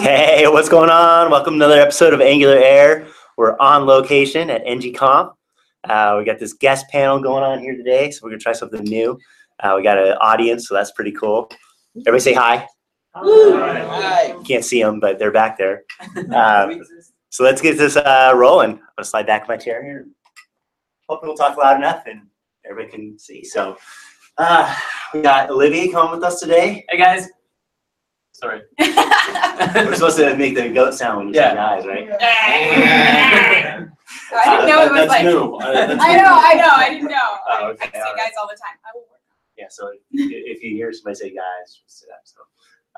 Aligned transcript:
Hey, 0.00 0.48
what's 0.48 0.68
going 0.68 0.90
on? 0.90 1.30
Welcome 1.30 1.52
to 1.52 1.64
another 1.64 1.80
episode 1.80 2.12
of 2.12 2.20
Angular 2.20 2.56
Air. 2.56 3.06
We're 3.36 3.56
on 3.60 3.86
location 3.86 4.50
at 4.50 4.64
NGConf. 4.64 5.34
Uh, 5.84 6.16
we 6.18 6.24
got 6.24 6.40
this 6.40 6.52
guest 6.54 6.86
panel 6.88 7.20
going 7.20 7.44
on 7.44 7.60
here 7.60 7.76
today, 7.76 8.10
so 8.10 8.20
we're 8.22 8.30
gonna 8.30 8.40
try 8.40 8.52
something 8.52 8.82
new. 8.82 9.16
Uh, 9.60 9.74
we 9.76 9.84
got 9.84 9.98
an 9.98 10.14
audience, 10.20 10.66
so 10.66 10.74
that's 10.74 10.90
pretty 10.92 11.12
cool. 11.12 11.48
Everybody 11.96 12.22
say 12.22 12.32
hi. 12.32 12.66
Hi. 13.14 14.34
Can't 14.44 14.64
see 14.64 14.82
them, 14.82 14.98
but 14.98 15.20
they're 15.20 15.30
back 15.30 15.58
there. 15.58 15.84
Um, 16.34 16.82
so 17.30 17.44
let's 17.44 17.60
get 17.60 17.78
this 17.78 17.96
uh, 17.96 18.32
rolling. 18.34 18.72
I'm 18.72 18.80
gonna 18.96 19.04
slide 19.04 19.26
back 19.26 19.42
in 19.42 19.48
my 19.48 19.56
chair 19.56 19.84
here. 19.84 20.08
Hopefully, 21.08 21.28
we'll 21.28 21.36
talk 21.36 21.56
loud 21.56 21.76
enough 21.76 22.04
and 22.06 22.22
everybody 22.68 22.90
can 22.90 23.18
see. 23.18 23.44
So 23.44 23.76
uh, 24.38 24.74
we 25.12 25.22
got 25.22 25.50
Olivia 25.50 25.92
coming 25.92 26.12
with 26.12 26.24
us 26.24 26.40
today. 26.40 26.84
Hey 26.88 26.98
guys. 26.98 27.28
Sorry. 28.44 28.60
We're 29.86 29.94
supposed 29.94 30.18
to 30.18 30.36
make 30.36 30.54
the 30.54 30.68
goat 30.68 30.94
sound 30.94 31.18
when 31.18 31.28
you 31.28 31.34
Yeah. 31.34 31.50
say 31.50 31.56
guys, 31.56 31.86
right? 31.86 32.08
I 34.36 34.56
didn't 34.56 34.68
know 34.68 34.82
it 34.84 34.90
was 34.90 34.98
That's 35.00 35.08
like. 35.08 35.24
new. 35.24 35.54
Uh, 35.56 35.72
that's 35.86 36.02
I 36.02 36.08
new. 36.16 36.22
know, 36.22 36.28
I 36.28 36.54
know, 36.54 36.68
I 36.74 36.88
didn't 36.90 37.08
know. 37.10 37.16
Oh, 37.16 37.48
I, 37.48 37.70
okay, 37.70 37.88
I 37.88 37.90
say 37.92 37.98
alright. 38.00 38.16
guys 38.16 38.30
all 38.40 38.48
the 38.48 38.56
time. 38.56 38.76
I 38.84 38.90
will 38.94 39.02
work. 39.02 39.20
Yeah, 39.56 39.66
so 39.70 39.88
if- 39.88 40.00
if 40.12 40.62
you 40.62 40.76
hear 40.76 40.92
somebody 40.92 41.14
say 41.16 41.30
guys, 41.30 41.80
just 41.82 42.00
say 42.00 42.06
that. 42.08 42.20
So, 42.24 42.40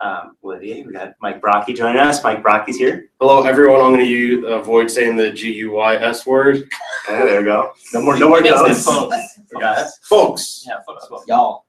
um, 0.03 0.37
Olivia, 0.43 0.85
we 0.85 0.93
got 0.93 1.15
Mike 1.21 1.41
Brocchi 1.41 1.77
joining 1.77 1.99
us. 2.01 2.23
Mike 2.25 2.43
Brocchi's 2.43 2.77
here. 2.77 3.11
Hello, 3.21 3.43
everyone. 3.45 3.81
I'm 3.81 3.93
going 3.93 4.01
to 4.01 4.07
use, 4.07 4.45
avoid 4.47 4.91
saying 4.91 5.17
the 5.17 5.31
G 5.31 5.53
U 5.55 5.73
Y 5.73 5.95
S 5.97 6.27
word. 6.27 6.69
Oh, 7.09 7.27
there 7.27 7.39
we 7.41 7.45
go. 7.47 7.73
No 7.95 8.01
more, 8.03 8.19
no 8.19 8.29
more 8.29 8.43
Yes, 8.43 8.59
goats. 8.61 8.85
folks. 8.85 9.17
guys. 9.61 9.99
Folks. 10.03 10.65
Yeah, 10.67 10.79
folks. 10.87 11.07
folks. 11.07 11.25
Y'all. 11.29 11.66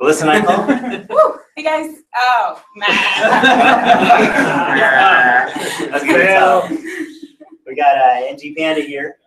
Listen, 0.00 0.28
I 0.28 0.40
call. 0.44 0.66
Woo! 0.66 1.38
Hey 1.56 1.62
guys. 1.62 1.94
Oh, 2.16 2.62
man. 2.74 2.88
That's 5.90 6.04
good. 6.04 6.28
stuff. 6.30 6.70
We 7.66 7.76
got 7.76 7.96
uh, 7.96 8.26
NG 8.26 8.54
Panda 8.56 8.82
here. 8.82 9.18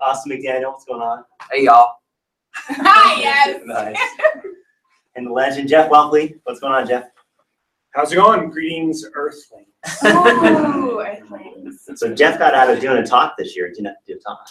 Austin 0.00 0.32
McDaniel, 0.32 0.72
what's 0.72 0.84
going 0.84 1.02
on? 1.02 1.24
Hey 1.50 1.64
y'all. 1.64 1.94
Hi, 2.54 3.20
yes. 3.20 3.60
Nice. 3.64 3.98
And 5.14 5.26
the 5.26 5.30
legend 5.32 5.68
Jeff 5.68 5.90
Whelpley. 5.90 6.38
What's 6.44 6.60
going 6.60 6.72
on, 6.72 6.86
Jeff? 6.86 7.10
How's 7.90 8.12
it 8.12 8.16
going? 8.16 8.50
Greetings, 8.50 9.04
Earthling. 9.14 9.66
Ooh, 10.06 11.02
airplanes. 11.02 11.88
So 11.96 12.14
Jeff 12.14 12.38
got 12.38 12.54
out 12.54 12.70
of 12.70 12.80
doing 12.80 12.98
a 12.98 13.06
talk 13.06 13.36
this 13.36 13.54
year. 13.56 13.68
Didn't 13.68 13.86
have 13.86 13.96
do 14.06 14.14
a 14.14 14.18
talk. 14.18 14.48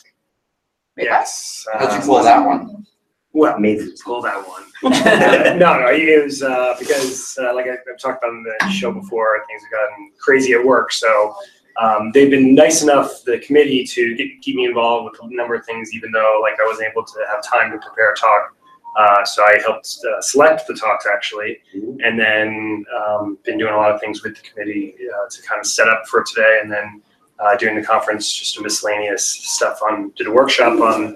Yes. 0.98 1.66
How'd 1.74 2.00
you 2.00 2.06
pull 2.06 2.22
that 2.24 2.46
one? 2.46 2.86
Well, 3.34 3.56
Amazing. 3.56 3.96
pull 4.04 4.22
that 4.24 4.46
one. 4.46 4.64
no, 5.58 5.80
no, 5.80 5.88
it 5.90 6.24
was 6.24 6.44
uh, 6.44 6.76
because, 6.78 7.38
uh, 7.42 7.54
like 7.56 7.66
I, 7.68 7.74
I've 7.90 8.00
talked 8.00 8.24
on 8.26 8.44
the 8.44 8.70
show 8.70 8.92
before, 8.92 9.44
things 9.48 9.62
have 9.64 9.72
gotten 9.72 10.12
crazy 10.20 10.54
at 10.54 10.64
work. 10.64 10.92
So 10.92 11.34
um, 11.80 12.12
they've 12.14 12.30
been 12.30 12.54
nice 12.56 12.84
enough, 12.84 13.24
the 13.26 13.40
committee, 13.40 13.86
to 13.86 14.16
get, 14.16 14.28
keep 14.42 14.56
me 14.56 14.66
involved 14.66 15.12
with 15.12 15.32
a 15.32 15.34
number 15.34 15.56
of 15.56 15.66
things, 15.66 15.94
even 15.94 16.12
though 16.12 16.40
like 16.42 16.60
I 16.60 16.66
wasn't 16.66 16.90
able 16.90 17.06
to 17.06 17.26
have 17.30 17.42
time 17.44 17.72
to 17.72 17.78
prepare 17.78 18.12
a 18.12 18.16
talk. 18.16 18.56
Uh, 19.00 19.24
so 19.24 19.44
I 19.46 19.58
helped 19.62 19.98
uh, 20.06 20.22
select 20.22 20.68
the 20.68 20.74
talks 20.74 21.06
actually, 21.08 21.60
and 21.74 22.20
then 22.20 22.84
um, 23.00 23.38
been 23.46 23.58
doing 23.58 23.74
a 23.74 23.78
lot 23.78 23.92
of 23.92 24.02
things 24.02 24.22
with 24.22 24.36
the 24.36 24.42
committee 24.42 24.96
uh, 25.16 25.30
to 25.30 25.42
kind 25.44 25.60
of 25.60 25.66
set 25.66 25.88
up 25.88 26.06
for 26.08 26.24
today, 26.24 26.60
and 26.62 26.70
then 26.70 27.02
uh, 27.40 27.56
during 27.56 27.78
the 27.78 27.84
conference, 27.86 28.32
just 28.32 28.58
a 28.58 28.62
miscellaneous 28.62 29.26
stuff 29.26 29.80
on. 29.82 30.12
Did 30.18 30.28
a 30.28 30.32
workshop 30.32 30.80
on 30.82 31.16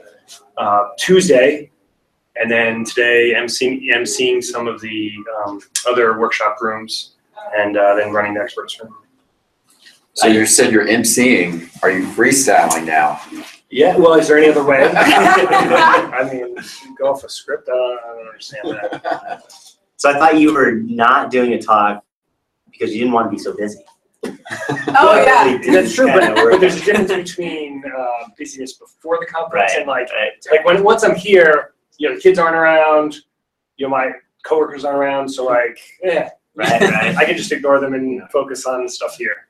uh, 0.57 0.83
Tuesday, 0.97 1.69
and 2.35 2.49
then 2.49 2.83
today 2.83 3.33
emceeing, 3.35 3.83
emceeing 3.93 4.43
some 4.43 4.67
of 4.67 4.81
the 4.81 5.13
um, 5.45 5.59
other 5.87 6.19
workshop 6.19 6.57
rooms, 6.61 7.15
and 7.55 7.77
uh, 7.77 7.95
then 7.95 8.11
running 8.11 8.33
the 8.33 8.41
experts 8.41 8.79
room. 8.81 8.95
So 10.13 10.27
you 10.27 10.45
said 10.45 10.71
you're 10.71 10.87
emceeing. 10.87 11.69
Are 11.83 11.91
you 11.91 12.05
freestyling 12.07 12.85
now? 12.85 13.21
Yeah. 13.69 13.97
Well, 13.97 14.13
is 14.13 14.29
there 14.29 14.37
any 14.37 14.49
other 14.49 14.63
way? 14.63 14.89
I 14.95 16.29
mean, 16.31 16.55
go 16.97 17.11
off 17.11 17.23
a 17.23 17.29
script. 17.29 17.67
I 17.67 17.73
don't, 17.73 17.99
I 17.99 18.07
don't 18.15 18.27
understand 18.27 18.69
that. 18.71 19.43
So 19.97 20.09
I 20.09 20.13
thought 20.13 20.39
you 20.39 20.53
were 20.53 20.71
not 20.71 21.31
doing 21.31 21.53
a 21.53 21.61
talk 21.61 22.03
because 22.69 22.93
you 22.93 22.99
didn't 22.99 23.13
want 23.13 23.27
to 23.27 23.31
be 23.31 23.37
so 23.37 23.55
busy. 23.55 23.79
Oh, 24.97 25.23
yeah. 25.25 25.57
That's 25.71 25.93
true, 25.93 26.07
but, 26.07 26.35
but 26.35 26.59
there's 26.59 26.81
a 26.81 26.85
difference 26.85 27.11
between 27.11 27.83
uh, 27.85 28.27
busyness 28.37 28.73
before 28.73 29.17
the 29.19 29.25
conference 29.25 29.71
Right, 29.73 29.79
and 29.79 29.87
like 29.87 30.09
right. 30.11 30.31
like 30.51 30.65
when 30.65 30.83
once 30.83 31.03
I'm 31.03 31.15
here, 31.15 31.74
you 31.97 32.09
know, 32.09 32.15
the 32.15 32.21
kids 32.21 32.39
aren't 32.39 32.55
around, 32.55 33.15
you 33.77 33.85
know, 33.85 33.89
my 33.89 34.11
coworkers 34.43 34.85
aren't 34.85 34.97
around, 34.99 35.29
so 35.29 35.45
like, 35.45 35.79
yeah, 36.03 36.29
Right, 36.55 36.81
right. 36.81 37.15
I 37.15 37.25
can 37.25 37.37
just 37.37 37.51
ignore 37.51 37.79
them 37.79 37.93
and 37.93 38.21
focus 38.31 38.65
on 38.65 38.87
stuff 38.87 39.15
here. 39.17 39.47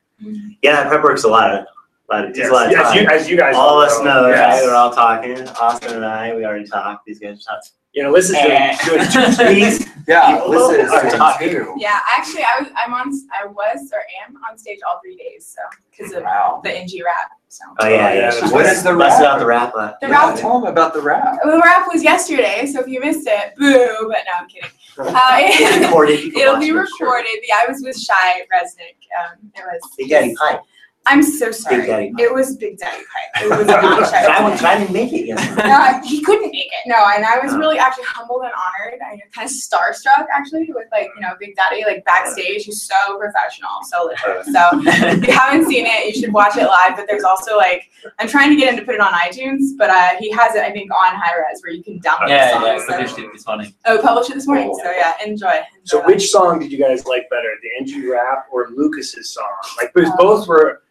Yeah, 0.62 0.82
that 0.82 0.88
prep 0.88 1.02
work's 1.04 1.24
a 1.24 1.28
lot 1.28 1.54
of, 1.54 1.66
lot 2.10 2.24
of, 2.24 2.34
takes 2.34 2.48
a 2.48 2.52
lot 2.52 2.66
of 2.66 2.78
as 2.78 2.94
you, 2.94 3.04
time. 3.04 3.10
as 3.10 3.28
you 3.28 3.36
guys 3.36 3.54
All 3.54 3.80
of 3.80 3.88
us 3.88 3.98
know, 3.98 4.22
know, 4.22 4.28
yes. 4.28 4.60
right? 4.60 4.66
We're 4.66 4.74
all 4.74 4.92
talking. 4.92 5.46
Austin 5.60 5.94
and 5.94 6.04
I, 6.04 6.34
we 6.34 6.44
already 6.44 6.66
talked. 6.66 7.06
These 7.06 7.20
guys 7.20 7.44
talked. 7.44 7.72
You 7.96 8.02
know, 8.02 8.10
Liz 8.12 8.28
is 8.28 8.36
doing, 8.36 8.52
Eh. 8.52 8.76
doing 8.84 9.08
two 9.10 9.48
These 9.54 9.88
Yeah, 10.06 10.34
People 10.36 10.50
Lisa 10.50 10.80
is 10.84 10.92
are 10.92 11.00
doing 11.00 11.16
talking. 11.16 11.48
too. 11.48 11.74
Yeah, 11.78 11.98
actually, 12.16 12.42
I 12.44 12.60
was, 12.60 12.68
I'm 12.76 12.92
on, 12.92 13.10
I 13.32 13.46
was 13.46 13.90
or 13.90 14.00
am 14.28 14.36
on 14.48 14.58
stage 14.58 14.80
all 14.86 15.00
three 15.02 15.16
days, 15.16 15.56
so, 15.56 15.62
because 15.90 16.12
of 16.12 16.22
Wow. 16.24 16.60
the 16.62 16.70
NG 16.76 17.00
rap, 17.02 17.30
so. 17.48 17.64
Oh 17.80 17.88
yeah, 17.88 18.12
yeah, 18.12 18.34
yeah. 18.34 18.50
What 18.52 18.66
is 18.66 18.82
the 18.82 18.92
busted 18.94 19.24
rap? 19.24 19.32
out 19.34 19.38
the 19.38 19.46
rap 19.46 19.74
left. 19.74 20.00
The 20.02 20.08
Yeah, 20.08 20.28
rap, 20.28 20.38
tell 20.38 20.60
them 20.60 20.70
about 20.70 20.92
the 20.92 21.00
rap. 21.00 21.38
the 21.42 21.58
rap 21.64 21.86
was 21.90 22.04
yesterday, 22.04 22.66
so 22.66 22.80
if 22.80 22.86
you 22.86 23.00
missed 23.00 23.26
it, 23.26 23.54
boo, 23.56 24.08
but 24.08 24.18
no, 24.26 24.32
I'm 24.40 24.46
kidding. 24.48 24.70
It's 24.98 25.76
Uh, 25.78 25.80
recorded. 25.86 26.20
You 26.22 26.32
can 26.32 26.40
It'll 26.42 26.52
watch 26.54 26.62
be 26.62 26.68
it, 26.68 26.76
I'm 26.76 26.86
sure. 26.98 27.06
recorded. 27.08 27.38
Yeah, 27.48 27.54
I 27.66 27.70
was 27.70 27.82
with 27.82 27.98
Shai 27.98 28.42
Reznik. 28.52 29.00
Um, 29.18 29.38
it 29.54 29.62
was. 29.64 29.80
Big 29.96 30.10
Daddy 30.10 30.34
Pipe. 30.36 30.60
I'm 31.06 31.22
so 31.22 31.50
sorry. 31.52 31.86
Daddy 31.86 32.10
Pipe. 32.10 32.20
It 32.20 32.34
was 32.34 32.56
Big 32.56 32.78
Daddy 32.78 33.02
Pipe. 33.04 33.44
It 33.44 33.48
was 33.58 33.66
not 33.66 33.82
Shai. 34.10 34.22
But 34.26 34.30
I, 34.32 34.50
Reznik. 34.50 34.64
I 34.64 34.78
didn't 34.78 34.92
make 34.92 35.12
it 35.12 35.26
yet. 35.26 35.56
No, 35.56 36.00
he 36.08 36.20
couldn't 36.22 36.50
make 36.50 36.66
it. 36.66 36.72
No, 36.86 36.96
and 37.14 37.24
I 37.24 37.38
was 37.38 37.52
Oh. 37.52 37.58
really 37.58 37.78
actually 37.78 38.04
humbled 38.04 38.42
and 38.42 38.52
honored. 38.52 39.00
I 39.00 39.12
was 39.12 39.20
kind 39.32 39.46
of 39.48 39.52
starstruck 39.54 40.26
actually 40.34 40.66
with 40.74 40.86
like 40.92 41.08
you 41.14 41.20
know 41.22 41.34
Big 41.38 41.54
Daddy 41.56 41.84
like 41.84 42.04
backstage. 42.04 42.64
He's 42.64 42.82
so 42.82 43.18
professional, 43.18 43.70
so 43.88 44.04
legit. 44.04 44.46
So 44.52 44.60
if 44.82 45.26
you 45.26 45.32
haven't 45.32 45.66
seen 45.68 45.86
it, 45.86 46.14
you 46.14 46.20
should 46.20 46.32
watch 46.32 46.56
it 46.56 46.66
live. 46.66 46.96
But 46.96 47.06
there's 47.08 47.24
also 47.24 47.56
like 47.56 47.88
I'm 48.18 48.28
trying 48.28 48.50
to 48.50 48.56
get 48.56 48.72
him 48.74 48.80
to 48.80 48.84
put 48.84 48.94
it 48.94 49.00
on 49.00 49.12
iTunes, 49.12 49.76
but 49.78 49.90
uh, 49.90 50.10
he 50.18 50.30
has 50.32 50.54
it 50.56 50.62
I 50.62 50.72
think 50.72 50.90
on 50.92 51.14
high 51.14 51.36
res 51.36 51.62
where 51.62 51.72
you 51.72 51.82
can 51.84 52.00
download 52.00 52.26
the 52.26 52.34
Yeah, 52.34 52.50
song. 52.52 52.62
yeah, 52.64 52.78
so- 52.78 52.86
published 52.92 53.18
it 53.18 53.32
this 53.32 53.46
morning. 53.46 53.74
Oh, 53.86 54.02
published 54.02 54.30
it 54.30 54.34
this 54.34 54.46
morning. 54.46 54.74
So 54.82 54.90
yeah, 54.90 55.12
enjoy. 55.24 55.60
So 55.84 55.98
enjoy. 56.00 56.06
which 56.12 56.30
song 56.30 56.58
did 56.58 56.72
you 56.72 56.78
guys 56.78 57.04
like 57.06 57.28
better, 57.30 57.52
the 57.62 57.68
NG 57.84 58.10
rap 58.10 58.46
or 58.50 58.68
Lucas's 58.74 59.30
song? 59.30 59.44
Like, 59.80 59.92
because 59.94 60.10
Um, 60.10 60.16
both 60.18 60.48
were, 60.48 60.82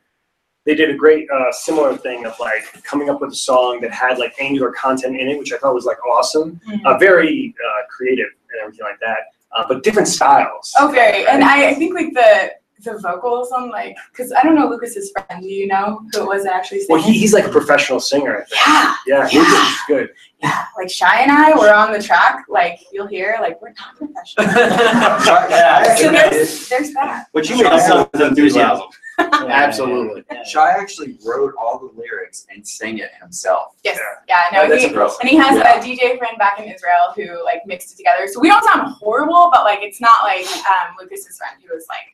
they 0.66 0.76
did 0.76 0.90
a 0.90 0.96
great 0.96 1.28
uh, 1.30 1.52
similar 1.52 1.96
thing 1.96 2.26
of 2.26 2.34
like 2.40 2.64
coming 2.84 3.10
up 3.10 3.22
with 3.22 3.32
a 3.32 3.36
song 3.36 3.80
that 3.82 3.92
had 3.92 4.18
like 4.18 4.34
Angular 4.40 4.72
content 4.72 5.20
in 5.20 5.30
it, 5.30 5.38
which 5.38 5.54
I 5.54 5.58
thought 5.58 5.74
was 5.76 5.86
like 5.86 6.04
awesome, 6.06 6.60
Mhm. 6.68 6.86
uh, 6.86 6.98
very 6.98 7.54
uh, 7.64 7.82
creative 7.90 8.28
and 8.52 8.62
everything 8.62 8.86
like 8.86 9.00
that. 9.02 9.18
Uh, 9.56 9.64
but 9.68 9.84
different 9.84 10.08
styles. 10.08 10.74
Oh, 10.78 10.88
very. 10.90 11.26
And 11.28 11.44
I, 11.44 11.70
I 11.70 11.74
think 11.76 11.94
like 11.96 12.14
the 12.14 12.52
the 12.84 13.00
vocals 13.00 13.52
on 13.52 13.70
like 13.72 13.96
because 14.12 14.32
I 14.34 14.42
don't 14.44 14.54
know 14.56 14.68
Lucas's 14.68 15.12
friend. 15.12 15.42
Do 15.42 15.48
you 15.48 15.66
know 15.66 16.02
who 16.12 16.22
it 16.24 16.28
was 16.28 16.44
that 16.44 16.54
actually 16.54 16.80
sang? 16.82 16.88
Well, 16.90 17.02
he, 17.02 17.14
he's 17.18 17.34
like 17.34 17.46
a 17.46 17.50
professional 17.50 18.00
singer. 18.00 18.40
I 18.42 18.44
think. 18.44 18.62
yeah, 18.68 18.96
Yeah, 19.08 19.30
Yeah. 19.32 19.40
Lucas 19.40 19.70
is 19.70 19.78
good. 19.88 20.10
yeah. 20.44 20.66
Like 20.78 20.90
Shai 20.90 21.22
and 21.22 21.32
I 21.32 21.58
were 21.58 21.74
on 21.74 21.94
the 21.94 22.02
track. 22.04 22.44
Like 22.50 22.80
you'll 22.92 23.08
hear 23.08 23.38
like 23.40 23.62
we're 23.62 23.74
not 23.80 23.96
professional. 23.98 24.46
Yeah, 25.50 25.96
so 25.96 26.12
there's 26.12 26.70
there's 26.70 26.94
that. 26.94 27.28
But 27.34 27.50
you 27.50 27.56
made 27.58 27.66
the 27.68 27.80
song 27.88 28.10
enthusiasm. 28.14 28.88
Yeah, 29.18 29.46
Absolutely. 29.50 30.24
yeah, 30.30 30.38
yeah. 30.38 30.44
Shai 30.44 30.72
actually 30.72 31.18
wrote 31.26 31.54
all 31.60 31.80
the 31.80 31.92
lyrics 32.00 32.46
and 32.54 32.68
sang 32.68 32.98
it 33.00 33.12
himself. 33.22 33.76
Yes. 33.84 34.00
Yeah. 34.28 34.44
No. 34.52 34.68
That's 34.68 34.82
he, 34.84 34.88
impressive. 34.90 35.18
and 35.22 35.30
he 35.30 35.38
has 35.38 35.58
Yeah. 35.58 35.80
a 35.80 35.82
DJ 35.82 36.18
friend 36.18 36.38
back 36.38 36.60
in 36.60 36.66
Israel 36.66 37.14
who 37.16 37.44
like 37.46 37.62
mixed 37.66 37.94
it 37.94 37.98
together. 37.98 38.28
So 38.32 38.40
we 38.40 38.48
don't 38.50 38.64
sound 38.66 38.94
horrible, 38.94 39.50
but 39.54 39.64
like 39.64 39.80
it's 39.82 40.02
not 40.02 40.14
like 40.24 40.46
um, 40.68 40.96
Lucas's 41.00 41.38
friend 41.38 41.56
who 41.66 41.74
was 41.74 41.86
like, 41.90 42.12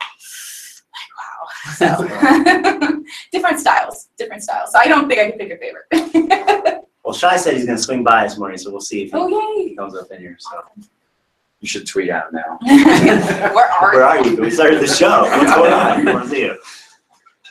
like 0.97 1.09
wow. 1.17 2.97
So 2.97 3.03
different 3.31 3.59
styles, 3.59 4.09
different 4.17 4.43
styles. 4.43 4.71
So 4.71 4.79
I 4.79 4.85
don't 4.87 5.07
think 5.07 5.19
I 5.19 5.29
can 5.31 5.39
pick 5.39 5.51
a 5.51 5.57
favorite. 5.57 6.77
Well, 7.03 7.15
Shai 7.15 7.35
said 7.37 7.55
he's 7.55 7.65
gonna 7.65 7.79
swing 7.79 8.03
by 8.03 8.25
this 8.25 8.37
morning, 8.37 8.59
so 8.59 8.69
we'll 8.69 8.79
see 8.79 9.01
if 9.01 9.07
he, 9.11 9.17
oh 9.17 9.27
he 9.55 9.69
yay! 9.69 9.75
comes 9.75 9.95
up 9.95 10.11
in 10.11 10.19
here. 10.19 10.37
So 10.39 10.61
You 11.59 11.67
should 11.67 11.87
tweet 11.87 12.11
out 12.11 12.31
now. 12.31 12.59
Where 12.61 13.65
are 13.71 13.91
where 13.91 14.03
are 14.03 14.23
you? 14.23 14.35
We 14.39 14.51
started 14.51 14.79
the 14.79 14.85
show. 14.87 15.23
What's 15.23 15.51
going 15.55 15.73
on? 15.73 16.05
We 16.05 16.13
want 16.13 16.25
to 16.25 16.29
see 16.29 16.41
you. 16.41 16.57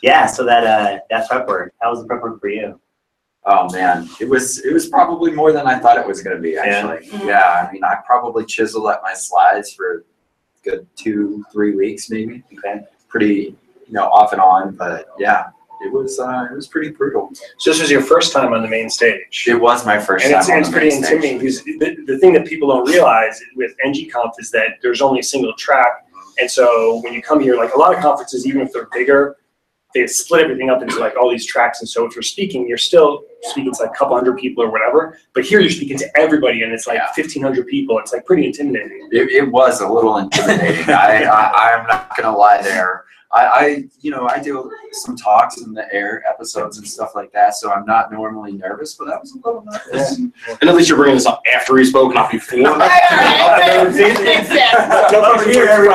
Yeah. 0.02 0.26
So 0.26 0.44
that 0.44 0.64
uh 0.64 0.98
that 1.10 1.28
prep 1.28 1.46
work. 1.48 1.72
How 1.80 1.90
was 1.90 2.00
the 2.02 2.06
prep 2.06 2.22
work 2.22 2.40
for 2.40 2.48
you? 2.48 2.80
Oh 3.46 3.70
man, 3.72 4.08
it 4.20 4.28
was 4.28 4.58
it 4.64 4.72
was 4.72 4.88
probably 4.88 5.30
more 5.32 5.52
than 5.52 5.66
I 5.66 5.78
thought 5.78 5.96
it 5.98 6.06
was 6.06 6.22
going 6.22 6.36
to 6.36 6.42
be. 6.42 6.56
Actually, 6.58 7.06
Mhm. 7.08 7.26
yeah. 7.26 7.66
I 7.68 7.72
mean, 7.72 7.82
I 7.84 7.96
probably 8.06 8.44
chiseled 8.44 8.88
at 8.90 9.00
my 9.02 9.14
slides 9.14 9.72
for 9.72 9.98
a 9.98 10.00
good 10.62 10.86
two, 10.96 11.44
three 11.52 11.74
weeks, 11.74 12.10
maybe. 12.10 12.42
Okay. 12.58 12.82
Pretty, 13.08 13.56
you 13.86 13.92
know, 13.92 14.04
off 14.08 14.32
and 14.32 14.40
on, 14.42 14.76
but 14.76 15.08
yeah, 15.18 15.46
it 15.80 15.90
was 15.90 16.20
uh, 16.20 16.48
it 16.50 16.54
was 16.54 16.66
pretty 16.68 16.90
brutal. 16.90 17.30
So 17.58 17.70
this 17.70 17.80
was 17.80 17.90
your 17.90 18.02
first 18.02 18.32
time 18.34 18.52
on 18.52 18.60
the 18.62 18.68
main 18.68 18.90
stage. 18.90 19.44
It 19.48 19.54
was 19.60 19.86
my 19.86 19.98
first 19.98 20.26
And 20.26 20.32
time. 20.34 20.40
it's, 20.40 20.50
on 20.50 20.58
it's 20.58 20.68
the 20.68 20.72
pretty 20.72 20.88
main 20.90 20.98
intimidating 21.04 21.50
stage. 21.50 21.64
because 21.80 21.96
the, 22.06 22.12
the 22.12 22.18
thing 22.18 22.34
that 22.34 22.46
people 22.46 22.68
don't 22.68 22.86
realize 22.88 23.40
with 23.56 23.72
NGConf 23.84 24.32
is 24.38 24.50
that 24.50 24.76
there's 24.82 25.00
only 25.00 25.20
a 25.20 25.24
single 25.24 25.54
track 25.54 26.04
And 26.38 26.48
so 26.50 27.00
when 27.02 27.12
you 27.14 27.22
come 27.22 27.40
here, 27.40 27.56
like 27.56 27.74
a 27.74 27.78
lot 27.78 27.94
of 27.94 28.00
conferences, 28.02 28.46
even 28.46 28.60
if 28.60 28.70
they're 28.72 28.88
bigger, 28.92 29.36
they 29.94 30.06
split 30.06 30.42
everything 30.44 30.70
up 30.70 30.82
into 30.82 30.98
like 30.98 31.16
all 31.16 31.30
these 31.30 31.44
tracks. 31.46 31.80
And 31.80 31.88
so 31.88 32.06
if 32.06 32.14
you're 32.14 32.22
speaking, 32.22 32.68
you're 32.68 32.78
still 32.78 33.24
speaking 33.42 33.72
to 33.74 33.82
like 33.82 33.90
a 33.90 33.94
couple 33.94 34.14
hundred 34.14 34.38
people 34.38 34.62
or 34.62 34.70
whatever. 34.70 35.18
But 35.34 35.44
here 35.44 35.60
you're 35.60 35.70
speaking 35.70 35.98
to 35.98 36.06
everybody, 36.18 36.62
and 36.62 36.72
it's 36.72 36.86
like 36.86 36.98
Yeah. 36.98 37.06
1,500 37.16 37.66
people. 37.66 37.98
It's 37.98 38.12
like 38.12 38.24
pretty 38.24 38.46
intimidating. 38.46 39.08
It, 39.12 39.30
it 39.30 39.50
was 39.50 39.80
a 39.80 39.88
little 39.88 40.18
intimidating. 40.18 40.88
I, 40.94 41.24
I, 41.24 41.74
I'm 41.78 41.86
not 41.86 42.16
gonna 42.16 42.36
lie 42.36 42.62
there. 42.62 43.04
I, 43.32 43.46
I, 43.46 43.84
you 44.00 44.10
know, 44.10 44.26
I 44.28 44.40
do 44.40 44.72
some 44.90 45.16
talks 45.16 45.60
in 45.60 45.72
the 45.72 45.86
air 45.94 46.24
episodes 46.28 46.78
and 46.78 46.86
stuff 46.88 47.12
like 47.14 47.30
that, 47.32 47.54
so 47.54 47.70
I'm 47.72 47.84
not 47.86 48.10
normally 48.10 48.50
nervous, 48.50 48.94
but 48.94 49.08
I 49.08 49.18
was 49.18 49.32
a 49.32 49.36
little 49.36 49.64
nervous. 49.64 50.18
And 50.18 50.32
at 50.62 50.74
least 50.74 50.88
you're 50.88 50.98
bringing 50.98 51.14
this 51.14 51.26
up 51.26 51.40
after 51.54 51.76
he 51.76 51.84
spoke, 51.84 52.12
not 52.12 52.32
before. 52.32 52.58
All 52.68 52.76
right, 52.78 53.70
all 53.70 53.84
right. 53.84 53.94
Makes 53.94 54.18
sense. 54.18 54.48
No 55.12 55.20
problem 55.22 55.48
here, 55.48 55.86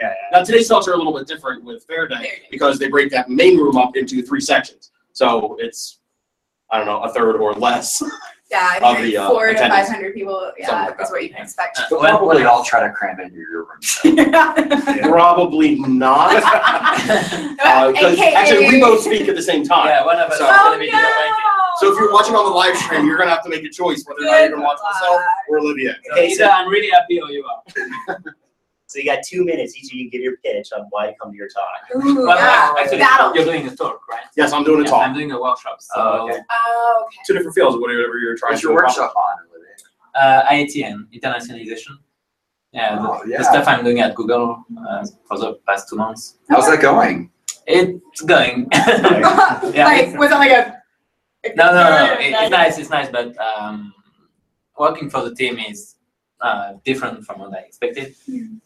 everybody. 0.00 0.18
Yeah, 0.32 0.38
Now, 0.38 0.44
today's 0.44 0.68
talks 0.68 0.86
are 0.88 0.92
a 0.92 0.96
little 0.96 1.12
bit 1.16 1.26
different 1.26 1.64
with 1.64 1.84
Fair 1.84 2.06
Day 2.08 2.42
because 2.50 2.78
they 2.78 2.88
break 2.88 3.10
that 3.12 3.28
main 3.28 3.58
room 3.58 3.76
up 3.76 3.96
into 3.96 4.22
three 4.22 4.40
sections. 4.40 4.90
So 5.12 5.56
it's, 5.60 5.98
I 6.70 6.78
don't 6.78 6.86
know, 6.86 7.02
a 7.02 7.12
third 7.12 7.36
or 7.36 7.52
less. 7.54 8.02
Yeah, 8.48 8.76
Of 8.76 8.82
I 8.84 8.94
think 8.94 9.06
the, 9.08 9.16
uh, 9.16 9.28
four 9.28 9.48
to 9.48 9.58
five 9.58 9.88
hundred 9.88 10.14
people, 10.14 10.52
yeah, 10.56 10.68
Something 10.68 10.86
like 10.86 11.00
is 11.00 11.08
that. 11.08 11.12
what 11.12 11.22
you 11.24 11.30
can 11.30 11.42
expect. 11.42 11.80
They'll 11.90 11.98
probably 11.98 12.44
all 12.44 12.62
try 12.62 12.86
to 12.86 12.92
cram 12.92 13.18
into 13.18 13.34
your 13.38 13.66
room. 13.66 14.30
Probably 15.02 15.74
not. 15.80 16.40
Uh, 17.66 17.92
'cause 17.92 18.16
actually, 18.20 18.68
we 18.68 18.80
both 18.80 19.02
speak 19.02 19.28
at 19.28 19.34
the 19.34 19.42
same 19.42 19.64
time. 19.64 19.88
Yeah, 19.88 20.04
one 20.04 20.16
of 20.16 20.28
us 20.30 20.34
is 20.34 20.38
So- 20.38 20.46
gonna 20.46 20.78
be 20.78 20.88
So 21.80 21.92
if 21.92 21.98
you're 21.98 22.12
watching 22.12 22.36
on 22.36 22.44
the 22.44 22.52
live 22.56 22.76
stream, 22.76 23.04
you're 23.04 23.18
gonna 23.18 23.30
have 23.30 23.42
to 23.42 23.48
make 23.50 23.64
a 23.64 23.68
choice 23.68 24.04
whether 24.06 24.20
or 24.20 24.30
not 24.30 24.40
you're 24.42 24.50
gonna 24.50 24.62
watch 24.62 24.78
myself 24.92 25.20
or 25.48 25.58
Olivia. 25.58 25.96
Okay, 26.12 26.26
Either 26.28 26.44
so, 26.44 26.48
I'm 26.48 26.68
really 26.68 26.88
happy 26.90 27.20
or 27.20 27.28
you 27.30 27.44
are. 27.44 28.16
So 28.96 29.00
you 29.00 29.04
got 29.12 29.22
two 29.22 29.44
minutes. 29.44 29.76
Each 29.76 29.92
of 29.92 29.98
you 29.98 30.08
give 30.08 30.22
your 30.22 30.38
pitch 30.38 30.70
on 30.74 30.86
why 30.88 31.08
to 31.08 31.12
come 31.20 31.30
to 31.30 31.36
your 31.36 31.48
talk. 31.48 31.64
Ooh, 31.96 32.26
Well, 32.26 32.34
yeah, 32.34 32.72
actually, 32.78 32.96
battle. 32.96 33.34
You're 33.36 33.44
doing 33.44 33.68
a 33.68 33.76
talk, 33.76 34.00
right? 34.08 34.22
Yes, 34.38 34.54
I'm 34.54 34.64
doing 34.64 34.80
a 34.80 34.84
Yeah, 34.84 34.88
talk. 34.90 35.06
I'm 35.06 35.12
doing 35.12 35.32
a 35.32 35.38
workshop. 35.38 35.82
So 35.82 35.92
Oh, 35.96 36.28
okay. 36.30 36.38
Oh, 36.50 37.04
okay. 37.06 37.18
Two 37.26 37.34
different 37.34 37.54
fields, 37.54 37.76
whatever 37.76 38.16
you're 38.18 38.38
trying 38.38 38.52
What's 38.52 38.62
to 38.62 38.68
your 38.68 38.74
workshop 38.76 39.12
on, 39.14 39.36
Olivia? 39.54 39.74
uh, 40.14 40.50
i18n, 40.50 41.08
internationalization. 41.14 41.98
Yeah, 42.72 42.94
the, 42.96 43.02
Oh, 43.02 43.22
yeah. 43.26 43.36
the 43.36 43.44
stuff 43.44 43.68
I'm 43.68 43.84
doing 43.84 44.00
at 44.00 44.14
Google 44.14 44.64
uh, 44.88 45.06
for 45.28 45.38
the 45.38 45.58
past 45.68 45.90
two 45.90 45.96
months. 45.96 46.38
How's 46.48 46.66
that 46.70 46.80
going? 46.80 47.30
It's 47.66 48.22
going. 48.22 48.66
like, 48.72 49.74
yeah. 49.74 50.16
was 50.16 50.30
it 50.30 50.34
like 50.36 50.52
a? 50.52 50.82
No, 51.54 51.66
no, 51.66 51.72
no. 52.06 52.12
It, 52.14 52.32
it's 52.32 52.50
nice. 52.50 52.78
It's 52.78 52.88
nice, 52.88 53.10
but 53.10 53.36
um, 53.36 53.92
working 54.78 55.10
for 55.10 55.20
the 55.28 55.34
team 55.34 55.58
is 55.58 55.95
uh, 56.40 56.74
different 56.84 57.24
from 57.24 57.40
what 57.40 57.54
I 57.54 57.60
expected. 57.60 58.14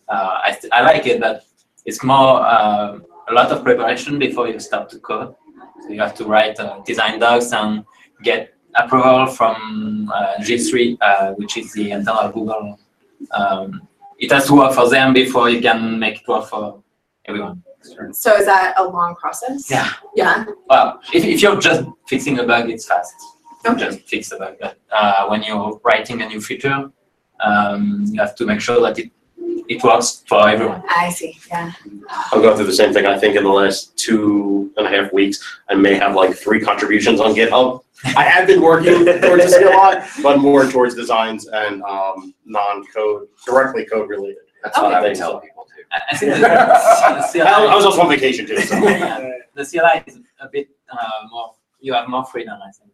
Uh, 0.09 0.13
I, 0.13 0.59
I 0.73 0.83
like 0.83 1.07
it, 1.07 1.21
but 1.21 1.45
it's 1.85 2.03
more 2.03 2.41
uh, 2.41 2.99
a 3.29 3.33
lot 3.33 3.51
of 3.53 3.63
preparation 3.65 4.19
before 4.19 4.49
you 4.49 4.59
start 4.59 4.89
to 4.91 4.99
code. 4.99 5.35
So 5.83 5.91
you 5.91 6.01
have 6.01 6.15
to 6.17 6.25
write 6.25 6.59
uh, 6.59 6.81
design 6.85 7.21
docs 7.21 7.53
and 7.53 7.85
get 8.23 8.55
approval 8.75 9.27
from 9.27 10.11
uh, 10.15 10.35
G3, 10.41 10.99
uh, 11.01 11.33
which 11.35 11.57
is 11.57 11.73
the 11.73 11.91
internal 11.91 12.31
Google. 12.31 12.79
Um, 13.33 13.89
it 14.19 14.31
has 14.31 14.47
to 14.47 14.55
work 14.55 14.75
for 14.75 14.89
them 14.89 15.13
before 15.13 15.49
you 15.49 15.61
can 15.61 15.99
make 15.99 16.21
it 16.21 16.29
work 16.29 16.47
for 16.47 16.83
everyone. 17.27 17.63
So 18.13 18.37
is 18.37 18.45
that 18.45 18.75
a 18.77 18.85
long 18.85 19.15
process? 19.17 19.71
Yeah. 19.71 19.91
Yeah. 20.15 20.45
Well, 20.69 21.01
if, 21.15 21.25
if 21.25 21.41
you're 21.41 21.59
just 21.59 21.85
fixing 22.07 22.39
a 22.39 22.45
bug, 22.45 22.69
it's 22.69 22.87
fast. 22.87 23.15
Okay. 23.67 23.87
Just 23.87 24.01
fix 24.09 24.29
the 24.29 24.37
bug. 24.37 24.57
But 24.61 24.79
uh, 24.91 25.27
when 25.29 25.43
you're 25.43 25.81
writing 25.83 26.21
a 26.21 26.29
new 26.29 26.41
feature, 26.41 26.91
um, 27.45 28.05
you 28.09 28.21
have 28.21 28.35
to 28.37 28.47
make 28.47 28.61
sure 28.61 28.81
that 28.81 28.99
it, 28.99 29.11
it 29.69 29.83
works 29.83 30.23
for 30.27 30.49
everyone. 30.49 30.83
I 30.89 31.11
see. 31.11 31.39
Yeah. 31.49 31.73
I'm 32.33 32.43
going 32.43 32.57
through 32.57 32.67
the 32.67 32.73
same 32.73 32.93
thing. 32.93 33.07
I 33.07 33.19
think 33.19 33.37
in 33.37 33.45
the 33.45 33.51
last 33.51 33.97
two 33.97 34.73
and 34.77 34.87
a 34.87 34.91
half 34.91 35.13
weeks, 35.13 35.43
I 35.69 35.75
may 35.75 35.95
have 35.95 36.15
like 36.15 36.35
three 36.35 36.61
contributions 36.61 37.21
on 37.21 37.35
GitHub. 37.35 37.83
I 38.17 38.25
have 38.25 38.47
been 38.47 38.61
working 38.63 39.05
towards 39.05 39.45
this 39.45 39.57
a 39.57 39.71
lot, 39.71 40.05
but 40.23 40.39
more 40.39 40.71
towards 40.71 40.95
designs 40.95 41.47
and 41.47 41.83
um, 41.83 42.35
non-code, 42.45 43.29
directly 43.47 43.85
code 43.85 44.09
related. 44.09 44.45
That's 44.63 44.79
what 44.79 44.93
I 44.93 45.01
would 45.01 45.15
tell 45.15 45.41
people 45.41 45.65
too. 45.65 45.83
I, 45.93 46.01
I 46.11 46.17
think 46.17 46.35
that 46.41 47.33
the 47.33 47.33
CLI, 47.33 47.43
I, 47.43 47.65
I 47.65 47.75
was 47.75 47.85
also 47.85 48.03
on 48.03 48.09
vacation 48.09 48.47
too, 48.47 48.61
so. 48.61 48.77
yeah, 48.89 49.31
the 49.55 49.65
CLI 49.65 50.03
is 50.07 50.19
a 50.41 50.49
bit 50.49 50.69
uh, 50.91 50.97
more, 51.31 51.55
you 51.81 51.93
have 51.95 52.09
more 52.09 52.25
freedom, 52.25 52.59
I 52.63 52.71
think. 52.73 52.90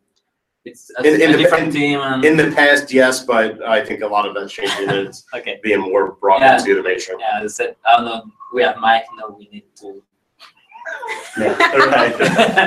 It's 0.67 0.91
a, 0.99 1.03
In- 1.07 1.21
in 1.21 1.29
a 1.31 1.33
the- 1.33 1.39
different 1.43 1.73
team 1.73 2.01
and, 2.01 2.25
In 2.25 2.37
the 2.37 2.51
past, 2.51 2.93
yes, 2.93 3.25
but 3.25 3.63
I 3.63 3.85
think 3.85 4.03
a 4.03 4.07
lot 4.07 4.27
of 4.27 4.35
that's 4.35 4.53
changing. 4.53 4.89
and 4.89 5.07
It's 5.09 5.25
okay. 5.35 5.61
being 5.63 5.81
more 5.81 6.13
brought 6.23 6.41
Yeah. 6.41 6.59
into 6.59 6.75
the 6.75 6.83
mainstream. 6.83 7.19
Yeah, 7.21 7.41
I 7.45 7.47
said, 7.47 7.77
I 7.87 7.97
don't 7.97 8.05
know, 8.07 8.23
we 8.53 8.63
have 8.63 8.77
Mike, 8.79 9.05
now. 9.17 9.29
we 9.39 9.49
need 9.53 9.65
to. 9.83 10.03
Right. 11.37 12.15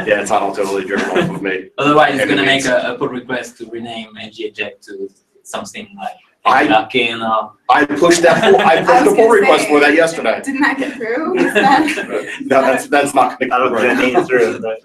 Yeah, 0.07 0.21
it's 0.21 0.29
not 0.29 0.41
all 0.43 0.53
totally 0.53 0.83
driven 0.85 1.09
off 1.09 1.35
of 1.35 1.41
me. 1.41 1.69
Otherwise, 1.77 2.19
it's 2.19 2.29
gonna 2.29 2.45
make 2.45 2.65
a, 2.65 2.93
a 2.93 2.97
pull 2.97 3.07
request 3.07 3.57
to 3.57 3.65
rename 3.69 4.13
ngeject 4.15 4.81
to 4.87 5.09
something 5.43 5.87
like 5.97 6.17
I- 6.45 6.63
Larkin 6.63 7.21
or 7.21 7.53
I 7.69 7.85
pushed 7.85 8.21
that. 8.23 8.41
Pull, 8.43 8.59
I 8.61 8.63
I 8.77 8.81
pushed 8.81 9.03
was 9.05 9.13
a 9.13 9.15
pull 9.15 9.27
gonna 9.27 9.41
request 9.41 9.63
say, 9.65 9.69
for 9.69 9.79
that 9.81 9.93
yesterday. 9.93 10.41
Didn't 10.43 10.61
that 10.61 10.77
get 10.77 10.93
through? 10.95 11.37
Is 11.37 11.53
that- 11.53 12.39
No, 12.41 12.61
that's 12.61 12.87
that's 12.87 13.13
not 13.13 13.39
gonna. 13.39 13.49
think 13.49 13.51
that 13.51 13.97
made 13.97 14.15
it 14.15 14.25
through. 14.25 14.59
But 14.59 14.79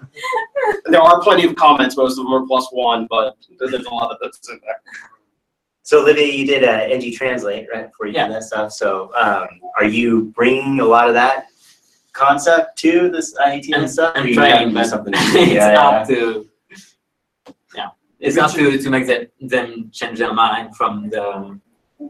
There 0.91 1.01
are 1.01 1.21
plenty 1.21 1.45
of 1.45 1.55
comments. 1.55 1.97
Most 1.97 2.11
of 2.19 2.25
them 2.25 2.33
are 2.33 2.45
plus 2.45 2.67
one, 2.71 3.07
but 3.09 3.37
there's 3.59 3.73
a 3.73 3.89
lot 3.89 4.11
of 4.11 4.17
that's 4.21 4.47
in 4.49 4.59
there. 4.63 4.81
so 5.83 6.01
Olivia, 6.01 6.27
you 6.31 6.45
did 6.45 6.63
uh, 6.63 6.93
NG 6.93 7.13
Translate 7.13 7.67
right 7.73 7.87
before 7.87 8.07
you 8.07 8.13
Yeah. 8.13 8.27
did 8.27 8.35
that 8.35 8.43
stuff. 8.43 8.71
So 8.73 9.11
um, 9.15 9.47
are 9.79 9.85
you 9.85 10.25
bringing 10.35 10.79
a 10.81 10.85
lot 10.85 11.07
of 11.07 11.13
that 11.15 11.45
concept 12.13 12.77
to 12.79 13.09
this 13.09 13.33
i18n 13.35 13.77
and 13.77 13.89
stuff? 13.89 14.13
I'm 14.15 14.25
Or 14.25 14.27
you 14.27 14.35
trying, 14.35 14.51
have 14.51 14.61
to 14.61 14.67
do 14.69 14.73
but 14.75 14.85
something. 14.87 15.13
it's 15.15 15.51
yeah, 15.53 15.71
yeah. 15.71 15.81
hard 15.81 16.07
to, 16.09 16.13
yeah, 16.13 16.41
it's 18.25 18.37
hard 18.37 18.51
to, 18.53 18.77
to 18.77 18.89
make 18.89 19.05
them, 19.05 19.27
them 19.39 19.89
change 19.91 20.17
their 20.19 20.33
mind 20.33 20.75
from 20.75 21.09
the 21.09 21.59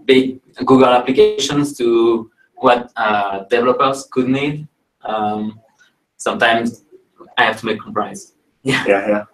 big 0.06 0.40
Google 0.66 0.88
applications 0.88 1.78
to 1.78 2.32
what 2.56 2.92
uh, 2.96 3.44
developers 3.50 4.08
could 4.10 4.30
need. 4.30 4.68
Um, 5.04 5.60
sometimes 6.16 6.86
I 7.38 7.44
have 7.44 7.60
to 7.60 7.66
make 7.66 7.82
compromise. 7.82 8.34
yeah, 8.64 8.86
yeah. 8.88 9.26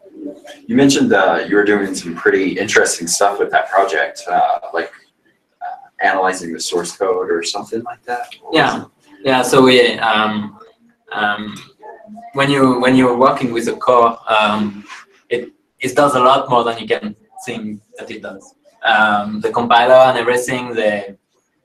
You 0.68 0.76
mentioned 0.76 1.14
uh, 1.14 1.46
you 1.48 1.56
were 1.56 1.64
doing 1.64 1.94
some 1.96 2.16
pretty 2.16 2.58
interesting 2.58 3.08
stuff 3.08 3.40
with 3.40 3.52
that 3.52 3.70
project, 3.70 4.24
uh, 4.28 4.60
like 4.74 4.92
uh, 5.62 5.88
analyzing 6.04 6.52
the 6.54 6.60
source 6.60 6.96
code 6.96 7.30
or 7.30 7.44
something 7.44 7.82
like 7.84 8.04
that. 8.06 8.28
What 8.42 8.56
Yeah, 8.56 8.86
yeah. 9.24 9.42
So 9.42 9.64
we, 9.64 9.98
um, 10.00 10.60
um, 11.12 11.56
when 12.34 12.50
you 12.52 12.80
when 12.80 12.96
you're 12.96 13.18
working 13.18 13.52
with 13.52 13.68
a 13.68 13.76
core, 13.76 14.18
um, 14.32 14.86
it 15.30 15.52
it 15.82 15.96
does 15.96 16.16
a 16.16 16.20
lot 16.20 16.50
more 16.50 16.64
than 16.64 16.78
you 16.78 16.88
can 16.88 17.16
think 17.46 17.82
that 17.98 18.10
it 18.12 18.22
does. 18.22 18.56
Um, 18.84 19.42
the 19.42 19.52
compiler 19.52 19.94
and 20.10 20.18
everything, 20.18 20.74
they 20.74 21.16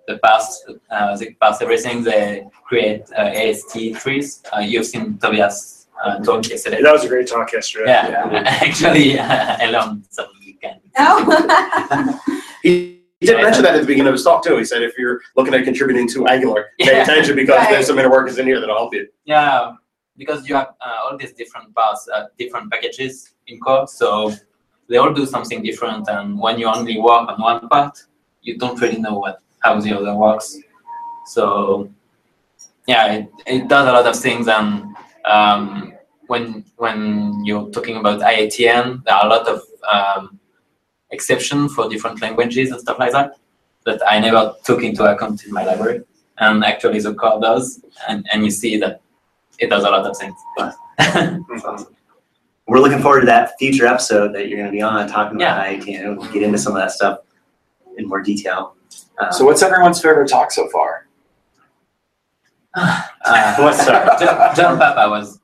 the 0.08 0.18
parse, 0.18 0.64
uh, 0.90 1.16
they 1.16 1.30
parse 1.40 1.60
everything. 1.60 2.02
They 2.04 2.46
create 2.64 3.04
uh, 3.16 3.22
AST 3.22 3.94
trees. 3.96 4.42
Uh, 4.54 4.60
you've 4.60 4.86
seen 4.86 5.18
Tobias 5.18 5.88
uh, 6.02 6.18
talk 6.20 6.48
yesterday. 6.48 6.80
That 6.82 6.92
was 6.92 7.04
a 7.04 7.08
great 7.08 7.26
talk 7.26 7.52
yesterday. 7.52 7.90
Yeah, 7.90 8.30
actually, 8.46 9.18
I 9.18 9.66
learned 9.66 10.06
some 10.10 10.26
kind. 10.62 10.80
No. 10.98 12.20
He, 12.62 13.00
he 13.20 13.26
did 13.26 13.42
mention 13.42 13.62
that 13.62 13.74
at 13.74 13.80
the 13.80 13.86
beginning 13.86 14.08
of 14.08 14.12
his 14.14 14.22
talk 14.24 14.44
too. 14.44 14.56
He 14.58 14.64
said 14.64 14.82
if 14.82 14.96
you're 14.98 15.20
looking 15.36 15.54
at 15.54 15.64
contributing 15.64 16.08
to 16.10 16.26
Angular, 16.26 16.66
pay 16.78 16.92
Yeah. 16.92 17.02
attention 17.02 17.34
because 17.36 17.56
Right. 17.56 17.70
there's 17.70 17.86
some 17.86 17.98
inner 17.98 18.10
workers 18.10 18.38
in 18.38 18.46
here 18.46 18.60
that'll 18.60 18.76
help 18.76 18.94
you. 18.94 19.08
Yeah, 19.24 19.72
because 20.16 20.48
you 20.48 20.54
have 20.54 20.68
uh, 20.84 21.04
all 21.04 21.16
these 21.16 21.32
different 21.32 21.74
paths, 21.74 22.08
uh, 22.14 22.26
different 22.38 22.70
packages 22.70 23.34
in 23.46 23.60
core, 23.60 23.86
so 23.86 24.32
they 24.88 24.96
all 24.96 25.12
do 25.12 25.26
something 25.26 25.62
different. 25.62 26.08
And 26.08 26.38
when 26.38 26.58
you 26.58 26.66
only 26.66 26.98
work 27.00 27.28
on 27.28 27.40
one 27.40 27.68
part, 27.68 28.02
you 28.42 28.58
don't 28.58 28.80
really 28.80 28.98
know 28.98 29.18
what 29.18 29.40
how 29.60 29.80
the 29.80 29.96
other 29.96 30.14
works. 30.14 30.56
So 31.26 31.90
yeah, 32.86 33.12
it, 33.12 33.30
it 33.46 33.68
does 33.68 33.88
a 33.88 33.92
lot 33.92 34.06
of 34.06 34.16
things. 34.16 34.48
And 34.48 34.94
um, 35.24 35.94
when 36.28 36.64
when 36.76 37.44
you're 37.44 37.70
talking 37.70 37.96
about 37.96 38.20
i18n, 38.20 39.04
there 39.04 39.14
are 39.14 39.26
a 39.26 39.28
lot 39.28 39.48
of 39.48 39.62
um, 39.92 40.38
exceptions 41.10 41.74
for 41.74 41.88
different 41.88 42.20
languages 42.20 42.70
and 42.70 42.80
stuff 42.80 42.98
like 42.98 43.12
that 43.12 43.38
that 43.84 44.00
I 44.06 44.18
never 44.18 44.54
took 44.64 44.82
into 44.82 45.04
account 45.04 45.44
in 45.44 45.52
my 45.52 45.64
library. 45.64 46.02
And 46.38 46.64
actually, 46.64 47.00
the 47.00 47.14
core 47.14 47.40
does, 47.40 47.82
and, 48.08 48.26
and 48.32 48.44
you 48.44 48.50
see 48.50 48.76
that 48.78 49.00
it 49.58 49.70
does 49.70 49.84
a 49.84 49.90
lot 49.90 50.04
of 50.04 50.16
things. 50.18 50.36
We're 52.66 52.80
looking 52.80 53.00
forward 53.00 53.20
to 53.20 53.26
that 53.26 53.52
future 53.58 53.86
episode 53.86 54.34
that 54.34 54.48
you're 54.48 54.58
going 54.58 54.70
to 54.70 54.72
be 54.72 54.82
on 54.82 55.06
talking 55.08 55.40
about 55.40 55.66
Yeah. 55.68 55.78
i18n 55.78 56.04
and 56.04 56.18
we'll 56.18 56.30
get 56.32 56.42
into 56.42 56.58
some 56.58 56.72
of 56.72 56.78
that 56.78 56.90
stuff 56.90 57.20
in 57.96 58.08
more 58.08 58.20
detail. 58.22 58.74
Um, 59.18 59.32
So 59.32 59.44
what's 59.44 59.62
everyone's 59.62 60.00
favorite 60.00 60.28
talk 60.28 60.50
so 60.50 60.68
far? 60.70 61.06
uh, 62.74 63.56
What's 63.58 63.86
our- 63.88 64.18
John, 64.18 64.56
John 64.56 64.78
Papa 64.78 65.08
was 65.08 65.38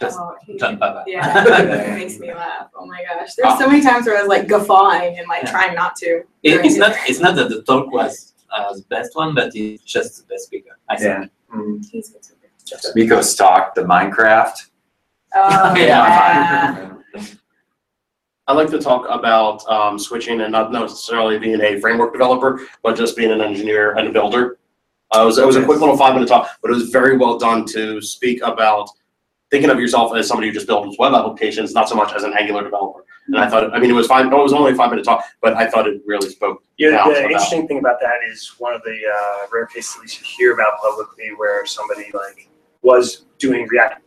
just 0.00 0.18
Oh, 0.18 0.34
he- 0.44 0.58
John 0.58 0.78
Papa. 0.78 1.04
Yeah, 1.06 1.44
it 1.62 1.94
makes 1.94 2.18
me 2.18 2.34
laugh. 2.34 2.68
Oh 2.74 2.86
my 2.86 3.02
gosh. 3.04 3.34
There's 3.36 3.58
so 3.58 3.68
many 3.68 3.80
times 3.80 4.06
where 4.06 4.16
I 4.18 4.20
was 4.22 4.28
like 4.28 4.48
guffawing 4.48 5.18
and 5.18 5.28
like 5.28 5.44
Yeah. 5.44 5.50
trying 5.50 5.74
not 5.76 5.94
to. 5.96 6.22
It, 6.42 6.64
it's 6.66 6.76
not 6.76 6.96
it's 7.06 7.20
not 7.20 7.36
that 7.36 7.50
the 7.50 7.62
talk 7.62 7.90
was 7.92 8.34
uh, 8.50 8.74
the 8.74 8.82
best 8.90 9.14
one, 9.14 9.32
but 9.34 9.52
he's 9.54 9.80
just 9.82 10.18
the 10.18 10.34
best 10.34 10.46
speaker. 10.46 10.76
I 10.88 10.96
think. 10.96 11.30
He's 11.90 12.10
good 12.10 12.24
speaker. 12.24 12.48
Miko's 12.96 13.34
talk, 13.36 13.74
the 13.74 13.82
Minecraft. 13.82 14.70
Oh, 15.34 15.74
Yeah. 15.76 16.88
yeah. 17.14 17.22
I 18.48 18.54
like 18.54 18.68
to 18.70 18.80
talk 18.80 19.06
about 19.08 19.64
um, 19.68 19.98
switching 19.98 20.40
and 20.40 20.50
not 20.50 20.72
necessarily 20.72 21.38
being 21.38 21.60
a 21.60 21.80
framework 21.80 22.12
developer, 22.12 22.60
but 22.82 22.96
just 22.96 23.16
being 23.16 23.30
an 23.30 23.40
engineer 23.40 23.92
and 23.96 24.08
a 24.08 24.12
builder. 24.12 24.58
Uh, 25.14 25.22
it 25.22 25.26
was 25.26 25.38
it 25.38 25.46
was 25.46 25.56
a 25.56 25.64
quick 25.64 25.78
little 25.78 25.96
five 25.96 26.14
minute 26.14 26.28
talk, 26.28 26.48
but 26.60 26.70
it 26.70 26.74
was 26.74 26.88
very 26.90 27.16
well 27.16 27.38
done 27.38 27.64
to 27.66 28.00
speak 28.02 28.42
about 28.42 28.88
thinking 29.50 29.70
of 29.70 29.78
yourself 29.78 30.14
as 30.16 30.26
somebody 30.26 30.48
who 30.48 30.54
just 30.54 30.66
builds 30.66 30.96
web 30.98 31.12
applications, 31.14 31.72
not 31.72 31.88
so 31.88 31.94
much 31.94 32.12
as 32.14 32.24
an 32.24 32.32
Angular 32.36 32.64
developer. 32.64 33.04
And 33.28 33.36
I 33.38 33.48
thought, 33.48 33.72
I 33.72 33.78
mean, 33.78 33.90
it 33.90 33.94
was 33.94 34.06
fine. 34.08 34.26
It 34.26 34.30
was 34.36 34.52
only 34.52 34.72
a 34.72 34.74
five 34.74 34.90
minute 34.90 35.04
talk, 35.04 35.24
but 35.40 35.54
I 35.54 35.68
thought 35.70 35.86
it 35.86 36.02
really 36.04 36.28
spoke. 36.30 36.64
Yeah, 36.78 36.90
Yeah, 36.90 37.04
the 37.04 37.10
about- 37.10 37.22
interesting 37.30 37.68
thing 37.68 37.78
about 37.78 38.00
that 38.00 38.16
is 38.28 38.52
one 38.58 38.74
of 38.74 38.82
the 38.82 38.98
uh, 39.06 39.46
rare 39.52 39.66
cases 39.66 39.94
at 39.96 40.02
least 40.02 40.18
you 40.20 40.26
hear 40.26 40.54
about 40.54 40.80
publicly 40.80 41.28
where 41.36 41.64
somebody 41.64 42.10
like 42.12 42.48
was 42.82 43.26
doing 43.38 43.68
React 43.68 44.02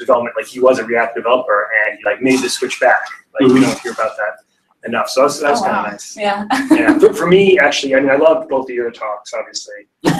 development, 0.00 0.34
like 0.36 0.46
he 0.46 0.58
was 0.58 0.78
a 0.80 0.84
React 0.84 1.14
developer 1.16 1.68
and 1.86 1.98
he 1.98 2.04
like 2.04 2.20
made 2.22 2.40
the 2.40 2.48
switch 2.48 2.80
back. 2.80 3.02
Like 3.38 3.52
we 3.52 3.60
don't 3.60 3.78
hear 3.80 3.92
about 3.92 4.16
that 4.16 4.38
enough. 4.84 5.08
So 5.10 5.22
that's, 5.22 5.38
that's 5.38 5.60
Oh, 5.60 5.64
kind 5.64 5.76
wow. 5.76 5.84
of 5.84 5.92
nice. 5.92 6.16
Yeah. 6.16 6.46
Yeah, 6.72 6.98
for, 6.98 7.12
for 7.12 7.26
me, 7.26 7.58
actually, 7.58 7.94
I 7.94 8.00
mean, 8.00 8.08
I 8.10 8.16
loved 8.16 8.48
both 8.48 8.64
of 8.68 8.74
your 8.74 8.90
talks, 8.90 9.32
obviously. 9.34 9.86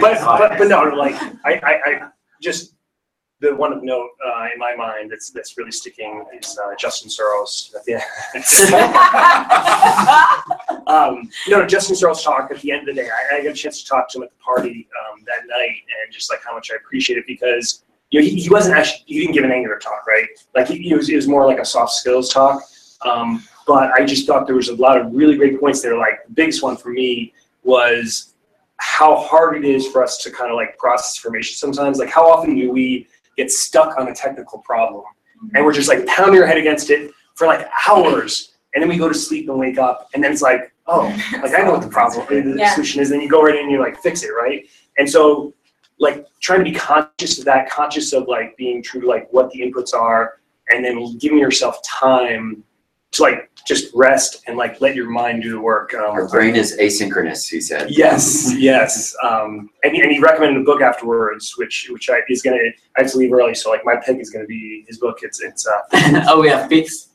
But, 0.00 0.20
but, 0.24 0.58
but 0.58 0.68
no, 0.68 0.82
like, 0.84 1.14
I, 1.44 1.54
I, 1.62 1.80
I 1.86 2.08
just, 2.42 2.74
the 3.40 3.54
one 3.54 3.72
of 3.72 3.84
note, 3.84 4.10
uh, 4.26 4.48
in 4.52 4.58
my 4.58 4.74
mind 4.74 5.12
that's, 5.12 5.30
that's 5.30 5.56
really 5.56 5.70
sticking 5.70 6.24
is, 6.36 6.58
uh, 6.58 6.74
Justin 6.76 7.08
Searls. 7.08 7.72
at 7.76 7.84
the 7.84 7.94
end. 7.94 8.02
Um, 10.88 11.28
no, 11.48 11.66
Justin 11.66 11.94
Searls' 11.96 12.24
talk 12.24 12.50
at 12.50 12.60
the 12.62 12.72
end 12.72 12.88
of 12.88 12.96
the 12.96 13.02
day, 13.02 13.10
I, 13.30 13.36
I 13.36 13.42
got 13.44 13.50
a 13.50 13.54
chance 13.54 13.82
to 13.82 13.88
talk 13.88 14.08
to 14.10 14.18
him 14.18 14.22
at 14.24 14.30
the 14.30 14.36
party, 14.42 14.88
um, 15.12 15.22
that 15.26 15.46
night 15.46 15.76
and 16.02 16.10
just 16.12 16.30
like 16.32 16.40
how 16.42 16.54
much 16.54 16.70
I 16.72 16.76
appreciate 16.76 17.18
it 17.18 17.26
because, 17.26 17.84
you 18.10 18.20
know, 18.20 18.26
he, 18.26 18.36
he 18.40 18.48
wasn't 18.48 18.76
actually, 18.76 19.02
he 19.06 19.20
didn't 19.20 19.34
give 19.34 19.44
an 19.44 19.52
Angular 19.52 19.78
talk, 19.78 20.06
right? 20.06 20.26
Like, 20.54 20.68
he, 20.68 20.78
he 20.78 20.94
was, 20.94 21.08
it 21.10 21.16
was 21.16 21.28
more 21.28 21.46
like 21.46 21.58
a 21.58 21.64
soft 21.64 21.92
skills 21.92 22.32
talk. 22.32 22.62
Um, 23.02 23.44
but 23.66 23.90
I 23.92 24.04
just 24.04 24.26
thought 24.26 24.46
there 24.46 24.56
was 24.56 24.68
a 24.70 24.74
lot 24.76 24.98
of 24.98 25.12
really 25.12 25.36
great 25.36 25.60
points 25.60 25.82
there. 25.82 25.96
Like, 25.96 26.24
the 26.26 26.32
biggest 26.32 26.62
one 26.62 26.76
for 26.76 26.88
me 26.90 27.32
was 27.62 28.34
how 28.78 29.16
hard 29.16 29.56
it 29.56 29.64
is 29.64 29.86
for 29.88 30.02
us 30.02 30.18
to 30.18 30.30
kind 30.30 30.50
of 30.50 30.56
like 30.56 30.78
process 30.78 31.18
information 31.22 31.54
sometimes. 31.56 31.98
Like, 31.98 32.08
how 32.08 32.30
often 32.30 32.54
do 32.56 32.70
we 32.72 33.06
get 33.36 33.50
stuck 33.52 33.98
on 33.98 34.08
a 34.08 34.14
technical 34.14 34.58
problem 34.60 35.04
and 35.54 35.64
we're 35.64 35.72
just 35.72 35.88
like 35.88 36.04
pounding 36.06 36.40
our 36.40 36.46
head 36.46 36.56
against 36.58 36.90
it 36.90 37.12
for 37.36 37.46
like 37.46 37.68
hours, 37.88 38.54
and 38.74 38.82
then 38.82 38.88
we 38.88 38.96
go 38.98 39.06
to 39.08 39.14
sleep 39.14 39.48
and 39.48 39.56
wake 39.58 39.78
up, 39.78 40.08
and 40.12 40.22
then 40.24 40.32
it's 40.32 40.42
like, 40.42 40.72
oh, 40.88 41.02
like 41.42 41.54
I 41.54 41.62
know 41.62 41.70
what 41.72 41.82
the 41.82 41.88
problem, 41.88 42.26
the 42.30 42.56
Yeah. 42.58 42.74
solution 42.74 43.00
is. 43.00 43.10
Then 43.10 43.20
you 43.20 43.28
go 43.28 43.42
right 43.42 43.54
in 43.54 43.62
and 43.62 43.70
you 43.70 43.78
like 43.80 44.00
fix 44.02 44.24
it, 44.24 44.30
right? 44.30 44.66
And 44.98 45.08
so, 45.08 45.54
like 45.98 46.26
trying 46.40 46.60
to 46.60 46.64
be 46.64 46.76
conscious 46.76 47.38
of 47.38 47.44
that, 47.46 47.68
conscious 47.70 48.12
of 48.12 48.28
like 48.28 48.56
being 48.56 48.82
true 48.82 49.00
to 49.00 49.06
like 49.06 49.32
what 49.32 49.50
the 49.50 49.60
inputs 49.60 49.94
are, 49.94 50.40
and 50.70 50.84
then 50.84 51.16
giving 51.18 51.38
yourself 51.38 51.82
time 51.82 52.62
to 53.12 53.22
like 53.22 53.50
just 53.66 53.92
rest 53.94 54.42
and 54.46 54.56
like 54.56 54.80
let 54.80 54.94
your 54.94 55.08
mind 55.10 55.42
do 55.42 55.50
the 55.50 55.60
work. 55.60 55.94
Um, 55.94 56.10
Our 56.10 56.28
brain 56.28 56.54
is 56.56 56.76
asynchronous, 56.78 57.48
he 57.48 57.60
said. 57.60 57.90
Yes, 57.90 58.54
yes. 58.56 59.14
Um, 59.22 59.70
and, 59.82 59.94
he- 59.94 60.02
and 60.02 60.12
he 60.12 60.20
recommended 60.20 60.60
a 60.60 60.64
book 60.64 60.80
afterwards, 60.82 61.54
which 61.56 61.88
which 61.90 62.08
I, 62.10 62.20
is 62.28 62.42
gonna. 62.42 62.58
I 62.96 63.02
have 63.02 63.10
to 63.12 63.18
leave 63.18 63.32
early, 63.32 63.54
so 63.54 63.70
like 63.70 63.84
my 63.84 63.96
pick 63.96 64.18
is 64.18 64.30
gonna 64.30 64.46
be 64.46 64.84
his 64.88 64.98
book. 64.98 65.18
It's 65.22 65.40
it's. 65.40 65.66
Uh, 65.66 65.80
oh, 66.28 66.42
yeah, 66.44 66.66
pics. 66.68 67.08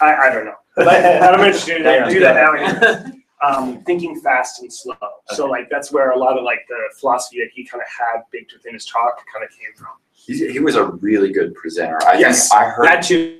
I, 0.00 0.14
I 0.14 0.30
don't 0.32 0.44
know, 0.44 0.54
but 0.76 0.88
I'm 0.88 1.38
gonna 1.38 1.52
do 1.58 1.82
that. 1.82 2.08
Do 2.10 2.20
that 2.20 2.34
now. 2.34 3.12
Um, 3.42 3.82
thinking 3.84 4.20
fast 4.20 4.60
and 4.60 4.70
slow. 4.70 4.94
So 5.28 5.46
like 5.46 5.68
that's 5.70 5.90
where 5.90 6.10
a 6.10 6.18
lot 6.18 6.36
of 6.36 6.44
like 6.44 6.60
the 6.68 6.76
philosophy 6.98 7.38
that 7.38 7.48
he 7.54 7.64
kind 7.64 7.80
of 7.80 7.88
had 7.88 8.22
baked 8.30 8.52
within 8.52 8.74
his 8.74 8.84
talk 8.84 9.16
kind 9.32 9.42
of 9.44 9.50
came 9.50 9.74
from. 9.76 9.88
He, 10.12 10.52
he 10.52 10.58
was 10.60 10.76
a 10.76 10.84
really 10.84 11.32
good 11.32 11.54
presenter. 11.54 11.98
I 12.06 12.18
Yes. 12.18 12.50
think 12.50 12.60
I 12.60 12.64
heard. 12.68 12.86
That 12.86 13.02
too. 13.02 13.38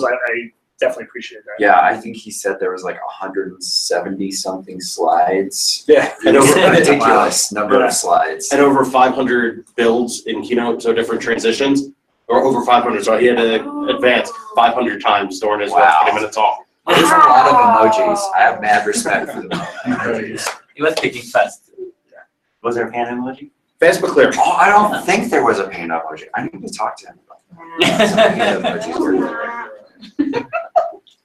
I, 0.00 0.04
I 0.04 0.50
definitely 0.78 1.04
appreciate 1.04 1.42
that. 1.44 1.54
yeah, 1.58 1.80
I 1.80 1.96
think 1.96 2.16
he 2.16 2.30
said 2.30 2.60
there 2.60 2.70
was 2.72 2.84
like 2.84 2.96
170 3.04 4.30
something 4.30 4.80
slides. 4.80 5.84
Yeah. 5.88 6.12
And 6.26 6.36
over, 6.36 6.70
Ridiculous 6.70 7.50
number 7.50 7.78
Yeah. 7.78 7.86
of 7.86 7.92
slides. 7.94 8.50
and 8.52 8.60
over 8.60 8.84
500 8.84 9.64
builds 9.74 10.24
in 10.26 10.42
Keynote, 10.42 10.82
so 10.82 10.92
different 10.92 11.20
transitions, 11.22 11.88
or 12.28 12.44
over 12.44 12.64
500. 12.64 13.04
So 13.04 13.16
he 13.18 13.26
had 13.26 13.36
to 13.38 13.86
advance 13.96 14.30
500 14.54 15.00
times 15.00 15.40
during 15.40 15.60
his 15.62 15.72
Wow. 15.72 15.98
20 16.02 16.14
minute 16.14 16.32
talk. 16.32 16.64
There's 16.88 17.02
a 17.10 17.16
lot 17.16 17.48
of 17.48 17.92
emojis. 17.92 18.18
I 18.34 18.40
have 18.40 18.60
mad 18.60 18.86
respect 18.86 19.30
for 19.32 19.42
the 19.42 19.48
emojis. 19.48 20.48
he 20.74 20.82
was 20.82 20.94
speaking 20.96 21.22
fast. 21.22 21.70
Was 22.62 22.74
there 22.74 22.88
a 22.88 22.92
panda 22.92 23.12
emoji? 23.20 23.50
Fast 23.78 24.00
but 24.00 24.10
clear. 24.10 24.30
Oh, 24.36 24.52
I 24.52 24.68
don't 24.70 25.04
think 25.04 25.30
there 25.30 25.44
was 25.44 25.58
a 25.58 25.68
panda 25.68 26.00
emoji. 26.04 26.24
I 26.34 26.42
need 26.44 26.60
to 26.66 26.72
talk 26.72 26.96
to 26.98 27.06
him 27.08 27.18
about 27.26 27.78
that. 27.80 28.08
Some 28.08 28.18
panda 28.18 28.68
emojis 28.68 28.98
were- 28.98 30.44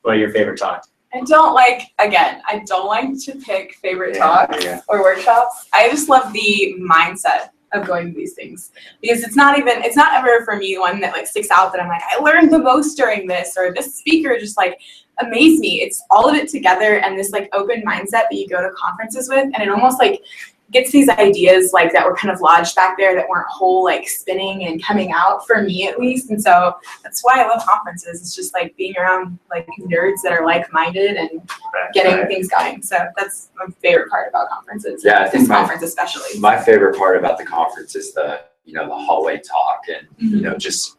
What 0.03 0.15
are 0.15 0.17
your 0.17 0.31
favorite 0.31 0.57
talks? 0.59 0.89
I 1.13 1.21
don't 1.21 1.53
like, 1.53 1.91
again, 1.99 2.41
I 2.47 2.63
don't 2.65 2.87
like 2.87 3.09
to 3.25 3.35
pick 3.35 3.75
favorite 3.75 4.15
Yeah, 4.15 4.23
talks 4.47 4.63
yeah. 4.65 4.81
or 4.89 5.01
workshops. 5.01 5.67
I 5.71 5.87
just 5.89 6.09
love 6.09 6.33
the 6.33 6.75
mindset 6.79 7.49
of 7.71 7.85
going 7.87 8.11
to 8.11 8.17
these 8.17 8.33
things 8.33 8.71
because 9.01 9.23
it's 9.23 9.35
not 9.35 9.57
even, 9.59 9.83
it's 9.83 9.95
not 9.95 10.13
ever 10.13 10.43
for 10.43 10.55
me 10.57 10.77
one 10.77 10.99
that 11.01 11.13
like 11.13 11.27
sticks 11.27 11.49
out 11.51 11.71
that 11.71 11.81
I'm 11.81 11.87
like, 11.87 12.01
I 12.11 12.17
learned 12.17 12.51
the 12.51 12.57
most 12.59 12.95
during 12.95 13.27
this 13.27 13.55
or 13.57 13.73
this 13.73 13.95
speaker 13.95 14.37
just 14.39 14.57
like 14.57 14.79
amazed 15.19 15.59
me. 15.59 15.81
It's 15.81 16.03
all 16.09 16.27
of 16.29 16.35
it 16.35 16.49
together 16.49 16.99
and 16.99 17.17
this 17.17 17.31
like 17.31 17.49
open 17.53 17.83
mindset 17.83 18.25
that 18.29 18.33
you 18.33 18.47
go 18.47 18.61
to 18.61 18.71
conferences 18.75 19.29
with 19.29 19.45
and 19.53 19.57
it 19.57 19.69
almost 19.69 19.99
like 19.99 20.23
gets 20.71 20.91
these 20.91 21.07
ideas 21.07 21.71
like 21.71 21.93
that 21.93 22.05
were 22.05 22.15
kind 22.15 22.33
of 22.33 22.41
lodged 22.41 22.75
back 22.75 22.97
there 22.97 23.15
that 23.15 23.29
weren't 23.29 23.47
whole 23.47 23.83
like 23.83 24.09
spinning 24.09 24.65
and 24.65 24.83
coming 24.83 25.11
out 25.13 25.45
for 25.45 25.61
me 25.61 25.87
at 25.87 25.99
least. 25.99 26.31
And 26.31 26.41
so 26.41 26.75
that's 27.03 27.23
why 27.23 27.41
I 27.41 27.47
love 27.47 27.63
conferences. 27.65 28.21
It's 28.21 28.35
just 28.35 28.53
like 28.53 28.75
being 28.75 28.95
around 28.97 29.37
like 29.51 29.67
nerds 29.79 30.21
that 30.23 30.33
are 30.33 30.45
like-minded 30.45 31.15
and 31.15 31.47
getting 31.93 32.25
things 32.27 32.49
going. 32.49 32.81
So 32.81 32.97
that's 33.15 33.51
my 33.55 33.67
favorite 33.81 34.09
part 34.09 34.29
about 34.29 34.49
conferences. 34.49 35.03
Yeah, 35.05 35.19
I 35.19 35.29
think 35.29 35.43
this 35.43 35.49
my- 35.49 35.55
conference 35.57 35.83
especially. 35.83 36.39
My 36.39 36.57
favorite 36.57 36.97
part 36.97 37.17
about 37.17 37.37
the 37.37 37.45
conference 37.45 37.95
is 37.95 38.13
the, 38.13 38.41
you 38.65 38.73
know, 38.73 38.87
the 38.87 38.95
hallway 38.95 39.39
talk 39.39 39.83
and, 39.87 40.07
you 40.17 40.29
mm-hmm. 40.29 40.41
know, 40.45 40.57
just, 40.57 40.97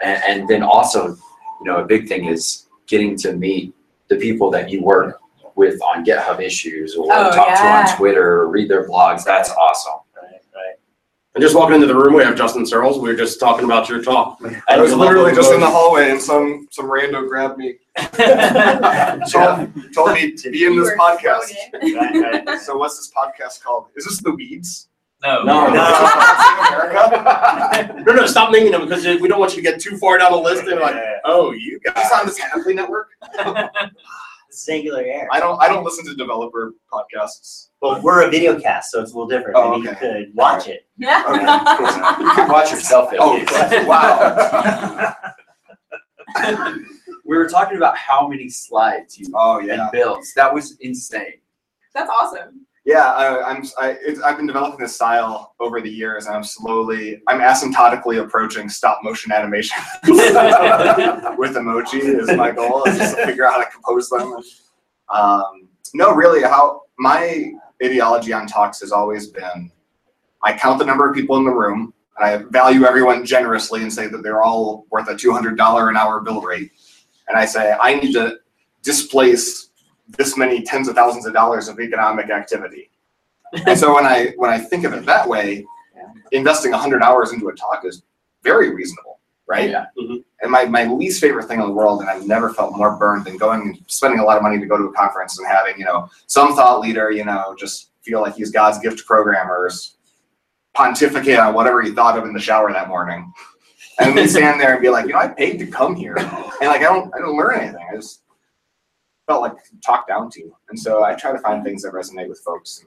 and, 0.00 0.22
and 0.28 0.48
then 0.48 0.62
also, 0.62 1.08
you 1.08 1.64
know, 1.64 1.78
a 1.78 1.84
big 1.84 2.06
thing 2.06 2.26
is 2.26 2.67
getting 2.88 3.16
to 3.18 3.34
meet 3.34 3.74
the 4.08 4.16
people 4.16 4.50
that 4.50 4.68
you 4.70 4.82
work 4.82 5.20
with 5.54 5.80
on 5.82 6.04
GitHub 6.04 6.40
issues 6.40 6.94
or 6.96 7.06
Oh, 7.12 7.30
talk 7.30 7.56
to 7.58 7.64
on 7.64 7.96
Twitter 7.96 8.42
or 8.42 8.48
read 8.48 8.68
their 8.68 8.88
blogs. 8.88 9.24
That's 9.24 9.50
awesome. 9.50 10.00
Right, 10.16 10.40
right. 10.54 10.74
And 11.34 11.42
just 11.42 11.54
walking 11.54 11.74
into 11.74 11.86
the 11.86 11.94
room, 11.94 12.14
we 12.14 12.22
have 12.24 12.36
Justin 12.36 12.64
Searls. 12.66 12.98
We 12.98 13.10
were 13.10 13.16
just 13.16 13.38
talking 13.38 13.64
about 13.64 13.88
your 13.88 14.02
talk. 14.02 14.40
I 14.68 14.78
was 14.80 14.92
literally 14.94 15.34
just 15.34 15.52
in 15.52 15.60
the 15.60 15.66
hallway 15.70 16.10
and 16.10 16.20
some 16.20 16.66
some 16.70 16.86
rando 16.86 17.28
grabbed 17.28 17.58
me, 17.58 17.76
told, 19.30 19.92
told 19.94 20.12
me 20.14 20.32
to 20.32 20.50
be 20.50 20.64
in 20.64 20.76
this 20.76 20.90
podcast. 20.98 21.52
Right, 21.82 22.46
right. 22.46 22.60
So 22.60 22.76
what's 22.76 22.96
this 22.96 23.12
podcast 23.14 23.62
called? 23.62 23.86
Is 23.96 24.04
this 24.06 24.20
the 24.22 24.32
Weeds? 24.32 24.87
No. 25.22 25.42
No, 25.42 25.68
no. 25.68 25.78
No, 28.04 28.12
no, 28.14 28.26
stop 28.26 28.50
naming 28.52 28.72
them 28.72 28.82
because 28.88 29.04
we 29.04 29.28
don't 29.28 29.38
want 29.38 29.54
you 29.54 29.62
to 29.62 29.70
get 29.70 29.80
too 29.80 29.96
far 29.98 30.16
down 30.18 30.32
the 30.32 30.38
list. 30.38 30.64
And 30.66 30.80
like, 30.80 30.96
oh, 31.24 31.52
you 31.52 31.78
Is 31.84 31.92
guys. 31.92 32.08
this 32.08 32.12
on 32.12 32.26
the 32.26 32.32
Snapply 32.32 32.74
network? 32.74 33.08
Singular 34.50 35.02
Air. 35.02 35.28
I 35.30 35.38
don't 35.40 35.60
I 35.62 35.68
don't 35.68 35.84
listen 35.84 36.04
to 36.06 36.14
developer 36.14 36.72
podcasts. 36.92 37.68
Well, 37.82 38.00
we're 38.02 38.26
a 38.26 38.30
video 38.30 38.58
cast, 38.58 38.90
so 38.90 39.00
it's 39.02 39.12
a 39.12 39.14
little 39.14 39.28
different. 39.28 39.56
Oh, 39.58 39.76
Maybe 39.78 39.90
okay. 39.90 40.20
you 40.20 40.26
could 40.26 40.34
watch 40.34 40.66
it. 40.68 40.86
Yeah. 40.96 41.22
You 42.18 42.30
can 42.34 42.48
watch 42.50 42.70
yourself. 42.72 43.12
at 43.12 43.18
Oh, 43.20 43.34
least. 43.34 43.52
wow. 43.86 45.14
We 47.24 47.36
were 47.36 47.48
talking 47.48 47.76
about 47.76 47.96
how 47.96 48.26
many 48.26 48.48
slides 48.48 49.18
you 49.18 49.26
Oh 49.34 49.58
and 49.58 49.68
yeah. 49.68 49.88
builds. 49.92 50.32
That 50.34 50.52
was 50.52 50.76
insane. 50.80 51.34
That's 51.94 52.10
awesome. 52.10 52.66
Yeah, 52.88 53.12
I, 53.12 53.50
I'm. 53.50 53.62
I, 53.76 53.98
I've 54.24 54.38
been 54.38 54.46
developing 54.46 54.80
this 54.80 54.94
style 54.94 55.54
over 55.60 55.82
the 55.82 55.90
years, 55.90 56.24
and 56.24 56.34
I'm 56.34 56.42
slowly, 56.42 57.20
I'm 57.26 57.38
asymptotically 57.38 58.24
approaching 58.24 58.70
stop 58.70 59.00
motion 59.04 59.30
animation 59.30 59.76
with 60.08 61.54
emoji. 61.54 62.00
Is 62.18 62.34
my 62.34 62.50
goal 62.50 62.84
is 62.84 62.96
just 62.96 63.18
to 63.18 63.26
figure 63.26 63.44
out 63.44 63.52
how 63.52 63.64
to 63.64 63.70
compose 63.70 64.08
them. 64.08 64.40
Um, 65.10 65.68
no, 65.92 66.14
really, 66.14 66.42
how 66.42 66.84
my 66.98 67.52
ideology 67.84 68.32
on 68.32 68.46
talks 68.46 68.80
has 68.80 68.90
always 68.90 69.26
been, 69.26 69.70
I 70.42 70.56
count 70.56 70.78
the 70.78 70.86
number 70.86 71.06
of 71.06 71.14
people 71.14 71.36
in 71.36 71.44
the 71.44 71.52
room, 71.52 71.92
and 72.18 72.26
I 72.26 72.42
value 72.50 72.86
everyone 72.86 73.22
generously, 73.22 73.82
and 73.82 73.92
say 73.92 74.06
that 74.06 74.22
they're 74.22 74.40
all 74.40 74.86
worth 74.88 75.10
a 75.10 75.14
two 75.14 75.30
hundred 75.30 75.58
dollar 75.58 75.90
an 75.90 75.98
hour 75.98 76.22
bill 76.22 76.40
rate, 76.40 76.72
and 77.28 77.36
I 77.36 77.44
say 77.44 77.76
I 77.78 77.96
need 77.96 78.14
to 78.14 78.38
displace 78.82 79.67
this 80.16 80.36
many 80.36 80.62
tens 80.62 80.88
of 80.88 80.94
thousands 80.94 81.26
of 81.26 81.32
dollars 81.32 81.68
of 81.68 81.78
economic 81.80 82.30
activity. 82.30 82.90
and 83.66 83.78
so 83.78 83.94
when 83.94 84.06
I 84.06 84.32
when 84.36 84.50
I 84.50 84.58
think 84.58 84.84
of 84.84 84.92
it 84.94 85.04
that 85.06 85.28
way, 85.28 85.66
investing 86.32 86.72
hundred 86.72 87.02
hours 87.02 87.32
into 87.32 87.48
a 87.48 87.54
talk 87.54 87.84
is 87.84 88.02
very 88.42 88.74
reasonable. 88.74 89.18
right? 89.46 89.70
Yeah. 89.70 89.86
Mhm. 89.98 90.24
And 90.42 90.52
my, 90.52 90.66
my 90.66 90.84
least 90.84 91.20
favorite 91.20 91.46
thing 91.48 91.58
in 91.60 91.66
the 91.66 91.72
world, 91.72 92.00
and 92.00 92.08
I've 92.08 92.26
never 92.26 92.50
felt 92.52 92.76
more 92.76 92.96
burned 92.96 93.24
than 93.24 93.36
going 93.38 93.60
and 93.62 93.78
spending 93.86 94.20
a 94.20 94.24
lot 94.24 94.36
of 94.36 94.42
money 94.42 94.58
to 94.60 94.66
go 94.66 94.76
to 94.76 94.84
a 94.84 94.92
conference 94.92 95.38
and 95.38 95.48
having, 95.48 95.76
you 95.78 95.84
know, 95.84 96.08
some 96.26 96.54
thought 96.54 96.80
leader, 96.80 97.10
you 97.10 97.24
know, 97.24 97.56
just 97.58 97.90
feel 98.02 98.20
like 98.20 98.36
he's 98.36 98.50
God's 98.50 98.78
gift 98.78 98.98
to 98.98 99.04
programmers, 99.04 99.96
pontificate 100.74 101.38
on 101.38 101.54
whatever 101.54 101.82
he 101.82 101.90
thought 101.92 102.16
of 102.18 102.24
in 102.24 102.32
the 102.32 102.38
shower 102.40 102.72
that 102.72 102.88
morning. 102.88 103.32
And 103.98 104.14
we 104.14 104.26
stand 104.34 104.60
there 104.60 104.74
and 104.74 104.82
be 104.82 104.90
like, 104.90 105.06
you 105.06 105.12
know, 105.12 105.18
I 105.18 105.28
paid 105.28 105.58
to 105.58 105.66
come 105.66 105.96
here. 105.96 106.16
And 106.16 106.68
like 106.68 106.80
I 106.80 106.84
don't 106.84 107.12
I 107.14 107.18
don't 107.18 107.36
learn 107.36 107.58
anything. 107.60 107.84
I 107.90 107.96
just 107.96 108.20
felt 109.28 109.42
like 109.42 109.52
talked 109.84 110.08
down 110.08 110.30
to. 110.30 110.52
And 110.70 110.80
so 110.80 111.04
I 111.04 111.14
try 111.14 111.30
to 111.30 111.38
find 111.38 111.62
things 111.62 111.82
that 111.82 111.92
resonate 111.92 112.28
with 112.28 112.40
folks 112.40 112.84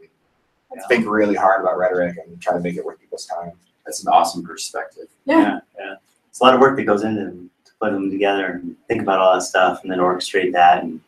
and 0.72 0.82
think 0.90 1.08
really 1.08 1.36
hard 1.36 1.62
about 1.62 1.78
rhetoric 1.78 2.18
and 2.18 2.42
try 2.42 2.54
to 2.54 2.60
make 2.60 2.76
it 2.76 2.84
worth 2.84 3.00
people's 3.00 3.26
time. 3.26 3.52
That's 3.86 4.04
an 4.04 4.10
awesome 4.12 4.44
perspective. 4.44 5.08
Yeah. 5.26 5.60
yeah. 5.80 5.96
It's 6.30 6.42
a 6.42 6.44
lot 6.44 6.56
of 6.56 6.60
work 6.60 6.76
that 6.78 6.84
goes 6.84 7.04
into 7.04 7.50
to 7.66 7.72
put 7.80 7.92
them 7.92 8.10
together 8.10 8.48
and 8.48 8.76
think 8.88 9.02
about 9.02 9.20
all 9.20 9.34
that 9.36 9.44
stuff 9.44 9.84
and 9.84 9.92
then 9.92 10.00
orchestrate 10.00 10.52
that 10.54 10.84
and 10.84 11.00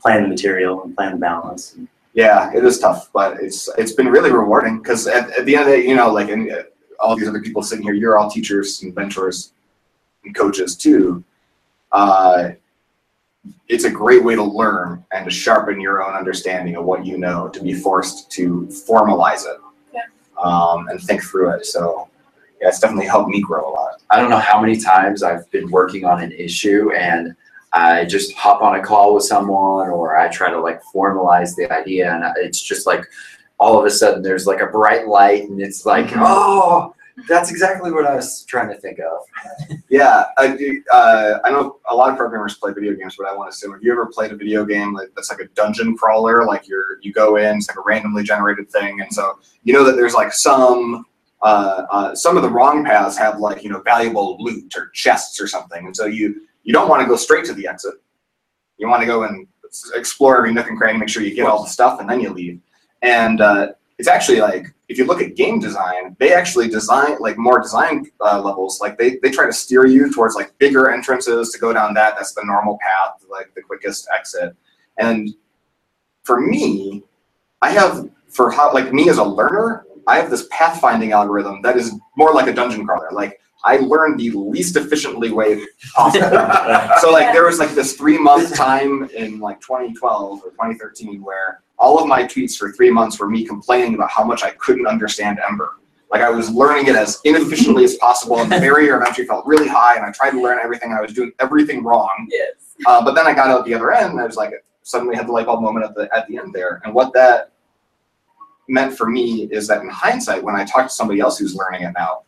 plan 0.00 0.22
the 0.22 0.28
material 0.28 0.82
and 0.84 0.94
plan 0.94 1.12
the 1.12 1.18
balance. 1.18 1.74
And, 1.74 1.88
Yeah, 2.12 2.52
it 2.54 2.64
is 2.64 2.78
tough, 2.78 3.10
but 3.12 3.40
it's 3.40 3.68
it's 3.78 3.92
been 3.92 4.08
really 4.08 4.32
rewarding 4.32 4.78
because 4.78 5.06
at, 5.06 5.30
at 5.38 5.46
the 5.46 5.54
end 5.54 5.64
of 5.64 5.70
the 5.70 5.76
day, 5.76 5.88
you 5.88 5.94
know, 5.94 6.10
like 6.10 6.30
and 6.30 6.50
uh, 6.50 6.62
all 6.98 7.16
these 7.16 7.28
other 7.28 7.42
people 7.42 7.62
sitting 7.62 7.84
here, 7.84 7.94
you're 7.94 8.18
all 8.18 8.30
teachers 8.30 8.82
and 8.82 8.94
mentors 8.94 9.52
and 10.24 10.34
coaches 10.34 10.76
too. 10.76 11.22
Uh, 11.92 12.50
it's 13.68 13.84
a 13.84 13.90
great 13.90 14.22
way 14.24 14.34
to 14.34 14.42
learn 14.42 15.04
and 15.12 15.24
to 15.24 15.30
sharpen 15.30 15.80
your 15.80 16.02
own 16.02 16.14
understanding 16.14 16.76
of 16.76 16.84
what 16.84 17.04
you 17.04 17.18
know, 17.18 17.48
to 17.48 17.62
be 17.62 17.74
forced 17.74 18.30
to 18.32 18.68
formalize 18.88 19.44
it 19.46 19.58
Yeah. 19.92 20.02
um, 20.42 20.88
and 20.88 21.00
think 21.00 21.22
through 21.22 21.50
it. 21.50 21.66
So, 21.66 22.08
yeah, 22.60 22.68
it's 22.68 22.78
definitely 22.80 23.06
helped 23.06 23.28
me 23.30 23.40
grow 23.40 23.68
a 23.68 23.72
lot. 23.72 24.02
I 24.10 24.20
don't 24.20 24.30
know 24.30 24.38
how 24.38 24.60
many 24.60 24.78
times 24.78 25.22
I've 25.22 25.50
been 25.50 25.70
working 25.70 26.04
on 26.04 26.22
an 26.22 26.32
issue 26.32 26.92
and 26.92 27.34
I 27.72 28.04
just 28.04 28.32
hop 28.34 28.62
on 28.62 28.76
a 28.76 28.82
call 28.82 29.14
with 29.14 29.24
someone 29.24 29.88
or 29.88 30.16
I 30.16 30.28
try 30.28 30.50
to 30.50 30.60
like 30.60 30.80
formalize 30.94 31.54
the 31.56 31.70
idea 31.70 32.14
and 32.14 32.24
it's 32.38 32.62
just 32.62 32.86
like 32.86 33.04
all 33.58 33.78
of 33.78 33.84
a 33.84 33.90
sudden 33.90 34.22
there's 34.22 34.46
like 34.46 34.60
a 34.60 34.66
bright 34.66 35.06
light 35.08 35.48
and 35.48 35.60
it's 35.60 35.84
like, 35.84 36.06
Mhm. 36.06 36.22
oh, 36.24 36.94
that's 37.28 37.50
exactly 37.50 37.90
what 37.90 38.06
I 38.06 38.14
was 38.14 38.44
trying 38.44 38.68
to 38.68 38.74
think 38.74 38.98
of. 38.98 39.78
Yeah, 39.88 40.24
I 40.36 40.54
do. 40.56 40.82
Uh, 40.92 41.38
I 41.44 41.50
know 41.50 41.80
a 41.88 41.94
lot 41.94 42.10
of 42.10 42.16
programmers 42.16 42.56
play 42.56 42.72
video 42.72 42.94
games, 42.94 43.16
but 43.16 43.26
I 43.26 43.34
want 43.34 43.50
to 43.50 43.54
assume 43.54 43.72
have 43.72 43.82
you 43.82 43.92
ever 43.92 44.06
played 44.06 44.32
a 44.32 44.36
video 44.36 44.64
game 44.64 44.92
like 44.92 45.08
that's 45.14 45.30
like 45.30 45.40
a 45.40 45.48
dungeon 45.48 45.96
crawler? 45.96 46.44
Like 46.44 46.68
you're 46.68 46.98
you 47.00 47.12
go 47.12 47.36
in, 47.36 47.56
it's 47.56 47.68
like 47.68 47.78
a 47.78 47.82
randomly 47.82 48.22
generated 48.22 48.70
thing, 48.70 49.00
and 49.00 49.12
so 49.12 49.38
you 49.64 49.72
know 49.72 49.82
that 49.84 49.96
there's 49.96 50.14
like 50.14 50.32
some 50.32 51.06
uh, 51.42 51.86
uh, 51.90 52.14
some 52.14 52.36
of 52.36 52.42
the 52.42 52.50
wrong 52.50 52.84
paths 52.84 53.16
have 53.16 53.38
like 53.40 53.64
you 53.64 53.70
know 53.70 53.80
valuable 53.80 54.36
loot 54.40 54.74
or 54.76 54.90
chests 54.90 55.40
or 55.40 55.46
something, 55.46 55.86
and 55.86 55.96
so 55.96 56.04
you 56.04 56.42
you 56.64 56.72
don't 56.72 56.88
want 56.88 57.00
to 57.00 57.08
go 57.08 57.16
straight 57.16 57.44
to 57.46 57.54
the 57.54 57.66
exit. 57.66 57.94
You 58.76 58.88
want 58.88 59.00
to 59.00 59.06
go 59.06 59.22
and 59.22 59.46
explore 59.94 60.36
every 60.36 60.52
nook 60.52 60.68
and 60.68 60.76
cranny, 60.76 60.98
make 60.98 61.08
sure 61.08 61.22
you 61.22 61.34
get 61.34 61.46
all 61.46 61.62
the 61.62 61.70
stuff, 61.70 62.00
and 62.00 62.10
then 62.10 62.20
you 62.20 62.30
leave. 62.30 62.60
And 63.00 63.40
uh, 63.40 63.68
it's 63.98 64.08
actually 64.08 64.40
like 64.40 64.74
if 64.88 64.98
you 64.98 65.04
look 65.04 65.20
at 65.20 65.34
game 65.34 65.58
design, 65.58 66.16
they 66.18 66.32
actually 66.32 66.68
design 66.68 67.16
like 67.18 67.36
more 67.36 67.60
design 67.60 68.06
uh, 68.20 68.40
levels. 68.40 68.80
Like 68.80 68.98
they, 68.98 69.18
they 69.22 69.30
try 69.30 69.46
to 69.46 69.52
steer 69.52 69.86
you 69.86 70.12
towards 70.12 70.36
like 70.36 70.56
bigger 70.58 70.90
entrances 70.90 71.50
to 71.50 71.58
go 71.58 71.72
down 71.72 71.94
that. 71.94 72.14
That's 72.16 72.34
the 72.34 72.44
normal 72.44 72.78
path, 72.80 73.24
like 73.28 73.52
the 73.54 73.62
quickest 73.62 74.08
exit. 74.14 74.54
And 74.98 75.34
for 76.22 76.40
me, 76.40 77.02
I 77.62 77.70
have 77.70 78.08
for 78.28 78.50
how 78.50 78.72
like 78.72 78.92
me 78.92 79.08
as 79.08 79.18
a 79.18 79.24
learner, 79.24 79.86
I 80.06 80.16
have 80.18 80.30
this 80.30 80.48
pathfinding 80.48 81.10
algorithm 81.10 81.62
that 81.62 81.76
is 81.76 81.92
more 82.16 82.32
like 82.32 82.46
a 82.46 82.52
dungeon 82.52 82.86
crawler. 82.86 83.08
Like 83.10 83.40
I 83.64 83.78
learned 83.78 84.20
the 84.20 84.30
least 84.30 84.76
efficiently 84.76 85.32
way 85.32 85.64
possible. 85.94 86.28
so 87.00 87.10
like 87.10 87.32
there 87.32 87.46
was 87.46 87.58
like 87.58 87.70
this 87.70 87.94
three 87.94 88.18
month 88.18 88.54
time 88.54 89.08
in 89.16 89.40
like 89.40 89.60
2012 89.60 90.42
or 90.44 90.50
2013 90.50 91.22
where 91.22 91.62
all 91.78 91.98
of 91.98 92.06
my 92.06 92.22
tweets 92.22 92.56
for 92.56 92.72
three 92.72 92.90
months 92.90 93.18
were 93.18 93.28
me 93.28 93.44
complaining 93.44 93.94
about 93.94 94.10
how 94.10 94.24
much 94.24 94.42
I 94.42 94.50
couldn't 94.52 94.86
understand 94.86 95.38
Ember. 95.46 95.72
Like 96.10 96.22
I 96.22 96.30
was 96.30 96.50
learning 96.50 96.86
it 96.86 96.96
as 96.96 97.20
inefficiently 97.24 97.84
as 97.84 97.96
possible, 97.96 98.38
and 98.38 98.50
the 98.50 98.60
barrier 98.60 98.96
of 99.00 99.06
entry 99.06 99.26
felt 99.26 99.44
really 99.44 99.66
high, 99.66 99.96
and 99.96 100.04
I 100.04 100.12
tried 100.12 100.30
to 100.30 100.40
learn 100.40 100.58
everything, 100.62 100.90
and 100.90 100.98
I 100.98 101.02
was 101.02 101.12
doing 101.12 101.32
everything 101.40 101.82
wrong. 101.82 102.28
Yes. 102.30 102.52
Uh, 102.86 103.04
but 103.04 103.14
then 103.14 103.26
I 103.26 103.34
got 103.34 103.48
out 103.48 103.64
the 103.64 103.74
other 103.74 103.92
end, 103.92 104.12
and 104.12 104.20
I 104.20 104.24
was 104.24 104.36
like, 104.36 104.52
suddenly 104.82 105.16
had 105.16 105.26
the 105.26 105.32
light 105.32 105.46
bulb 105.46 105.62
moment 105.62 105.84
at 105.84 105.94
the 105.96 106.08
at 106.16 106.28
the 106.28 106.38
end 106.38 106.54
there. 106.54 106.80
And 106.84 106.94
what 106.94 107.12
that 107.14 107.50
meant 108.68 108.96
for 108.96 109.08
me 109.08 109.48
is 109.50 109.66
that 109.66 109.82
in 109.82 109.88
hindsight, 109.88 110.42
when 110.42 110.54
I 110.54 110.64
talk 110.64 110.84
to 110.84 110.92
somebody 110.92 111.20
else 111.20 111.38
who's 111.38 111.56
learning 111.56 111.82
it 111.82 111.92
now, 111.96 112.22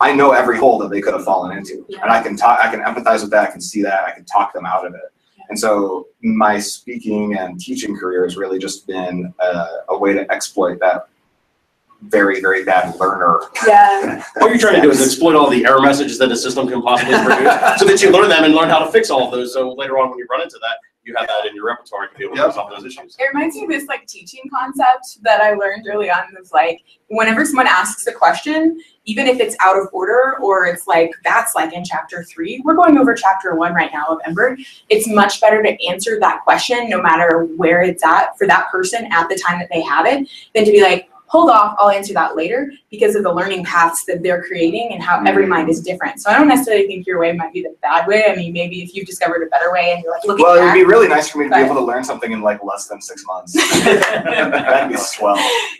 I 0.00 0.12
know 0.12 0.32
every 0.32 0.58
hole 0.58 0.78
that 0.78 0.90
they 0.90 1.00
could 1.00 1.14
have 1.14 1.24
fallen 1.24 1.56
into, 1.56 1.84
and 1.88 2.10
I 2.10 2.22
can 2.22 2.36
talk, 2.36 2.60
I 2.62 2.70
can 2.70 2.80
empathize 2.80 3.22
with 3.22 3.30
that, 3.30 3.48
I 3.48 3.50
can 3.50 3.60
see 3.60 3.82
that, 3.82 4.04
I 4.04 4.12
can 4.12 4.24
talk 4.24 4.52
them 4.52 4.66
out 4.66 4.86
of 4.86 4.94
it. 4.94 5.12
And 5.48 5.58
so 5.58 6.08
my 6.22 6.58
speaking 6.58 7.36
and 7.36 7.58
teaching 7.58 7.96
career 7.96 8.24
has 8.24 8.36
really 8.36 8.58
just 8.58 8.86
been 8.86 9.32
a, 9.40 9.66
a 9.88 9.98
way 9.98 10.12
to 10.12 10.30
exploit 10.30 10.78
that 10.80 11.08
very, 12.02 12.40
very 12.40 12.64
bad 12.64 12.94
learner. 13.00 13.40
Yeah. 13.66 14.22
What 14.36 14.50
you're 14.50 14.58
trying 14.58 14.76
to 14.76 14.82
do 14.82 14.90
is 14.90 15.02
exploit 15.02 15.34
all 15.34 15.50
the 15.50 15.64
error 15.64 15.80
messages 15.80 16.16
that 16.18 16.30
a 16.30 16.36
system 16.36 16.68
can 16.68 16.80
possibly 16.80 17.14
produce, 17.14 17.52
so 17.78 17.84
that 17.86 18.00
you 18.00 18.12
learn 18.12 18.28
them 18.28 18.44
and 18.44 18.54
learn 18.54 18.68
how 18.68 18.78
to 18.78 18.90
fix 18.92 19.10
all 19.10 19.24
of 19.24 19.32
those. 19.32 19.52
So 19.52 19.72
later 19.72 19.98
on, 19.98 20.10
when 20.10 20.18
you 20.18 20.26
run 20.30 20.42
into 20.42 20.58
that, 20.60 20.76
you 21.08 21.14
have 21.16 21.26
that 21.26 21.46
in 21.46 21.56
your 21.56 21.64
repertoire 21.64 22.06
to 22.06 22.14
be 22.16 22.24
able 22.24 22.34
to 22.36 22.42
Yep. 22.42 22.48
resolve 22.48 22.70
those 22.70 22.84
issues. 22.84 23.16
It 23.18 23.24
reminds 23.32 23.56
me 23.56 23.62
of 23.64 23.70
this 23.70 23.86
like 23.86 24.06
teaching 24.06 24.42
concept 24.54 25.22
that 25.22 25.40
I 25.40 25.54
learned 25.54 25.86
early 25.88 26.10
on. 26.10 26.18
Was 26.38 26.52
like 26.52 26.82
whenever 27.08 27.44
someone 27.46 27.66
asks 27.66 28.06
a 28.06 28.12
question, 28.12 28.78
even 29.06 29.26
if 29.26 29.40
it's 29.40 29.56
out 29.64 29.78
of 29.78 29.88
order 29.92 30.36
or 30.40 30.66
it's 30.66 30.86
like 30.86 31.10
that's 31.24 31.54
like 31.54 31.72
in 31.72 31.82
chapter 31.82 32.22
three, 32.22 32.60
we're 32.64 32.74
going 32.74 32.98
over 32.98 33.14
chapter 33.14 33.54
one 33.54 33.72
right 33.74 33.90
now 33.92 34.04
of 34.06 34.18
Ember. 34.26 34.58
It's 34.90 35.08
much 35.08 35.40
better 35.40 35.62
to 35.62 35.86
answer 35.86 36.20
that 36.20 36.44
question 36.44 36.90
no 36.90 37.00
matter 37.00 37.44
where 37.56 37.80
it's 37.80 38.04
at 38.04 38.36
for 38.36 38.46
that 38.46 38.68
person 38.70 39.08
at 39.10 39.28
the 39.30 39.36
time 39.36 39.58
that 39.58 39.70
they 39.72 39.80
have 39.80 40.04
it 40.06 40.28
than 40.54 40.66
to 40.66 40.70
be 40.70 40.82
like, 40.82 41.10
hold 41.28 41.50
off, 41.50 41.76
I'll 41.78 41.90
answer 41.90 42.14
that 42.14 42.36
later 42.36 42.72
because 42.90 43.14
of 43.14 43.22
the 43.22 43.32
learning 43.32 43.64
paths 43.64 44.04
that 44.06 44.22
they're 44.22 44.42
creating 44.42 44.90
and 44.92 45.02
how 45.02 45.22
every 45.24 45.44
mm. 45.44 45.50
mind 45.50 45.68
is 45.68 45.80
different. 45.80 46.20
So 46.20 46.30
I 46.30 46.38
don't 46.38 46.48
necessarily 46.48 46.86
think 46.86 47.06
your 47.06 47.18
way 47.18 47.32
might 47.32 47.52
be 47.52 47.62
the 47.62 47.74
bad 47.82 48.06
way. 48.08 48.24
I 48.28 48.34
mean, 48.34 48.52
maybe 48.52 48.82
if 48.82 48.94
you've 48.94 49.06
discovered 49.06 49.42
a 49.42 49.46
better 49.46 49.70
way 49.70 49.92
and 49.92 50.02
you're 50.02 50.12
like, 50.12 50.24
look 50.24 50.38
Well, 50.38 50.56
at 50.56 50.62
it 50.62 50.64
would 50.64 50.74
be 50.74 50.84
really 50.84 51.08
nice 51.08 51.28
for 51.28 51.38
me 51.38 51.44
to 51.44 51.54
be 51.54 51.60
able 51.60 51.74
to 51.74 51.82
learn 51.82 52.02
something 52.02 52.32
in 52.32 52.40
like 52.40 52.64
less 52.64 52.88
than 52.88 53.00
six 53.00 53.24
months. 53.26 53.52
That'd 53.84 54.90
be 54.90 54.96
swell. 54.96 55.36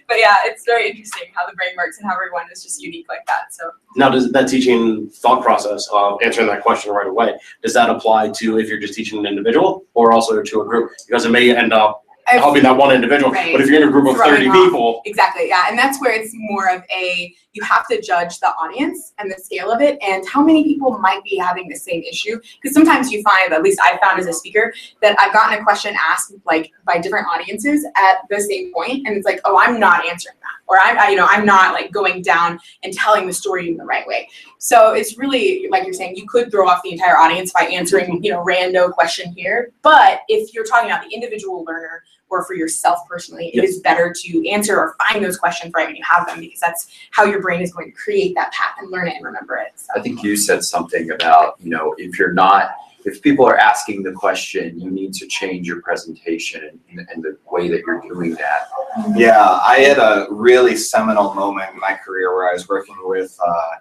but 0.07 0.19
yeah, 0.19 0.37
it's 0.45 0.65
very 0.65 0.89
interesting 0.89 1.25
how 1.35 1.47
the 1.47 1.55
brain 1.55 1.71
works 1.77 1.99
and 1.99 2.07
how 2.09 2.15
everyone 2.15 2.47
is 2.53 2.63
just 2.63 2.81
unique 2.83 3.07
like 3.09 3.25
that. 3.27 3.53
So 3.53 3.71
Now, 3.97 4.11
does 4.11 4.31
that 4.33 4.49
teaching 4.49 5.09
thought 5.09 5.43
process 5.43 5.89
of 5.93 6.19
answering 6.23 6.47
that 6.49 6.63
question 6.63 6.93
right 6.93 7.07
away, 7.07 7.39
does 7.63 7.73
that 7.75 7.89
apply 7.89 8.31
to 8.31 8.59
if 8.59 8.69
you're 8.69 8.79
just 8.79 8.95
teaching 8.95 9.19
an 9.19 9.27
individual 9.27 9.85
or 9.95 10.13
also 10.13 10.43
to 10.43 10.61
a 10.61 10.65
group? 10.65 10.91
Because 11.07 11.25
it 11.25 11.31
may 11.31 11.55
end 11.57 11.73
up 11.73 12.03
I've- 12.03 12.08
helping 12.37 12.63
that 12.63 12.77
one 12.77 12.95
individual, 12.95 13.33
Right. 13.33 13.53
but 13.53 13.61
if 13.61 13.69
you're 13.69 13.83
in 13.83 13.89
a 13.89 13.91
group 13.91 14.07
of 14.09 14.17
Throwing 14.17 14.35
thirty 14.35 14.49
off. 14.49 14.55
people, 14.55 15.03
exactly, 15.07 15.49
yeah, 15.49 15.67
and 15.69 15.79
that's 15.79 16.01
where 16.01 16.13
it's 16.13 16.33
more 16.35 16.69
of 16.71 16.83
a 16.95 17.35
you 17.53 17.65
have 17.65 17.89
to 17.89 18.01
judge 18.01 18.39
the 18.39 18.49
audience 18.49 19.15
and 19.19 19.31
the 19.33 19.37
scale 19.43 19.73
of 19.73 19.81
it 19.81 19.99
and 20.01 20.25
how 20.29 20.41
many 20.43 20.63
people 20.63 20.97
might 20.99 21.25
be 21.25 21.37
having 21.37 21.67
the 21.69 21.75
same 21.75 22.03
issue. 22.03 22.39
Because 22.61 22.73
sometimes 22.73 23.11
you 23.11 23.21
find, 23.23 23.53
at 23.53 23.63
least 23.63 23.81
I 23.83 23.99
found 24.01 24.21
as 24.21 24.27
a 24.27 24.33
speaker, 24.33 24.73
that 25.03 25.17
I've 25.19 25.33
gotten 25.33 25.59
a 25.59 25.65
question 25.65 25.97
asked 26.09 26.35
like 26.45 26.71
by 26.85 26.99
different 26.99 27.27
audiences 27.27 27.85
at 27.97 28.19
the 28.31 28.41
same 28.41 28.73
point, 28.73 29.07
and 29.07 29.17
it's 29.17 29.25
like, 29.25 29.41
oh, 29.45 29.59
I'm 29.59 29.81
not 29.81 30.07
answering 30.07 30.37
that, 30.41 30.57
or 30.69 30.79
I'm, 30.81 30.99
I, 30.99 31.09
you 31.09 31.17
know, 31.17 31.27
I'm 31.29 31.45
not 31.45 31.73
like 31.73 31.91
going 31.91 32.23
down 32.23 32.61
and 32.85 32.93
telling 32.93 33.27
the 33.27 33.33
story 33.33 33.69
in 33.69 33.77
the 33.77 33.85
right 33.85 34.07
way. 34.07 34.29
So 34.59 34.93
it's 34.93 35.19
really 35.19 35.67
like 35.71 35.85
you're 35.85 35.95
saying, 35.95 36.15
you 36.17 36.29
could 36.29 36.53
throw 36.53 36.69
off 36.69 36.83
the 36.85 36.93
entire 36.93 37.17
audience 37.17 37.53
by 37.53 37.63
answering, 37.63 38.23
you 38.23 38.31
know, 38.31 38.45
rando 38.45 38.93
question 38.93 39.33
here. 39.33 39.73
But 39.83 40.21
if 40.29 40.55
you're 40.55 40.67
talking 40.67 40.91
about 40.91 41.03
the 41.09 41.13
individual 41.13 41.65
learner 41.65 42.05
or 42.31 42.45
for 42.45 42.55
yourself 42.55 43.01
personally, 43.09 43.51
it 43.55 43.65
is 43.65 43.81
better 43.81 44.13
to 44.13 44.49
answer 44.49 44.79
or 44.79 44.97
find 45.09 45.25
those 45.25 45.37
questions 45.37 45.73
right 45.75 45.87
when 45.87 45.97
you 45.97 46.05
have 46.09 46.27
them 46.27 46.41
because 46.41 46.61
that's 46.61 46.89
how 47.11 47.25
your 47.25 47.41
brain 47.41 47.61
is 47.61 47.73
going 47.73 47.91
to 47.91 47.97
create 47.97 48.35
that 48.35 48.53
path 48.53 48.77
and 48.81 48.91
learn 48.91 49.09
it 49.09 49.15
and 49.17 49.25
remember 49.25 49.57
it. 49.57 49.73
So. 49.77 49.89
I 49.97 50.03
think 50.03 50.23
you 50.23 50.37
said 50.37 50.65
something 50.65 51.11
about, 51.11 51.57
you 51.61 51.71
know, 51.71 51.95
if 51.99 52.19
you're 52.19 52.33
not, 52.33 52.73
if 53.05 53.23
people 53.23 53.47
are 53.47 53.57
asking 53.57 54.03
the 54.03 54.13
question, 54.13 54.79
you 54.79 54.91
need 54.91 55.15
to 55.15 55.27
change 55.27 55.67
your 55.67 55.81
presentation 55.81 56.81
and, 56.91 57.09
and 57.13 57.23
the 57.23 57.39
way 57.51 57.69
that 57.69 57.83
you're 57.87 58.03
doing 58.03 58.35
that. 58.35 58.69
Yeah, 59.15 59.61
I 59.63 59.79
had 59.79 59.99
a 59.99 60.27
really 60.31 60.77
seminal 60.77 61.35
moment 61.35 61.73
in 61.73 61.81
my 61.81 61.95
career 61.95 62.35
where 62.35 62.51
I 62.51 62.53
was 62.53 62.69
working 62.69 62.97
with, 63.03 63.39
uh, 63.45 63.77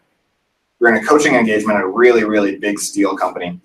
we 0.80 0.86
were 0.88 0.96
in 0.96 1.04
a 1.04 1.06
coaching 1.06 1.36
engagement 1.36 1.78
at 1.78 1.84
a 1.84 1.88
really, 1.88 2.24
really 2.24 2.58
big 2.58 2.80
steel 2.80 3.18
company. 3.18 3.60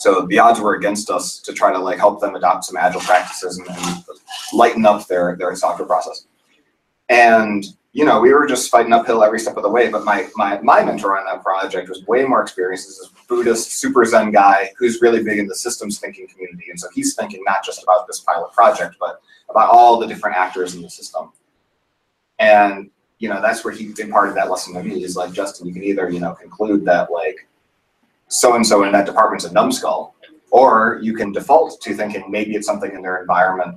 So 0.00 0.26
the 0.26 0.38
odds 0.38 0.60
were 0.60 0.76
against 0.76 1.10
us 1.10 1.40
to 1.40 1.52
try 1.52 1.70
to 1.70 1.78
like 1.78 1.98
help 1.98 2.22
them 2.22 2.34
adopt 2.34 2.64
some 2.64 2.78
agile 2.78 3.02
practices 3.02 3.58
and, 3.58 3.68
and 3.68 4.04
lighten 4.54 4.86
up 4.86 5.06
their, 5.06 5.36
their 5.36 5.54
software 5.54 5.86
process. 5.86 6.24
And, 7.10 7.66
you 7.92 8.06
know, 8.06 8.18
we 8.18 8.32
were 8.32 8.46
just 8.46 8.70
fighting 8.70 8.94
uphill 8.94 9.22
every 9.22 9.38
step 9.38 9.58
of 9.58 9.62
the 9.62 9.68
way. 9.68 9.90
But 9.90 10.06
my, 10.06 10.26
my, 10.36 10.58
my 10.62 10.82
mentor 10.82 11.18
on 11.18 11.26
that 11.26 11.42
project 11.42 11.90
was 11.90 12.06
way 12.06 12.24
more 12.24 12.40
experienced. 12.40 12.88
This 12.88 12.98
is 12.98 13.10
Buddhist, 13.28 13.78
super 13.78 14.02
Zen 14.06 14.30
guy 14.30 14.70
who's 14.78 15.02
really 15.02 15.22
big 15.22 15.38
in 15.38 15.46
the 15.46 15.54
systems 15.54 15.98
thinking 15.98 16.26
community. 16.28 16.70
And 16.70 16.80
so 16.80 16.88
he's 16.94 17.14
thinking 17.14 17.42
not 17.44 17.62
just 17.62 17.82
about 17.82 18.06
this 18.06 18.20
pilot 18.20 18.52
project, 18.52 18.96
but 18.98 19.20
about 19.50 19.68
all 19.68 20.00
the 20.00 20.06
different 20.06 20.38
actors 20.38 20.74
in 20.74 20.80
the 20.80 20.88
system. 20.88 21.30
And 22.38 22.90
you 23.18 23.28
know, 23.28 23.42
that's 23.42 23.66
where 23.66 23.74
he 23.74 23.92
imparted 23.98 24.34
that 24.36 24.50
lesson 24.50 24.72
to 24.72 24.82
me. 24.82 24.98
He's 24.98 25.14
like, 25.14 25.34
Justin, 25.34 25.66
you 25.66 25.74
can 25.74 25.84
either, 25.84 26.08
you 26.08 26.20
know, 26.20 26.32
conclude 26.32 26.86
that 26.86 27.12
like 27.12 27.46
so 28.30 28.54
and 28.54 28.64
so 28.64 28.84
in 28.84 28.92
that 28.92 29.06
department's 29.06 29.44
a 29.44 29.52
numbskull, 29.52 30.14
or 30.52 31.00
you 31.02 31.14
can 31.14 31.32
default 31.32 31.80
to 31.80 31.94
thinking 31.94 32.30
maybe 32.30 32.54
it's 32.54 32.66
something 32.66 32.92
in 32.92 33.02
their 33.02 33.20
environment. 33.20 33.76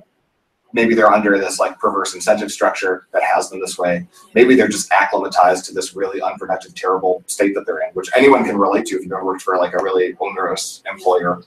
Maybe 0.72 0.94
they're 0.94 1.12
under 1.12 1.38
this 1.38 1.58
like 1.58 1.78
perverse 1.78 2.14
incentive 2.14 2.50
structure 2.50 3.06
that 3.12 3.22
has 3.22 3.50
them 3.50 3.60
this 3.60 3.78
way. 3.78 4.06
Maybe 4.34 4.54
they're 4.54 4.68
just 4.68 4.92
acclimatized 4.92 5.64
to 5.66 5.74
this 5.74 5.94
really 5.94 6.20
unproductive, 6.20 6.74
terrible 6.74 7.22
state 7.26 7.54
that 7.54 7.66
they're 7.66 7.80
in, 7.80 7.90
which 7.94 8.08
anyone 8.16 8.44
can 8.44 8.56
relate 8.56 8.86
to 8.86 8.96
if 8.96 9.02
you've 9.02 9.12
ever 9.12 9.24
worked 9.24 9.42
for 9.42 9.56
like 9.56 9.72
a 9.74 9.82
really 9.82 10.16
onerous 10.20 10.82
employer. 10.90 11.42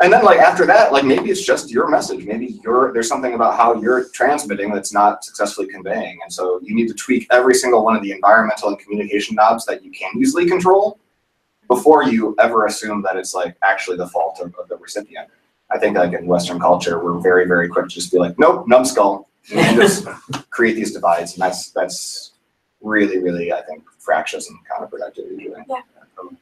And 0.00 0.10
then 0.10 0.24
like 0.24 0.38
after 0.38 0.64
that, 0.66 0.92
like 0.92 1.04
maybe 1.04 1.30
it's 1.30 1.44
just 1.44 1.70
your 1.70 1.88
message. 1.88 2.24
Maybe 2.24 2.60
you're 2.64 2.94
there's 2.94 3.08
something 3.08 3.34
about 3.34 3.58
how 3.58 3.78
you're 3.80 4.08
transmitting 4.08 4.72
that's 4.72 4.92
not 4.92 5.22
successfully 5.22 5.68
conveying. 5.68 6.18
And 6.22 6.32
so 6.32 6.60
you 6.62 6.74
need 6.74 6.88
to 6.88 6.94
tweak 6.94 7.26
every 7.30 7.54
single 7.54 7.84
one 7.84 7.94
of 7.94 8.02
the 8.02 8.12
environmental 8.12 8.70
and 8.70 8.78
communication 8.78 9.36
knobs 9.36 9.66
that 9.66 9.84
you 9.84 9.90
can 9.90 10.12
easily 10.18 10.46
control 10.46 10.98
before 11.74 12.04
you 12.04 12.34
ever 12.38 12.66
assume 12.66 13.02
that 13.02 13.16
it's 13.16 13.34
like 13.34 13.56
actually 13.62 13.96
the 13.96 14.08
fault 14.08 14.40
of, 14.40 14.54
of 14.56 14.68
the 14.68 14.76
recipient. 14.76 15.28
I 15.70 15.78
think 15.78 15.96
like 15.96 16.12
in 16.12 16.26
Western 16.26 16.60
culture, 16.60 17.02
we're 17.02 17.18
very, 17.20 17.46
very 17.46 17.68
quick 17.68 17.88
to 17.88 17.94
just 17.94 18.12
be 18.12 18.18
like, 18.18 18.38
nope, 18.38 18.68
numbskull, 18.68 19.28
and 19.54 19.76
just 19.76 20.06
create 20.50 20.74
these 20.74 20.92
divides. 20.92 21.32
And 21.32 21.42
that's 21.42 21.70
that's 21.70 22.32
really, 22.82 23.18
really, 23.18 23.52
I 23.52 23.62
think, 23.62 23.84
fractious 23.98 24.50
and 24.50 24.58
counterproductive 24.70 25.30
usually. 25.30 25.62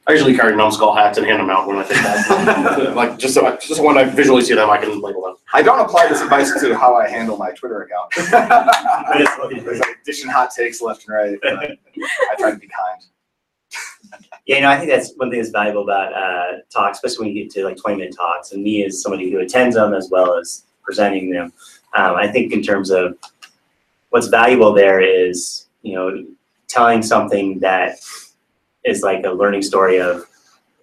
I 0.07 0.11
usually 0.11 0.35
carry 0.35 0.55
numbskull 0.55 0.93
hats 0.93 1.17
and 1.17 1.25
hand 1.25 1.39
them 1.39 1.49
out 1.49 1.65
when 1.65 1.77
I 1.77 1.83
think 1.83 2.01
that. 2.01 2.93
like 2.95 3.17
just 3.17 3.33
so, 3.33 3.47
I, 3.47 3.55
just 3.55 3.81
when 3.81 3.97
I 3.97 4.03
visually 4.03 4.41
see 4.41 4.53
them, 4.53 4.69
I 4.69 4.77
can 4.77 5.01
label 5.01 5.23
them. 5.23 5.35
I 5.53 5.61
don't 5.61 5.79
apply 5.79 6.07
this 6.07 6.21
advice 6.21 6.51
to 6.59 6.77
how 6.77 6.95
I 6.95 7.07
handle 7.07 7.37
my 7.37 7.51
Twitter 7.51 7.83
account. 7.83 8.13
There's 9.63 9.79
like 9.79 10.03
dishing 10.03 10.29
hot 10.29 10.51
takes 10.51 10.81
left 10.81 11.07
and 11.07 11.15
right. 11.15 11.39
but 11.41 11.77
I 12.31 12.35
try 12.37 12.51
to 12.51 12.57
be 12.57 12.67
kind. 12.67 13.01
Yeah, 14.45 14.55
you 14.55 14.61
know, 14.61 14.69
I 14.69 14.77
think 14.77 14.89
that's 14.89 15.13
one 15.17 15.29
thing 15.29 15.39
that's 15.39 15.51
valuable 15.51 15.83
about 15.83 16.13
uh, 16.13 16.57
talks, 16.69 16.97
especially 16.97 17.27
when 17.27 17.35
you 17.35 17.43
get 17.43 17.51
to 17.53 17.63
like 17.63 17.77
20 17.77 17.97
minute 17.97 18.15
talks. 18.15 18.51
And 18.51 18.63
me, 18.63 18.83
as 18.83 19.01
somebody 19.01 19.31
who 19.31 19.39
attends 19.39 19.75
them 19.75 19.93
as 19.93 20.09
well 20.09 20.37
as 20.37 20.65
presenting 20.83 21.29
them, 21.29 21.53
um, 21.93 22.15
I 22.15 22.27
think 22.27 22.51
in 22.53 22.61
terms 22.61 22.89
of 22.89 23.17
what's 24.09 24.27
valuable 24.27 24.73
there 24.73 24.99
is, 24.99 25.67
you 25.83 25.93
know, 25.93 26.25
telling 26.67 27.03
something 27.03 27.59
that 27.59 27.99
is 28.83 29.03
like 29.03 29.25
a 29.25 29.31
learning 29.31 29.61
story 29.61 29.99
of, 29.99 30.25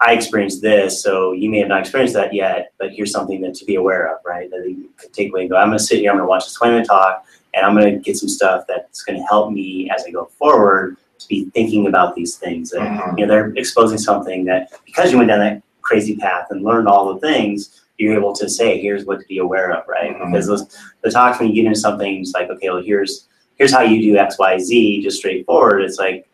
I 0.01 0.13
experienced 0.13 0.63
this, 0.63 1.03
so 1.03 1.33
you 1.33 1.51
may 1.51 1.59
have 1.59 1.69
not 1.69 1.81
experienced 1.81 2.15
that 2.15 2.33
yet, 2.33 2.73
but 2.79 2.93
here's 2.93 3.11
something 3.11 3.41
that 3.41 3.55
to 3.55 3.65
be 3.65 3.75
aware 3.75 4.15
of, 4.15 4.21
right? 4.25 4.49
That 4.49 4.65
you 4.69 4.91
could 4.97 5.13
take 5.13 5.31
away 5.31 5.43
and 5.43 5.51
go, 5.51 5.57
I'm 5.57 5.69
gonna 5.69 5.79
sit 5.81 5.99
here, 5.99 6.13
I'm 6.13 6.19
gonna 6.19 6.29
watch 6.29 6.45
this 6.45 6.55
20 6.55 6.73
minute 6.75 6.87
talk, 6.87 7.27
and 7.55 7.67
I'm 7.67 7.75
gonna 7.75 7.99
get 7.99 8.17
some 8.17 8.29
stuff 8.29 8.65
that's 8.69 9.03
gonna 9.03 9.27
help 9.27 9.53
me 9.53 9.91
as 9.91 10.05
I 10.05 10.11
go 10.11 10.27
forward 10.39 10.97
to 11.19 11.29
be 11.29 11.51
thinking 11.55 11.87
about 11.87 12.15
these 12.15 12.37
things. 12.37 12.73
And, 12.73 12.87
Mhm. 12.87 13.19
you 13.19 13.27
know, 13.27 13.33
they're 13.33 13.53
exposing 13.57 13.99
something 13.99 14.45
that 14.47 14.71
because 14.85 15.11
you 15.13 15.19
went 15.19 15.29
down 15.29 15.41
that 15.41 15.63
crazy 15.83 16.17
path 16.17 16.47
and 16.51 16.63
learned 16.63 16.89
all 16.89 17.13
the 17.13 17.21
things, 17.21 17.83
you're 17.99 18.15
able 18.15 18.33
to 18.35 18.49
say, 18.49 18.81
here's 18.81 19.05
what 19.05 19.21
to 19.21 19.27
be 19.27 19.39
aware 19.39 19.73
of, 19.73 19.87
right? 19.89 20.17
Mhm. 20.17 20.31
Because 20.31 20.47
those 20.47 20.79
the 21.03 21.11
talks 21.11 21.39
when 21.39 21.49
you 21.49 21.55
get 21.55 21.67
into 21.67 21.79
something, 21.81 22.21
it's 22.21 22.33
like, 22.35 22.49
okay, 22.51 22.71
well, 22.71 22.83
here's 22.83 23.27
here's 23.57 23.73
how 23.73 23.81
you 23.83 24.01
do 24.01 24.17
X, 24.17 24.39
Y, 24.39 24.59
Z, 24.59 25.03
just 25.03 25.19
straightforward. 25.19 25.83
It's 25.83 25.99
like 25.99 26.29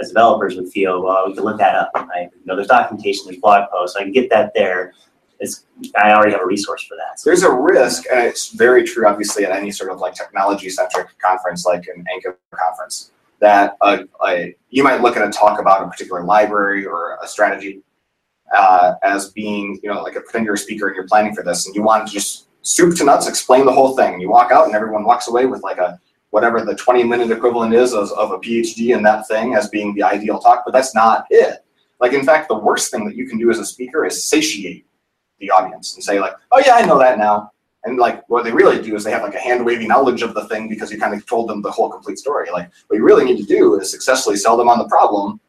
as 0.00 0.08
developers 0.08 0.56
would 0.56 0.68
feel, 0.68 1.02
well, 1.02 1.26
we 1.28 1.34
can 1.34 1.44
look 1.44 1.58
that 1.58 1.74
up, 1.74 1.90
right? 1.94 2.30
You 2.32 2.40
know, 2.46 2.56
there's 2.56 2.68
documentation, 2.68 3.26
there's 3.26 3.36
blog 3.38 3.68
posts, 3.70 3.94
I 3.94 4.04
can 4.04 4.12
get 4.12 4.30
that 4.30 4.54
there. 4.54 4.94
It's 5.38 5.64
I 5.96 6.12
already 6.12 6.32
have 6.32 6.40
a 6.40 6.46
resource 6.46 6.82
for 6.84 6.96
that. 6.96 7.18
So 7.20 7.28
There's 7.28 7.42
a 7.42 7.52
risk, 7.52 8.04
and 8.10 8.26
it's 8.26 8.48
very 8.50 8.84
true, 8.84 9.06
obviously, 9.06 9.44
at 9.44 9.50
any 9.50 9.70
sort 9.70 9.90
of 9.90 9.98
like 9.98 10.14
technology 10.14 10.70
centric 10.70 11.08
conference, 11.18 11.66
like 11.66 11.84
an 11.94 12.06
Angular 12.10 12.38
conference, 12.52 13.10
that 13.42 13.76
uh, 13.80 14.04
a, 14.24 14.54
you 14.70 14.84
might 14.84 15.02
look 15.02 15.16
at 15.16 15.26
a 15.26 15.30
talk 15.30 15.60
about 15.60 15.82
a 15.82 15.90
particular 15.90 16.22
library 16.22 16.86
or 16.86 17.18
a 17.22 17.26
strategy 17.26 17.82
uh, 18.56 18.94
as 19.02 19.30
being, 19.30 19.78
you 19.82 19.92
know, 19.92 20.00
like 20.00 20.14
a, 20.14 20.20
pretend 20.20 20.48
a 20.48 20.56
speaker 20.56 20.86
and 20.86 20.96
you're 20.96 21.08
planning 21.08 21.34
for 21.34 21.42
this, 21.42 21.66
and 21.66 21.74
you 21.74 21.82
want 21.82 22.06
to 22.06 22.12
just 22.12 22.46
soup 22.62 22.96
to 22.96 23.04
nuts 23.04 23.28
explain 23.28 23.66
the 23.66 23.72
whole 23.72 23.96
thing. 23.96 24.20
You 24.20 24.30
walk 24.30 24.52
out, 24.52 24.66
and 24.66 24.74
everyone 24.74 25.04
walks 25.04 25.28
away 25.28 25.46
with 25.46 25.62
like 25.62 25.78
a 25.78 26.00
whatever 26.30 26.64
the 26.64 26.74
20 26.74 27.02
minute 27.04 27.30
equivalent 27.30 27.74
is 27.74 27.92
of, 27.92 28.10
of 28.12 28.30
a 28.30 28.38
PhD 28.38 28.96
in 28.96 29.02
that 29.02 29.26
thing 29.28 29.54
as 29.54 29.68
being 29.68 29.92
the 29.94 30.02
ideal 30.02 30.38
talk, 30.38 30.62
but 30.64 30.72
that's 30.72 30.94
not 30.94 31.26
it. 31.28 31.64
Like, 32.00 32.14
in 32.14 32.24
fact, 32.24 32.48
the 32.48 32.58
worst 32.58 32.90
thing 32.90 33.04
that 33.06 33.16
you 33.16 33.28
can 33.28 33.38
do 33.38 33.50
as 33.50 33.58
a 33.58 33.66
speaker 33.66 34.06
is 34.06 34.24
satiate 34.24 34.86
the 35.40 35.50
audience 35.50 35.94
and 35.94 36.02
say 36.02 36.20
like, 36.20 36.34
oh 36.52 36.62
yeah, 36.64 36.74
I 36.76 36.86
know 36.86 36.98
that 36.98 37.18
now. 37.18 37.50
And 37.84 37.98
like 37.98 38.28
what 38.28 38.44
they 38.44 38.52
really 38.52 38.80
do 38.80 38.94
is 38.94 39.02
they 39.04 39.10
have 39.10 39.22
like 39.22 39.34
a 39.34 39.38
hand 39.40 39.64
wavy 39.66 39.86
knowledge 39.86 40.22
of 40.22 40.34
the 40.34 40.46
thing 40.46 40.68
because 40.68 40.92
you 40.92 40.98
kind 41.00 41.14
of 41.14 41.26
told 41.26 41.48
them 41.48 41.62
the 41.62 41.70
whole 41.70 41.90
complete 41.90 42.18
story. 42.18 42.48
Like 42.52 42.70
what 42.86 42.96
you 42.96 43.04
really 43.04 43.24
need 43.24 43.38
to 43.38 43.44
do 43.44 43.78
is 43.80 43.90
successfully 43.90 44.36
sell 44.36 44.56
them 44.56 44.68
on 44.68 44.78
the 44.78 44.88
problem, 44.88 45.40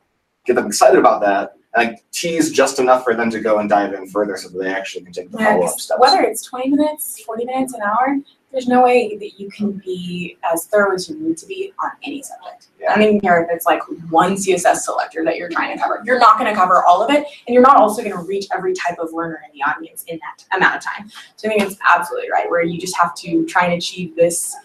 get 0.46 0.56
them 0.56 0.66
excited 0.66 0.98
about 1.00 1.22
that, 1.22 1.54
and 1.76 1.90
like 1.90 2.04
tease 2.12 2.52
just 2.52 2.80
enough 2.80 3.04
for 3.04 3.14
them 3.16 3.30
to 3.30 3.40
go 3.40 3.60
and 3.60 3.70
dive 3.70 3.94
in 3.94 4.08
further 4.08 4.36
so 4.36 4.50
that 4.50 4.58
they 4.58 4.74
actually 4.74 5.04
can 5.04 5.14
take 5.14 5.30
the 5.32 5.38
Yeah, 5.38 5.54
follow 5.54 5.68
up 5.68 5.80
steps. 5.80 6.00
whether 6.00 6.22
it's 6.22 6.42
20 6.44 6.70
minutes, 6.70 7.22
40 7.24 7.46
minutes, 7.46 7.74
an 7.74 7.82
hour, 7.84 8.18
there's 8.54 8.68
no 8.68 8.84
way 8.84 9.18
that 9.18 9.40
you 9.40 9.50
can 9.50 9.72
be 9.72 10.38
as 10.54 10.66
thorough 10.68 10.94
as 10.94 11.10
you 11.10 11.18
need 11.20 11.38
to 11.38 11.48
be 11.48 11.74
on 11.84 11.90
any 12.04 12.22
subject. 12.22 12.68
I 12.88 12.94
don't 12.94 13.04
even 13.04 13.20
care 13.20 13.44
if 13.44 13.50
it's 13.52 13.66
like 13.66 13.82
one 14.10 14.36
CSS 14.36 14.78
selector 14.78 15.26
that 15.26 15.38
you're 15.38 15.50
trying 15.50 15.76
to 15.76 15.82
cover. 15.82 16.02
You're 16.06 16.20
not 16.20 16.38
going 16.38 16.54
to 16.54 16.56
cover 16.56 16.84
all 16.84 17.02
of 17.04 17.10
it, 17.10 17.26
and 17.48 17.54
you're 17.54 17.64
not 17.64 17.78
also 17.78 18.04
going 18.04 18.16
to 18.16 18.22
reach 18.22 18.46
every 18.56 18.74
type 18.74 19.00
of 19.00 19.12
learner 19.12 19.42
in 19.46 19.58
the 19.58 19.64
audience 19.64 20.04
in 20.08 20.20
that 20.20 20.46
amount 20.56 20.76
of 20.76 20.84
time. 20.84 21.10
So 21.36 21.48
I 21.48 21.52
think 21.52 21.64
it's 21.64 21.80
absolutely 21.90 22.30
right 22.30 22.48
where 22.50 22.62
you 22.62 22.80
just 22.80 22.96
have 22.98 23.16
to 23.16 23.44
try 23.48 23.66
and 23.66 23.74
achieve 23.74 24.16
this 24.16 24.56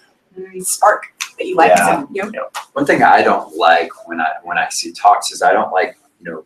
spark 0.61 1.07
that 1.39 1.47
you 1.47 1.57
like. 1.57 1.73
Yeah. 1.77 2.05
you 2.13 2.31
know, 2.31 2.49
One 2.75 2.85
thing 2.85 3.03
I 3.03 3.23
don't 3.23 3.57
like 3.57 3.91
when 4.07 4.21
I 4.21 4.35
when 4.43 4.59
I 4.59 4.69
see 4.69 4.93
talks 4.93 5.33
is 5.33 5.41
I 5.41 5.53
don't 5.53 5.73
like 5.73 5.97
you 6.21 6.31
know 6.31 6.45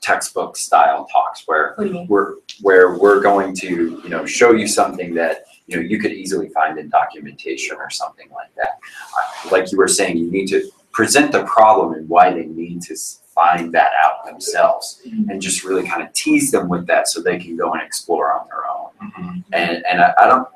textbook 0.00 0.56
style 0.56 1.06
talks 1.12 1.44
where 1.46 1.74
what 1.76 1.84
do 1.84 1.88
you 1.88 1.94
mean? 1.94 2.06
we're 2.08 2.34
where 2.60 2.98
we're 2.98 3.20
going 3.20 3.54
to 3.54 4.00
you 4.02 4.08
know 4.08 4.26
show 4.26 4.50
you 4.50 4.66
something 4.66 5.14
that 5.14 5.44
you 5.66 5.76
know 5.76 5.82
you 5.82 5.98
could 5.98 6.12
easily 6.12 6.48
find 6.48 6.78
in 6.78 6.88
documentation 6.88 7.76
or 7.76 7.90
something 7.90 8.28
like 8.32 8.54
that. 8.56 8.78
Uh, 9.16 9.50
Like 9.50 9.70
you 9.72 9.78
were 9.78 9.88
saying, 9.88 10.16
you 10.18 10.30
need 10.30 10.46
to 10.48 10.70
present 10.92 11.32
the 11.32 11.44
problem 11.44 11.94
and 11.94 12.08
why 12.08 12.32
they 12.32 12.44
need 12.46 12.82
to 12.82 12.96
find 13.34 13.72
that 13.72 13.92
out 14.04 14.26
themselves, 14.26 15.00
and 15.30 15.40
just 15.40 15.64
really 15.64 15.86
kind 15.88 16.02
of 16.02 16.12
tease 16.12 16.50
them 16.50 16.68
with 16.68 16.86
that 16.86 17.08
so 17.08 17.22
they 17.22 17.38
can 17.38 17.56
go 17.56 17.72
and 17.72 17.82
explore 17.82 18.32
on 18.38 18.46
their 18.48 18.68
own. 18.68 18.90
Mhm. 19.02 19.44
And 19.52 19.84
and 19.86 20.00
I, 20.02 20.12
I 20.18 20.26
don't. 20.26 20.48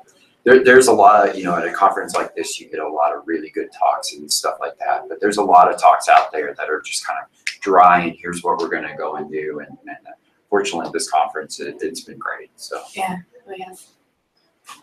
There, 0.43 0.63
there's 0.63 0.87
a 0.87 0.93
lot 0.93 1.27
of 1.27 1.35
you 1.35 1.43
know 1.43 1.55
at 1.55 1.65
a 1.65 1.73
conference 1.73 2.15
like 2.15 2.33
this 2.35 2.59
you 2.59 2.69
get 2.69 2.79
a 2.79 2.87
lot 2.87 3.13
of 3.15 3.23
really 3.25 3.49
good 3.49 3.69
talks 3.77 4.13
and 4.13 4.31
stuff 4.31 4.57
like 4.61 4.77
that. 4.79 5.09
But 5.09 5.19
there's 5.19 5.37
a 5.37 5.43
lot 5.43 5.73
of 5.73 5.79
talks 5.79 6.07
out 6.07 6.31
there 6.31 6.53
that 6.53 6.69
are 6.69 6.81
just 6.81 7.05
kind 7.05 7.19
of 7.21 7.25
dry 7.61 8.01
and 8.05 8.15
here's 8.17 8.43
what 8.43 8.59
we're 8.59 8.69
going 8.69 8.87
to 8.87 8.95
go 8.95 9.15
and 9.15 9.29
do. 9.29 9.59
And, 9.59 9.77
and 9.87 9.97
fortunately, 10.49 10.89
this 10.93 11.09
conference 11.09 11.59
it, 11.59 11.75
it's 11.81 12.01
been 12.01 12.17
great. 12.17 12.51
So. 12.55 12.81
Really 13.45 13.59
has. 13.61 13.87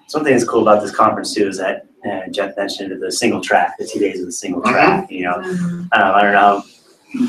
Something 0.06 0.32
that's 0.32 0.48
cool 0.48 0.62
about 0.62 0.82
this 0.82 0.94
conference 0.94 1.34
too 1.34 1.48
is 1.48 1.58
that 1.58 1.86
uh, 2.08 2.28
Jeff 2.30 2.56
mentioned 2.56 3.00
the 3.00 3.10
single 3.10 3.40
track, 3.40 3.76
the 3.78 3.86
two 3.86 3.98
days 3.98 4.20
of 4.20 4.26
the 4.26 4.32
single 4.32 4.62
track. 4.62 5.10
You 5.10 5.24
know, 5.24 5.34
um, 5.34 5.88
I 5.92 6.22
don't 6.22 6.32
know 6.32 6.62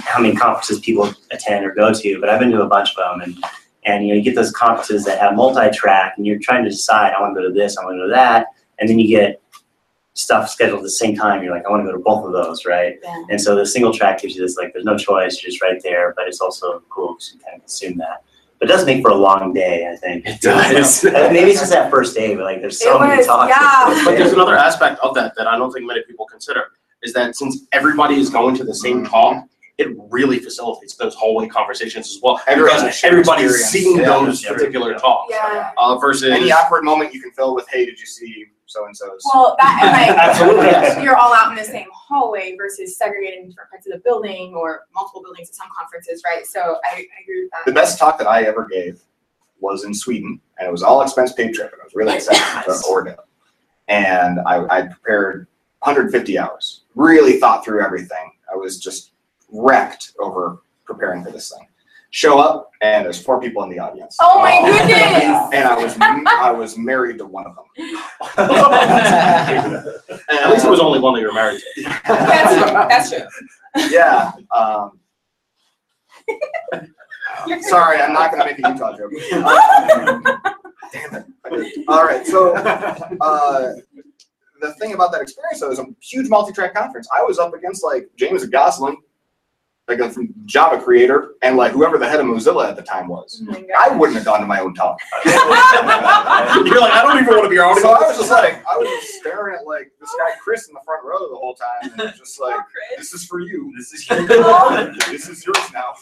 how 0.03 0.21
many 0.21 0.35
conferences 0.35 0.79
people 0.79 1.13
attend 1.31 1.65
or 1.65 1.73
go 1.73 1.93
to, 1.93 2.19
but 2.19 2.29
I've 2.29 2.39
been 2.39 2.51
to 2.51 2.61
a 2.61 2.67
bunch 2.67 2.89
of 2.91 2.97
them, 2.97 3.21
and 3.21 3.43
and 3.85 4.05
you 4.05 4.09
know 4.09 4.17
you 4.17 4.23
get 4.23 4.35
those 4.35 4.51
conferences 4.51 5.05
that 5.05 5.19
have 5.19 5.35
multi-track, 5.35 6.15
and 6.17 6.25
you're 6.25 6.39
trying 6.39 6.63
to 6.63 6.69
decide 6.69 7.13
I 7.13 7.21
want 7.21 7.35
to 7.35 7.41
go 7.41 7.47
to 7.47 7.53
this, 7.53 7.77
I 7.77 7.85
want 7.85 7.95
to 7.95 7.99
go 7.99 8.07
to 8.07 8.13
that, 8.13 8.47
and 8.79 8.89
then 8.89 8.99
you 8.99 9.07
get 9.07 9.41
stuff 10.15 10.49
scheduled 10.49 10.79
at 10.79 10.83
the 10.83 10.89
same 10.89 11.15
time. 11.15 11.43
You're 11.43 11.53
like, 11.53 11.65
I 11.65 11.69
want 11.69 11.85
to 11.85 11.91
go 11.91 11.97
to 11.97 12.03
both 12.03 12.25
of 12.25 12.31
those, 12.31 12.65
right? 12.65 12.95
Yeah. 13.03 13.25
And 13.29 13.39
so 13.39 13.53
the 13.53 13.65
single 13.65 13.93
track 13.93 14.21
gives 14.21 14.35
you 14.35 14.41
this 14.41 14.55
like, 14.55 14.71
there's 14.71 14.85
no 14.85 14.97
choice, 14.97 15.41
you're 15.41 15.51
just 15.51 15.61
right 15.61 15.81
there, 15.83 16.13
but 16.15 16.27
it's 16.27 16.39
also 16.39 16.81
cool 16.89 17.13
because 17.13 17.33
you 17.33 17.39
kind 17.41 17.55
of 17.55 17.61
consume 17.61 17.97
that. 17.97 18.23
But 18.65 18.71
it 18.73 18.77
does 18.77 18.85
make 18.85 19.01
for 19.03 19.11
a 19.11 19.15
long 19.15 19.53
day, 19.53 19.87
I 19.91 19.95
think. 19.95 20.25
It 20.25 20.41
does. 20.41 21.03
Maybe 21.03 21.51
it's 21.51 21.59
just 21.59 21.71
that 21.71 21.91
first 21.91 22.15
day, 22.15 22.35
but 22.35 22.43
like 22.45 22.61
there's 22.61 22.79
so 22.81 22.97
It 22.97 23.07
many 23.07 23.17
was, 23.17 23.27
talks. 23.27 23.49
yeah. 23.55 24.01
But 24.03 24.17
there's 24.17 24.33
another 24.33 24.57
aspect 24.57 24.99
of 25.01 25.13
that 25.15 25.35
that 25.35 25.47
I 25.47 25.55
don't 25.57 25.71
think 25.71 25.85
many 25.85 26.01
people 26.03 26.25
consider 26.25 26.63
is 27.03 27.13
that 27.13 27.35
since 27.35 27.61
everybody 27.71 28.15
is 28.19 28.29
going 28.31 28.55
to 28.55 28.63
the 28.63 28.73
same 28.73 29.05
talk, 29.05 29.45
it 29.77 29.89
really 30.09 30.39
facilitates 30.39 30.95
those 30.95 31.13
hallway 31.15 31.47
conversations 31.47 32.07
as 32.07 32.19
well. 32.23 32.41
Everyone 32.47 32.71
has 32.71 32.81
Because 32.83 33.03
everybody's 33.03 33.65
seeing 33.65 33.97
Yeah. 33.99 34.05
those 34.05 34.43
Yeah. 34.43 34.53
particular 34.53 34.95
talks. 34.97 35.31
Yeah. 35.31 35.71
Uh, 35.77 35.97
versus 35.97 36.31
Any 36.31 36.51
awkward 36.51 36.83
moment 36.83 37.13
you 37.13 37.21
can 37.21 37.31
fill 37.31 37.53
with, 37.53 37.67
hey, 37.69 37.85
did 37.85 37.99
you 37.99 38.05
see 38.07 38.45
so 38.75 38.85
and 38.85 38.95
so's? 38.95 39.23
Well, 39.33 39.55
that 39.57 39.79
and 39.81 40.15
like 40.15 40.17
Absolutely, 40.29 41.03
you're 41.03 41.15
all 41.15 41.33
out 41.33 41.49
in 41.49 41.55
the 41.55 41.63
same 41.63 41.87
hallway 41.93 42.55
versus 42.57 42.97
segregated 42.97 43.39
in 43.39 43.49
different 43.49 43.69
parts 43.69 43.87
of 43.87 43.93
the 43.93 43.99
building 43.99 44.53
or 44.53 44.81
multiple 44.93 45.21
buildings 45.21 45.49
at 45.49 45.55
some 45.55 45.67
conferences, 45.77 46.21
right? 46.25 46.45
So 46.45 46.59
I, 46.83 46.97
I 46.97 47.21
agree 47.23 47.43
with 47.43 47.51
that. 47.51 47.65
The 47.65 47.71
best 47.71 47.97
talk 47.97 48.17
that 48.17 48.27
I 48.27 48.43
ever 48.43 48.67
gave 48.67 49.01
was 49.59 49.85
in 49.85 49.93
Sweden, 49.93 50.39
and 50.59 50.67
it 50.67 50.71
was 50.71 50.83
all 50.83 51.01
expense 51.01 51.31
paid 51.33 51.53
trip, 51.53 51.71
and 51.71 51.81
I 51.81 51.85
was 51.85 51.95
really 51.95 52.15
excited 52.15 52.71
to 52.71 52.87
order 52.89 53.11
it. 53.11 53.19
And 53.87 54.39
I, 54.41 54.65
I 54.69 54.81
prepared 54.87 55.47
150 55.79 56.37
hours, 56.37 56.81
really 56.95 57.39
thought 57.39 57.63
through 57.63 57.83
everything. 57.83 58.31
I 58.51 58.55
was 58.55 58.79
just 58.79 59.11
wrecked 59.51 60.13
over 60.19 60.61
preparing 60.85 61.23
for 61.23 61.31
this 61.31 61.51
thing. 61.55 61.67
Show 62.11 62.39
up, 62.39 62.71
and 62.81 63.05
there's 63.05 63.21
four 63.21 63.41
people 63.41 63.63
in 63.63 63.69
the 63.69 63.79
audience. 63.79 64.15
Oh 64.21 64.39
my 64.39 64.61
goodness. 64.61 65.49
And 65.53 65.67
I 65.67 65.75
was 65.75 65.97
I 65.99 66.51
was 66.51 66.77
married 66.77 67.17
to 67.19 67.25
one 67.25 67.45
of 67.45 67.55
them. 67.55 67.65
And 68.37 68.45
at 70.29 70.49
least 70.49 70.65
it 70.65 70.69
was 70.69 70.79
only 70.79 70.99
one 70.99 71.13
that 71.13 71.21
you 71.21 71.27
were 71.27 71.33
married 71.33 71.61
to. 71.75 71.83
That's 72.07 72.53
true. 72.55 72.71
That's 72.89 73.09
true. 73.09 73.89
Yeah. 73.91 74.31
Um, 74.55 74.99
sorry, 77.61 77.99
I'm 77.99 78.13
not 78.13 78.31
gonna 78.31 78.45
make 78.45 78.59
a 78.59 78.69
Utah 78.69 78.95
joke. 78.97 79.11
Damn 80.93 81.15
it. 81.15 81.85
All 81.87 82.05
right, 82.05 82.25
so 82.25 82.55
uh, 82.55 83.73
the 84.61 84.73
thing 84.75 84.93
about 84.93 85.11
that 85.11 85.21
experience 85.21 85.59
though 85.59 85.71
is 85.71 85.79
a 85.79 85.85
huge 86.01 86.29
multi-track 86.29 86.73
conference. 86.73 87.07
I 87.15 87.21
was 87.23 87.39
up 87.39 87.53
against 87.53 87.83
like 87.83 88.09
James 88.15 88.45
Gosling, 88.45 88.97
like 89.87 89.99
a 89.99 90.09
from 90.09 90.33
Java 90.45 90.81
creator, 90.81 91.35
and 91.43 91.57
like 91.57 91.71
whoever 91.71 91.97
the 91.99 92.07
head 92.09 92.19
of 92.19 92.25
Mozilla 92.25 92.67
at 92.67 92.75
the 92.75 92.81
time 92.81 93.07
was. 93.07 93.43
Oh 93.47 93.63
I 93.77 93.89
wouldn't 93.95 94.15
have 94.17 94.25
gone 94.25 94.39
to 94.41 94.47
my 94.47 94.59
own 94.59 94.73
talk. 94.73 94.97
You're 95.25 95.35
like, 96.81 96.91
I 96.93 97.01
don't 97.03 97.21
even 97.21 97.27
want 97.35 97.43
to 97.43 97.49
be 97.49 97.55
your 97.55 97.79
So 97.79 97.89
I 97.91 97.99
was 98.07 98.17
just 98.17 98.31
like, 98.31 98.65
I 98.67 98.77
was 98.77 98.87
just 98.89 99.19
staring 99.19 99.55
at 99.55 99.65
like 99.67 99.91
this 99.99 100.09
guy 100.17 100.31
Chris 100.41 100.67
in 100.67 100.73
the 100.73 100.79
front 100.83 101.03
row 101.05 101.19
the 101.29 101.35
whole 101.35 101.53
time, 101.55 101.91
and 101.99 102.15
just 102.17 102.39
like, 102.41 102.59
this 102.97 103.13
is 103.13 103.25
for 103.25 103.39
you. 103.39 103.71
This 103.77 103.93
is 103.93 104.07
Oh. 104.09 104.91
this 105.11 105.29
is 105.29 105.45
yours 105.45 105.71
now. 105.71 105.93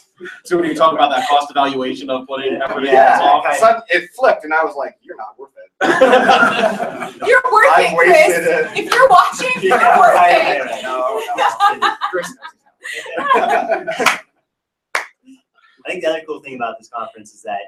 So 0.45 0.57
when 0.57 0.69
you 0.69 0.75
talk 0.75 0.93
about 0.93 1.09
that 1.11 1.27
cost 1.27 1.51
evaluation 1.51 2.09
of 2.09 2.25
putting 2.27 2.55
effort 2.61 2.79
into 2.79 2.91
Yeah, 2.91 3.41
this 3.49 3.59
so 3.59 3.81
it 3.89 4.09
flipped, 4.15 4.45
and 4.45 4.53
I 4.53 4.63
was 4.63 4.75
like, 4.75 4.95
"You're 5.01 5.17
not 5.17 5.37
worth 5.37 5.49
it." 5.57 5.69
You're 7.27 7.41
worth 7.51 7.71
I 7.75 7.87
it, 7.89 7.95
Chris. 7.97 8.37
it. 8.77 8.85
If 8.85 8.93
you're 8.93 9.09
watching, 9.09 9.49
you're 9.61 9.77
Yeah, 9.77 9.99
worth 9.99 10.15
I- 10.17 10.55
it. 10.55 10.83
No, 10.83 11.21
no, 11.35 11.95
Chris 12.11 12.29
knows. 12.29 12.37
I 15.85 15.89
think 15.89 16.03
the 16.03 16.09
other 16.09 16.21
cool 16.25 16.41
thing 16.41 16.55
about 16.55 16.77
this 16.79 16.89
conference 16.89 17.33
is 17.33 17.41
that, 17.43 17.59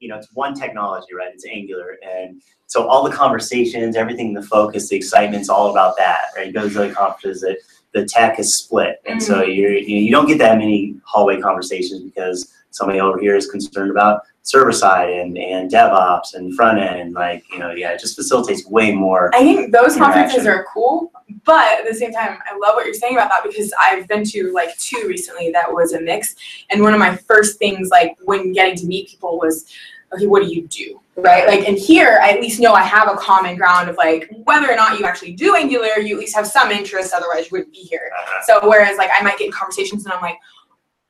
you 0.00 0.08
know, 0.08 0.16
it's 0.16 0.32
one 0.34 0.54
technology, 0.54 1.14
right? 1.14 1.32
It's 1.32 1.46
Angular. 1.46 1.98
And 2.02 2.42
so 2.66 2.86
all 2.88 3.08
the 3.08 3.14
conversations, 3.14 3.96
everything, 3.96 4.32
the 4.32 4.42
focus, 4.42 4.88
the 4.88 4.96
excitement's 4.96 5.48
all 5.48 5.70
about 5.70 5.96
that, 5.98 6.26
right? 6.36 6.46
You 6.46 6.52
go 6.52 6.68
to 6.68 6.78
the 6.78 6.90
conferences 6.90 7.42
that 7.42 7.58
the 7.92 8.04
tech 8.06 8.38
is 8.38 8.56
split. 8.56 9.00
And 9.06 9.22
so 9.22 9.42
mm-hmm. 9.42 9.50
you're, 9.50 9.72
you, 9.72 9.96
know, 9.96 10.02
you 10.02 10.10
don't 10.10 10.26
get 10.26 10.38
that 10.38 10.58
many 10.58 10.96
hallway 11.04 11.40
conversations 11.40 12.02
because 12.02 12.52
somebody 12.70 13.00
over 13.00 13.18
here 13.18 13.36
is 13.36 13.50
concerned 13.50 13.90
about 13.90 14.22
server 14.42 14.72
side 14.72 15.10
and, 15.10 15.36
and 15.36 15.70
DevOps 15.70 16.34
and 16.34 16.54
front 16.54 16.78
end. 16.78 17.14
Like, 17.14 17.44
you 17.52 17.58
know, 17.58 17.70
yeah, 17.72 17.92
it 17.92 18.00
just 18.00 18.16
facilitates 18.16 18.66
way 18.66 18.92
more. 18.92 19.30
I 19.34 19.40
think 19.40 19.72
those 19.72 19.96
conferences 19.96 20.46
are 20.46 20.64
cool, 20.72 21.12
but 21.44 21.80
at 21.80 21.88
the 21.88 21.94
same 21.94 22.12
time, 22.12 22.38
I 22.46 22.56
love 22.56 22.74
what 22.74 22.84
you're 22.84 22.94
saying 22.94 23.14
about 23.14 23.30
that 23.30 23.42
because 23.44 23.72
I've 23.80 24.08
been 24.08 24.24
to 24.24 24.52
like 24.52 24.76
two 24.78 25.04
recently 25.06 25.50
that 25.52 25.72
was 25.72 25.92
a 25.92 26.00
mix. 26.00 26.34
And 26.70 26.82
one 26.82 26.94
of 26.94 26.98
my 26.98 27.16
first 27.16 27.58
things, 27.58 27.90
like 27.90 28.16
when 28.24 28.52
getting 28.52 28.76
to 28.76 28.86
meet 28.86 29.08
people, 29.08 29.38
was 29.38 29.66
okay, 30.12 30.26
what 30.26 30.42
do 30.42 30.52
you 30.52 30.66
do? 30.66 31.00
Right? 31.16 31.46
Like, 31.46 31.68
and 31.68 31.76
here 31.76 32.18
I 32.22 32.30
at 32.30 32.40
least 32.40 32.60
know 32.60 32.72
I 32.72 32.82
have 32.82 33.08
a 33.08 33.16
common 33.16 33.56
ground 33.56 33.90
of 33.90 33.96
like 33.96 34.30
whether 34.44 34.70
or 34.70 34.76
not 34.76 34.98
you 34.98 35.04
actually 35.04 35.32
do 35.32 35.54
Angular, 35.54 35.98
you 35.98 36.14
at 36.14 36.20
least 36.20 36.34
have 36.34 36.46
some 36.46 36.70
interest, 36.70 37.12
otherwise 37.12 37.44
you 37.44 37.50
wouldn't 37.52 37.72
be 37.72 37.80
here. 37.80 38.10
Uh-huh. 38.16 38.42
So 38.46 38.68
whereas 38.68 38.96
like 38.96 39.10
I 39.14 39.22
might 39.22 39.38
get 39.38 39.46
in 39.46 39.52
conversations 39.52 40.04
and 40.06 40.14
I'm 40.14 40.22
like, 40.22 40.38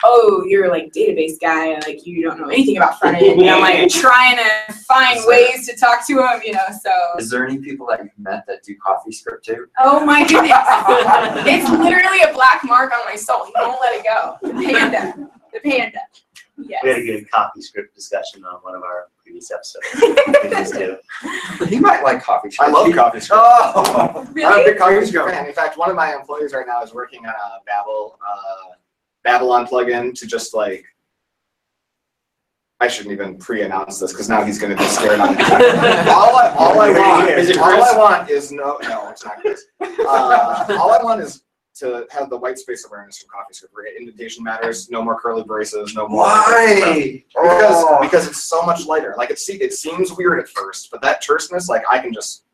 oh, 0.04 0.44
you're 0.46 0.68
like 0.68 0.92
database 0.92 1.40
guy, 1.40 1.74
like 1.80 2.06
you 2.06 2.22
don't 2.22 2.40
know 2.40 2.48
anything 2.48 2.76
about 2.76 2.98
front 2.98 3.16
end. 3.16 3.40
And 3.40 3.50
I'm 3.50 3.60
like 3.60 3.88
trying 3.90 4.36
to 4.36 4.72
find 4.88 5.20
ways 5.26 5.66
to 5.68 5.76
talk 5.76 6.06
to 6.06 6.18
him, 6.18 6.40
you 6.44 6.52
know. 6.52 6.66
So 6.82 6.90
Is 7.18 7.30
there 7.30 7.46
any 7.46 7.58
people 7.58 7.86
that 7.88 8.00
you've 8.02 8.18
met 8.18 8.44
that 8.46 8.62
do 8.62 8.74
coffee 8.76 9.12
script 9.12 9.44
too? 9.44 9.66
oh 9.78 10.04
my 10.04 10.20
goodness, 10.28 10.52
it's 11.46 11.70
literally 11.70 12.22
a 12.22 12.32
black 12.32 12.62
mark 12.64 12.92
on 12.92 13.04
my 13.04 13.16
soul. 13.16 13.44
He 13.46 13.52
won't 13.56 13.80
let 13.80 13.94
it 13.94 14.04
go. 14.04 14.36
The 14.42 14.52
panda, 14.52 15.30
the 15.52 15.60
panda. 15.60 16.00
We 16.56 16.88
had 16.88 16.98
a 16.98 17.04
good 17.04 17.30
coffee 17.30 17.62
script 17.62 17.94
discussion 17.94 18.44
on 18.44 18.60
one 18.62 18.74
of 18.74 18.82
our 18.82 19.08
previous 19.22 19.50
episodes. 19.50 19.86
He 21.68 21.78
might 21.78 22.02
like 22.02 22.22
coffee 22.22 22.50
script. 22.50 22.74
I 22.74 22.80
script. 22.80 22.96
love 22.96 23.12
coffee 23.12 23.20
script. 23.20 23.42
Oh. 23.44 24.28
really? 24.32 24.46
I'm 24.46 24.60
a 24.60 24.64
big 24.64 24.78
coffee 24.78 25.06
script 25.06 25.30
fan. 25.30 25.46
In 25.46 25.52
fact, 25.52 25.78
one 25.78 25.88
of 25.90 25.96
my 25.96 26.14
employees 26.14 26.52
right 26.52 26.66
now 26.66 26.82
is 26.82 26.92
working 26.92 27.24
on 27.26 27.32
a 27.32 27.64
Babel, 27.66 28.18
uh, 28.26 28.74
Babylon 29.24 29.66
plugin 29.66 30.14
to 30.18 30.26
just 30.26 30.54
like. 30.54 30.84
I 32.82 32.88
shouldn't 32.88 33.12
even 33.12 33.36
pre-announce 33.36 33.98
this 33.98 34.10
because 34.10 34.30
now 34.30 34.42
he's 34.42 34.58
going 34.58 34.74
to 34.74 34.78
be 34.82 34.88
scared. 34.88 35.20
On 35.20 35.28
all 35.28 35.36
I, 36.34 36.54
all 36.58 36.80
I 36.80 36.90
want, 36.90 37.28
Is 37.28 37.54
all 37.58 37.64
I 37.84 37.94
want 37.98 38.30
is 38.30 38.50
no, 38.52 38.78
no, 38.84 39.10
it's 39.10 39.22
not 39.22 39.36
Chris. 39.40 39.64
Uh, 39.82 40.76
all 40.80 40.90
I 40.90 41.02
want 41.02 41.20
is 41.20 41.42
to 41.74 42.06
have 42.10 42.30
the 42.30 42.38
white 42.38 42.58
space 42.58 42.86
awareness 42.86 43.18
from 43.18 43.28
CoffeeScript. 43.38 43.68
Where 43.72 43.84
indentation 43.94 44.42
matters. 44.42 44.88
No 44.88 45.02
more 45.02 45.20
curly 45.20 45.42
braces. 45.42 45.94
No 45.94 46.08
more. 46.08 46.22
Why? 46.24 47.22
Because 47.34 47.84
Oh. 47.86 47.98
because 48.00 48.26
it's 48.26 48.44
so 48.44 48.62
much 48.62 48.86
lighter. 48.86 49.14
Like 49.18 49.30
it 49.30 49.38
see 49.38 49.56
it 49.60 49.74
seems 49.74 50.12
weird 50.14 50.38
at 50.40 50.48
first, 50.48 50.90
but 50.90 51.02
that 51.02 51.20
terseness, 51.20 51.68
like 51.68 51.82
I 51.90 51.98
can 51.98 52.14
just 52.14 52.44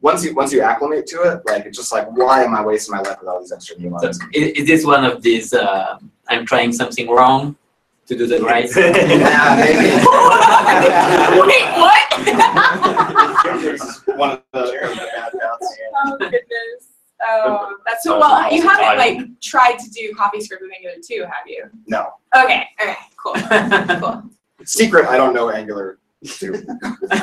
once 0.00 0.24
you 0.24 0.34
once 0.34 0.52
you 0.52 0.62
acclimate 0.62 1.06
to 1.06 1.22
it, 1.22 1.42
like 1.46 1.64
it's 1.64 1.78
just 1.78 1.92
like 1.92 2.08
why 2.10 2.42
am 2.42 2.56
I 2.56 2.64
wasting 2.64 2.96
my 2.96 3.02
life 3.02 3.20
with 3.20 3.28
all 3.28 3.38
these 3.38 3.52
extra 3.52 3.76
So, 3.76 3.82
nuances? 3.82 4.20
is, 4.34 4.48
is 4.62 4.66
this 4.66 4.84
one 4.84 5.04
of 5.04 5.22
these? 5.22 5.54
Uh, 5.54 5.98
I'm 6.28 6.44
trying 6.46 6.72
something 6.72 7.08
wrong 7.08 7.56
to 8.06 8.16
do 8.16 8.26
the 8.26 8.40
right. 8.40 8.68
yeah, 8.76 9.56
maybe. 9.58 9.88
Wait, 11.50 11.66
what? 11.78 12.02
It's 13.64 14.06
one 14.06 14.30
of 14.30 14.42
the, 14.52 14.60
the 14.62 15.08
bad 15.14 15.32
paths. 15.32 15.78
oh 16.04 16.16
goodness. 16.18 16.92
Oh, 17.28 17.76
that's 17.86 18.04
so 18.04 18.18
well. 18.20 18.52
You 18.52 18.62
haven't 18.62 18.98
like 18.98 19.40
tried 19.40 19.78
to 19.78 19.90
do 19.90 20.12
coffee 20.14 20.40
script 20.40 20.62
with 20.62 20.70
Angular 20.76 20.96
too, 21.06 21.22
have 21.24 21.46
you? 21.46 21.64
No. 21.86 22.08
Okay. 22.36 22.66
Okay. 22.80 22.96
Cool. 23.16 23.34
Cool. 24.00 24.22
Secret, 24.64 25.06
I 25.06 25.16
don't 25.16 25.32
know 25.34 25.50
Angular. 25.50 25.98
too. 26.26 26.54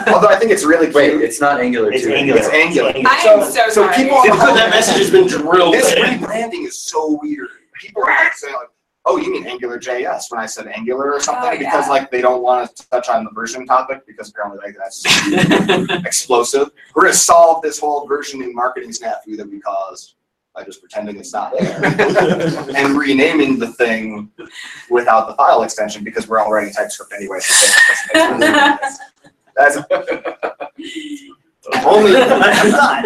Although 0.08 0.28
I 0.30 0.38
think 0.38 0.52
it's 0.52 0.64
really 0.64 0.86
cute. 0.88 0.96
Wait, 0.96 1.14
it's 1.22 1.40
not 1.42 1.60
Angular 1.60 1.92
It's 1.92 2.04
2. 2.04 2.14
Angular. 2.14 2.40
It's 2.40 2.50
Angular. 2.50 2.90
I 3.06 3.16
am 3.28 3.44
so 3.44 3.70
so 3.70 3.70
sorry. 3.70 3.96
people 3.96 4.22
that 4.22 4.70
message 4.70 4.98
has 4.98 5.10
been 5.12 5.28
drilled 5.28 5.74
This 5.74 5.92
in. 5.94 6.04
rebranding 6.04 6.66
is 6.68 6.78
so 6.80 7.20
weird. 7.22 7.50
People 7.80 8.04
are 8.06 8.32
saying 8.36 8.54
like, 8.54 8.68
"Oh, 9.06 9.18
you 9.18 9.32
mean 9.32 9.46
Angular 9.48 9.80
JS?" 9.80 10.32
When 10.32 10.40
I 10.40 10.46
said 10.46 10.68
Angular 10.68 11.14
or 11.14 11.20
something, 11.20 11.50
Oh, 11.50 11.58
because 11.58 11.86
yeah. 11.88 11.92
like 11.92 12.12
they 12.12 12.22
don't 12.22 12.42
want 12.42 12.76
to 12.76 12.90
touch 12.90 13.10
on 13.10 13.24
the 13.24 13.32
version 13.32 13.66
topic 13.66 14.06
because 14.08 14.30
apparently 14.30 14.60
like 14.66 14.76
that's 14.78 15.04
explosive. 16.06 16.70
We're 16.96 17.04
gonna 17.04 17.14
solve 17.14 17.62
this 17.62 17.80
whole 17.80 18.08
versioning 18.08 18.54
marketing 18.54 18.92
snafu 18.92 19.38
that 19.38 19.50
we 19.50 19.60
caused 19.60 20.16
by 20.56 20.64
just 20.64 20.80
pretending 20.82 21.18
it's 21.18 21.34
not 21.34 21.52
there 21.58 21.84
and 22.76 22.96
renaming 22.96 23.58
the 23.58 23.70
thing 23.74 24.30
without 24.90 25.28
the 25.28 25.34
file 25.34 25.64
extension 25.64 26.04
because 26.04 26.28
we're 26.28 26.38
all 26.40 26.52
writing 26.52 26.72
TypeScript 26.72 27.12
anyway. 27.14 27.40
So 27.40 27.74
that's 29.56 29.78
only 31.86 32.16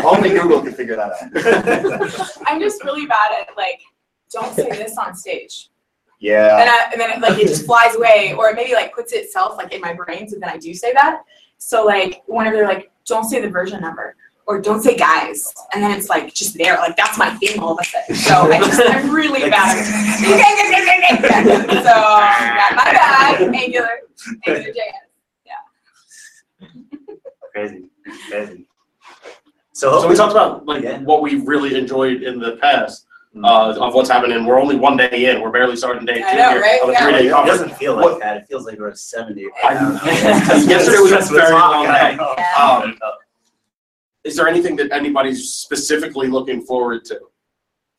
only 0.03 0.29
Google 0.31 0.61
can 0.61 0.73
figure 0.73 0.95
that 0.97 1.11
out. 1.11 2.37
I'm 2.45 2.59
just 2.59 2.83
really 2.83 3.05
bad 3.05 3.31
at 3.47 3.55
like, 3.55 3.79
don't 4.31 4.53
say 4.53 4.69
this 4.69 4.97
on 4.97 5.15
stage. 5.15 5.69
Yeah. 6.19 6.59
And, 6.59 6.69
I, 6.69 6.89
and 6.91 6.99
then 7.01 7.09
it, 7.11 7.19
like 7.21 7.37
it 7.39 7.47
just 7.47 7.65
flies 7.69 7.95
away, 7.95 8.33
or 8.37 8.49
it 8.49 8.55
maybe 8.55 8.73
like 8.73 8.93
puts 8.93 9.13
itself 9.13 9.57
like 9.57 9.71
in 9.73 9.81
my 9.81 9.93
brain, 9.93 10.27
so 10.27 10.37
then 10.39 10.49
I 10.49 10.57
do 10.57 10.73
say 10.73 10.93
that. 10.93 11.23
So 11.57 11.85
like 11.85 12.23
whenever 12.27 12.55
they're 12.57 12.67
like, 12.67 12.91
don't 13.05 13.25
say 13.25 13.41
the 13.41 13.49
version 13.49 13.81
number, 13.81 14.15
or 14.45 14.61
don't 14.61 14.81
say 14.81 14.95
guys, 14.95 15.53
and 15.73 15.83
then 15.83 15.91
it's 15.91 16.09
like 16.09 16.33
just 16.33 16.57
there, 16.57 16.75
like 16.77 16.95
that's 16.95 17.17
my 17.17 17.31
thing 17.35 17.59
all 17.59 17.73
of 17.73 17.79
a 17.81 17.83
sudden. 17.83 18.15
So 18.15 18.51
I 18.51 18.59
just 18.59 18.81
I'm 18.81 19.11
really 19.13 19.49
bad. 19.49 19.77
at 19.77 19.87
so 21.67 21.89
yeah, 21.89 22.75
my 22.75 22.83
bad. 22.91 23.41
Angular, 23.41 23.89
Angular 24.47 24.73
JS. 24.73 24.91
Yeah. 25.45 26.67
Crazy, 27.53 27.89
crazy. 28.29 28.65
So, 29.73 30.01
So 30.01 30.07
we 30.07 30.15
talked 30.15 30.31
about 30.31 30.65
like 30.65 30.83
Yeah. 30.83 30.99
what 30.99 31.21
we 31.21 31.41
really 31.41 31.75
enjoyed 31.77 32.23
in 32.23 32.39
the 32.39 32.57
past 32.57 33.06
uh, 33.43 33.75
of 33.79 33.93
what's 33.93 34.09
happening. 34.09 34.45
We're 34.45 34.59
only 34.59 34.75
one 34.75 34.97
day 34.97 35.29
in. 35.31 35.41
We're 35.41 35.51
barely 35.51 35.75
starting 35.75 36.05
day 36.05 36.19
two 36.19 36.25
I 36.25 36.35
know, 36.35 36.49
here 36.51 36.61
right? 36.61 36.81
of 36.81 36.89
a 36.89 36.91
Yeah. 36.93 37.03
three-day 37.03 37.27
It 37.27 37.31
conference. 37.31 37.59
doesn't 37.61 37.77
feel 37.77 37.95
like 37.95 38.05
What- 38.05 38.19
that. 38.19 38.37
It 38.37 38.45
feels 38.47 38.65
like 38.65 38.79
we're 38.79 38.89
at 38.89 38.97
70. 38.97 39.47
I- 39.63 39.73
Yesterday 40.67 40.99
was 40.99 41.11
a 41.31 41.33
very 41.33 41.51
long 41.53 41.87
I 41.87 42.11
day. 42.11 42.17
Yeah. 42.37 42.81
Um, 42.83 42.97
is 44.23 44.35
there 44.35 44.47
anything 44.47 44.75
that 44.77 44.91
anybody's 44.91 45.51
specifically 45.53 46.27
looking 46.27 46.61
forward 46.61 47.05
to? 47.05 47.19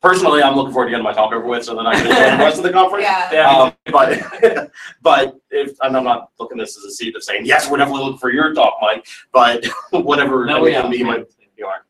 Personally, 0.01 0.41
I'm 0.41 0.55
looking 0.55 0.71
forward 0.71 0.85
to 0.87 0.91
getting 0.91 1.03
my 1.03 1.11
talk 1.11 1.33
over 1.33 1.45
with 1.45 1.65
so 1.65 1.75
that 1.75 1.85
I 1.85 1.93
can 1.95 2.07
enjoy 2.07 2.19
the 2.37 2.37
rest 2.37 2.57
of 2.57 2.63
the 2.63 2.71
conference. 2.79 3.05
Yeah. 3.33 3.49
Um, 3.49 3.73
but 3.91 4.71
but 5.01 5.35
if 5.51 5.75
and 5.81 5.97
I'm 5.97 6.05
not 6.05 6.29
looking 6.39 6.57
at 6.59 6.67
this 6.67 6.77
as 6.77 6.85
a 6.85 6.91
seat 6.91 7.15
of 7.17 7.23
saying 7.23 7.45
yes, 7.45 7.69
we're 7.69 7.77
definitely 7.79 8.03
looking 8.05 8.17
for 8.19 8.31
your 8.31 8.53
talk, 8.53 8.75
Mike. 8.81 9.05
But 9.33 9.65
whatever 9.91 10.45
No, 10.45 10.61
we 10.61 10.73
are. 10.75 10.79
anything 10.85 10.99
you 10.99 11.05
might 11.05 11.25
you 11.57 11.65
are. 11.65 11.83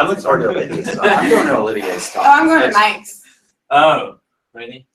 I'm 0.00 0.08
looking 0.08 0.22
forward 0.24 0.42
to 0.42 0.48
Olivia. 0.50 0.84
So. 0.84 1.00
I'm 1.02 1.28
going 1.30 1.46
to 1.46 1.56
Olivia's 1.58 1.84
Olivier's 1.86 2.10
Oh, 2.16 2.22
talk. 2.22 2.26
I'm 2.26 2.46
going 2.46 2.60
to 2.62 2.66
That's- 2.68 2.94
Mike's. 2.96 3.22
Oh, 3.70 4.18
really? 4.54 4.86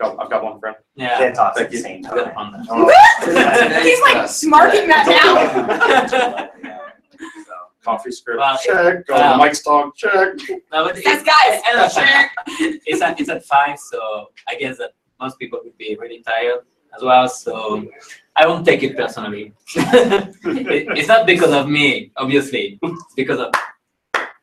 Go, 0.00 0.16
I've 0.18 0.30
got 0.30 0.44
one 0.44 0.60
friend. 0.60 0.76
Yeah. 0.94 1.18
Can't 1.18 1.34
talk 1.34 1.52
at 1.52 1.56
Thank 1.56 1.70
the 1.70 1.76
you. 1.76 1.82
same 1.82 2.02
time. 2.02 2.32
on 2.36 2.52
that. 2.52 2.66
Oh, 2.70 3.82
He's 3.82 4.00
like 4.02 4.28
marking 4.50 4.88
that 4.88 6.50
down. 6.50 6.70
Coffee 7.82 8.12
script, 8.12 8.38
Wow. 8.40 8.58
check. 8.62 9.06
Go 9.06 9.14
Wow. 9.14 9.32
to 9.32 9.38
Mike's 9.38 9.62
talk, 9.62 9.96
check. 9.96 10.34
No, 10.70 10.84
but 10.84 10.96
Says 10.96 11.22
it- 11.22 11.26
guys. 11.26 11.62
and, 11.66 11.78
uh, 11.80 11.88
it's 12.86 13.00
at 13.00 13.18
it's 13.18 13.30
at 13.30 13.44
five, 13.46 13.78
so 13.78 14.26
I 14.48 14.54
guess 14.56 14.76
that 14.78 14.92
most 15.18 15.38
people 15.38 15.60
would 15.64 15.76
be 15.78 15.96
really 15.98 16.22
tired. 16.22 16.60
as 16.94 17.02
well. 17.02 17.28
So 17.28 17.86
I 18.36 18.46
won't 18.48 18.66
take 18.66 18.82
it 18.82 18.96
personally. 18.96 19.52
It- 19.76 20.88
it's 20.98 21.08
not 21.08 21.24
because 21.26 21.52
of 21.52 21.68
me, 21.68 22.10
obviously. 22.16 22.78
It's 22.82 23.14
because 23.14 23.38
of 23.38 23.50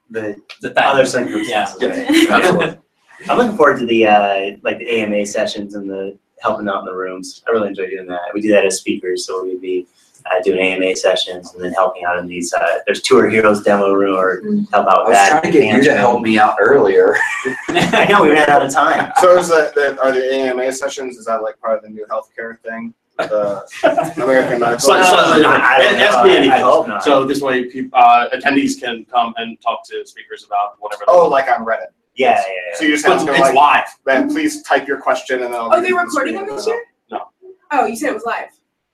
The 0.09 0.35
the 0.61 0.71
time. 0.73 0.83
other 0.95 1.05
circumstances. 1.05 1.81
right? 2.29 2.77
I'm 3.29 3.37
looking 3.37 3.57
forward 3.57 3.79
to 3.79 3.85
the 3.85 4.07
uh, 4.07 4.57
like 4.63 4.77
the 4.79 4.89
AMA 4.89 5.25
sessions 5.25 5.75
and 5.75 5.89
the 5.89 6.17
helping 6.39 6.67
out 6.67 6.79
in 6.79 6.85
the 6.85 6.93
rooms. 6.95 7.43
I 7.47 7.51
really 7.51 7.69
enjoy 7.69 7.89
doing 7.89 8.07
that. 8.07 8.21
We 8.33 8.41
do 8.41 8.51
that 8.51 8.65
as 8.65 8.77
speakers, 8.77 9.25
so 9.25 9.43
we'd 9.43 9.59
be 9.61 9.87
uh, 10.25 10.41
doing 10.43 10.59
AMA 10.59 10.95
sessions 10.95 11.53
and 11.53 11.63
then 11.63 11.73
helping 11.73 12.03
out 12.05 12.19
in 12.19 12.27
these. 12.27 12.53
Uh, 12.53 12.79
there's 12.85 13.01
tour 13.01 13.27
heroes 13.29 13.63
demo 13.63 13.93
room 13.93 14.15
or 14.17 14.41
help 14.71 14.87
out 14.87 14.99
I 14.99 14.99
with 14.99 15.07
was 15.09 15.15
that. 15.17 15.29
trying 15.29 15.51
to 15.51 15.59
get 15.59 15.75
you 15.77 15.83
to 15.85 15.97
help 15.97 16.21
me 16.21 16.37
out 16.37 16.57
earlier. 16.59 17.15
I 17.69 18.05
know 18.09 18.21
we 18.21 18.31
ran 18.31 18.49
out 18.49 18.65
of 18.65 18.71
time. 18.71 19.11
So 19.19 19.37
is 19.37 19.49
that, 19.49 19.73
that 19.75 19.99
are 19.99 20.11
the 20.11 20.33
AMA 20.33 20.71
sessions? 20.73 21.17
Is 21.17 21.25
that 21.25 21.41
like 21.41 21.59
part 21.59 21.77
of 21.77 21.83
the 21.83 21.89
new 21.89 22.05
healthcare 22.09 22.59
thing? 22.59 22.93
The 23.17 24.13
American 24.23 24.59
Medical. 24.59 24.79
So- 24.79 25.01
so- 25.03 25.17
I 25.17 25.79
don't 25.81 25.97
know. 25.97 26.51
I 26.53 26.59
hope 26.59 26.87
not. 26.87 27.03
So 27.03 27.23
this 27.25 27.41
way, 27.41 27.65
peop- 27.65 27.91
uh, 27.93 28.29
attendees 28.33 28.79
can 28.79 29.05
come 29.05 29.33
and 29.37 29.59
talk 29.61 29.83
to 29.89 30.05
speakers 30.05 30.43
about 30.45 30.75
whatever. 30.79 31.03
they 31.07 31.11
Oh, 31.11 31.21
want. 31.21 31.31
like 31.31 31.49
on 31.51 31.65
Reddit. 31.65 31.87
Yeah, 32.15 32.41
yeah, 32.47 32.75
So 32.75 32.83
you 32.85 32.91
just 32.93 33.05
But 33.05 33.17
have 33.19 33.25
to 33.27 33.31
it's 33.31 33.39
like, 33.41 33.53
live. 33.53 33.83
then 34.05 34.27
please 34.29 34.63
type 34.63 34.87
your 34.87 34.99
question 34.99 35.43
and 35.43 35.53
then 35.53 35.59
I'll. 35.59 35.67
Oh, 35.67 35.75
read 35.75 35.83
they 35.83 35.89
it 35.89 35.93
on 35.93 36.05
recording 36.05 36.33
screen. 36.35 36.47
them 36.47 36.55
this 36.55 36.65
year? 36.67 36.83
No. 37.11 37.27
Oh, 37.71 37.85
you 37.85 37.95
said 37.95 38.09
it 38.09 38.13
was 38.15 38.23
live. 38.25 38.49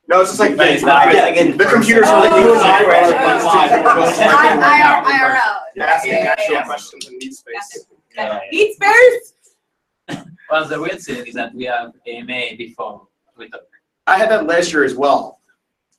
No, 0.10 0.20
it's 0.22 0.32
just 0.32 0.40
like. 0.42 0.58
But 0.58 0.68
it's 0.68 0.84
not- 0.84 1.10
get- 1.12 1.24
I 1.24 1.32
get 1.32 1.58
The 1.58 1.64
computers 1.66 2.08
are 2.10 2.16
are 2.16 2.22
like, 2.22 2.32
like. 2.32 2.44
you 2.44 2.54
I 2.54 2.80
live. 2.82 3.84
We're 3.86 3.96
both 3.96 4.20
I, 4.20 4.28
right 4.34 4.60
now. 4.60 5.04
I, 5.06 5.80
IRL. 5.80 5.84
Asking 5.86 6.12
Yeah, 6.12 6.24
yeah, 6.24 6.30
actual 6.32 6.54
yeah. 6.56 6.66
questions 6.66 7.08
in 7.08 7.18
need 7.18 7.34
space. 7.34 7.86
Yeah, 8.16 8.40
yeah. 8.44 8.58
Eat 8.58 8.76
spares. 8.76 9.34
Well, 10.50 10.68
the 10.68 10.80
weird 10.80 11.00
thing 11.02 11.26
is 11.26 11.34
that 11.36 11.56
we 11.56 11.64
have 11.66 11.94
AMA 12.06 12.58
before 12.58 13.08
we 13.38 13.50
talk. 13.50 13.62
I 14.08 14.18
had 14.18 14.30
that 14.32 14.46
last 14.48 14.72
year 14.74 14.84
as 14.84 14.96
well. 14.96 15.40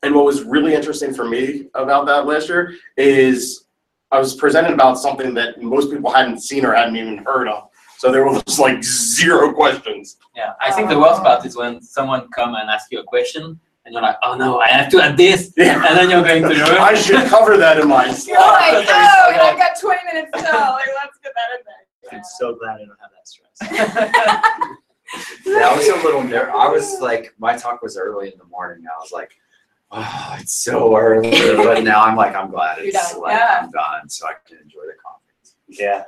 And 0.03 0.15
what 0.15 0.25
was 0.25 0.43
really 0.45 0.75
interesting 0.75 1.15
for 1.15 1.25
me 1.27 1.69
about 1.75 2.05
that 2.07 2.27
last 2.27 2.49
year 2.49 2.75
is 2.97 3.65
I 4.13 4.19
was 4.19 4.35
presented 4.37 4.73
about 4.73 4.99
something 4.99 5.33
that 5.35 5.61
most 5.63 5.91
people 5.91 6.11
hadn't 6.11 6.41
seen 6.43 6.65
or 6.67 6.75
hadn't 6.75 6.97
even 6.97 7.19
heard 7.19 7.49
of. 7.49 7.69
So 7.99 8.13
there 8.13 8.25
was 8.25 8.59
like 8.59 8.83
zero 8.85 9.53
questions. 9.55 10.17
Yeah, 10.37 10.53
I 10.61 10.71
think 10.73 10.89
the 10.91 10.99
worst 10.99 11.23
part 11.23 11.45
is 11.47 11.57
when 11.57 11.81
someone 11.81 12.29
come 12.29 12.55
and 12.55 12.69
ask 12.69 12.93
you 12.93 13.01
a 13.01 13.05
question 13.05 13.59
and 13.87 13.93
you're 13.93 14.03
like, 14.03 14.17
oh 14.23 14.35
no, 14.37 14.61
I 14.61 14.69
have 14.69 14.91
to 14.93 15.01
add 15.03 15.17
this, 15.17 15.53
Yeah. 15.57 15.77
and 15.87 15.97
then 15.99 16.11
you're 16.11 16.23
going 16.23 16.43
to 16.43 16.49
the 16.55 16.55
room. 16.55 16.81
I 16.81 16.95
should 16.95 17.27
cover 17.29 17.57
that 17.57 17.79
in 17.79 17.89
my 17.89 18.07
You're 18.07 18.15
slide. 18.15 18.73
like, 18.79 18.89
oh, 18.91 19.31
and 19.33 19.41
I've 19.41 19.59
got 19.59 19.79
20 19.81 20.01
minutes 20.13 20.31
to 20.37 20.43
go. 20.43 20.51
Like, 20.59 20.89
let's 21.03 21.19
get 21.23 21.33
that 21.35 21.59
in 21.59 21.65
there. 21.67 22.19
I'm 22.19 22.25
so 22.39 22.55
glad 22.57 22.77
I 22.77 22.85
don't 22.85 22.99
have 23.01 23.11
that 23.15 23.27
stress. 23.27 24.69
Yeah, 25.45 25.69
I 25.69 25.77
was 25.77 25.89
a 25.89 25.97
little 25.97 26.23
nervous. 26.23 26.55
I 26.57 26.69
was 26.69 27.01
like, 27.01 27.35
my 27.39 27.57
talk 27.57 27.83
was 27.83 27.97
early 27.97 28.33
in 28.33 28.39
the 28.39 28.45
morning. 28.45 28.85
I 28.87 29.01
was 29.01 29.13
like, 29.13 29.33
oh, 29.91 30.37
it's 30.41 30.53
so 30.53 30.97
early. 30.97 31.31
But 31.57 31.85
now 31.85 32.03
I'm 32.03 32.17
like, 32.17 32.35
I'm 32.35 32.51
glad 32.51 32.79
You're 32.79 32.89
it's 32.89 33.13
done, 33.13 33.23
like 33.23 33.37
yeah. 33.37 33.61
I'm 33.63 33.71
done, 33.71 34.09
so 34.09 34.27
I 34.27 34.33
can 34.47 34.59
enjoy 34.59 34.83
the 34.87 34.95
conference. 35.05 35.57
Yeah. 35.69 36.05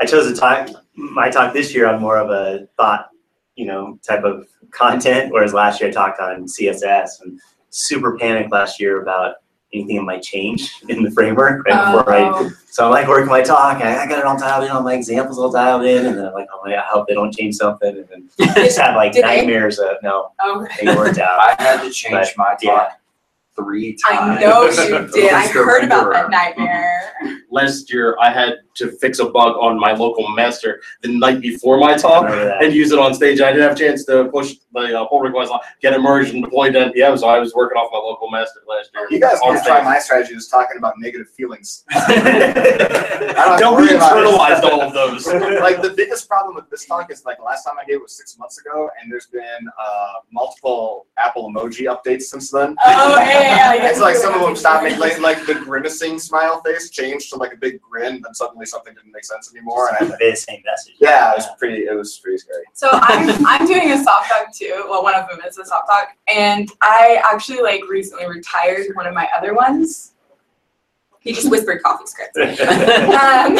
I 0.00 0.06
chose 0.06 0.32
to 0.32 0.38
talk 0.38 0.68
my 0.94 1.28
talk 1.30 1.52
this 1.52 1.74
year 1.74 1.86
on 1.88 2.00
more 2.00 2.18
of 2.18 2.30
a 2.30 2.68
thought, 2.76 3.10
you 3.56 3.66
know, 3.66 3.98
type 4.06 4.24
of 4.24 4.48
content, 4.70 5.32
whereas 5.32 5.52
last 5.52 5.80
year 5.80 5.90
I 5.90 5.92
talked 5.92 6.20
on 6.20 6.44
CSS 6.44 7.22
and 7.22 7.40
super 7.70 8.16
panicked 8.16 8.52
last 8.52 8.80
year 8.80 9.02
about 9.02 9.36
anything 9.72 9.96
that 9.96 10.02
might 10.02 10.22
change 10.22 10.72
in 10.88 11.02
the 11.02 11.10
framework 11.10 11.66
right 11.66 11.92
before 11.92 12.10
I 12.12 12.28
Oh. 12.30 12.50
so 12.70 12.86
I'm 12.86 12.90
like 12.90 13.06
working 13.08 13.28
my 13.28 13.42
talk, 13.42 13.82
I, 13.82 14.02
I 14.04 14.06
got 14.08 14.18
it 14.18 14.24
all 14.24 14.38
dialed 14.38 14.64
in, 14.64 14.70
all 14.70 14.82
my 14.82 14.94
examples 14.94 15.38
all 15.38 15.50
dialed 15.50 15.84
in, 15.84 16.06
and 16.06 16.16
then 16.16 16.26
I'm 16.26 16.32
like, 16.32 16.46
oh 16.54 16.60
my, 16.64 16.74
I 16.76 16.80
hope 16.82 17.06
they 17.06 17.14
don't 17.14 17.34
change 17.34 17.56
something, 17.56 17.96
and 17.96 18.08
then 18.08 18.30
just 18.54 18.78
had 18.78 18.94
like 18.96 19.12
Did 19.12 19.24
they? 19.24 19.36
nightmares 19.38 19.78
of 19.78 19.96
no, 20.02 20.30
Okay. 20.46 20.86
they 20.86 20.96
worked 20.96 21.18
out. 21.28 21.38
I 21.38 21.54
had 21.62 21.82
to 21.82 21.90
change 21.90 22.12
But, 22.14 22.38
my 22.38 22.56
yeah. 22.62 22.70
talk 22.70 22.92
three 23.56 23.94
times. 24.08 24.38
I 24.38 24.40
know 24.40 24.64
you 24.68 25.08
did. 25.12 25.32
I 25.32 25.42
Just 25.42 25.54
heard 25.54 25.84
about 25.84 26.12
that 26.12 26.30
nightmare. 26.30 27.12
Mm-hmm. 27.24 27.34
Last 27.50 27.92
year, 27.92 28.16
I 28.20 28.30
had 28.30 28.54
to 28.78 28.92
fix 28.92 29.18
a 29.18 29.26
bug 29.26 29.56
on 29.56 29.78
my 29.78 29.92
local 29.92 30.28
master 30.34 30.80
the 31.02 31.08
night 31.08 31.40
before 31.40 31.78
my 31.78 31.96
talk. 31.96 32.28
And 32.28 32.72
use 32.72 32.92
it 32.92 32.98
on 32.98 33.14
stage. 33.14 33.40
I 33.40 33.52
didn't 33.52 33.62
have 33.62 33.72
a 33.72 33.78
chance 33.78 34.04
to 34.06 34.28
push 34.32 34.54
the 34.72 35.00
uh, 35.00 35.06
pull 35.06 35.20
request, 35.20 35.50
line, 35.50 35.60
get 35.80 35.92
it 35.92 36.00
merged 36.00 36.34
and 36.34 36.44
deployed 36.44 36.72
to 36.74 36.90
NPM, 36.90 37.18
so 37.18 37.28
I 37.28 37.38
was 37.38 37.54
working 37.54 37.76
off 37.76 37.90
my 37.92 37.98
local 37.98 38.30
master 38.30 38.60
last 38.68 38.90
year. 38.94 39.06
You 39.10 39.20
guys 39.20 39.38
on 39.40 39.56
can 39.56 39.64
try 39.64 39.82
my 39.82 39.98
strategy, 39.98 40.34
just 40.34 40.50
talking 40.50 40.76
about 40.78 40.94
negative 40.98 41.28
feelings. 41.30 41.84
Don't 43.58 43.76
we 43.76 43.88
worry 43.88 43.96
about 43.96 44.16
internalized 44.16 44.62
all 44.62 44.82
of 44.82 44.92
those? 44.92 45.26
like 45.60 45.82
the 45.82 45.94
biggest 45.96 46.28
problem 46.28 46.54
with 46.54 46.68
this 46.70 46.86
talk 46.86 47.10
is 47.10 47.24
like 47.24 47.38
the 47.38 47.44
last 47.44 47.64
time 47.64 47.74
I 47.80 47.84
gave 47.84 47.96
it 47.96 48.02
was 48.02 48.16
six 48.16 48.38
months 48.38 48.58
ago, 48.58 48.90
and 49.00 49.10
there's 49.10 49.26
been 49.26 49.42
uh, 49.80 50.12
multiple 50.32 51.06
Apple 51.18 51.50
emoji 51.50 51.86
updates 51.92 52.22
since 52.22 52.50
then. 52.50 52.76
Oh, 52.84 53.18
yeah, 53.18 53.30
yeah, 53.30 53.74
yeah. 53.74 53.88
It's 53.88 54.00
like 54.00 54.16
some 54.16 54.34
of 54.34 54.42
them 54.42 54.54
stopped 54.54 54.84
making 54.84 55.00
like, 55.00 55.18
like 55.20 55.46
the 55.46 55.54
grimacing 55.54 56.18
smile 56.18 56.60
face 56.62 56.90
changed 56.90 57.30
to 57.30 57.36
like 57.36 57.54
a 57.54 57.56
big 57.56 57.80
grin, 57.80 58.20
then 58.22 58.34
suddenly 58.34 58.66
something 58.70 58.94
didn't 58.94 59.12
make 59.12 59.24
sense 59.24 59.52
anymore. 59.54 59.88
And 60.00 60.12
I, 60.12 60.16
the 60.16 60.36
same 60.36 60.62
message. 60.64 60.94
yeah, 61.00 61.32
it 61.32 61.36
was 61.36 61.46
pretty. 61.58 61.86
It 61.86 61.96
was 61.96 62.18
pretty 62.18 62.38
scary. 62.38 62.64
So 62.74 62.88
I'm 62.92 63.44
I'm 63.46 63.66
doing 63.66 63.92
a 63.92 64.02
soft 64.02 64.28
talk 64.30 64.54
too. 64.54 64.86
Well, 64.88 65.02
one 65.02 65.14
of 65.14 65.28
them 65.28 65.40
is 65.46 65.58
a 65.58 65.64
soft 65.64 65.88
talk, 65.88 66.08
and 66.28 66.70
I 66.80 67.20
actually 67.24 67.62
like 67.62 67.82
recently 67.88 68.26
retired 68.26 68.86
one 68.94 69.06
of 69.06 69.14
my 69.14 69.28
other 69.36 69.54
ones. 69.54 70.12
He 71.20 71.32
just 71.32 71.50
whispered 71.50 71.82
coffee 71.82 72.06
script. 72.06 72.36
Um, 73.18 73.58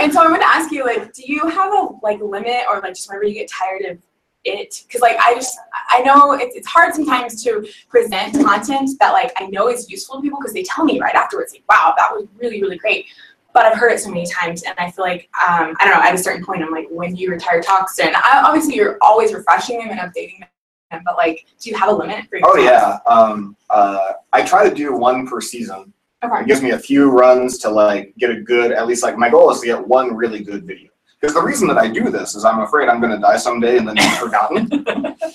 and 0.00 0.12
so 0.12 0.20
I'm 0.20 0.28
going 0.28 0.40
to 0.40 0.46
ask 0.46 0.72
you, 0.72 0.84
like, 0.84 1.12
do 1.12 1.22
you 1.26 1.46
have 1.48 1.72
a 1.72 1.88
like 2.02 2.20
limit 2.20 2.62
or 2.68 2.80
like 2.80 2.94
just 2.94 3.08
whenever 3.08 3.24
you 3.24 3.34
get 3.34 3.48
tired 3.48 3.82
of 3.82 3.98
it? 4.44 4.84
Because 4.86 5.00
like 5.00 5.16
I 5.18 5.34
just 5.34 5.58
I 5.90 6.00
know 6.00 6.32
it's 6.32 6.56
it's 6.56 6.66
hard 6.66 6.94
sometimes 6.94 7.42
to 7.44 7.68
present 7.88 8.34
content 8.44 8.90
that 9.00 9.12
like 9.12 9.32
I 9.36 9.46
know 9.46 9.68
is 9.68 9.90
useful 9.90 10.16
to 10.16 10.22
people 10.22 10.38
because 10.40 10.54
they 10.54 10.62
tell 10.62 10.84
me 10.84 10.98
right 10.98 11.14
afterwards, 11.14 11.52
like, 11.52 11.64
wow, 11.68 11.94
that 11.96 12.10
was 12.12 12.26
really 12.36 12.60
really 12.62 12.78
great. 12.78 13.06
But 13.54 13.66
I've 13.66 13.78
heard 13.78 13.92
it 13.92 14.00
so 14.00 14.10
many 14.10 14.26
times, 14.26 14.62
and 14.62 14.74
I 14.78 14.90
feel 14.90 15.04
like 15.04 15.28
um, 15.48 15.74
I 15.80 15.84
don't 15.84 15.94
know. 15.94 16.02
At 16.02 16.14
a 16.14 16.18
certain 16.18 16.44
point, 16.44 16.62
I'm 16.62 16.70
like, 16.70 16.86
when 16.90 17.14
do 17.14 17.22
you 17.22 17.30
retire 17.30 17.60
talks? 17.62 17.98
And 17.98 18.14
I, 18.14 18.42
obviously, 18.44 18.74
you're 18.74 18.98
always 19.00 19.32
refreshing 19.32 19.78
them 19.78 19.90
and 19.90 20.00
updating 20.00 20.40
them. 20.40 21.02
But 21.04 21.16
like, 21.16 21.46
do 21.60 21.70
you 21.70 21.76
have 21.76 21.88
a 21.88 21.92
limit 21.92 22.26
for 22.28 22.36
your 22.36 22.48
Oh 22.48 22.56
yeah. 22.56 22.98
Um, 23.06 23.56
uh, 23.70 24.12
I 24.32 24.42
try 24.42 24.68
to 24.68 24.74
do 24.74 24.94
one 24.96 25.26
per 25.26 25.40
season. 25.40 25.92
Okay. 26.22 26.40
It 26.40 26.46
gives 26.46 26.62
me 26.62 26.70
a 26.70 26.78
few 26.78 27.10
runs 27.10 27.58
to 27.58 27.70
like 27.70 28.14
get 28.18 28.30
a 28.30 28.40
good. 28.40 28.72
At 28.72 28.86
least 28.86 29.02
like 29.02 29.16
my 29.16 29.30
goal 29.30 29.50
is 29.50 29.60
to 29.60 29.66
get 29.66 29.86
one 29.86 30.14
really 30.14 30.42
good 30.42 30.64
video. 30.64 30.88
Because 31.20 31.34
the 31.34 31.42
reason 31.42 31.66
that 31.68 31.78
I 31.78 31.88
do 31.88 32.10
this 32.10 32.36
is 32.36 32.44
I'm 32.44 32.60
afraid 32.60 32.88
I'm 32.88 33.00
going 33.00 33.12
to 33.12 33.18
die 33.18 33.38
someday 33.38 33.78
and 33.78 33.88
then 33.88 33.96
be 33.96 34.02
forgotten. 34.20 34.84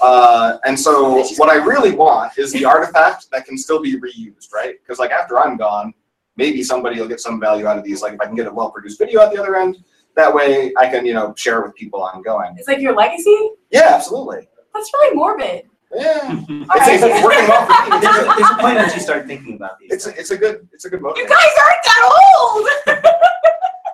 Uh, 0.02 0.58
and 0.66 0.80
so 0.80 1.24
what 1.36 1.50
I 1.50 1.56
really 1.56 1.92
want 1.92 2.38
is 2.38 2.54
the 2.54 2.64
artifact 2.64 3.30
that 3.32 3.46
can 3.46 3.58
still 3.58 3.82
be 3.82 4.00
reused, 4.00 4.54
right? 4.54 4.76
Because 4.82 5.00
like 5.00 5.12
after 5.12 5.40
I'm 5.40 5.58
gone, 5.58 5.94
maybe 6.36 6.64
somebody 6.64 7.00
will 7.00 7.08
get 7.08 7.20
some 7.20 7.40
value 7.40 7.68
out 7.68 7.78
of 7.78 7.84
these. 7.84 8.02
Like 8.02 8.14
if 8.14 8.22
I 8.22 8.26
can 8.26 8.36
get 8.36 8.48
a 8.48 8.54
well-produced 8.54 9.00
video 9.00 9.22
at 9.22 9.32
the 9.32 9.40
other 9.40 9.56
end, 9.56 9.78
that 10.16 10.34
way 10.34 10.74
I 10.78 10.90
can 10.90 11.06
you 11.06 11.14
know 11.14 11.34
share 11.36 11.60
it 11.62 11.68
with 11.68 11.76
people 11.76 12.02
ongoing. 12.02 12.56
It's 12.58 12.68
like 12.68 12.80
your 12.80 12.96
legacy. 12.96 13.52
Yeah, 13.72 13.92
absolutely. 13.96 14.48
That's 14.74 14.92
really 14.94 15.16
morbid. 15.16 15.66
Yeah, 15.96 16.44
it's, 16.50 16.70
right. 16.70 17.04
it's 17.04 17.24
working 17.24 17.48
well 17.48 17.66
for 17.68 17.90
me. 17.90 18.00
There's 18.02 18.18
a, 18.18 18.24
there's 18.26 18.52
a 18.52 18.56
point 18.56 18.76
once 18.78 18.96
you 18.96 19.02
start 19.02 19.28
thinking 19.28 19.56
about 19.56 19.78
these. 19.80 19.92
It's 19.92 20.08
a, 20.08 20.20
it's 20.20 20.32
a 20.32 20.38
good 20.38 20.68
it's 20.72 20.86
a 20.86 20.90
good 20.90 21.02
You 21.02 21.28
guys 21.28 21.48
aren't 21.64 21.84
that 21.84 22.70
old. 22.88 23.04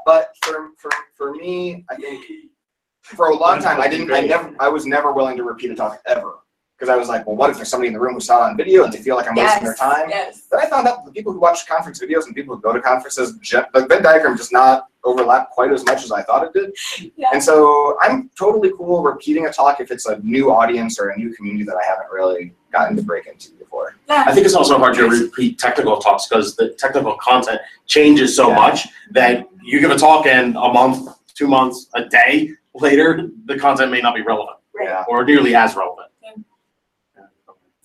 But 0.09 0.35
for, 0.43 0.69
for, 0.79 0.89
for 1.15 1.35
me, 1.35 1.85
I 1.87 1.95
think 1.95 2.25
for 3.03 3.27
a 3.27 3.35
long 3.35 3.61
time, 3.61 3.79
I 3.79 3.87
didn't, 3.87 4.11
I 4.11 4.21
never, 4.21 4.55
I 4.59 4.67
was 4.67 4.87
never 4.87 5.11
willing 5.11 5.37
to 5.37 5.43
repeat 5.43 5.69
a 5.69 5.75
talk 5.75 6.01
ever. 6.07 6.39
Because 6.79 6.93
I 6.93 6.95
was 6.95 7.09
like, 7.09 7.27
well, 7.27 7.35
what 7.35 7.49
if 7.49 7.57
there's 7.57 7.67
somebody 7.67 7.87
in 7.89 7.93
the 7.93 7.99
room 7.99 8.13
who 8.13 8.21
saw 8.21 8.45
it 8.45 8.51
on 8.51 8.55
video 8.57 8.85
and 8.85 8.93
they 8.93 8.99
feel 8.99 9.17
like 9.17 9.27
I'm 9.27 9.35
wasting 9.35 9.65
their 9.65 9.73
time? 9.75 10.09
Yes. 10.09 10.43
Then 10.49 10.61
I 10.61 10.65
found 10.65 10.87
out 10.87 11.03
the 11.03 11.11
people 11.11 11.33
who 11.33 11.39
watch 11.39 11.67
conference 11.67 11.99
videos 11.99 12.25
and 12.25 12.33
people 12.33 12.55
who 12.55 12.61
go 12.61 12.71
to 12.71 12.79
conferences, 12.79 13.37
the 13.37 13.85
Venn 13.89 14.01
diagram 14.01 14.37
does 14.37 14.49
not 14.53 14.87
overlap 15.03 15.49
quite 15.49 15.71
as 15.73 15.83
much 15.85 16.05
as 16.05 16.11
I 16.13 16.21
thought 16.23 16.45
it 16.45 16.53
did. 16.53 17.11
Yeah. 17.17 17.27
And 17.33 17.43
so 17.43 17.97
I'm 18.01 18.29
totally 18.39 18.71
cool 18.77 19.03
repeating 19.03 19.45
a 19.45 19.51
talk 19.51 19.81
if 19.81 19.91
it's 19.91 20.05
a 20.05 20.19
new 20.19 20.51
audience 20.53 20.97
or 21.01 21.09
a 21.09 21.17
new 21.17 21.33
community 21.33 21.65
that 21.65 21.75
I 21.75 21.83
haven't 21.85 22.07
really 22.13 22.53
gotten 22.71 22.95
to 22.95 23.01
break 23.01 23.27
into 23.27 23.51
before. 23.55 23.95
Yeah. 24.07 24.23
I 24.25 24.33
think 24.33 24.45
it's 24.45 24.55
also 24.55 24.77
hard 24.77 24.95
to 24.95 25.09
repeat 25.09 25.59
technical 25.59 25.97
talks 25.97 26.29
because 26.29 26.55
the 26.55 26.69
technical 26.75 27.17
content 27.17 27.59
changes 27.87 28.37
so 28.37 28.49
Yeah. 28.49 28.55
much 28.55 28.87
that 29.11 29.45
you 29.61 29.81
give 29.81 29.91
a 29.91 29.97
talk 29.97 30.27
and 30.27 30.55
a 30.55 30.71
month, 30.71 31.09
two 31.35 31.47
months, 31.47 31.89
a 31.95 32.05
day 32.05 32.51
later, 32.73 33.29
the 33.45 33.59
content 33.59 33.91
may 33.91 33.99
not 33.99 34.15
be 34.15 34.21
relevant 34.21 34.57
Yeah. 34.81 35.03
or 35.09 35.25
nearly 35.25 35.55
as 35.55 35.75
relevant. 35.75 36.05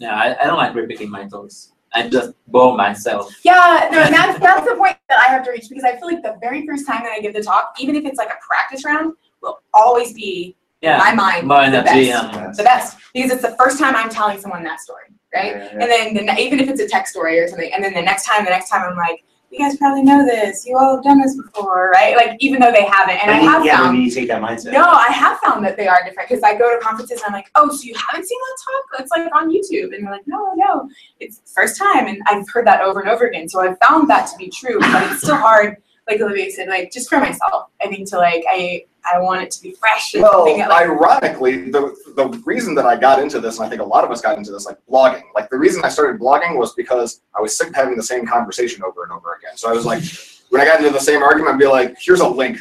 Yeah, 0.04 0.14
I, 0.14 0.42
I 0.42 0.44
don't 0.46 0.56
like 0.58 0.74
repeating 0.74 1.10
my 1.10 1.26
talks. 1.26 1.72
I 1.94 2.08
just 2.08 2.32
bore 2.48 2.76
myself. 2.76 3.32
Yeah, 3.44 3.88
no, 3.90 4.00
and 4.00 4.12
that's 4.12 4.38
that's 4.40 4.68
the 4.68 4.74
point 4.74 4.96
that 5.08 5.18
I 5.18 5.26
have 5.32 5.44
to 5.44 5.50
reach 5.52 5.68
because 5.68 5.84
I 5.84 5.96
feel 5.96 6.08
like 6.08 6.22
the 6.22 6.36
very 6.40 6.66
first 6.66 6.86
time 6.86 7.02
that 7.04 7.12
I 7.12 7.20
give 7.20 7.32
the 7.32 7.42
talk, 7.42 7.74
even 7.78 7.94
if 7.94 8.04
it's 8.04 8.18
like 8.18 8.30
a 8.30 8.38
practice 8.46 8.84
round, 8.84 9.14
will 9.40 9.60
always 9.72 10.12
be 10.12 10.56
Yeah, 10.82 10.98
my 10.98 11.14
mind 11.14 11.46
more 11.46 11.64
the 11.70 11.82
best. 11.82 11.96
and 11.96 12.54
The 12.54 12.64
best 12.64 12.98
because 13.14 13.30
it's 13.30 13.42
the 13.42 13.56
first 13.56 13.78
time 13.78 13.94
I'm 13.96 14.10
telling 14.10 14.38
someone 14.40 14.62
that 14.64 14.80
story, 14.80 15.04
right? 15.34 15.52
Yeah, 15.56 15.64
yeah. 15.64 15.82
And 15.82 16.16
then 16.16 16.26
the, 16.26 16.42
even 16.42 16.58
if 16.60 16.68
it's 16.68 16.80
a 16.80 16.88
tech 16.88 17.06
story 17.06 17.38
or 17.38 17.46
something, 17.48 17.72
and 17.72 17.82
then 17.82 17.94
the 17.94 18.02
next 18.02 18.26
time, 18.26 18.44
the 18.44 18.50
next 18.50 18.68
time 18.70 18.82
I'm 18.88 18.96
like, 18.96 19.24
you 19.54 19.60
guys 19.64 19.76
probably 19.76 20.02
know 20.02 20.24
this. 20.26 20.66
You 20.66 20.76
all 20.76 20.96
have 20.96 21.04
done 21.04 21.20
this 21.20 21.36
before, 21.36 21.90
right? 21.90 22.16
Like 22.16 22.36
even 22.40 22.60
though 22.60 22.72
they 22.72 22.84
haven't, 22.84 23.22
and 23.22 23.30
I 23.30 23.34
Maybe- 23.36 23.46
have 23.46 23.64
yeah, 23.64 23.76
found. 23.78 24.02
you 24.02 24.10
take 24.10 24.26
that 24.28 24.42
mindset. 24.42 24.72
No, 24.72 24.82
I 24.84 25.06
have 25.12 25.38
found 25.38 25.64
that 25.64 25.76
they 25.76 25.86
are 25.86 26.02
different 26.04 26.28
because 26.28 26.42
I 26.42 26.56
go 26.58 26.74
to 26.74 26.84
conferences 26.84 27.18
and 27.20 27.26
I'm 27.28 27.32
like, 27.32 27.50
oh, 27.54 27.70
so 27.70 27.84
you 27.84 27.94
haven't 27.94 28.26
seen 28.26 28.38
that 28.40 28.56
talk? 28.64 29.00
It's 29.00 29.10
like 29.12 29.34
on 29.34 29.50
YouTube. 29.50 29.94
And 29.94 30.04
they're 30.04 30.12
like, 30.12 30.26
no, 30.26 30.52
no, 30.56 30.88
it's 31.20 31.40
first 31.54 31.78
time. 31.78 32.08
And 32.08 32.20
I've 32.26 32.48
heard 32.48 32.66
that 32.66 32.80
over 32.80 33.00
and 33.00 33.08
over 33.08 33.26
again. 33.26 33.48
So 33.48 33.60
I've 33.60 33.76
found 33.86 34.10
that 34.10 34.26
to 34.32 34.36
be 34.36 34.48
true, 34.50 34.80
but 34.80 35.10
it's 35.12 35.22
still 35.22 35.36
hard, 35.36 35.76
like 36.08 36.20
Olivia 36.20 36.50
said, 36.50 36.68
like 36.68 36.90
just 36.92 37.08
for 37.08 37.20
myself. 37.20 37.70
I 37.80 37.86
think 37.86 38.08
to 38.10 38.18
like, 38.18 38.42
I 38.50 38.84
I 39.12 39.18
want 39.18 39.42
it 39.42 39.50
to 39.52 39.62
be 39.62 39.72
fresh 39.72 40.14
and 40.14 40.22
Well, 40.22 40.32
something 40.32 40.58
that, 40.58 40.70
like, 40.70 40.86
ironically, 40.86 41.70
the 41.70 41.94
the 42.16 42.28
reason 42.44 42.74
that 42.76 42.86
I 42.86 42.96
got 42.96 43.20
into 43.20 43.40
this, 43.40 43.58
and 43.58 43.66
I 43.66 43.68
think 43.68 43.82
a 43.82 43.84
lot 43.84 44.04
of 44.04 44.10
us 44.10 44.20
got 44.20 44.38
into 44.38 44.50
this, 44.50 44.66
like 44.66 44.78
blogging. 44.90 45.22
Like 45.34 45.50
the 45.50 45.58
reason 45.58 45.84
I 45.84 45.88
started 45.88 46.20
blogging 46.20 46.58
was 46.58 46.72
because 46.74 47.20
I 47.36 47.40
was 47.40 47.56
sick 47.56 47.68
of 47.68 47.74
having 47.74 47.96
the 47.96 48.02
same 48.02 48.26
conversation 48.26 48.82
over 48.82 49.02
and 49.02 49.12
over 49.12 49.34
again. 49.34 49.56
So 49.56 49.68
I 49.68 49.72
was 49.72 49.84
like, 49.84 50.02
when 50.50 50.60
I 50.60 50.64
got 50.64 50.78
into 50.78 50.90
the 50.92 51.00
same 51.00 51.22
argument, 51.22 51.54
I'd 51.54 51.58
be 51.58 51.66
like, 51.66 51.96
"Here's 52.00 52.20
a 52.20 52.28
link," 52.28 52.58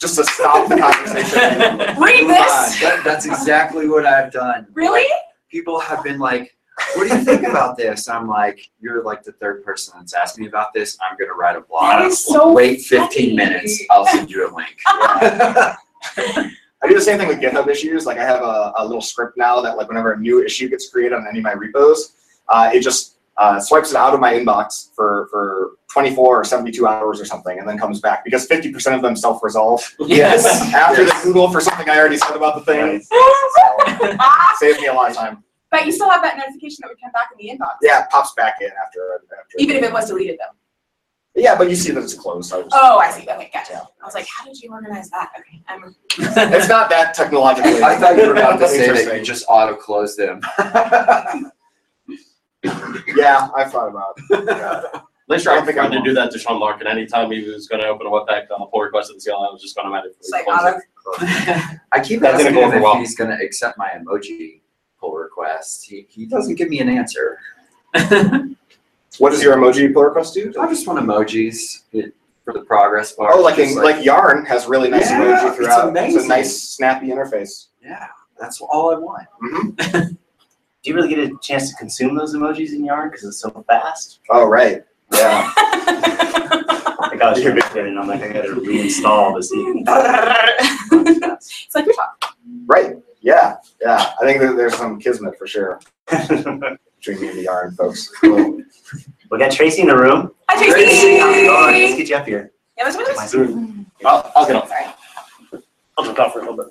just 0.00 0.16
to 0.16 0.24
stop 0.24 0.68
the 0.68 0.76
conversation. 0.76 1.38
read 2.00 2.22
Move 2.22 2.30
on. 2.30 2.36
this. 2.36 2.80
That, 2.80 3.02
that's 3.04 3.26
exactly 3.26 3.88
what 3.88 4.06
I've 4.06 4.32
done. 4.32 4.66
Really? 4.72 5.00
Like, 5.02 5.10
people 5.50 5.80
have 5.80 6.04
been 6.04 6.18
like, 6.18 6.54
"What 6.94 7.08
do 7.08 7.16
you 7.16 7.24
think 7.24 7.42
about 7.42 7.76
this?" 7.76 8.08
I'm 8.08 8.28
like, 8.28 8.70
"You're 8.80 9.02
like 9.02 9.22
the 9.22 9.32
third 9.32 9.64
person 9.64 9.94
that's 9.98 10.14
asked 10.14 10.38
me 10.38 10.46
about 10.46 10.72
this. 10.74 10.98
I'm 11.00 11.16
gonna 11.18 11.34
write 11.34 11.56
a 11.56 11.60
blog. 11.60 11.82
That 11.82 12.06
is 12.06 12.24
so 12.24 12.52
Wait 12.52 12.82
15 12.82 13.08
funny. 13.08 13.36
minutes. 13.36 13.82
I'll 13.90 14.06
send 14.06 14.30
you 14.30 14.48
a 14.48 14.50
link." 14.54 14.76
I 16.82 16.88
do 16.88 16.94
the 16.94 17.00
same 17.00 17.18
thing 17.18 17.28
with 17.28 17.40
GitHub 17.40 17.68
issues. 17.68 18.06
Like 18.06 18.18
I 18.18 18.24
have 18.24 18.42
a, 18.42 18.72
a 18.76 18.84
little 18.84 19.02
script 19.02 19.36
now 19.36 19.60
that 19.60 19.76
like 19.76 19.88
whenever 19.88 20.12
a 20.12 20.18
new 20.18 20.42
issue 20.42 20.68
gets 20.68 20.88
created 20.88 21.14
on 21.14 21.26
any 21.28 21.38
of 21.38 21.44
my 21.44 21.52
repos, 21.52 22.14
uh, 22.48 22.70
it 22.72 22.80
just 22.80 23.16
uh, 23.36 23.58
swipes 23.58 23.90
it 23.90 23.96
out 23.96 24.12
of 24.12 24.20
my 24.20 24.34
inbox 24.34 24.94
for, 24.94 25.28
for 25.30 25.72
24 25.90 26.40
or 26.40 26.44
72 26.44 26.86
hours 26.86 27.20
or 27.20 27.24
something 27.24 27.58
and 27.58 27.66
then 27.66 27.78
comes 27.78 28.00
back 28.00 28.22
because 28.22 28.46
50% 28.46 28.94
of 28.94 29.02
them 29.02 29.16
self-resolve 29.16 29.82
yes. 30.00 30.44
after 30.74 31.04
they 31.04 31.22
Google 31.22 31.50
for 31.50 31.60
something 31.60 31.88
I 31.88 31.98
already 31.98 32.18
said 32.18 32.36
about 32.36 32.54
the 32.54 32.60
thing. 32.60 33.00
So, 33.00 34.16
saves 34.58 34.78
me 34.78 34.88
a 34.88 34.92
lot 34.92 35.10
of 35.10 35.16
time. 35.16 35.42
But 35.70 35.86
you 35.86 35.92
still 35.92 36.10
have 36.10 36.22
that 36.22 36.36
notification 36.36 36.78
that 36.82 36.88
would 36.88 37.00
come 37.00 37.12
back 37.12 37.28
in 37.32 37.38
the 37.46 37.52
inbox. 37.54 37.74
Yeah, 37.82 38.02
it 38.04 38.10
pops 38.10 38.32
back 38.34 38.56
in 38.60 38.70
after. 38.84 39.14
after 39.14 39.36
Even 39.58 39.76
if 39.76 39.84
it 39.84 39.92
was 39.92 40.08
deleted 40.08 40.38
though. 40.38 40.56
Yeah, 41.40 41.56
but 41.56 41.70
you 41.70 41.76
see 41.76 41.92
that 41.92 42.02
it's 42.02 42.12
closed. 42.14 42.48
So 42.50 42.58
I 42.58 42.62
just- 42.64 42.74
Oh, 42.76 42.98
I 42.98 43.10
see. 43.12 43.22
Okay, 43.22 43.50
gotcha. 43.52 43.86
I 44.02 44.04
was 44.04 44.14
like, 44.14 44.26
how 44.36 44.44
did 44.44 44.60
you 44.60 44.72
organize 44.72 45.10
that? 45.10 45.30
Okay, 45.38 45.62
I'm. 45.68 45.94
It's 46.52 46.68
not 46.68 46.90
that 46.90 47.14
technologically. 47.14 47.80
I 47.82 47.96
thought 47.96 48.16
you 48.16 48.26
were 48.26 48.32
about 48.34 48.58
to 48.58 48.66
say 48.68 48.88
that 49.04 49.16
you 49.16 49.24
just 49.24 49.44
auto 49.48 49.76
close 49.76 50.16
them. 50.16 50.40
Yeah, 53.16 53.48
I 53.56 53.64
thought 53.64 53.88
about. 53.88 54.18
It. 54.30 54.44
Yeah. 54.46 54.82
Last 55.28 55.44
year, 55.44 55.52
I 55.52 55.54
I 55.54 55.56
don't 55.58 55.66
think 55.66 55.78
I 55.78 55.82
tried 55.86 55.90
to 55.92 55.96
will. 55.98 56.04
do 56.04 56.14
that 56.14 56.30
to 56.32 56.38
Sean 56.38 56.58
Larkin. 56.60 56.86
Anytime 56.86 57.30
he 57.30 57.48
was 57.48 57.66
going 57.68 57.80
to 57.80 57.88
open 57.88 58.06
a 58.06 58.10
Webpack 58.10 58.46
uh, 58.50 58.64
pull 58.66 58.80
request 58.82 59.10
at 59.10 59.16
the 59.16 59.22
CLI, 59.22 59.46
I 59.48 59.52
was 59.52 59.62
just 59.62 59.74
going 59.76 59.88
to 59.88 59.94
automatically 59.96 60.28
like, 60.30 60.44
close 60.44 61.22
it. 61.22 61.56
auto- 61.56 61.78
I 61.92 62.00
keep 62.00 62.20
That 62.20 62.36
didn't 62.36 62.48
asking 62.48 62.54
go 62.54 62.60
him 62.60 62.66
over 62.66 62.76
if 62.76 62.82
well. 62.82 62.96
he's 62.98 63.14
gonna 63.16 63.38
accept 63.42 63.78
my 63.78 63.88
emoji 63.96 64.60
pull 65.00 65.14
request. 65.16 65.84
He, 65.86 66.06
he 66.10 66.26
doesn't 66.26 66.54
give 66.56 66.68
me 66.68 66.80
an 66.80 66.88
answer. 66.88 67.38
What 69.18 69.30
does 69.30 69.42
your 69.42 69.56
emoji 69.56 69.92
pull 69.92 70.04
request 70.04 70.34
do? 70.34 70.52
I 70.60 70.68
just 70.68 70.86
want 70.86 70.98
emojis 71.00 71.82
it- 71.92 72.14
for 72.44 72.54
the 72.54 72.60
progress 72.60 73.12
bar. 73.12 73.32
Oh, 73.34 73.42
like 73.42 73.58
in, 73.58 73.74
like, 73.74 74.02
Yarn 74.04 74.46
has 74.46 74.66
really 74.66 74.88
nice 74.88 75.10
Yeah, 75.10 75.20
emoji 75.20 75.48
it's 75.48 75.56
throughout. 75.56 75.78
It's, 75.78 75.84
a 75.84 75.88
amazing. 75.88 76.28
nice 76.28 76.62
snappy 76.62 77.08
interface. 77.08 77.66
yeah, 77.82 78.06
that's 78.40 78.60
all 78.62 78.94
I 78.94 78.98
want. 78.98 79.26
hmm 79.40 79.70
Do 80.82 80.88
you 80.90 80.94
really 80.94 81.08
get 81.08 81.18
a 81.18 81.30
chance 81.42 81.68
to 81.70 81.76
consume 81.76 82.14
those 82.16 82.34
emojis 82.34 82.70
in 82.72 82.82
Yarn 82.84 83.10
because 83.10 83.24
it's 83.24 83.38
so 83.38 83.50
fast? 83.68 84.20
Oh 84.30 84.46
right. 84.46 84.82
Yeah. 85.12 85.52
Like 85.56 85.56
I 87.22 87.30
was 87.32 87.42
trying 87.42 87.56
to 87.60 87.80
and 87.84 87.98
I'm 87.98 88.08
like, 88.08 88.22
I 88.22 88.32
gotta 88.32 88.48
reinstall 88.54 89.36
to 89.36 89.42
see. 89.42 89.84
it's 90.92 91.74
like 91.74 91.84
your 91.84 91.94
talk. 91.94 92.36
right. 92.66 92.96
Yeah. 93.20 93.56
Yeah. 93.80 94.12
I 94.20 94.24
think 94.24 94.40
that 94.40 94.56
there's 94.56 94.76
some 94.76 94.98
kismet 94.98 95.36
for 95.38 95.46
sure 95.46 95.80
between 96.08 97.20
me 97.20 97.28
and 97.28 97.38
the 97.38 97.42
Yarn 97.44 97.74
folks. 97.74 98.08
Cool. 98.20 98.62
We 99.30 99.38
got 99.38 99.52
Tracy 99.52 99.82
in 99.82 99.88
the 99.88 99.96
room. 99.96 100.32
Hi, 100.48 100.56
Tracy, 100.70 101.18
how's 101.18 101.36
it 101.36 101.46
going? 101.46 101.82
Let's 101.82 101.96
get 101.96 102.08
you 102.08 102.16
up 102.16 102.26
here. 102.26 102.52
Yeah, 102.76 102.84
let's 102.84 102.96
My 102.96 103.84
I'll, 104.04 104.32
I'll 104.34 104.46
get 104.46 104.56
up. 104.56 104.68
Sorry. 104.68 104.86
I'll 105.98 106.04
jump 106.04 106.18
off 106.18 106.32
for 106.32 106.38
a 106.40 106.42
little 106.50 106.56
bit. 106.56 106.66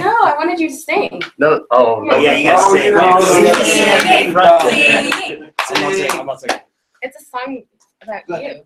No, 0.00 0.10
I 0.22 0.34
wanted 0.36 0.60
you 0.60 0.68
to 0.68 0.74
sing. 0.74 1.20
No, 1.38 1.64
oh, 1.70 2.06
Oh 2.10 2.18
yeah, 2.20 2.32
you 2.36 2.44
gotta 2.50 2.62
Oh, 2.64 2.76
sing. 2.76 2.94
no, 2.94 3.00
no, 3.00 3.10
no, 3.10 3.42
no, 3.42 3.62
Sing. 3.64 4.32
no. 4.32 4.58
Sing. 4.60 5.52
I'm 5.70 5.82
not 5.82 5.92
saying, 5.94 6.10
I'm 6.12 6.26
not 6.26 6.40
saying. 6.40 6.60
It's 7.02 7.22
a 7.22 7.24
song 7.24 7.62
about 8.02 8.42
you. 8.42 8.64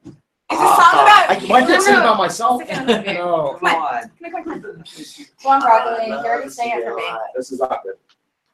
It's 0.53 0.61
a 0.61 0.65
song 0.65 0.95
about. 0.95 1.31
I, 1.31 1.35
I 1.35 1.37
can't 1.67 1.83
sing 1.83 1.95
about 1.97 2.19
myself. 2.19 2.61
myself. 2.69 2.87
No. 3.07 3.13
No. 3.13 3.59
Come 3.61 3.69
on. 3.75 4.11
Come 4.23 4.35
on, 4.35 4.45
come 4.45 4.53
on, 4.53 4.63
come 4.63 4.71
on. 4.71 4.85
Go 5.43 5.49
on, 5.49 5.61
Broccoli. 5.61 6.07
You 6.09 6.15
already 6.15 6.49
sang 6.51 6.71
it 6.79 6.85
for 6.85 6.95
me. 6.97 7.05
This 7.37 7.53
is 7.53 7.59
not 7.61 7.83
good. 7.83 7.95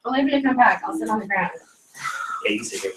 Olivia, 0.06 0.40
come 0.42 0.56
back. 0.56 0.82
I'll 0.86 0.96
sit 0.96 1.08
on 1.08 1.20
the 1.20 1.26
ground. 1.26 1.50
Yeah, 2.46 2.52
you 2.52 2.64
sing 2.64 2.90
it. 2.90 2.96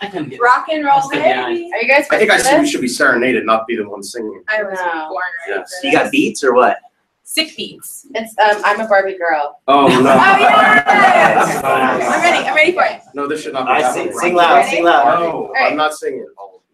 I 0.00 0.06
can 0.08 0.28
get 0.28 0.40
Rock 0.40 0.66
and 0.70 0.84
roll, 0.84 1.00
baby. 1.10 1.24
Are 1.32 1.50
you 1.50 1.88
guys 1.88 2.06
I 2.10 2.18
think 2.18 2.30
I 2.30 2.36
should, 2.38 2.60
this? 2.62 2.70
should 2.70 2.80
be 2.82 2.88
serenaded, 2.88 3.46
not 3.46 3.66
be 3.66 3.76
the 3.76 3.88
one 3.88 4.02
singing. 4.02 4.42
I 4.48 4.62
was 4.62 4.78
No. 4.78 5.08
born 5.08 5.22
ready 5.48 5.60
Yes. 5.60 5.80
You 5.82 5.92
got 5.92 6.10
beats 6.12 6.44
or 6.44 6.54
what? 6.54 6.78
Sick 7.24 7.56
beats. 7.56 8.06
It's 8.14 8.36
um, 8.38 8.60
I'm 8.64 8.80
a 8.80 8.86
Barbie 8.88 9.16
girl. 9.16 9.58
Oh, 9.66 9.86
no. 9.88 9.94
Oh 10.12 10.38
yes! 10.38 11.62
I'm 11.64 12.20
ready. 12.20 12.46
I'm 12.46 12.54
ready 12.54 12.72
for 12.72 12.84
it. 12.84 13.00
No, 13.14 13.26
this 13.26 13.42
should 13.42 13.54
not 13.54 13.64
be 13.66 13.72
I 13.72 13.80
happening. 13.80 14.08
sing, 14.10 14.18
sing 14.18 14.34
loud, 14.34 14.66
sing 14.66 14.84
loud. 14.84 15.20
No, 15.20 15.54
I'm 15.56 15.76
not 15.76 15.94
singing. 15.94 16.26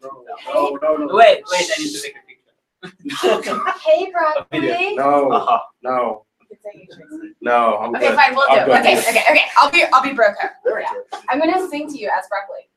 No, 0.03 0.25
no, 0.47 0.79
no, 0.81 0.97
no. 1.07 1.15
Wait, 1.15 1.43
wait, 1.51 1.71
I 1.77 1.83
need 1.83 1.91
to 1.93 2.01
take 2.03 2.17
a 2.17 2.87
picture. 2.87 3.61
Hey, 3.85 4.11
Broccoli. 4.13 4.95
No, 4.97 5.31
Uh-huh. 5.33 5.59
no, 5.83 6.25
You 6.41 6.57
can 6.57 6.73
sing 6.73 6.87
it, 6.89 6.95
Tracy. 6.95 7.35
no, 7.41 7.79
I'm 7.79 7.95
Okay, 7.97 8.09
good. 8.09 8.15
fine, 8.17 8.35
we'll 8.35 8.47
do 8.47 8.53
I'm 8.53 8.63
it. 8.63 8.67
good. 8.67 8.81
Okay, 8.81 8.99
okay, 9.11 9.25
okay. 9.31 9.45
I'll 9.57 9.71
be, 9.71 9.85
I'll 9.93 10.03
be 10.03 10.11
Broco. 10.11 10.49
Very 10.65 10.83
Yeah. 10.83 10.93
good. 11.11 11.21
I'm 11.29 11.39
gonna 11.41 11.69
sing 11.69 11.89
to 11.91 11.99
you 11.99 12.09
as 12.17 12.27
Broccoli. 12.29 12.69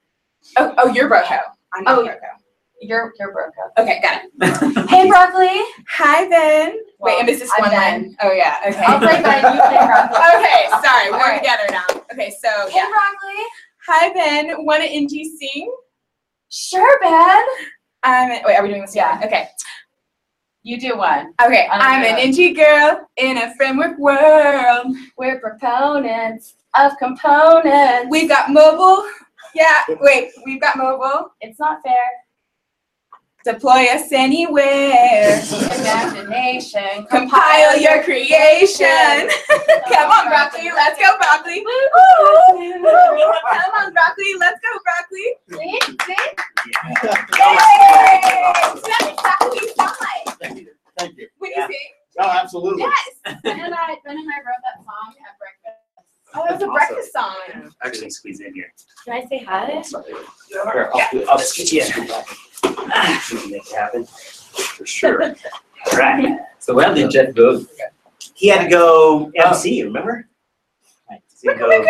Oh, 0.58 0.74
oh, 0.80 0.88
you're 0.94 1.10
Broco. 1.10 1.40
I'm 1.74 1.84
not 1.84 2.00
Oh. 2.00 2.04
Broco. 2.04 2.18
You're 2.84 3.14
you're 3.20 3.32
Broco. 3.32 3.70
Okay, 3.78 4.02
got 4.02 4.24
it. 4.26 4.88
Hey, 4.90 5.08
Broccoli. 5.08 5.62
Hi, 5.88 6.28
Ben. 6.28 6.80
Well, 6.98 7.14
Wait, 7.14 7.20
and 7.20 7.30
this 7.30 7.42
is 7.42 7.52
I'm 7.56 7.62
one 7.62 7.70
Ben. 7.72 8.02
line. 8.04 8.18
Oh 8.24 8.32
yeah. 8.32 8.58
Okay. 8.68 8.84
I'll 8.84 8.98
play 8.98 9.22
Ben. 9.22 9.54
You 9.56 9.62
play 9.62 9.78
Broccoli. 9.78 10.18
okay, 10.18 10.68
sorry, 10.84 11.12
we're 11.12 11.18
All 11.18 11.22
right. 11.22 11.38
together 11.38 11.64
now. 11.70 11.86
Okay, 12.12 12.32
so 12.42 12.50
Hey, 12.70 12.78
yeah. 12.78 12.90
Broccoli. 12.90 13.44
Hi, 13.86 14.14
Ben. 14.14 14.66
Want 14.66 14.82
to 14.82 14.90
indie 14.90 15.26
sing? 15.40 15.72
Sure, 16.52 17.00
Ben. 17.02 17.44
Um, 18.04 18.30
wait, 18.46 18.56
are 18.56 18.62
we 18.62 18.70
doing 18.70 18.82
this? 18.82 18.96
Yeah. 18.96 19.22
Okay. 19.24 19.48
You 20.64 20.80
do 20.80 20.98
one. 20.98 21.34
Okay. 21.42 21.68
I'm 21.72 21.82
I'm 21.82 22.04
an 22.04 22.18
indie 22.18 22.56
girl 22.56 23.08
in 23.18 23.38
a 23.38 23.56
framework 23.56 23.98
world. 23.98 24.96
We're 25.18 25.40
proponents 25.40 26.56
of 26.78 26.92
components. 27.00 28.08
We've 28.10 28.28
got 28.30 28.52
mobile. 28.52 29.08
Yeah. 29.56 29.84
Wait, 30.02 30.32
we've 30.46 30.62
got 30.62 30.78
mobile. 30.78 31.32
It's 31.40 31.60
not 31.60 31.82
fair. 31.84 31.96
Deploy 33.44 33.86
us 33.92 34.12
anywhere. 34.12 35.42
Imagination. 35.42 37.06
Compile 37.10 37.80
your 37.80 38.04
creation. 38.04 38.86
Come 39.92 40.12
on, 40.12 40.28
broccoli. 40.30 40.70
Let's 40.72 41.00
go, 41.02 41.18
broccoli. 41.18 41.64
Come 41.66 42.86
on, 43.76 43.94
broccoli. 43.94 44.34
Let's 44.40 44.60
go, 44.62 44.70
broccoli. 44.86 45.28
See? 45.50 45.80
See? 46.06 46.24
Yay! 47.40 47.56
That's 48.54 49.10
exactly 49.10 49.48
what 49.50 49.56
you 49.56 49.68
sound 49.76 49.96
like 50.00 50.40
Thank 50.40 50.60
you. 50.60 50.68
Thank 50.98 51.18
you. 51.18 51.28
when 51.40 51.52
Yeah. 51.52 51.68
you 51.68 51.74
sing. 51.74 51.90
Oh, 52.20 52.30
absolutely. 52.30 52.84
Yes. 52.84 53.40
Ben 53.42 53.60
and 53.60 53.74
I, 53.74 53.96
Ben 54.06 54.18
and 54.18 54.30
I 54.30 54.38
wrote 54.46 54.62
that 54.64 54.84
song 54.86 55.16
at 55.28 55.40
breakfast. 55.40 55.81
Oh, 56.34 56.46
it 56.46 56.52
was 56.54 56.62
a 56.62 56.66
Awesome. 56.66 56.74
breakfast 56.74 57.14
song. 57.14 57.74
Actually, 57.84 58.10
squeeze 58.10 58.40
in 58.40 58.54
here. 58.54 58.74
Can 59.06 59.14
I 59.22 59.26
say 59.28 59.44
hi? 59.44 59.82
Here, 60.50 60.90
I'll, 60.94 61.30
I'll 61.30 61.38
just 61.38 61.58
get 61.58 61.72
you 61.72 61.82
in. 61.82 62.02
We 62.02 62.08
can 62.08 63.52
Make 63.52 63.66
it 63.70 63.76
happen. 63.76 64.06
For 64.06 64.86
sure. 64.86 65.24
All 65.92 65.98
right. 65.98 66.40
So 66.60 66.74
where 66.76 66.94
did 66.94 67.12
Jeff 67.12 67.34
go? 67.34 67.66
He 68.36 68.48
had 68.48 68.64
to 68.66 68.70
go 68.70 69.32
MC, 69.36 69.84
remember? 69.84 70.28
Right. 71.10 71.22
So 71.28 71.38
he 71.42 71.48
had 71.50 71.54
to 71.56 71.60
go 71.60 71.86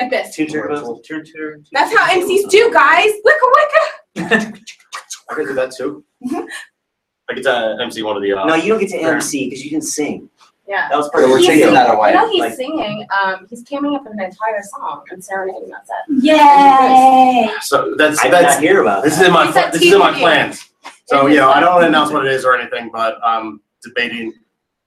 Like 0.00 0.10
this. 0.10 0.34
Two 0.34 0.46
turbos, 0.46 1.04
two 1.04 1.22
turn. 1.22 1.64
That's 1.72 1.94
how 1.96 2.06
MCs 2.08 2.48
do, 2.50 2.72
guys. 2.72 3.10
Wicka 3.24 3.52
wicka. 3.56 4.62
I 5.30 5.34
can 5.34 5.46
do 5.46 5.54
that 5.54 5.72
too. 5.76 6.04
I 7.28 7.34
get 7.34 7.42
to 7.44 7.76
MC 7.82 8.02
one 8.02 8.16
of 8.16 8.22
the. 8.22 8.32
Uh, 8.32 8.46
No, 8.46 8.54
you 8.54 8.68
don't 8.70 8.80
get 8.80 8.90
to 8.90 8.98
MC 8.98 9.46
because 9.50 9.64
you 9.64 9.70
didn't 9.70 9.84
sing. 9.84 10.30
Yeah. 10.68 10.88
That 10.88 10.96
was 10.96 11.08
part 11.10 11.24
of 11.24 11.30
We're 11.30 11.40
taking 11.40 11.72
that 11.74 11.94
away. 11.94 12.10
You 12.10 12.16
know 12.16 12.28
he's 12.30 12.40
Like- 12.40 12.54
singing, 12.54 13.06
um, 13.22 13.46
he's 13.48 13.62
coming 13.62 13.94
up 13.94 14.02
with 14.04 14.12
an 14.14 14.20
entire 14.20 14.62
song 14.62 15.04
and 15.10 15.22
serenading 15.24 15.72
us 15.72 15.88
at. 15.90 16.04
Yay. 16.22 17.50
So 17.62 17.94
that's 17.96 18.18
I 18.20 18.24
did 18.24 18.32
that's 18.32 18.54
not 18.56 18.62
hear 18.62 18.80
about 18.82 19.04
this 19.04 19.14
it. 19.18 19.22
is 19.22 19.26
in 19.28 19.32
my 19.32 19.50
this 19.70 19.82
is 19.82 19.92
in 19.92 19.98
my 19.98 20.12
plans. 20.18 20.68
So 21.06 21.26
you 21.26 21.36
know, 21.36 21.50
I 21.50 21.60
don't 21.60 21.72
want 21.74 21.82
to 21.84 21.88
announce 21.88 22.10
what 22.12 22.26
it 22.26 22.32
is 22.32 22.44
or 22.44 22.56
anything, 22.58 22.90
but 22.92 23.16
I'm 23.24 23.60
debating 23.82 24.32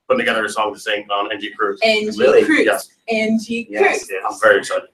putting 0.07 0.19
together 0.25 0.43
a 0.45 0.49
song 0.49 0.73
to 0.73 0.79
sing 0.79 1.05
on 1.11 1.31
NG 1.31 1.51
Cruise. 1.57 1.79
NG 1.83 2.17
Really? 2.17 2.43
Cruise. 2.43 2.65
Yes. 2.65 2.89
NG 3.07 3.67
Yes, 3.69 4.05
yes. 4.09 4.23
I'm 4.29 4.39
very 4.41 4.59
excited. 4.59 4.89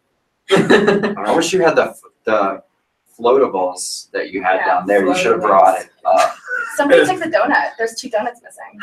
I 1.18 1.36
wish 1.36 1.52
you 1.54 1.62
had 1.62 1.76
the 1.76 1.96
the 2.26 2.62
floatables 3.18 4.10
that 4.12 4.32
you 4.32 4.44
had 4.44 4.58
Yeah, 4.58 4.66
down 4.66 4.88
there. 4.88 5.06
You 5.06 5.16
should 5.16 5.32
have 5.34 5.42
floatables. 5.42 5.44
brought 5.48 5.82
it 5.82 5.90
up. 6.06 6.36
Somebody 6.76 7.06
took 7.08 7.20
the 7.20 7.26
donut. 7.30 7.72
There's 7.78 7.96
two 7.96 8.10
donuts 8.10 8.42
missing. 8.44 8.80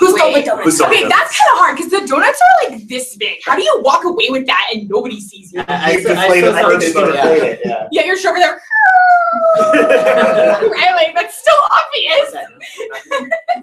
Who 0.00 0.16
stole 0.16 0.32
the 0.32 0.40
Who 0.40 0.44
donuts? 0.46 0.76
stole 0.76 0.88
Okay, 0.88 1.02
donuts? 1.02 1.16
that's 1.16 1.38
kind 1.38 1.50
of 1.52 1.58
hard 1.58 1.76
because 1.76 1.90
the 1.92 2.06
donuts 2.06 2.40
are 2.40 2.70
like 2.70 2.88
this 2.88 3.16
big. 3.16 3.38
How 3.44 3.54
do 3.56 3.62
you 3.62 3.80
walk 3.84 4.04
away 4.04 4.28
with 4.30 4.46
that 4.46 4.68
and 4.72 4.88
nobody 4.88 5.20
sees 5.20 5.52
you? 5.52 5.62
I, 5.68 5.92
You 5.92 6.02
deflate 6.02 6.44
it, 6.44 6.54
I 6.54 6.68
think 6.68 6.82
it's 6.82 6.92
gonna 6.94 7.12
deflate 7.12 7.42
it, 7.42 7.60
yeah. 7.64 7.88
Yeah, 7.92 8.04
you're 8.04 8.16
over 8.28 8.38
there. 8.38 8.60
right, 9.56 10.92
like 10.94 11.14
that's 11.14 11.36
still 11.36 11.54
obvious. 11.70 12.34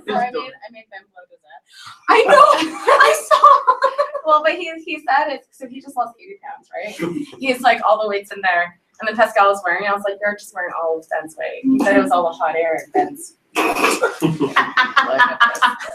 So 0.06 0.14
I 0.16 0.30
made, 0.32 0.36
I 0.36 0.72
made 0.72 0.86
them 0.92 1.06
look 1.16 1.30
as 1.32 1.40
that. 1.44 1.62
I 2.10 2.24
know. 2.24 2.46
I 2.92 3.26
saw. 3.30 4.26
Well, 4.26 4.44
but 4.44 4.54
he, 4.54 4.72
he 4.84 5.00
said 5.00 5.30
it. 5.34 5.46
so 5.52 5.68
he 5.68 5.80
just 5.82 5.96
lost 5.96 6.14
80 6.20 6.40
pounds, 6.44 6.70
right? 6.74 6.94
He's 7.40 7.62
like, 7.62 7.80
all 7.88 8.02
the 8.02 8.08
weight's 8.10 8.32
in 8.32 8.42
there. 8.42 8.80
And 9.00 9.08
then 9.08 9.16
Pascal 9.16 9.50
was 9.50 9.62
wearing 9.66 9.86
it. 9.86 9.90
I 9.90 9.94
was 9.94 10.04
like, 10.08 10.18
you're 10.22 10.36
just 10.36 10.54
wearing 10.54 10.72
all 10.82 11.00
of 11.00 11.10
Ben's 11.10 11.36
weight. 11.38 11.62
He 11.64 11.80
said 11.80 11.98
it 11.98 12.02
was 12.02 12.12
all 12.12 12.24
the 12.24 12.38
hot 12.38 12.56
air 12.56 12.76
in 12.86 12.92
Ben's. 12.92 13.36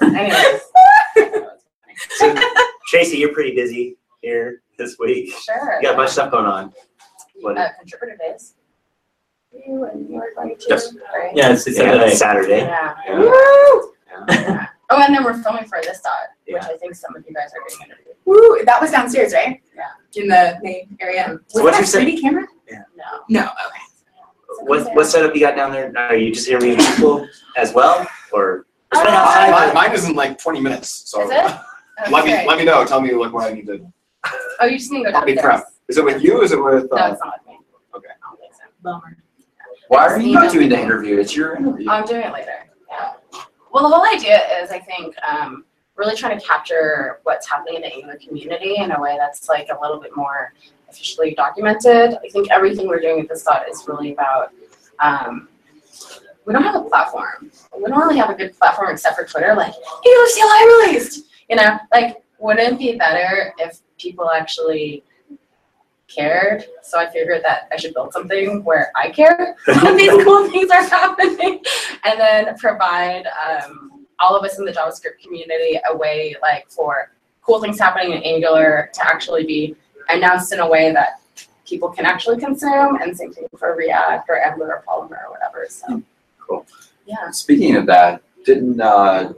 Anyways. 0.02 0.60
Tracy, 2.88 3.18
you're 3.18 3.32
pretty 3.32 3.54
busy 3.54 3.96
here 4.22 4.62
this 4.78 4.96
week. 4.98 5.32
Sure. 5.34 5.78
You 5.80 5.88
got 5.88 5.96
much 5.96 6.10
stuff 6.10 6.30
going 6.30 6.46
on. 6.46 6.72
What- 7.40 7.58
Uh, 7.58 7.68
contributor 7.78 8.16
days. 8.16 8.54
You 9.52 9.84
and 9.84 10.08
you 10.08 10.16
were 10.16 10.32
going 10.36 10.56
to, 10.56 10.66
Yes. 10.68 10.92
right? 11.14 11.32
Yeah, 11.34 11.52
it's, 11.52 11.66
it's 11.66 11.78
Yeah, 11.78 11.84
Saturday. 11.92 12.14
Saturday. 12.14 12.58
Yeah. 12.58 12.94
Yeah. 13.06 13.18
Woo! 13.18 13.92
Yeah. 14.28 14.66
Oh, 14.90 15.02
and 15.02 15.14
then 15.14 15.22
we're 15.24 15.40
filming 15.42 15.64
for 15.64 15.80
This 15.82 16.00
Dot, 16.00 16.12
which 16.46 16.56
Yeah. 16.62 16.68
I 16.68 16.76
think 16.76 16.94
some 16.94 17.14
of 17.16 17.24
you 17.26 17.34
guys 17.34 17.50
are 17.54 17.60
getting 17.68 17.86
interviewed. 17.86 18.16
Woo! 18.24 18.64
That 18.64 18.80
was 18.80 18.90
downstairs, 18.90 19.32
right? 19.32 19.60
Yeah. 19.76 20.22
In 20.22 20.28
the 20.28 20.58
main 20.62 20.96
area. 21.00 21.38
So 21.48 21.62
Was 21.62 21.72
what's 21.76 21.92
that 21.92 22.00
your 22.02 22.08
a 22.08 22.12
3D 22.16 22.20
camera? 22.20 22.46
No. 22.70 23.04
No. 23.28 23.40
Okay. 23.42 23.80
What, 24.62 24.94
what 24.94 25.06
setup 25.06 25.34
you 25.34 25.40
got 25.40 25.56
down 25.56 25.72
there? 25.72 25.92
Are 25.96 26.16
you 26.16 26.32
just 26.32 26.48
interviewing 26.48 26.78
people 26.78 27.26
as 27.56 27.72
well, 27.72 28.06
or? 28.32 28.66
It's 28.92 29.02
been 29.02 29.12
Uh, 29.12 29.16
outside, 29.16 29.50
Mine, 29.50 29.68
but- 29.68 29.74
mine 29.74 29.92
is 29.92 30.08
in 30.08 30.14
like 30.14 30.38
20 30.38 30.60
minutes, 30.60 30.88
so 31.10 31.22
Is 31.22 31.30
it? 31.30 31.34
let 32.10 32.24
me 32.24 32.32
Okay. 32.32 32.46
let 32.46 32.58
me 32.58 32.64
know. 32.64 32.84
Tell 32.86 33.00
me 33.00 33.12
like 33.12 33.32
what 33.32 33.50
I 33.50 33.54
need 33.54 33.66
to. 33.66 33.86
Oh, 34.60 34.66
you 34.66 34.78
just 34.78 34.90
need 34.90 35.04
to 35.04 35.12
go 35.12 35.18
Let 35.18 35.26
me 35.26 35.34
downstairs. 35.34 35.60
prep. 35.62 35.72
Is 35.88 35.98
it 35.98 36.04
with 36.04 36.22
you? 36.22 36.42
Is 36.42 36.52
it 36.52 36.62
with? 36.62 36.88
No, 36.90 36.96
Uh, 36.96 37.12
it's 37.12 37.20
not 37.24 37.34
with 37.38 37.46
me. 37.48 37.58
Okay. 37.96 38.08
I 38.08 38.28
don't 38.30 38.40
think 38.40 38.54
so. 38.54 38.60
Bummer. 38.82 39.16
Why 39.88 40.06
are 40.06 40.20
you 40.20 40.32
not 40.32 40.52
doing 40.52 40.68
the 40.70 40.78
interview? 40.80 41.18
It's 41.18 41.34
your 41.36 41.56
interview. 41.56 41.88
I'm 41.90 42.04
doing 42.06 42.22
it 42.22 42.32
later. 42.32 42.52
Yeah. 42.90 43.12
Well, 43.72 43.88
the 43.88 43.94
whole 43.94 44.06
idea 44.06 44.40
is, 44.62 44.70
I 44.70 44.78
think, 44.78 45.14
um, 45.22 45.64
really 45.96 46.14
trying 46.16 46.38
to 46.38 46.44
capture 46.44 47.20
what's 47.24 47.48
happening 47.48 47.76
in 47.76 47.82
the 47.82 47.92
Angular 47.94 48.18
community 48.18 48.76
in 48.76 48.92
a 48.92 49.00
way 49.00 49.16
that's 49.18 49.48
like 49.48 49.68
a 49.70 49.78
little 49.80 49.98
bit 50.00 50.16
more 50.16 50.52
officially 50.88 51.34
documented. 51.34 52.18
I 52.24 52.28
think 52.30 52.50
everything 52.50 52.88
we're 52.88 53.00
doing 53.00 53.20
at 53.20 53.28
This 53.28 53.44
Dot 53.44 53.68
is 53.68 53.84
really 53.86 54.12
about. 54.12 54.52
Um, 55.00 55.48
we 56.44 56.54
don't 56.54 56.62
have 56.62 56.76
a 56.76 56.82
platform. 56.82 57.50
We 57.76 57.84
don't 57.84 57.98
really 57.98 58.16
have 58.16 58.30
a 58.30 58.34
good 58.34 58.58
platform 58.58 58.90
except 58.90 59.16
for 59.16 59.24
Twitter. 59.24 59.54
Like, 59.54 59.74
Angular 59.74 60.26
CLI 60.34 60.86
released. 60.86 61.26
You 61.50 61.56
know, 61.56 61.78
like, 61.92 62.22
wouldn't 62.38 62.74
it 62.74 62.78
be 62.78 62.96
better 62.96 63.52
if 63.58 63.80
people 63.98 64.30
actually 64.30 65.04
cared? 66.08 66.64
So 66.82 66.98
I 66.98 67.10
figured 67.10 67.42
that 67.44 67.68
I 67.70 67.76
should 67.76 67.92
build 67.92 68.12
something 68.12 68.64
where 68.64 68.90
I 68.96 69.10
care 69.10 69.56
that 69.66 69.96
these 69.96 70.24
cool 70.24 70.48
things 70.48 70.70
are 70.70 70.82
happening, 70.82 71.60
and 72.04 72.18
then 72.18 72.56
provide 72.56 73.26
um, 73.26 74.06
all 74.18 74.36
of 74.36 74.44
us 74.44 74.58
in 74.58 74.64
the 74.64 74.72
JavaScript 74.72 75.22
community 75.22 75.78
a 75.90 75.96
way 75.96 76.34
like 76.42 76.68
for 76.70 77.12
cool 77.42 77.60
things 77.60 77.78
happening 77.78 78.12
in 78.12 78.22
Angular 78.22 78.90
to 78.92 79.06
actually 79.06 79.44
be 79.44 79.76
announced 80.08 80.52
in 80.52 80.60
a 80.60 80.68
way 80.68 80.92
that 80.92 81.20
people 81.66 81.88
can 81.90 82.06
actually 82.06 82.38
consume, 82.38 82.96
and 83.02 83.16
same 83.16 83.32
thing 83.32 83.46
for 83.58 83.74
React 83.76 84.28
or 84.30 84.36
Ember 84.40 84.64
or 84.72 84.84
Polymer 84.86 85.24
or 85.26 85.30
whatever. 85.30 85.66
So 85.68 86.02
Cool. 86.46 86.66
Yeah. 87.06 87.30
Speaking 87.30 87.76
of 87.76 87.86
that, 87.86 88.22
didn't, 88.44 88.80
uh, 88.80 89.32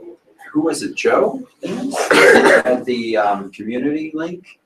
who 0.51 0.61
was 0.61 0.81
it, 0.83 0.95
Joe? 0.95 1.45
Had 1.63 2.85
the, 2.85 3.17
um, 3.17 3.51
community 3.51 4.11
link? 4.13 4.59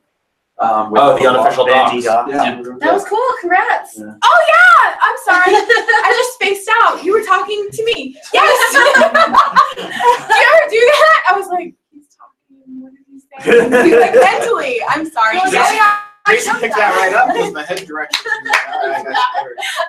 Um, 0.58 0.90
with 0.92 1.02
Oh, 1.02 1.18
the 1.20 1.28
unofficial 1.28 1.66
Benji 1.66 2.02
docs. 2.02 2.06
docs. 2.06 2.32
Yeah. 2.32 2.62
That 2.80 2.94
was 2.94 3.04
cool. 3.06 3.20
Congrats. 3.42 3.98
Yeah. 4.00 4.14
Oh 4.24 4.46
yeah. 4.48 4.96
I'm 5.02 5.18
sorry. 5.26 5.44
I 5.54 6.14
just 6.16 6.34
spaced 6.36 6.70
out. 6.82 7.04
You 7.04 7.12
were 7.12 7.24
talking 7.26 7.68
to 7.72 7.84
me. 7.84 8.16
Yes. 8.32 8.72
do 8.72 8.80
you 8.80 9.84
ever 9.84 10.70
do 10.70 10.80
that? 10.80 11.20
I 11.30 11.34
was 11.38 11.48
like, 11.50 11.74
he's 11.92 12.06
talking. 12.16 12.82
What 12.82 12.94
did 12.94 13.04
he 13.12 13.20
say? 13.20 13.35
Like 13.48 13.70
mentally. 14.14 14.80
I'm 14.90 15.06
sorry. 15.10 15.38
Well, 15.38 15.54
Yeah, 15.54 15.66
oh, 15.68 15.74
yeah. 15.74 16.00
I 16.28 16.34
Tracy 16.34 16.52
picked 16.60 16.76
that 16.76 16.96
right 16.96 17.14
up. 17.14 17.28
Was 17.36 17.54
the 17.54 17.64
head 17.64 17.86
direction? 17.86 18.26
I 18.28 19.44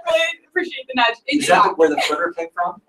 really 0.07 0.47
appreciate 0.49 0.87
the 0.87 0.95
nudge. 0.95 1.17
Is 1.29 1.47
that 1.49 1.79
where 1.79 1.89
the 1.89 2.03
Twitter 2.07 2.35
came 2.37 2.49
from? 2.55 2.81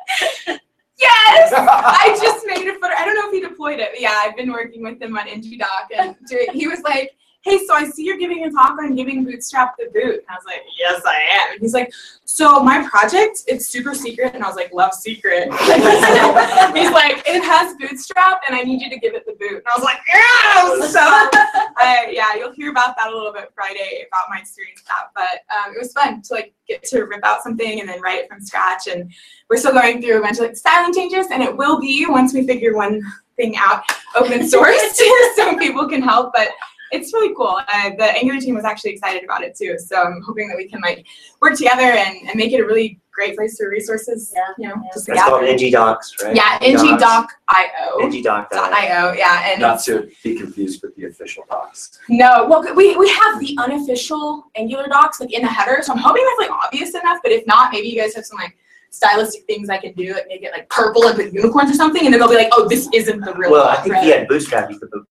Yes! 1.00 1.54
I 1.56 2.18
just 2.22 2.46
made 2.46 2.68
a 2.68 2.74
footer. 2.74 2.96
I 2.98 3.06
don't 3.06 3.16
know 3.16 3.28
if 3.28 3.34
he 3.34 3.40
deployed 3.40 3.80
it, 3.80 3.90
but 3.94 4.02
yeah, 4.02 4.16
I've 4.16 4.36
been 4.36 4.52
working 4.52 4.84
with 4.84 5.02
him 5.02 5.18
on 5.18 5.28
NGDoc 5.28 5.96
and 5.96 6.16
doing, 6.28 6.48
he 6.54 6.68
was 6.68 6.82
like, 6.82 7.16
hey, 7.48 7.66
so 7.66 7.74
I 7.74 7.86
see 7.86 8.04
you're 8.04 8.18
giving 8.18 8.44
a 8.44 8.52
talk 8.52 8.78
on 8.80 8.94
giving 8.96 9.24
Bootstrap 9.24 9.78
the 9.78 9.86
boot. 9.86 10.16
And 10.16 10.30
I 10.30 10.36
was 10.36 10.44
like, 10.46 10.64
yes, 10.78 11.02
I 11.06 11.16
am. 11.16 11.54
And 11.54 11.62
he's 11.62 11.74
like, 11.74 11.94
so 12.26 12.60
my 12.60 12.88
project, 12.90 13.44
it's 13.48 13.68
super 13.68 13.96
secret. 13.96 14.36
And 14.36 14.44
I 14.44 14.48
was 14.48 14.58
like, 14.58 14.74
love 14.74 14.94
secret. 14.94 15.44
he's 15.54 16.92
like, 16.92 17.24
it 17.26 17.44
has 17.44 17.76
Bootstrap 17.78 18.42
and 18.48 18.56
I 18.56 18.64
need 18.64 18.82
you 18.82 18.90
to 18.90 19.00
give 19.00 19.14
it 19.14 19.26
the 19.26 19.34
boot. 19.34 19.64
And 19.64 19.68
I 19.68 19.76
was 19.76 19.84
like, 19.84 20.00
yes! 20.08 20.92
So, 20.92 21.00
I, 21.78 22.12
yeah, 22.12 22.36
you'll 22.36 22.54
hear 22.54 22.70
about 22.70 22.96
that 22.98 23.14
a 23.14 23.16
little 23.16 23.32
bit 23.32 23.52
Friday 23.56 24.06
about 24.12 24.26
my 24.30 24.40
experience 24.40 24.82
with 24.82 24.88
that. 24.88 25.12
But 25.16 25.56
um, 25.56 25.74
it 25.74 25.80
was 25.80 25.94
fun 25.94 26.22
to 26.24 26.34
like 26.34 26.54
get 26.68 26.84
to 26.86 27.04
rip 27.04 27.24
out 27.24 27.44
something 27.44 27.80
and 27.80 27.88
then 27.88 28.02
write 28.02 28.20
it 28.20 28.30
from 28.30 28.42
scratch. 28.42 28.88
And 28.88 29.12
we're 29.50 29.58
still 29.58 29.74
going 29.74 30.02
through 30.02 30.20
a 30.20 30.22
bunch 30.22 30.38
of 30.38 30.46
like 30.46 30.58
styling 30.58 30.94
changes, 30.94 31.28
and 31.32 31.42
it 31.42 31.56
will 31.56 31.80
be 31.80 32.06
once 32.08 32.34
we 32.34 32.46
figure 32.46 32.76
one 32.76 33.02
thing 33.38 33.56
out, 33.58 33.84
open 34.16 34.48
source, 34.48 35.00
so 35.36 35.58
people 35.58 35.88
can 35.88 36.02
help. 36.02 36.34
But 36.34 36.50
it's 36.92 37.14
really 37.14 37.34
cool. 37.36 37.60
Uh, 37.74 37.90
the 37.98 38.06
Angular 38.16 38.40
team 38.40 38.56
was 38.56 38.66
actually 38.66 38.92
excited 38.92 39.24
about 39.24 39.44
it 39.44 39.56
too, 39.56 39.78
so 39.78 40.02
I'm 40.02 40.22
hoping 40.22 40.48
that 40.48 40.58
we 40.58 40.68
can 40.68 40.82
like 40.82 41.06
work 41.42 41.56
together 41.56 41.84
and, 41.84 42.28
and 42.28 42.36
make 42.36 42.52
it 42.54 42.60
a 42.60 42.66
really 42.66 43.00
great 43.18 43.36
place 43.36 43.58
for 43.58 43.70
resources. 43.70 44.32
Yeah, 44.34 44.42
you 44.58 44.68
know, 44.70 44.76
yeah. 44.84 44.90
just 44.94 45.06
to 45.08 45.14
That's 45.14 45.28
called 45.28 45.42
gather. 45.42 45.54
NG 45.54 45.72
Docs, 45.72 46.24
right? 46.24 46.36
Yeah, 46.36 46.60
ngdoc.io. 46.60 47.98
NGDoc. 48.00 48.50
Dot 48.50 48.74
.io, 48.74 49.14
yeah, 49.14 49.50
and 49.52 49.62
Not 49.62 49.82
to 49.86 50.10
be 50.24 50.36
confused 50.36 50.82
with 50.84 50.96
the 50.96 51.06
official 51.06 51.44
docs. 51.50 52.00
No, 52.10 52.48
well, 52.48 52.64
we, 52.76 52.96
we 52.96 53.10
have 53.10 53.40
the 53.40 53.58
unofficial 53.60 54.46
Angular 54.56 54.88
docs 54.88 55.20
like 55.20 55.34
in 55.34 55.42
the 55.42 55.48
header, 55.48 55.82
so 55.82 55.94
I'm 55.94 56.00
hoping 56.00 56.24
that's 56.26 56.50
like 56.50 56.64
obvious 56.64 56.94
enough. 56.94 57.20
But 57.24 57.32
if 57.32 57.46
not, 57.48 57.72
maybe 57.72 57.88
you 57.88 58.00
guys 58.00 58.14
have 58.16 58.26
some 58.26 58.38
like 58.38 58.56
stylistic 58.92 59.46
things 59.46 59.70
I 59.70 59.78
can 59.78 59.94
do, 59.94 60.14
like 60.14 60.28
make 60.28 60.44
it 60.44 60.52
like 60.52 60.70
purple 60.70 61.08
and 61.08 61.18
with 61.18 61.34
unicorns 61.34 61.72
or 61.72 61.76
something, 61.76 62.06
and 62.06 62.14
then 62.14 62.20
they'll 62.20 62.30
be 62.30 62.36
like, 62.36 62.50
oh, 62.52 62.68
this 62.68 62.88
isn't 62.94 63.22
the 63.22 63.34
real. 63.34 63.52
Well, 63.52 63.68
I 63.68 63.78
think 63.78 63.96
right? 63.96 64.04
he 64.04 64.12
had 64.12 64.28
Bootstrap. 64.28 64.70
You 64.72 64.80
could 64.80 64.92
put 64.92 65.08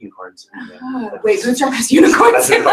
unicorns. 0.00 0.48
in 0.52 0.60
ah. 0.60 0.66
there. 0.68 0.78
Oh, 0.82 1.20
wait, 1.22 1.42
Bootstrap 1.42 1.72
has 1.72 1.90
unicorns. 1.92 2.48
That's 2.48 2.50
a- 2.50 2.64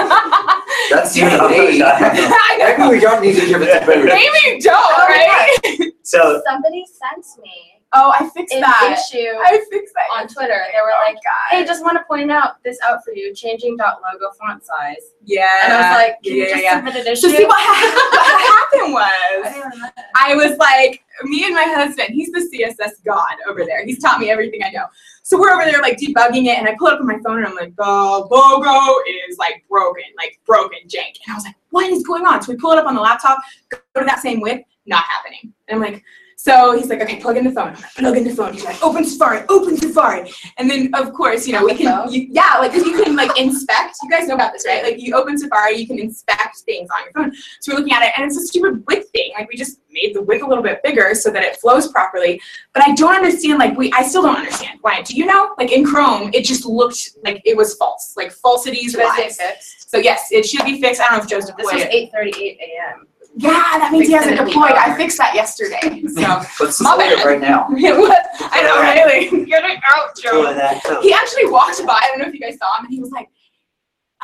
That's 0.90 1.18
Yeah, 1.18 1.50
unique. 1.50 1.82
I. 1.86 2.76
Maybe 2.78 2.90
we 2.96 3.00
don't 3.00 3.22
need 3.22 3.36
to 3.36 3.46
give 3.46 3.62
it 3.62 3.80
to 3.80 3.86
Boot. 3.86 4.06
Maybe 4.06 4.38
you 4.46 4.62
don't, 4.62 4.98
right? 4.98 5.58
So 6.04 6.42
Somebody 6.48 6.86
sent 6.88 7.26
me 7.44 7.77
Oh, 7.94 8.12
I 8.20 8.30
fixed 8.32 8.54
an 8.54 8.62
that. 8.62 9.00
issue 9.00 9.26
I 9.40 9.62
fixed 9.72 9.94
that 9.96 10.08
on 10.14 10.28
Twitter. 10.28 10.62
They 10.74 10.80
were 10.82 10.92
Oh, 10.92 11.04
like, 11.08 11.18
"Hey, 11.50 11.66
just 11.66 11.82
want 11.84 11.98
to 11.98 12.04
point 12.04 12.30
out 12.30 12.62
this 12.64 12.78
out 12.84 13.02
for 13.04 13.14
you, 13.14 13.34
changing 13.34 13.78
dot 13.78 14.02
logo 14.04 14.32
font 14.38 14.64
size." 14.66 15.14
Yeah. 15.24 15.48
And 15.64 15.74
I 15.74 15.78
was 15.92 15.96
like, 15.98 16.22
"Can 16.22 16.36
yeah, 16.36 16.44
you 16.44 16.50
just 16.50 16.64
yeah, 16.64 16.76
submit 16.76 16.96
an 16.98 17.08
issue?" 17.14 17.30
So 17.30 17.36
see 17.38 17.46
what, 17.46 17.56
ha- 17.58 18.70
what 18.74 18.84
happened 18.84 18.98
I 18.98 19.42
was. 19.42 19.54
didn't. 19.54 19.94
I 20.16 20.36
was 20.36 20.58
like, 20.58 21.02
me 21.24 21.46
and 21.46 21.56
my 21.56 21.64
husband, 21.64 22.10
he's 22.10 22.30
the 22.32 22.40
CSS 22.42 23.04
god 23.06 23.36
over 23.48 23.64
there. 23.66 23.86
He's 23.86 24.00
taught 24.00 24.20
me 24.20 24.30
everything 24.30 24.64
I 24.66 24.70
know. 24.72 24.86
So 25.24 25.40
we're 25.40 25.52
over 25.52 25.64
there 25.64 25.82
like 25.82 25.98
debugging 25.98 26.46
it, 26.48 26.58
and 26.60 26.68
I 26.68 26.76
pull 26.78 26.88
it 26.88 26.96
up 26.96 27.00
on 27.00 27.08
my 27.08 27.20
phone, 27.26 27.38
and 27.38 27.48
I'm 27.48 27.56
like, 27.56 27.74
the 27.78 27.84
logo 27.86 29.00
is 29.30 29.38
like 29.38 29.64
broken, 29.70 30.04
like 30.18 30.40
broken, 30.46 30.80
jank. 30.88 31.16
And 31.26 31.32
I 31.32 31.36
was 31.36 31.46
like, 31.46 31.56
what 31.70 31.90
is 31.90 32.04
going 32.06 32.26
on? 32.26 32.42
So 32.42 32.52
we 32.52 32.58
pull 32.58 32.74
it 32.74 32.80
up 32.80 32.86
on 32.86 32.96
the 32.96 33.02
laptop, 33.02 33.40
go 33.70 33.78
to 33.98 34.06
that 34.06 34.20
same 34.20 34.42
width, 34.42 34.64
not 34.86 35.06
happening. 35.06 35.54
And 35.70 35.76
I'm 35.84 35.94
like, 35.94 36.04
so 36.40 36.78
he's 36.78 36.88
like, 36.88 37.02
okay, 37.02 37.20
plug 37.20 37.36
in 37.36 37.44
the 37.44 37.52
phone. 37.52 37.70
I'm 37.70 37.74
like, 37.74 37.94
plug 37.96 38.18
in 38.18 38.24
the 38.24 38.30
phone. 38.36 38.54
He's 38.54 38.64
like, 38.64 38.82
open 38.84 39.04
Safari, 39.04 39.44
open 39.50 39.76
Safari. 39.76 40.32
And 40.58 40.70
then 40.70 40.92
of 40.94 41.12
course, 41.14 41.48
you 41.48 41.54
know, 41.54 41.66
we 41.66 41.74
can, 41.76 42.12
you, 42.12 42.28
yeah, 42.30 42.58
like 42.60 42.72
'cause 42.72 42.86
you 42.86 43.04
can 43.04 43.16
like 43.16 43.38
inspect. 43.40 43.98
You 44.04 44.10
guys 44.10 44.28
know 44.28 44.36
about 44.36 44.54
this, 44.54 44.64
right? 44.66 44.84
Like 44.84 45.02
you 45.02 45.16
open 45.16 45.36
Safari, 45.38 45.76
you 45.78 45.88
can 45.88 45.98
inspect 45.98 46.58
things 46.60 46.90
on 46.96 47.04
your 47.04 47.12
phone. 47.14 47.36
So 47.60 47.74
we're 47.74 47.80
looking 47.80 47.94
at 47.94 48.04
it, 48.04 48.12
and 48.16 48.26
it's 48.26 48.38
a 48.38 48.46
stupid 48.46 48.84
width 48.88 49.10
thing. 49.10 49.32
Like 49.38 49.50
we 49.50 49.58
just 49.58 49.80
made 49.92 50.16
the 50.16 50.22
width 50.22 50.44
a 50.44 50.48
little 50.48 50.64
bit 50.64 50.82
bigger 50.84 51.16
so 51.16 51.32
that 51.32 51.44
it 51.44 51.58
flows 51.58 51.92
properly. 51.92 52.40
But 52.74 52.88
I 52.88 52.94
don't 52.94 53.16
understand. 53.16 53.58
Like 53.58 53.76
we, 53.76 53.92
I 53.94 54.04
still 54.04 54.22
don't 54.22 54.38
understand 54.38 54.78
why. 54.82 55.02
Do 55.02 55.16
you 55.18 55.26
know? 55.26 55.56
Like 55.58 55.72
in 55.72 55.84
Chrome, 55.84 56.30
it 56.36 56.46
just 56.46 56.66
looked 56.66 57.18
like 57.24 57.42
it 57.46 57.58
was 57.58 57.74
false. 57.76 58.14
Like 58.16 58.32
falsities 58.32 58.96
fixed? 58.96 59.90
So 59.90 59.98
yes, 59.98 60.28
it 60.32 60.46
should 60.46 60.66
be 60.66 60.80
fixed. 60.80 61.02
I 61.02 61.06
don't 61.08 61.18
know 61.18 61.24
if 61.24 61.30
Joseph 61.30 61.58
This 61.58 61.66
was 61.66 61.82
it. 61.82 62.12
8:38 62.14 62.58
a.m. 62.60 63.08
Yeah, 63.40 63.52
that 63.78 63.90
means 63.92 64.08
he 64.08 64.14
hasn't 64.14 64.34
it 64.36 64.40
in 64.40 64.46
the 64.46 64.52
deployed. 64.52 64.72
I 64.72 64.96
fixed 64.98 65.18
that 65.20 65.36
yesterday. 65.36 65.80
So 66.08 66.22
Let's 66.66 66.82
My 66.82 66.96
it 66.96 67.18
bad. 67.18 67.26
right 67.26 67.40
now. 67.42 67.68
I 67.70 68.64
know, 68.64 68.82
really. 68.82 69.46
Get 69.46 69.64
it 69.64 69.80
out, 69.96 70.16
Joe. 70.18 70.40
with 70.48 70.58
that. 70.58 70.84
So- 70.84 71.02
He 71.02 71.14
actually 71.14 71.46
walked 71.48 71.86
by. 71.86 72.00
I 72.04 72.08
don't 72.10 72.20
know 72.20 72.28
if 72.28 72.34
you 72.34 72.40
guys 72.40 72.58
saw 72.58 72.80
him, 72.80 72.86
and 72.86 72.94
he 72.94 73.00
was 73.00 73.12
like, 73.12 73.30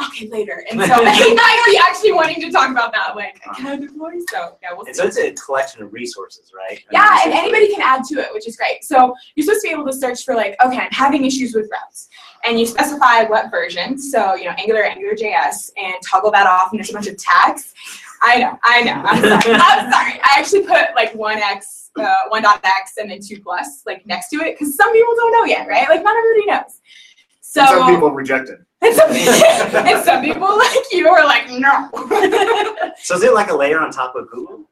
okay, 0.08 0.28
later. 0.30 0.66
And 0.72 0.80
so 0.82 0.88
he 0.88 1.36
might 1.36 1.64
be 1.68 1.78
actually 1.88 2.14
wanting 2.14 2.42
to 2.42 2.50
talk 2.52 2.72
about 2.72 2.92
that. 2.94 3.16
Like, 3.16 3.40
can 3.56 3.68
I 3.68 3.76
deploy? 3.76 4.14
So 4.32 4.58
yeah, 4.64 4.70
we'll 4.72 4.88
And 4.88 4.96
see. 4.96 5.02
so 5.02 5.06
it's 5.08 5.18
a 5.20 5.32
collection 5.34 5.84
of 5.84 5.94
resources, 5.94 6.52
right? 6.56 6.84
Yeah, 6.92 7.20
and 7.24 7.32
anybody 7.34 7.72
can 7.72 7.82
add 7.84 8.04
to 8.06 8.16
it, 8.16 8.34
which 8.34 8.48
is 8.48 8.56
great. 8.58 8.84
So 8.84 9.14
you're 9.36 9.46
supposed 9.46 9.62
to 9.62 9.68
be 9.68 9.74
able 9.74 9.86
to 9.86 9.94
search 9.94 10.24
for 10.24 10.34
like, 10.34 10.56
okay, 10.66 10.80
I'm 10.80 10.88
having 10.92 11.26
issues 11.26 11.54
with 11.54 11.70
routes. 11.72 12.10
And 12.46 12.60
you 12.60 12.66
specify 12.66 13.24
what 13.26 13.52
version. 13.52 13.98
So, 14.00 14.34
you 14.36 14.46
know, 14.46 14.52
Angular, 14.58 14.84
Angular 14.84 15.14
JS, 15.14 15.72
and 15.78 15.94
toggle 16.04 16.32
that 16.32 16.48
off, 16.48 16.72
and 16.72 16.80
there's 16.80 16.90
a 16.90 16.94
bunch 16.94 17.08
of 17.08 17.18
tags. 17.18 17.74
I 18.26 18.40
know, 18.40 18.58
I 18.64 18.82
know. 18.84 18.94
I'm 19.06 19.22
sorry. 19.22 19.56
I'm 19.62 19.92
sorry. 19.92 20.14
I 20.22 20.30
actually 20.38 20.62
put 20.62 20.96
like 20.96 21.14
one 21.14 21.38
X, 21.40 21.92
uh, 22.00 22.14
one 22.30 22.42
dot 22.44 22.62
X, 22.64 22.94
and 22.98 23.12
then 23.12 23.20
two 23.22 23.42
plus 23.42 23.84
like 23.86 24.06
next 24.06 24.30
to 24.30 24.38
it 24.38 24.58
because 24.58 24.76
some 24.76 24.92
people 24.94 25.14
don't 25.16 25.32
know 25.34 25.44
yet, 25.46 25.68
right? 25.68 25.88
Like 25.90 26.04
not 26.04 26.16
everybody 26.16 26.46
knows. 26.48 26.80
So 27.42 27.62
And 27.62 27.70
some 27.70 27.94
people 27.94 28.12
reject 28.12 28.50
it. 28.50 28.60
and 28.82 28.96
some, 28.96 29.12
and 29.86 30.04
some 30.06 30.22
people 30.24 30.58
like 30.58 30.86
you 30.92 31.08
are 31.10 31.24
like, 31.26 31.50
no. 31.52 31.90
So 32.98 33.16
is 33.16 33.24
it 33.24 33.34
like 33.34 33.50
a 33.50 33.56
layer 33.56 33.80
on 33.80 33.92
top 33.92 34.16
of 34.16 34.30
Google 34.30 34.66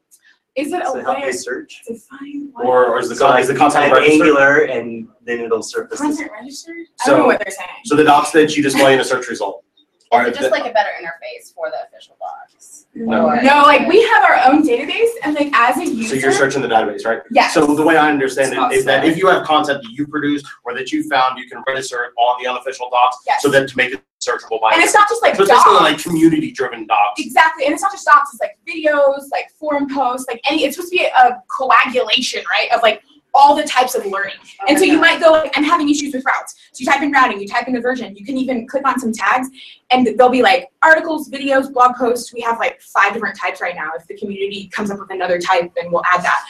is 0.54 0.70
it 0.70 0.82
a 0.84 0.92
layer 0.92 1.02
to 1.04 1.10
help 1.12 1.22
way 1.22 1.32
search? 1.32 1.82
to 1.86 1.94
find 1.98 2.50
what? 2.52 2.66
Or, 2.66 2.84
or 2.86 2.98
is 3.00 3.08
the, 3.08 3.16
So 3.16 3.24
con- 3.24 3.30
like 3.34 3.42
is 3.42 3.48
the 3.48 3.54
content 3.54 3.90
type? 3.94 4.02
Angular 4.02 4.64
and 4.64 5.08
then 5.24 5.40
it'll 5.40 5.62
surface 5.62 5.98
this. 5.98 6.00
content 6.18 6.30
registered? 6.30 6.76
I 7.04 7.08
don't 7.08 7.16
know 7.18 7.22
So- 7.22 7.26
what 7.26 7.38
they're 7.42 7.54
saying. 7.54 7.68
So 7.86 7.96
the 7.96 8.04
docs 8.04 8.32
that 8.32 8.54
you 8.56 8.62
display 8.62 8.92
in 8.94 9.00
a 9.00 9.04
search 9.04 9.28
result. 9.28 9.64
Are 10.12 10.26
Is 10.26 10.36
it 10.36 10.40
just 10.40 10.50
like 10.50 10.66
a 10.70 10.72
better 10.72 10.90
interface 11.00 11.54
for 11.54 11.70
the 11.70 11.82
official 11.86 12.16
docs? 12.20 12.86
No. 12.94 13.26
Or- 13.28 13.42
No, 13.42 13.62
like 13.62 13.88
we 13.88 14.02
have 14.02 14.22
our 14.24 14.52
own 14.52 14.62
database, 14.62 15.08
and 15.22 15.34
like 15.34 15.50
as 15.54 15.78
a 15.78 15.86
user, 15.86 16.16
So 16.16 16.20
you're 16.20 16.32
searching 16.32 16.60
the 16.60 16.68
database, 16.68 17.04
right? 17.06 17.22
Yes. 17.30 17.54
So 17.54 17.74
the 17.74 17.82
way 17.82 17.96
I 17.96 18.10
understand 18.10 18.52
It's 18.52 18.74
it 18.74 18.78
is 18.80 18.84
that 18.84 19.04
if 19.04 19.16
you 19.16 19.28
have 19.28 19.44
content 19.46 19.82
that 19.82 19.90
you 19.90 20.06
produce 20.06 20.42
or 20.64 20.74
that 20.74 20.92
you 20.92 21.08
found, 21.08 21.38
you 21.38 21.48
can 21.48 21.62
register 21.66 22.04
it 22.04 22.12
on 22.18 22.42
the 22.42 22.48
unofficial 22.50 22.90
docs. 22.90 23.16
Yes. 23.26 23.42
So 23.42 23.48
that 23.50 23.68
to 23.68 23.76
make 23.76 23.92
it 23.94 24.02
searchable 24.22 24.60
by. 24.60 24.72
and 24.74 24.82
it's 24.82 24.94
not 24.94 25.08
just 25.08 25.22
like 25.22 25.34
So 25.34 25.42
it's 25.42 25.50
basically 25.50 25.72
like 25.74 25.98
community 25.98 26.52
driven 26.52 26.86
docs. 26.86 27.18
Exactly, 27.20 27.64
and 27.64 27.72
it's 27.72 27.82
not 27.82 27.90
just 27.92 28.04
docs. 28.04 28.30
It's 28.34 28.40
like 28.40 28.58
videos, 28.68 29.30
like 29.32 29.50
forum 29.58 29.88
posts, 29.92 30.26
like 30.28 30.40
any. 30.48 30.64
It's 30.64 30.76
supposed 30.76 30.92
to 30.92 30.98
be 30.98 31.04
a 31.06 31.42
coagulation, 31.48 32.44
right, 32.50 32.68
of 32.72 32.82
like 32.82 33.02
all 33.34 33.54
the 33.54 33.62
types 33.64 33.94
of 33.94 34.04
learning. 34.06 34.34
Oh 34.60 34.66
and 34.68 34.78
so 34.78 34.84
you 34.84 35.00
might 35.00 35.20
go, 35.20 35.44
I'm 35.54 35.64
having 35.64 35.88
issues 35.88 36.14
with 36.14 36.24
routes. 36.24 36.54
So 36.72 36.80
you 36.80 36.86
type 36.86 37.02
in 37.02 37.10
routing, 37.10 37.40
you 37.40 37.48
type 37.48 37.66
in 37.66 37.74
the 37.74 37.80
version. 37.80 38.14
You 38.16 38.24
can 38.24 38.36
even 38.36 38.66
click 38.66 38.86
on 38.86 38.98
some 38.98 39.12
tags, 39.12 39.48
and 39.90 40.06
they'll 40.18 40.28
be 40.28 40.42
like 40.42 40.70
articles, 40.82 41.30
videos, 41.30 41.72
blog 41.72 41.96
posts. 41.96 42.32
We 42.32 42.40
have 42.42 42.58
like 42.58 42.80
five 42.80 43.14
different 43.14 43.38
types 43.38 43.60
right 43.60 43.74
now. 43.74 43.90
If 43.98 44.06
the 44.06 44.16
community 44.16 44.68
comes 44.68 44.90
up 44.90 44.98
with 44.98 45.10
another 45.10 45.38
type, 45.38 45.72
then 45.74 45.90
we'll 45.90 46.04
add 46.04 46.22
that. 46.22 46.44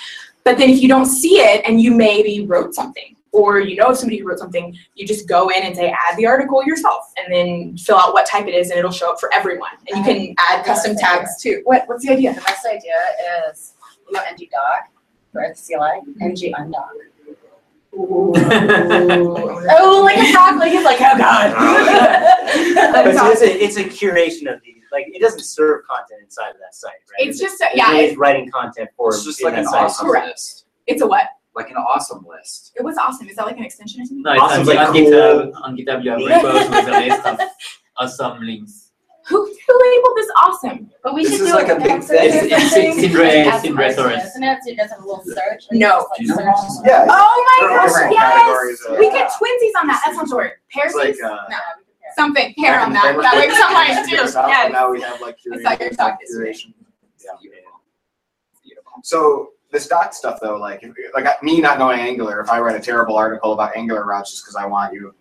But 0.44 0.58
then 0.58 0.70
if 0.70 0.82
you 0.82 0.88
don't 0.88 1.06
see 1.06 1.36
it, 1.36 1.62
and 1.64 1.80
you 1.80 1.94
maybe 1.94 2.44
wrote 2.46 2.74
something, 2.74 3.16
or 3.30 3.60
you 3.60 3.76
know 3.76 3.94
somebody 3.94 4.18
who 4.18 4.28
wrote 4.28 4.40
something, 4.40 4.76
you 4.94 5.06
just 5.06 5.28
go 5.28 5.48
in 5.48 5.62
and 5.62 5.74
say 5.74 5.90
add 5.90 6.16
the 6.16 6.26
article 6.26 6.64
yourself, 6.64 7.12
and 7.16 7.32
then 7.32 7.76
fill 7.76 7.96
out 7.96 8.12
what 8.12 8.26
type 8.26 8.46
it 8.46 8.54
is, 8.54 8.70
and 8.70 8.78
it'll 8.78 8.90
show 8.90 9.12
up 9.12 9.20
for 9.20 9.32
everyone. 9.32 9.70
And 9.88 9.98
you 9.98 10.04
can 10.04 10.34
add 10.38 10.64
custom 10.64 10.96
tags 10.96 11.40
too. 11.40 11.62
What 11.64 11.84
What's 11.86 12.04
the 12.04 12.12
idea? 12.12 12.34
The 12.34 12.40
best 12.40 12.66
idea 12.66 12.94
is, 13.48 13.74
you 14.08 14.16
know, 14.16 14.22
ng 14.28 14.48
doc 14.50 14.91
for 15.32 15.42
the 15.48 15.54
CLI, 15.54 16.00
ng 16.24 16.36
undoc. 16.54 16.90
Oh, 17.94 20.02
like 20.04 20.16
a 20.16 20.32
dog, 20.32 20.56
like 20.58 20.72
it's 20.72 20.84
like 20.84 21.00
oh 21.00 21.18
god. 21.18 21.54
Oh, 21.56 22.92
but 22.92 23.14
so 23.14 23.30
it's 23.30 23.42
a, 23.42 23.64
it's 23.64 23.76
a 23.76 23.84
curation 23.84 24.52
of 24.52 24.60
these, 24.62 24.82
like, 24.90 25.06
it 25.08 25.20
doesn't 25.20 25.40
serve 25.40 25.82
content 25.86 26.22
inside 26.22 26.50
of 26.50 26.56
that 26.60 26.74
site, 26.74 26.92
right? 27.18 27.28
It's 27.28 27.40
It- 27.40 27.44
just 27.44 27.60
a, 27.60 27.66
yeah. 27.74 27.90
really 27.92 28.04
It, 28.06 28.18
writing 28.18 28.50
content 28.50 28.90
for. 28.96 29.10
It's 29.10 29.24
just 29.24 29.42
like 29.42 29.56
an 29.56 29.64
site. 29.66 29.82
awesome 29.84 30.06
Correct. 30.06 30.26
list. 30.28 30.64
it's 30.86 31.02
a 31.02 31.06
what? 31.06 31.26
Like 31.54 31.70
an 31.70 31.76
awesome 31.76 32.24
list. 32.26 32.72
It 32.76 32.82
was 32.82 32.96
awesome. 32.96 33.28
Is 33.28 33.36
that 33.36 33.46
like 33.46 33.58
an 33.58 33.64
extension 33.64 34.00
or 34.00 34.06
something? 34.06 34.22
No, 34.22 34.32
it's 34.32 34.40
Awesome, 34.42 34.60
on, 34.60 34.66
like 34.66 34.78
on 34.88 34.92
cool. 34.94 35.02
GitHub. 35.02 35.52
On 35.62 35.76
GitHub, 35.76 36.02
you 36.04 36.10
have 36.10 36.20
repos 36.20 36.68
with 36.70 36.88
a 36.88 36.98
list 36.98 37.26
of 37.26 37.40
awesome 37.98 38.40
links. 38.42 38.91
Who 39.32 39.40
who 39.66 39.74
labeled 39.80 40.16
this 40.16 40.30
awesome? 40.36 40.90
But 41.02 41.14
we 41.14 41.22
This 41.24 41.32
should 41.32 41.40
is 41.42 41.46
do 41.48 41.54
like 41.54 41.68
a 41.68 41.76
big 41.80 42.02
thing. 42.04 42.24
It's- 42.28 42.72
thing. 42.72 42.92
it's 43.00 43.00
Sindre- 43.00 43.50
Sindre 43.60 43.94
Sorhus. 43.96 44.24
Isn't 44.26 44.42
it? 44.44 44.58
So 44.62 44.70
you 44.70 44.76
a 44.76 45.00
little 45.00 45.22
search. 45.24 45.64
No. 45.72 46.06
like, 46.10 46.18
Do 46.18 46.22
you 46.24 46.28
know 46.28 46.36
search? 46.36 46.86
Yeah. 46.86 47.06
Oh 47.08 47.58
my 47.60 47.68
There 47.68 47.78
gosh, 47.78 48.12
yes! 48.12 48.32
categories 48.44 48.80
of- 48.82 48.98
We 48.98 49.10
get 49.10 49.30
twinsies 49.30 49.80
on 49.80 49.86
that. 49.88 50.02
That's 50.04 50.16
not 50.18 50.28
the 50.28 50.36
word. 50.36 50.52
Like, 50.94 51.16
uh, 51.22 51.28
No. 51.28 51.38
Yeah, 51.48 51.58
we 51.76 51.84
compare. 51.84 52.14
Something. 52.14 52.54
Pair 52.58 52.80
on 52.80 52.92
that. 52.92 53.16
That 53.16 53.32
days, 53.32 53.46
works 53.48 53.56
we 53.58 53.62
on 53.64 53.72
mine 53.72 53.88
used 53.88 53.98
to 53.98 54.04
too. 54.04 54.10
figure 54.10 54.24
this 54.26 54.36
out, 54.36 54.48
Yes. 54.48 54.64
but 54.66 54.72
Now 54.72 54.90
we 54.90 55.00
have 55.00 55.20
like 55.20 55.36
I 55.38 55.42
saw 55.42 55.70
your 55.70 55.78
curated 55.90 55.96
talk 55.96 56.18
yesterday. 56.20 56.50
curation. 56.52 56.74
So 59.02 59.50
this 59.70 59.88
doc 59.88 60.12
stuff 60.12 60.38
though, 60.40 60.58
like, 60.58 60.82
if, 60.82 60.92
like 61.14 61.42
me 61.42 61.60
not 61.60 61.78
knowing 61.78 61.98
Angular, 62.00 62.40
if 62.40 62.50
I 62.50 62.60
write 62.60 62.76
a 62.76 62.80
terrible 62.80 63.16
article 63.16 63.52
about 63.52 63.76
Angular 63.76 64.04
routes 64.04 64.30
just 64.30 64.44
because 64.44 64.56
I 64.56 64.66
want 64.66 64.92
you 64.92 65.14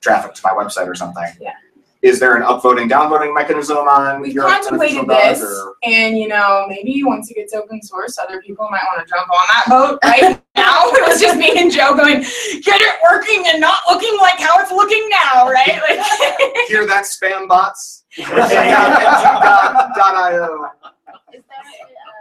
traffic 0.00 0.32
to 0.34 0.40
my 0.44 0.50
website 0.50 0.86
or 0.88 0.94
something. 0.94 1.24
Yeah. 1.40 1.52
Is 2.00 2.20
there 2.20 2.36
an 2.36 2.42
upvoting, 2.44 2.88
downvoting 2.88 3.34
mechanism 3.34 3.76
on 3.78 4.20
We've 4.20 4.32
your 4.32 4.48
contemplated 4.48 5.08
this, 5.08 5.42
or- 5.42 5.74
and 5.82 6.16
you 6.16 6.28
know, 6.28 6.64
maybe 6.68 7.02
once 7.02 7.28
it 7.30 7.34
gets 7.34 7.52
open 7.54 7.82
source, 7.82 8.18
other 8.18 8.40
people 8.40 8.68
might 8.70 8.84
want 8.86 9.04
to 9.06 9.12
jump 9.12 9.28
on 9.28 9.46
that 9.48 9.64
boat. 9.68 9.98
Right 10.04 10.40
now, 10.56 10.88
it 10.90 11.08
was 11.08 11.20
just 11.20 11.36
me 11.36 11.52
and 11.58 11.70
Joe 11.72 11.96
going, 11.96 12.20
get 12.62 12.80
it 12.80 12.94
working 13.02 13.44
and 13.48 13.60
not 13.60 13.80
looking 13.88 14.16
like 14.20 14.38
how 14.38 14.60
it's 14.60 14.70
looking 14.70 15.08
now, 15.10 15.48
right? 15.50 15.80
Like, 15.88 16.68
Hear 16.68 16.86
that 16.86 17.04
spam 17.04 17.48
bots? 17.48 18.04
Yeah. 18.16 18.26
Dot 19.96 20.14
io. 20.14 20.70
Is 21.32 21.42
that, 21.48 21.64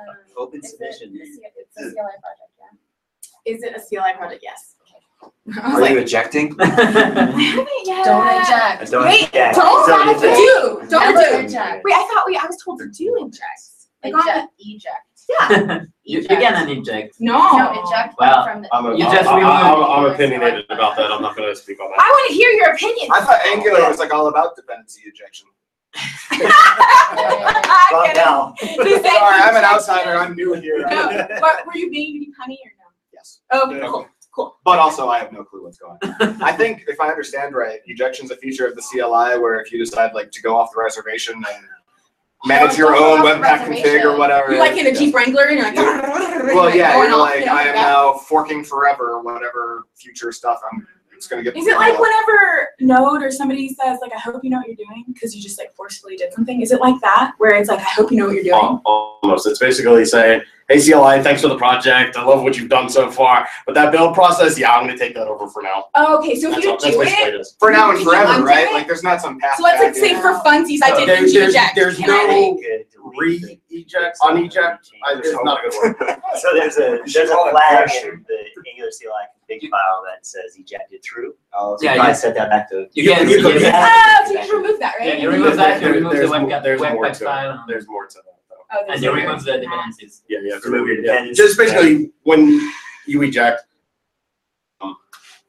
um, 0.09 0.15
Open 0.37 0.59
is 0.59 0.65
it- 0.65 0.69
submission. 0.71 1.15
A 1.15 1.23
it's 1.23 1.77
a 1.77 1.81
CLI 1.81 1.93
project, 1.93 2.51
yeah. 2.59 3.53
is 3.53 3.63
it 3.63 3.75
a 3.75 3.79
CLI 3.79 4.13
project? 4.17 4.41
Yes. 4.43 4.75
I 5.63 5.67
was 5.69 5.75
Are 5.77 5.81
like, 5.81 5.91
you 5.91 5.97
ejecting? 5.99 6.55
I 6.59 6.65
haven't 6.65 7.67
yet. 7.85 8.05
Don't 8.05 8.27
eject. 8.27 8.91
Don't 8.91 9.05
Wait, 9.05 9.29
eject. 9.29 9.55
don't 9.55 9.89
have 9.89 10.19
to 10.21 10.27
eject. 10.27 10.37
do. 10.37 10.87
Don't 10.89 11.15
Never 11.15 11.41
do. 11.41 11.45
eject. 11.47 11.83
Wait, 11.85 11.93
I 11.95 12.07
thought 12.11 12.23
we. 12.27 12.35
I 12.37 12.45
was 12.45 12.57
told 12.63 12.79
to 12.79 12.87
do 12.89 13.15
inject. 13.21 13.43
Like 14.03 14.13
on 14.13 14.25
the, 14.25 14.31
Eject, 14.31 14.51
eject. 14.59 15.05
yeah. 15.29 15.79
you, 16.03 16.19
you 16.21 16.27
can 16.27 16.69
inject. 16.69 17.15
No. 17.19 17.33
No, 17.57 17.71
eject 17.83 18.15
Well, 18.19 18.43
from 18.45 18.61
the. 18.61 18.69
I'm, 18.75 18.85
a, 18.85 18.95
You 18.97 19.05
I'm, 19.05 19.11
just 19.15 19.27
I'm, 19.29 19.43
I'm, 19.45 20.05
I'm 20.05 20.11
opinionated 20.13 20.65
about 20.69 20.95
that. 20.97 21.11
I'm 21.11 21.21
not 21.21 21.35
going 21.35 21.49
to 21.49 21.55
speak 21.55 21.79
on 21.81 21.89
that. 21.91 21.99
I 21.99 22.07
want 22.09 22.27
to 22.29 22.33
hear 22.35 22.51
your 22.51 22.71
opinion. 22.73 23.09
I 23.11 23.21
thought 23.21 23.39
Angular 23.47 23.87
was 23.89 23.97
like 23.99 24.13
all 24.13 24.27
about 24.27 24.55
dependency 24.55 25.01
injection. 25.07 25.47
I 26.41 27.89
Wrong 27.91 28.05
get 28.05 28.15
it. 28.15 28.19
gal. 28.19 28.53
They 28.61 29.01
say 29.01 29.09
Sorry, 29.09 29.41
I'm 29.41 29.55
an 29.55 29.63
outsider. 29.63 30.15
I'm 30.15 30.35
new 30.35 30.53
here. 30.53 30.85
No, 30.89 31.27
but 31.41 31.65
were 31.65 31.75
you 31.75 31.89
being 31.89 32.17
any 32.17 32.27
punny 32.27 32.57
or 32.63 32.71
no? 32.77 32.85
Yes. 33.13 33.39
Oh, 33.51 33.71
Yeah. 33.71 33.87
cool, 33.87 34.07
cool. 34.37 34.57
But 34.63 34.79
also, 34.79 35.09
I 35.09 35.19
have 35.19 35.33
no 35.33 35.43
clue 35.43 35.63
what's 35.63 35.77
going 35.77 35.97
on. 36.03 36.41
I 36.41 36.51
think, 36.51 36.83
if 36.87 36.99
I 37.01 37.09
understand 37.09 37.55
right, 37.55 37.79
ejection's 37.85 38.31
a 38.31 38.37
feature 38.37 38.65
of 38.65 38.75
the 38.75 38.81
CLI 38.81 39.39
where 39.39 39.59
if 39.59 39.71
you 39.71 39.79
decide 39.79 40.13
like 40.13 40.31
to 40.31 40.41
go 40.41 40.55
off 40.55 40.71
the 40.73 40.81
reservation 40.81 41.35
and 41.35 41.65
manage 42.45 42.77
your 42.77 42.95
own 42.95 43.19
Webpack 43.19 43.65
config 43.65 44.03
or 44.03 44.17
whatever. 44.17 44.51
You're 44.51 44.59
like 44.59 44.77
in 44.77 44.87
a. 44.87 44.93
Jeep 44.93 45.13
Wrangler 45.13 45.45
and 45.45 45.57
you're 45.57 45.67
like. 45.67 45.77
Ah, 45.77 46.41
well, 46.43 46.73
yeah, 46.73 46.97
you're 47.01 47.17
like, 47.17 47.47
I 47.47 47.63
am 47.63 47.75
now 47.75 48.13
forking 48.13 48.63
forever, 48.63 49.21
whatever 49.21 49.87
future 49.95 50.31
stuff 50.31 50.61
I'm. 50.71 50.87
It's 51.13 51.27
gonna 51.27 51.41
get. 51.41 51.57
Is 51.57 51.65
it 51.65 51.75
like 51.77 51.99
whenever 51.99 52.66
Node 52.87 53.21
or 53.23 53.31
somebody 53.31 53.67
says 53.69 53.99
like, 54.01 54.13
"I 54.13 54.19
hope 54.19 54.43
you 54.43 54.49
know 54.49 54.57
what 54.57 54.67
you're 54.67 54.75
doing" 54.75 55.03
because 55.13 55.35
you 55.35 55.41
just 55.41 55.59
like 55.59 55.75
forcefully 55.75 56.15
did 56.17 56.33
something? 56.33 56.61
Is 56.61 56.71
it 56.71 56.79
like 56.81 56.99
that 57.01 57.33
where 57.37 57.55
it's 57.55 57.69
like, 57.69 57.79
"I 57.79 57.83
hope 57.83 58.11
you 58.11 58.17
know 58.17 58.25
what 58.27 58.35
you're 58.35 58.43
doing"? 58.45 58.81
Almost. 58.85 59.47
It's 59.47 59.59
basically 59.59 60.05
saying, 60.05 60.41
hey, 60.69 60.79
CLI, 60.81 61.21
thanks 61.23 61.41
for 61.41 61.47
the 61.49 61.57
project. 61.57 62.15
I 62.17 62.23
love 62.25 62.43
what 62.43 62.57
you've 62.57 62.69
done 62.69 62.89
so 62.89 63.09
far. 63.11 63.47
But 63.65 63.75
that 63.75 63.91
build 63.91 64.13
process, 64.13 64.57
yeah, 64.59 64.71
I'm 64.73 64.85
going 64.85 64.97
to 64.97 65.01
take 65.01 65.15
that 65.15 65.27
over 65.27 65.47
for 65.49 65.61
now. 65.61 65.85
Oh, 65.95 66.17
okay, 66.19 66.35
so 66.39 66.47
if 66.49 66.55
That's, 66.55 66.63
you 66.65 66.71
all, 66.71 66.77
that's 66.77 66.93
do 66.95 66.99
basically 66.99 67.25
it, 67.27 67.33
it 67.35 67.39
is. 67.41 67.55
for 67.59 67.71
now 67.71 67.91
and 67.91 68.03
forever, 68.03 68.43
right? 68.43 68.67
it? 68.67 68.73
Like, 68.73 68.87
there's 68.87 69.03
not 69.03 69.21
some 69.21 69.39
path. 69.39 69.57
so 69.57 69.63
let's 69.63 69.81
like 69.81 69.95
say 69.95 70.13
for 70.21 70.33
funsies, 70.45 70.79
I 70.83 70.97
did 70.97 71.07
There- 71.09 71.21
not 71.21 71.31
there's- 71.33 71.49
eject. 71.49 71.75
there's 71.75 71.97
Can 71.97 72.07
no- 72.07 72.15
like- 72.51 72.61
Good. 72.61 72.85
Delete 73.13 73.41
the- 73.41 73.59
Re-eject, 73.69 74.17
un-eject, 74.21 74.89
I- 75.05 75.13
it's 75.17 75.31
not 75.43 75.59
a 75.65 75.69
good 75.69 75.97
word. 75.99 76.19
So 76.39 76.49
there's 76.53 76.77
a 76.77 76.99
there's 77.05 77.29
a 77.29 77.33
call 77.33 77.49
flag 77.51 77.89
in 78.03 78.25
the 78.27 78.69
Angular 78.69 78.91
CLI 78.91 79.25
config 79.49 79.69
file 79.69 80.03
that 80.05 80.25
says 80.25 80.55
ejected 80.57 81.03
through. 81.03 81.35
Oh, 81.53 81.77
So 81.77 81.83
Yeah, 81.85 81.91
you 81.91 81.95
yeah. 81.95 82.01
probably 82.03 82.15
set 82.15 82.35
that 82.35 82.49
back 82.49 82.69
to. 82.69 82.87
You 82.93 83.13
can- 83.13 83.29
you 83.29 83.37
you 83.37 83.43
can- 83.43 83.59
can- 83.61 83.73
Oh, 83.75 84.25
so 84.25 84.31
you 84.31 84.37
just 84.39 84.51
remove 84.51 84.79
that, 84.79 84.95
right? 84.99 85.07
Yeah, 85.07 85.15
you 85.15 85.29
remove 85.31 85.55
that, 85.57 85.81
you 85.81 85.87
remove 85.89 86.11
the 86.11 86.17
there's 86.17 86.29
more- 86.29 86.39
webcam, 86.39 86.63
there's 86.63 86.81
more 86.81 86.89
webpack 87.05 87.17
to 87.17 87.23
it. 87.23 87.27
file, 87.27 87.63
There's 87.67 87.87
more 87.87 88.05
to 88.07 88.15
that, 88.15 88.23
though. 88.49 88.55
Oh, 88.71 88.83
there's 88.87 88.95
and 88.95 89.03
you 89.03 89.11
remove 89.13 89.43
the 89.43 89.57
dependencies. 89.57 90.23
Yeah, 90.27 90.39
yeah. 90.43 90.55
Remove 90.65 90.87
your 90.87 90.97
yeah. 90.97 91.01
dependencies. 91.13 91.37
Just 91.37 91.57
basically, 91.57 92.11
when 92.23 92.59
you 93.05 93.21
eject, 93.23 93.61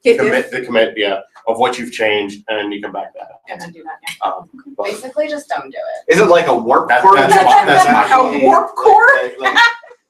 Hit 0.01 0.17
commit 0.17 0.49
the 0.49 0.61
commit, 0.61 0.93
yeah, 0.95 1.19
of 1.45 1.59
what 1.59 1.77
you've 1.77 1.91
changed, 1.91 2.45
and 2.47 2.57
then 2.57 2.71
you 2.71 2.81
can 2.81 2.89
back 2.93 3.13
that 3.15 3.23
up. 3.23 3.41
and 3.49 3.61
undo 3.61 3.83
that. 3.83 3.97
Yeah. 4.23 4.31
Um, 4.31 4.49
Basically, 4.81 5.27
just 5.27 5.49
don't 5.49 5.69
do 5.69 5.77
it. 5.77 6.13
Is 6.13 6.21
it 6.21 6.27
like 6.27 6.47
a 6.47 6.55
warp 6.57 6.87
That- 6.87 7.01
core? 7.01 7.15
that's- 7.17 7.33
That's 7.35 7.65
that's- 7.65 7.85
actually- 7.85 8.41
A 8.43 8.45
warp 8.45 8.73
core? 8.75 9.05
like- 9.23 9.37
like- 9.39 9.57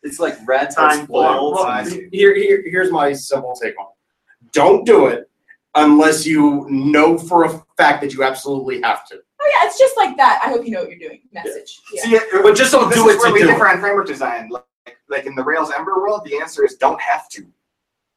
It's 0.03 0.19
like 0.19 0.35
red 0.47 0.69
Time 0.71 1.05
flow. 1.07 1.53
flow. 1.55 1.63
I 1.63 1.83
see. 1.83 2.07
Here, 2.11 2.33
here, 2.35 2.63
here's 2.65 2.91
my 2.91 3.11
simple 3.13 3.53
take 3.61 3.77
on 3.79 3.87
it. 3.87 4.51
Don't 4.53 4.85
do 4.85 5.07
it 5.07 5.29
unless 5.75 6.25
you 6.25 6.65
know 6.69 7.17
for 7.17 7.43
a 7.45 7.63
fact 7.77 8.01
that 8.01 8.13
you 8.13 8.23
absolutely 8.23 8.81
have 8.81 9.05
to. 9.07 9.15
Oh 9.41 9.51
yeah, 9.61 9.67
it's 9.67 9.77
just 9.77 9.95
like 9.97 10.15
that. 10.17 10.41
I 10.43 10.49
hope 10.49 10.65
you 10.65 10.71
know 10.71 10.81
what 10.81 10.89
you're 10.89 10.99
doing. 10.99 11.21
Message. 11.31 11.79
Yeah. 11.93 12.01
See, 12.03 12.15
it- 12.15 12.43
But 12.43 12.55
just 12.55 12.71
don't 12.71 12.89
this 12.89 12.97
do 12.97 13.09
is 13.09 13.15
it 13.15 13.19
where 13.19 13.27
to 13.27 13.33
we 13.33 13.41
do 13.41 13.47
differ 13.47 13.67
on 13.67 13.79
framework 13.79 14.07
design. 14.07 14.49
Like, 14.49 14.63
like 15.09 15.25
in 15.25 15.35
the 15.35 15.43
Rails 15.43 15.71
Ember 15.75 15.95
world, 15.97 16.21
the 16.25 16.37
answer 16.39 16.65
is 16.65 16.75
don't 16.75 16.99
have 17.01 17.27
to. 17.29 17.45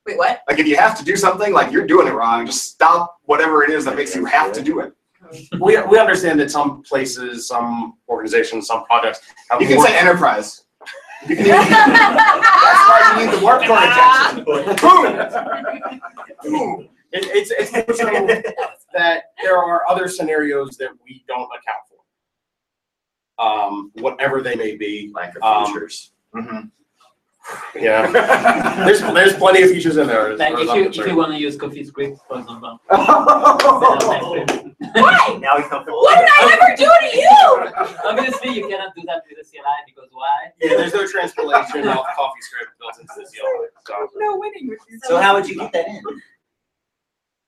Wait, 0.07 0.19
what? 0.19 0.43
Like 0.49 0.59
if 0.59 0.67
you 0.67 0.77
have 0.77 0.97
to 0.99 1.05
do 1.05 1.17
something, 1.17 1.53
like 1.53 1.73
you're 1.73 1.87
doing 1.87 2.07
it 2.09 2.13
wrong, 2.13 2.45
just 2.47 2.65
stop 2.71 3.17
whatever 3.25 3.63
it 3.65 3.71
is 3.71 3.85
that 3.85 3.95
makes 3.97 4.15
you 4.17 4.25
have 4.25 4.53
to 4.53 4.63
do 4.63 4.81
it. 4.81 4.93
we, 5.61 5.81
we 5.83 5.99
understand 5.99 6.39
that 6.41 6.51
some 6.51 6.83
places, 6.83 7.47
some 7.47 7.95
organizations, 8.09 8.67
some 8.67 8.85
projects 8.85 9.21
have 9.51 9.61
You 9.61 9.69
can 9.69 9.77
more- 9.77 9.87
say 9.87 9.97
enterprise. 9.99 10.65
That's 11.29 12.83
why 12.89 13.15
you 13.21 13.27
need 13.27 13.33
the 13.37 13.41
warp 13.43 13.65
core 13.65 13.83
injection. 13.83 14.45
Boom! 16.43 16.89
It, 17.15 17.25
it's, 17.27 17.51
it's 17.51 17.99
so 17.99 18.07
that 18.95 19.25
there 19.43 19.59
are 19.59 19.83
other 19.89 20.09
scenarios 20.09 20.77
that 20.79 20.91
we 21.05 21.23
don't 21.29 21.43
account 21.51 21.85
for. 21.89 23.45
Um, 23.45 23.93
whatever 23.97 24.41
they 24.41 24.55
may 24.57 24.77
be, 24.77 25.11
Lack 25.15 25.37
of 25.37 25.43
Um, 25.43 25.67
features. 25.67 26.13
Mhm. 26.35 26.71
Yeah. 27.75 28.11
There's, 28.87 29.01
there's 29.01 29.35
plenty 29.35 29.63
of 29.63 29.71
features 29.71 29.97
in 29.97 30.07
there. 30.07 30.33
as 30.33 30.39
Like 30.39 30.53
far 30.53 30.61
as 30.61 30.65
if 30.65 30.71
I'm 30.71 30.77
you 30.77 30.83
if 30.83 30.87
concerned. 30.93 31.11
you 31.11 31.17
want 31.17 31.33
to 31.33 31.39
use 31.39 31.57
Coffee 31.57 31.83
Script, 31.85 32.19
for 32.29 32.39
example. 32.41 32.79
Why? 32.89 32.99
Now 35.41 35.57
we 35.57 35.63
come 35.65 35.85
full. 35.85 36.01
What 36.03 36.19
did 36.19 36.29
I 36.29 36.31
ever 36.61 36.77
do 36.77 36.91
to 37.01 37.07
you? 37.17 37.71
Obviously, 38.05 38.51
you 38.55 38.69
cannot 38.69 38.95
do 38.95 39.03
that 39.07 39.23
with 39.29 39.39
the 39.39 39.45
CLI 39.51 39.83
because 39.87 40.09
why? 40.13 40.51
Yeah, 40.61 40.77
there's 40.77 40.93
no 40.95 41.07
transpilation 41.07 41.89
of 41.89 42.05
coffee 42.17 42.41
script 42.41 42.73
built 42.79 42.99
into 43.01 43.13
the 43.17 43.25
CLI. 43.25 43.69
So 43.87 44.09
No 44.17 44.37
winning 44.39 44.69
with 44.69 44.79
you. 44.89 44.99
So 45.05 45.17
how 45.21 45.35
would 45.35 45.49
you 45.49 45.57
get 45.57 45.73
that 45.73 45.87
in? 45.89 46.01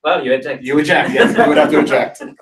Well, 0.04 0.24
you 0.24 0.32
eject. 0.34 0.62
you 0.62 0.78
eject, 0.78 1.10
yes, 1.12 1.36
you 1.36 1.44
would 1.48 1.56
have 1.56 1.70
to 1.70 1.78
eject, 1.80 2.20
and 2.20 2.36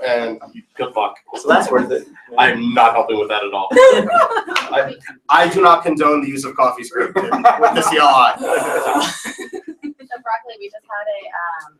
good 0.76 0.94
luck. 0.96 1.16
So 1.36 1.48
that's 1.48 1.70
worth 1.70 1.90
it. 1.92 2.06
I'm 2.36 2.74
not 2.74 2.92
helping 2.92 3.18
with 3.18 3.28
that 3.28 3.44
at 3.44 3.52
all. 3.52 3.68
I, 4.72 4.94
I 5.28 5.48
do 5.48 5.60
not 5.62 5.82
condone 5.84 6.22
the 6.22 6.28
use 6.28 6.44
of 6.44 6.54
coffee 6.56 6.84
script 6.84 7.14
with 7.14 7.24
the 7.30 7.82
CLI. 7.88 9.32
So 10.12 10.18
broccoli, 10.22 10.54
we 10.58 10.66
just 10.66 10.84
had 10.84 11.06
a 11.08 11.70
um, 11.70 11.78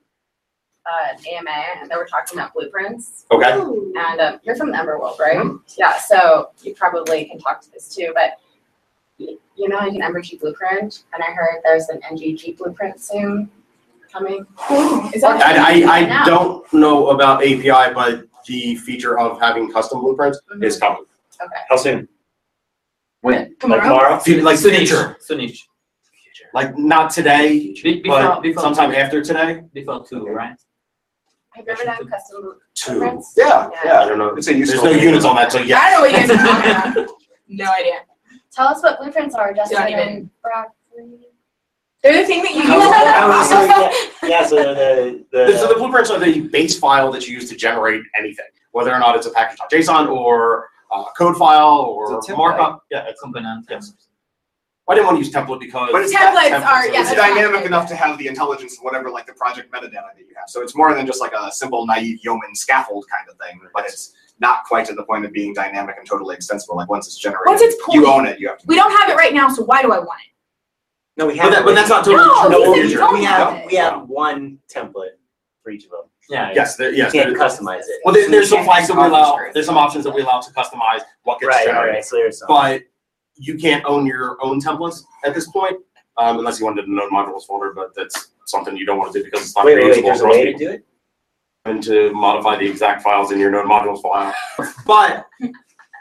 uh, 0.87 1.09
an 1.13 1.27
AMA 1.47 1.81
and 1.83 1.91
they 1.91 1.97
were 1.97 2.07
talking 2.07 2.39
about 2.39 2.55
blueprints. 2.55 3.27
Okay. 3.31 3.53
And 3.53 4.21
um, 4.21 4.41
you're 4.43 4.57
from 4.57 4.71
the 4.71 4.79
Ember 4.79 4.99
World, 4.99 5.19
right? 5.21 5.45
Yeah. 5.77 5.99
So 5.99 6.51
you 6.63 6.75
probably 6.75 7.27
can 7.27 7.39
talk 7.39 7.61
to 7.63 7.71
this 7.71 7.95
too, 7.95 8.13
but 8.15 8.39
y- 9.19 9.37
you 9.57 9.69
know, 9.69 9.77
like 9.77 9.93
an 9.93 10.03
Ember 10.03 10.23
G 10.23 10.39
blueprint, 10.39 11.05
and 11.13 11.23
I 11.23 11.33
heard 11.33 11.61
there's 11.63 11.89
an 11.91 12.01
NGG 12.11 12.57
blueprint 12.57 13.01
soon 13.01 13.51
coming. 14.11 14.47
Is 15.15 15.21
that? 15.21 15.43
I, 15.45 15.83
I, 15.83 15.99
I 15.99 16.07
Now. 16.07 16.25
don't 16.25 16.73
know 16.73 17.09
about 17.11 17.43
API, 17.43 17.93
but 17.93 18.25
the 18.47 18.77
feature 18.77 19.19
of 19.19 19.39
having 19.41 19.71
custom 19.71 20.01
blueprints 20.01 20.41
is 20.63 20.79
coming. 20.79 21.05
Okay. 21.41 21.61
How 21.69 21.77
soon? 21.77 22.09
When? 23.23 23.39
Like 23.41 23.59
Tomorrow? 23.61 23.83
tomorrow? 23.83 24.19
Fe- 24.19 24.41
Like 24.43 24.59
future, 24.59 25.17
Soonish. 25.29 25.59
like 26.53 26.77
not 26.77 27.11
today, 27.11 27.73
Be- 27.83 28.03
Before, 28.03 28.19
but 28.21 28.43
before, 28.43 28.63
sometime 28.63 28.93
after 28.93 29.23
today. 29.23 29.63
before 29.73 30.05
two, 30.05 30.27
right? 30.27 30.57
I've 31.57 31.65
you 31.67 31.73
ever 31.73 31.85
done 31.85 32.09
custom 32.09 32.59
Two. 32.75 32.93
blueprints? 32.99 33.35
Yeah, 33.37 33.71
I 33.85 34.07
don't 34.09 34.19
know. 34.19 34.35
It's 34.35 34.49
a 34.49 34.53
There's 34.55 34.71
useful. 34.71 34.87
no 34.87 34.91
units 34.93 35.25
on 35.25 35.37
that, 35.37 35.53
so 35.53 35.59
yeah. 35.61 35.79
I 35.79 35.91
yeah. 35.91 35.91
don't 35.91 35.95
know 35.95 36.01
what 36.01 36.11
you 36.11 36.17
guys 36.17 36.31
are 36.31 36.47
talking 36.85 37.03
about. 37.03 37.11
No 37.49 37.71
idea. 37.79 37.93
Tell 38.53 38.69
us 38.69 38.83
what 38.83 38.99
blueprints 38.99 39.35
are, 39.35 39.53
Justin 39.55 39.79
Don't 39.81 39.91
even- 39.91 40.09
and 40.09 40.31
broccoli. 40.43 41.27
They're 42.03 42.21
the 42.23 42.27
thing 42.27 42.43
that 42.43 42.55
you 42.55 42.63
I 42.65 43.29
was- 43.29 43.51
use. 43.51 43.59
like, 43.61 43.93
yeah, 44.23 44.29
yeah, 44.41 44.47
so 44.47 44.57
the, 44.57 45.25
the. 45.31 45.57
So 45.59 45.69
the 45.69 45.75
blueprints 45.77 46.11
are 46.11 46.19
the 46.19 46.41
base 46.49 46.77
file 46.77 47.13
that 47.13 47.29
you 47.29 47.35
use 47.35 47.49
to 47.51 47.57
generate 47.57 48.03
anything, 48.19 48.47
whether 48.73 48.93
or 48.93 48.99
not 48.99 49.15
it's 49.15 49.27
a 49.27 49.31
package.json 49.31 50.09
or 50.11 50.69
a 50.93 51.05
code 51.17 51.37
file 51.37 51.79
or 51.89 52.15
It's 52.19 52.29
a 52.29 52.33
template. 52.33 52.37
markup. 52.39 52.85
Yeah, 52.91 53.05
it's, 53.09 53.21
Component. 53.21 53.67
Yes. 53.71 53.93
I 54.89 54.95
didn't 54.95 55.07
want 55.07 55.17
to 55.21 55.25
use 55.25 55.33
template 55.33 55.61
because. 55.61 55.91
But 55.93 56.03
it's 56.03 56.13
Templates 56.15 56.51
templates 56.51 56.61
are, 56.61 56.65
are- 56.65 56.89
yeah, 56.89 57.01
It's 57.01 57.11
that's 57.11 57.21
fine. 57.21 57.35
dynamic 57.37 57.65
enough 57.65 57.89
to 57.89 57.95
have 57.97 58.19
the 58.19 58.27
intelligence 58.27 58.77
of 58.79 58.85
whatever, 58.85 59.11
like 59.11 59.27
the 59.27 59.33
project 59.35 59.73
metadata 59.73 59.93
that 60.15 60.19
you 60.19 60.35
have. 60.37 60.49
So 60.49 60.61
it's 60.61 60.75
more 60.75 60.93
than 60.95 61.07
just 61.07 61.21
like 61.21 61.33
a 61.39 61.51
simple 61.53 61.87
naive 61.87 62.19
yeoman 62.23 62.55
scaffold 62.55 63.07
kind 63.09 63.29
of 63.31 63.37
thing, 63.39 63.61
but 63.73 63.85
it's 63.87 64.13
not 64.41 64.65
quite 64.65 64.85
to 64.87 64.95
the 64.95 65.05
point 65.05 65.25
of 65.25 65.33
being 65.33 65.55
dynamic 65.55 65.95
and 65.99 66.07
totally 66.07 66.35
extensible. 66.35 66.77
Like 66.77 66.89
once 66.89 67.07
it's 67.07 67.17
generated, 67.17 67.47
Once 67.47 67.63
it's 67.63 67.83
pulled 67.83 67.95
you 67.95 68.07
own 68.09 68.27
it. 68.27 68.41
You 68.41 68.49
have 68.49 68.59
to. 68.59 68.65
We 68.67 68.75
don't 68.75 68.91
have 69.01 69.09
it 69.09 69.15
right 69.17 69.33
now, 69.33 69.49
so 69.49 69.63
why 69.65 69.83
do 69.83 69.93
I 69.93 69.99
want 70.01 70.21
it? 70.27 70.33
No, 71.17 71.27
we 71.27 71.35
But, 71.35 71.43
have. 71.45 71.53
that, 71.53 71.65
but 71.65 71.75
that's 71.75 71.89
not 71.89 72.05
totally 72.05 72.25
No, 72.27 72.41
true. 72.43 72.51
No, 72.51 72.75
said 72.75 72.85
we, 72.87 72.95
don't 72.95 73.15
we 73.19 73.25
have 73.25 73.49
have, 73.53 73.59
it. 73.61 73.67
we 73.69 73.75
have 73.77 74.09
one 74.09 74.59
template 74.69 75.11
for 75.63 75.71
each 75.71 75.85
of 75.85 75.91
them. 75.91 76.01
Yeah. 76.33 76.51
Yes, 76.55 76.77
there, 76.77 76.93
You 76.93 77.03
can't 77.05 77.13
there- 77.13 77.35
customize 77.35 77.81
it. 77.81 78.01
Well, 78.05 78.15
there, 78.15 78.31
there's 78.31 78.49
some 78.49 78.65
flags 78.65 78.89
that 78.89 78.97
we 78.97 79.05
allow, 79.05 79.39
there's 79.53 79.67
some 79.67 79.77
options 79.77 80.05
that 80.05 80.15
we 80.15 80.23
allow 80.23 80.41
to 80.41 80.51
customize 80.53 81.03
what 81.25 81.39
gets 81.41 81.49
Right, 81.49 81.67
generated. 81.67 81.95
right, 81.97 82.05
so 82.05 82.17
there's 82.17 82.39
some. 82.39 82.49
But 82.49 82.83
you 83.37 83.57
can't 83.57 83.85
own 83.85 84.07
your 84.07 84.39
own 84.43 84.61
templates 84.61 85.03
at 85.25 85.35
this 85.35 85.49
point, 85.51 85.77
um, 86.17 86.39
unless 86.39 86.59
you 86.59 86.65
wanted 86.67 86.83
to 86.87 86.91
node 86.93 87.11
modules 87.13 87.47
folder, 87.47 87.73
but 87.75 87.95
that's 87.95 88.29
something 88.47 88.77
you 88.77 88.87
don't 88.87 88.99
want 88.99 89.13
to 89.13 89.19
do 89.19 89.25
because 89.25 89.43
it's 89.43 89.55
not 89.57 89.65
Wait, 89.67 89.77
wait, 89.77 89.85
wait, 89.85 89.97
reusable 89.99 90.05
there's 90.05 90.21
a 90.23 90.27
way 90.27 90.45
to 90.53 90.59
do 90.59 90.71
it? 90.71 90.85
And 91.65 91.83
to 91.85 92.13
modify 92.13 92.57
the 92.57 92.67
exact 92.67 93.03
files 93.03 93.31
in 93.31 93.39
your 93.39 93.51
node 93.51 93.67
modules 93.67 94.03
file. 94.03 94.35
But 94.87 95.27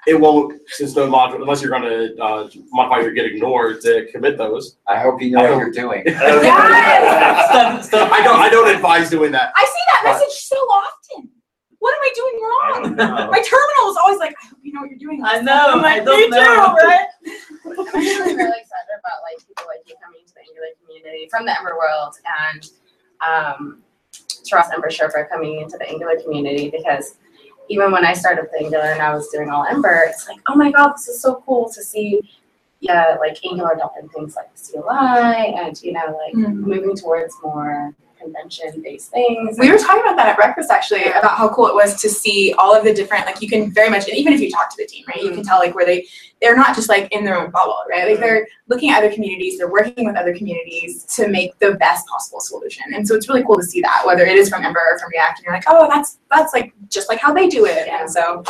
it 0.08 0.20
won't, 0.20 0.60
since 0.68 0.96
node 0.96 1.12
module, 1.12 1.36
unless 1.42 1.62
you're 1.62 1.70
gonna, 1.72 2.10
uh, 2.22 2.50
modify 2.72 3.02
your 3.02 3.12
get 3.12 3.26
ignored 3.28 3.82
to 3.82 4.08
commit 4.12 4.38
those. 4.38 4.78
I 4.88 5.00
hope 5.00 5.22
you 5.22 5.32
know 5.32 5.42
what 5.44 5.58
you're 5.58 5.72
doing. 5.72 6.04
Yes! 6.52 7.48
Stop, 7.50 7.84
stop. 7.84 8.12
I 8.12 8.24
don't, 8.24 8.40
I 8.40 8.50
don't 8.50 8.74
advise 8.74 9.10
doing 9.10 9.32
that. 9.34 9.52
I 9.56 9.66
see 9.66 9.72
that 9.94 10.02
Right. 10.06 10.14
message 10.20 10.38
so 10.40 10.56
often. 10.56 11.30
What 11.80 11.94
am 11.96 12.02
I 12.04 12.12
doing 12.16 12.34
I 12.36 12.72
wrong? 12.80 12.84
don't 12.84 12.96
know. 12.96 13.32
My 13.32 13.42
terminal 13.42 13.92
is 13.92 13.98
always 13.98 14.20
like, 14.20 14.36
I 14.44 14.48
hope 14.48 14.60
you 14.64 14.74
know 14.74 14.82
what 14.82 14.90
you're 14.92 15.00
doing. 15.00 15.22
I 15.24 15.42
know, 15.42 15.68
I'm 15.72 15.82
like, 15.82 16.02
I 16.02 16.06
don't 16.06 16.20
Me 16.22 16.28
know. 16.30 16.76
too, 16.80 16.88
right? 16.88 17.08
I'm 17.66 17.80
actually 17.80 18.36
really 18.36 18.60
excited 18.62 18.94
about 18.98 19.22
like 19.26 19.38
people 19.48 19.66
like 19.68 19.82
you 19.88 19.96
coming 20.04 20.22
to 20.26 20.34
the 20.34 20.42
Angular 20.42 20.68
community 20.84 21.28
from 21.30 21.46
the 21.46 21.58
Ember 21.58 21.76
world 21.78 22.16
and 22.50 22.70
um, 23.26 23.82
Taras 24.48 24.68
Ember 24.74 24.90
Sherpa 24.90 25.28
coming 25.30 25.60
into 25.62 25.78
the 25.78 25.88
Angular 25.90 26.18
community 26.24 26.70
because 26.70 27.16
even 27.70 27.92
when 27.92 28.06
I 28.06 28.14
started 28.14 28.42
with 28.44 28.62
Angular 28.62 28.86
and 28.92 29.02
I 29.02 29.14
was 29.14 29.28
doing 29.30 29.50
all 29.50 29.66
Ember, 29.66 30.06
it's 30.08 30.28
like, 30.28 30.40
oh 30.48 30.56
my 30.56 30.72
god, 30.72 30.94
this 30.94 31.08
is 31.08 31.22
so 31.22 31.42
cool 31.46 31.70
to 31.70 31.82
see, 31.84 32.20
yeah, 32.82 33.16
like 33.20 33.38
Angular 33.46 33.72
adopting 33.74 34.10
things 34.10 34.36
like 34.36 34.50
CLI 34.56 35.54
and 35.58 35.82
you 35.84 35.94
know 35.94 36.18
like 36.18 36.34
Mhm. 36.34 36.56
moving 36.56 36.96
towards 36.96 37.36
more 37.44 37.94
convention-based 38.22 39.10
things. 39.12 39.58
We 39.60 39.72
were 39.72 39.78
talking 39.78 40.02
about 40.02 40.16
that 40.18 40.28
at 40.28 40.36
breakfast 40.36 40.70
actually 40.72 41.04
about 41.06 41.38
how 41.38 41.50
cool 41.50 41.68
it 41.68 41.76
was 41.76 42.00
to 42.02 42.10
see 42.10 42.54
all 42.58 42.76
of 42.76 42.84
the 42.84 42.94
different 42.94 43.26
like 43.26 43.42
you 43.42 43.50
can 43.50 43.72
very 43.72 43.90
much 43.90 44.08
and 44.08 44.18
even 44.18 44.34
if 44.34 44.40
you 44.40 44.50
talk 44.52 44.70
to 44.70 44.78
the 44.78 44.86
team 44.86 45.06
right 45.08 45.22
you 45.24 45.32
can 45.32 45.44
tell 45.44 45.60
like 45.60 45.74
where 45.76 45.86
they 45.86 46.08
they're 46.42 46.56
not 46.56 46.76
just 46.76 46.90
like 46.90 47.12
in 47.12 47.24
their 47.24 47.38
own 47.38 47.52
bubble 47.52 47.78
right? 47.90 48.10
Like 48.10 48.20
they're 48.20 48.48
looking 48.68 48.90
at 48.92 49.00
other 49.04 49.12
communities 49.14 49.58
they're 49.58 49.72
working 49.72 50.06
with 50.06 50.16
other 50.16 50.36
communities 50.36 51.04
to 51.16 51.28
make 51.28 51.58
the 51.60 51.74
best 51.76 52.08
possible 52.08 52.40
solution. 52.40 52.86
And 52.94 53.08
so 53.08 53.16
it's 53.16 53.28
really 53.28 53.44
cool 53.44 53.58
to 53.58 53.64
see 53.64 53.82
that 53.82 54.04
whether 54.06 54.24
it 54.24 54.38
is 54.38 54.50
from 54.50 54.64
Ember 54.64 54.80
or 54.80 55.00
from 55.00 55.10
React 55.12 55.40
and 55.40 55.46
you're 55.46 55.54
like 55.54 55.66
oh 55.68 55.88
that's 55.90 56.20
that's 56.30 56.54
like 56.54 56.74
just 56.90 57.10
like 57.10 57.20
how 57.20 57.34
they 57.34 57.48
do 57.48 57.66
it. 57.66 57.88
And 57.88 58.10
so 58.10 58.44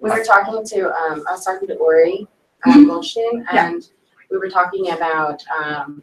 we 0.00 0.10
were 0.10 0.24
talking 0.24 0.64
to 0.64 0.90
um, 0.92 1.24
I 1.28 1.32
was 1.32 1.44
talking 1.44 1.68
to 1.68 1.74
Uri 1.74 2.26
um, 2.66 2.88
Goldshtein, 2.88 3.44
Yeah. 3.52 3.68
and 3.68 3.88
we 4.30 4.38
were 4.38 4.48
talking 4.48 4.90
about 4.90 5.42
um, 5.58 6.02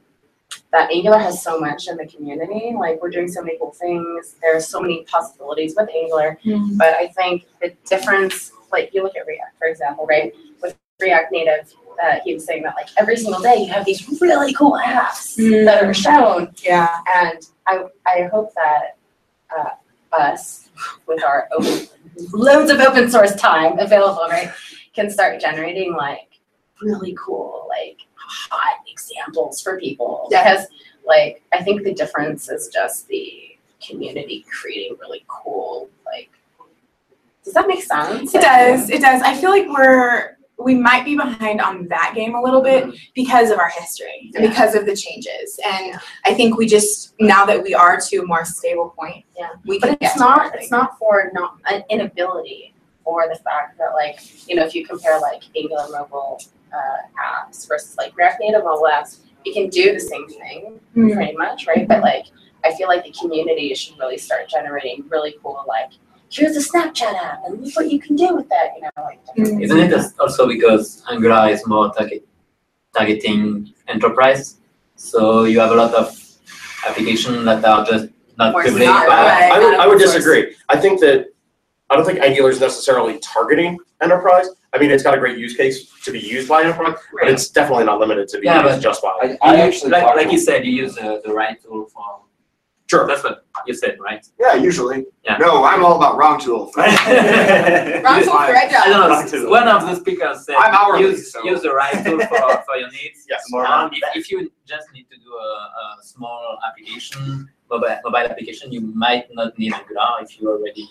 that 0.73 0.91
Angular 0.91 1.19
has 1.19 1.41
so 1.41 1.59
much 1.59 1.87
in 1.87 1.95
the 1.97 2.07
community. 2.07 2.73
Like 2.77 3.01
we're 3.01 3.11
doing 3.11 3.27
so 3.29 3.41
many 3.41 3.57
cool 3.59 3.71
things. 3.71 4.35
There's 4.41 4.67
so 4.67 4.81
many 4.81 5.03
possibilities 5.05 5.75
with 5.77 5.87
Angular, 5.95 6.37
but 6.77 6.95
I 6.95 7.07
think 7.07 7.45
the 7.61 7.73
difference, 7.87 8.51
like 8.71 8.89
you 8.93 9.03
look 9.03 9.15
at 9.15 9.25
React, 9.27 9.57
for 9.59 9.67
example, 9.67 10.05
right? 10.07 10.33
With 10.61 10.75
React 10.99 11.31
Native, 11.31 11.73
uh, 12.03 12.15
he 12.25 12.33
was 12.33 12.43
saying 12.43 12.63
that 12.63 12.73
like 12.75 12.87
every 12.97 13.15
single 13.15 13.39
day 13.39 13.57
you 13.57 13.71
have 13.71 13.85
these 13.85 14.19
really 14.19 14.51
cool 14.53 14.73
apps 14.83 15.37
Mm. 15.37 15.63
that 15.65 15.83
are 15.83 15.93
shown, 15.93 16.51
yeah 16.63 16.99
and 17.15 17.39
I 17.67 17.85
I 18.07 18.23
hope 18.31 18.49
that 18.55 18.97
uh, 19.55 19.69
us 20.11 20.69
with 21.07 21.23
our 21.23 21.47
open, 21.51 21.87
loads 22.31 22.71
of 22.71 22.79
open 22.79 23.09
source 23.11 23.35
time 23.35 23.77
available, 23.79 24.25
right, 24.29 24.51
can 24.93 25.09
start 25.11 25.39
generating 25.39 25.93
like 25.93 26.29
really 26.81 27.15
cool 27.23 27.67
like 27.69 27.99
hot 28.27 28.79
examples 28.91 29.61
for 29.61 29.79
people 29.79 30.27
Yeah. 30.31 30.43
because 30.43 30.67
like 31.05 31.43
I 31.53 31.63
think 31.63 31.83
the 31.83 31.93
difference 31.93 32.49
is 32.49 32.69
just 32.69 33.07
the 33.07 33.57
community 33.85 34.45
creating 34.49 34.97
really 34.99 35.23
cool 35.27 35.89
like. 36.05 36.29
Does 37.43 37.53
that 37.53 37.67
make 37.67 37.83
sense? 37.83 38.33
It 38.33 38.41
does. 38.41 38.89
It 38.89 39.01
does. 39.01 39.21
I 39.21 39.35
feel 39.35 39.49
like 39.49 39.67
we're 39.67 40.37
we 40.57 40.75
might 40.75 41.03
be 41.03 41.15
behind 41.15 41.59
on 41.59 41.87
that 41.87 42.13
game 42.15 42.35
a 42.35 42.41
little 42.41 42.61
bit 42.61 42.85
mm-hmm. 42.85 42.95
because 43.13 43.49
of 43.49 43.59
our 43.59 43.69
history 43.69 44.31
and 44.35 44.47
because 44.47 44.75
of 44.75 44.85
the 44.85 44.95
changes. 44.95 45.59
And 45.65 45.99
I 46.25 46.33
think 46.33 46.57
we 46.57 46.65
just 46.65 47.15
now 47.19 47.45
that 47.45 47.61
we 47.61 47.73
are 47.73 47.99
to 47.99 48.17
a 48.17 48.25
more 48.25 48.45
stable 48.45 48.93
point, 48.97 49.25
Yeah. 49.37 49.49
we 49.65 49.79
But 49.79 49.87
can 49.87 49.97
it's 50.01 50.17
not, 50.17 50.55
it's 50.55 50.71
not 50.71 50.97
for 50.97 51.31
not, 51.33 51.57
an 51.69 51.83
inability, 51.89 52.73
or 53.05 53.27
the 53.27 53.39
fact 53.43 53.77
that 53.77 53.93
like, 53.93 54.47
you 54.47 54.55
know, 54.55 54.63
if 54.63 54.73
you 54.73 54.85
compare 54.85 55.19
like 55.19 55.43
Angular 55.55 55.87
mobile, 55.91 56.41
uh, 56.73 56.97
apps 57.29 57.67
versus 57.67 57.95
like 57.97 58.15
React 58.17 58.39
Native 58.41 58.63
mobile 58.63 58.87
apps, 58.91 59.19
you 59.45 59.53
can 59.53 59.69
do 59.69 59.93
the 59.93 59.99
same 59.99 60.27
thing, 60.27 60.79
Mm. 60.95 61.13
pretty 61.15 61.35
much, 61.37 61.67
right? 61.67 61.87
But 61.87 62.01
like, 62.01 62.25
I 62.63 62.73
feel 62.75 62.87
like 62.87 63.03
the 63.03 63.11
community 63.11 63.73
should 63.75 63.97
really 63.99 64.17
start 64.17 64.47
generating 64.49 65.05
really 65.09 65.35
cool, 65.43 65.63
like, 65.67 65.91
here's 66.29 66.55
a 66.55 66.61
Snapchat 66.71 67.13
app, 67.13 67.41
and 67.45 67.61
look 67.63 67.75
what 67.75 67.91
you 67.91 67.99
can 67.99 68.15
do 68.15 68.35
with 68.35 68.47
that, 68.49 68.67
you 68.75 68.81
know, 68.83 69.03
like. 69.03 69.19
Mm. 69.37 69.45
things 69.47 69.61
Isn't 69.63 69.79
it 69.79 69.93
as- 69.93 70.15
also 70.19 70.47
because 70.47 71.03
Angular 71.09 71.49
is 71.49 71.65
more 71.67 71.93
target, 71.93 72.25
targeting 72.95 73.73
enterprise? 73.87 74.57
So 74.95 75.43
you 75.43 75.59
have 75.59 75.71
a 75.71 75.75
lot 75.75 75.93
of 75.93 76.07
applications 76.87 77.43
that 77.45 77.63
are 77.65 77.85
just 77.85 78.07
not 78.37 78.51
More 78.53 78.63
public. 78.63 78.85
not 78.85 79.07
but- 79.07 79.13
right. 79.27 79.51
I 79.51 79.59
would, 79.59 79.75
I 79.79 79.87
would 79.87 79.99
disagree. 79.99 80.55
I 80.69 80.77
think 80.77 80.99
that 81.01 81.27
I 81.89 81.95
don't 81.95 82.05
think 82.05 82.19
Angular 82.19 82.49
is 82.49 82.59
necessarily 82.59 83.19
targeting 83.19 83.77
enterprise. 84.01 84.47
I 84.73 84.79
mean, 84.79 84.89
it's 84.91 85.03
got 85.03 85.13
a 85.13 85.19
great 85.19 85.37
use 85.37 85.55
case 85.55 85.87
to 86.03 86.11
be 86.11 86.19
used 86.19 86.49
by 86.49 86.63
enterprise, 86.63 86.97
but 87.19 87.29
it's 87.29 87.47
definitely 87.49 87.85
not 87.85 87.99
limited 87.99 88.27
to 88.29 88.39
be 88.39 88.45
Yeah, 88.47 88.63
used 88.63 88.75
but- 88.77 88.81
just 88.81 89.01
by. 89.03 89.09
I, 89.21 89.37
I 89.41 89.55
actually 89.61 89.91
like, 89.91 90.03
talked 90.03 90.17
like 90.17 90.27
to- 90.27 90.33
you 90.33 90.39
said, 90.39 90.65
you 90.65 90.71
use 90.71 90.95
the, 90.95 91.21
the 91.23 91.31
right 91.33 91.61
tool 91.61 91.85
for. 91.93 92.21
Sure. 92.87 93.07
That's 93.07 93.23
what 93.23 93.45
you 93.65 93.73
said, 93.73 93.97
right? 93.99 94.23
Yeah, 94.39 94.53
usually. 94.55 95.05
Yeah. 95.23 95.37
No, 95.37 95.63
I'm 95.63 95.83
all 95.83 95.95
about 95.97 96.15
wrong 96.17 96.39
tool. 96.39 96.71
Wrong 96.77 98.21
tool 98.23 98.33
for 98.33 98.53
right 98.53 98.67
I 98.67 98.71
job. 98.71 99.31
don't 99.31 99.43
know. 99.43 99.49
One 99.49 99.67
of 99.67 99.81
the 99.87 99.95
speakers 99.95 100.45
said, 100.45 100.55
I'm 100.55 100.75
hourly, 100.75 101.01
use, 101.05 101.31
so- 101.31 101.43
use 101.43 101.61
the 101.61 101.71
right 101.73 101.93
tool 102.05 102.19
for, 102.19 102.63
for 102.67 102.75
your 102.75 102.91
needs. 102.91 103.25
Yes. 103.29 103.43
More 103.49 103.65
Um, 103.65 103.85
on 103.85 103.93
if, 103.93 104.01
that. 104.01 104.15
if 104.17 104.29
you 104.29 104.51
just 104.67 104.91
need 104.93 105.07
to 105.09 105.17
do 105.17 105.31
a, 105.33 105.97
a 105.99 106.03
small 106.03 106.57
application, 106.67 107.49
mobile, 107.69 107.97
mobile 108.03 108.17
application, 108.29 108.71
you 108.71 108.81
might 108.81 109.25
not 109.33 109.57
need 109.57 109.73
Angular 109.73 110.21
if 110.21 110.39
you 110.39 110.49
already 110.51 110.87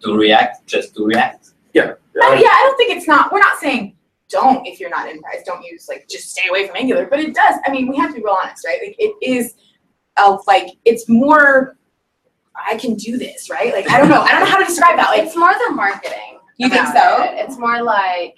do 0.00 0.16
React, 0.18 0.66
just 0.66 0.94
do 0.94 1.06
React. 1.06 1.50
Oh, 1.76 2.32
yeah, 2.34 2.48
I 2.48 2.62
don't 2.62 2.76
think 2.76 2.96
it's 2.96 3.08
not, 3.08 3.32
we're 3.32 3.40
not 3.40 3.58
saying 3.58 3.96
don't 4.28 4.66
if 4.66 4.80
you're 4.80 4.90
not 4.90 5.06
in 5.06 5.16
enterprise, 5.16 5.42
don't 5.44 5.64
use 5.64 5.88
like 5.88 6.08
just 6.08 6.30
stay 6.30 6.48
away 6.48 6.66
from 6.66 6.76
Angular, 6.76 7.06
but 7.06 7.20
it 7.20 7.34
does. 7.34 7.56
I 7.66 7.70
mean, 7.70 7.88
we 7.88 7.96
have 7.98 8.10
to 8.10 8.16
be 8.16 8.22
real 8.24 8.36
honest, 8.42 8.64
right? 8.66 8.80
Like 8.82 8.96
it 8.98 9.14
is 9.22 9.54
a 10.16 10.38
like 10.46 10.70
it's 10.84 11.08
more 11.08 11.76
I 12.54 12.76
can 12.76 12.94
do 12.94 13.18
this, 13.18 13.50
right? 13.50 13.72
Like 13.72 13.90
I 13.90 13.98
don't 13.98 14.08
know. 14.08 14.20
I 14.20 14.32
don't 14.32 14.40
know 14.40 14.46
how 14.46 14.58
to 14.58 14.64
describe 14.64 14.96
that. 14.96 15.10
Like 15.10 15.24
It's 15.24 15.36
more 15.36 15.52
the 15.52 15.74
marketing. 15.74 16.38
You 16.56 16.68
think 16.68 16.86
so? 16.86 17.22
it. 17.22 17.32
It's 17.34 17.58
more 17.58 17.82
like, 17.82 18.36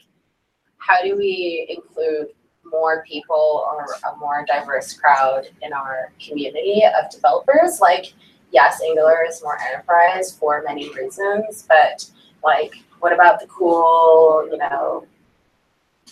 how 0.79 1.03
do 1.03 1.17
we 1.17 1.67
include 1.69 2.29
more 2.65 3.05
people 3.07 3.67
or 3.71 3.87
a 4.11 4.17
more 4.17 4.45
diverse 4.47 4.95
crowd 4.95 5.49
in 5.63 5.73
our 5.73 6.13
community 6.25 6.83
of 6.85 7.11
developers? 7.11 7.79
Like, 7.81 8.15
yes, 8.53 8.81
Angular 8.83 9.19
is 9.29 9.43
more 9.43 9.59
enterprise 9.61 10.33
for 10.33 10.63
many 10.67 10.89
reasons, 10.95 11.67
but 11.69 12.11
like, 12.43 12.73
what 13.01 13.13
about 13.13 13.41
the 13.41 13.47
cool, 13.47 14.49
you 14.51 14.59
know, 14.59 15.07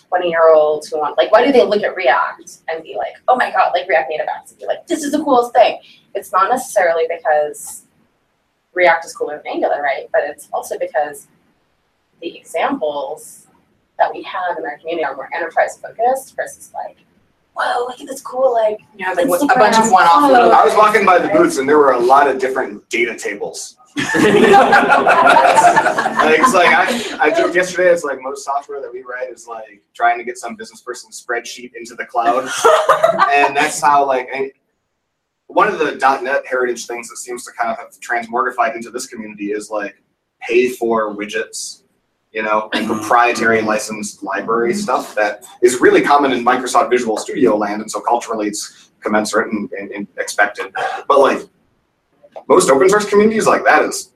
20 0.09 0.29
year 0.29 0.53
olds 0.53 0.87
who 0.87 0.99
want, 0.99 1.17
like, 1.17 1.31
why 1.31 1.45
do 1.45 1.51
they 1.51 1.63
look 1.63 1.83
at 1.83 1.95
React 1.95 2.57
and 2.67 2.83
be 2.83 2.95
like, 2.95 3.13
oh 3.27 3.35
my 3.35 3.51
God, 3.51 3.71
like 3.73 3.87
React 3.87 4.09
Native 4.09 4.27
apps 4.27 4.51
and 4.51 4.59
be 4.59 4.65
like, 4.65 4.85
this 4.87 5.03
is 5.03 5.11
the 5.11 5.23
coolest 5.23 5.53
thing? 5.53 5.79
It's 6.13 6.31
not 6.31 6.49
necessarily 6.49 7.03
because 7.09 7.83
React 8.73 9.05
is 9.05 9.15
cooler 9.15 9.37
than 9.37 9.47
Angular, 9.53 9.81
right? 9.81 10.07
But 10.11 10.21
it's 10.25 10.49
also 10.53 10.77
because 10.77 11.27
the 12.21 12.37
examples 12.37 13.47
that 13.97 14.13
we 14.13 14.21
have 14.23 14.57
in 14.57 14.65
our 14.65 14.77
community 14.77 15.05
are 15.05 15.15
more 15.15 15.29
enterprise 15.33 15.77
focused 15.77 16.35
versus 16.35 16.71
like, 16.73 16.97
whoa, 17.55 17.85
look 17.85 17.99
at 18.01 18.07
this 18.07 18.21
cool 18.21 18.53
like 18.53 18.79
you 18.97 19.05
know, 19.05 19.13
like 19.13 19.27
what- 19.27 19.41
a 19.43 19.47
bunch 19.47 19.77
of 19.77 19.83
Instagram 19.85 19.91
one-off 19.91 20.21
photos. 20.21 20.31
little 20.31 20.51
I 20.51 20.63
was 20.65 20.75
walking 20.75 21.05
by 21.05 21.19
the 21.19 21.29
booths 21.29 21.57
and 21.57 21.67
there 21.67 21.77
were 21.77 21.91
a 21.93 21.99
lot 21.99 22.27
of 22.27 22.39
different 22.39 22.87
data 22.89 23.17
tables. 23.17 23.77
like 23.95 24.03
it's 26.39 26.53
like 26.53 26.67
I, 26.67 27.17
I 27.21 27.31
joked 27.31 27.55
yesterday. 27.55 27.89
It's 27.89 28.03
like 28.03 28.19
most 28.21 28.43
software 28.43 28.81
that 28.81 28.91
we 28.91 29.03
write 29.03 29.29
is 29.31 29.47
like 29.47 29.83
trying 29.93 30.17
to 30.17 30.25
get 30.25 30.37
some 30.37 30.55
business 30.55 30.81
person's 30.81 31.23
spreadsheet 31.25 31.71
into 31.75 31.95
the 31.95 32.05
cloud, 32.05 32.43
and 33.31 33.55
that's 33.55 33.81
how 33.81 34.05
like 34.05 34.27
and 34.33 34.51
one 35.47 35.69
of 35.69 35.79
the 35.79 35.95
.NET 36.21 36.45
heritage 36.45 36.87
things 36.87 37.07
that 37.07 37.17
seems 37.17 37.45
to 37.45 37.53
kind 37.53 37.69
of 37.69 37.77
have 37.77 37.91
transmortified 38.01 38.75
into 38.75 38.91
this 38.91 39.05
community 39.07 39.51
is 39.53 39.69
like 39.69 39.95
pay 40.41 40.67
for 40.69 41.15
widgets, 41.15 41.83
you 42.35 42.43
know, 42.43 42.69
and 42.73 42.85
proprietary 42.85 43.61
licensed 43.61 44.21
library 44.21 44.73
stuff 44.73 45.15
that 45.15 45.45
is 45.63 45.79
really 45.79 46.01
common 46.01 46.33
in 46.33 46.43
Microsoft 46.43 46.89
Visual 46.89 47.15
Studio 47.15 47.55
land, 47.55 47.81
and 47.81 47.89
so 47.89 48.01
culturally 48.01 48.47
it's 48.47 48.91
commensurate 48.99 49.53
and, 49.53 49.71
and, 49.71 49.89
and 49.91 50.07
expected. 50.17 50.73
But 51.07 51.19
like 51.19 51.39
most 52.49 52.69
open 52.69 52.89
source 52.89 53.09
communities, 53.09 53.47
like 53.47 53.63
that 53.63 53.83
is 53.83 54.11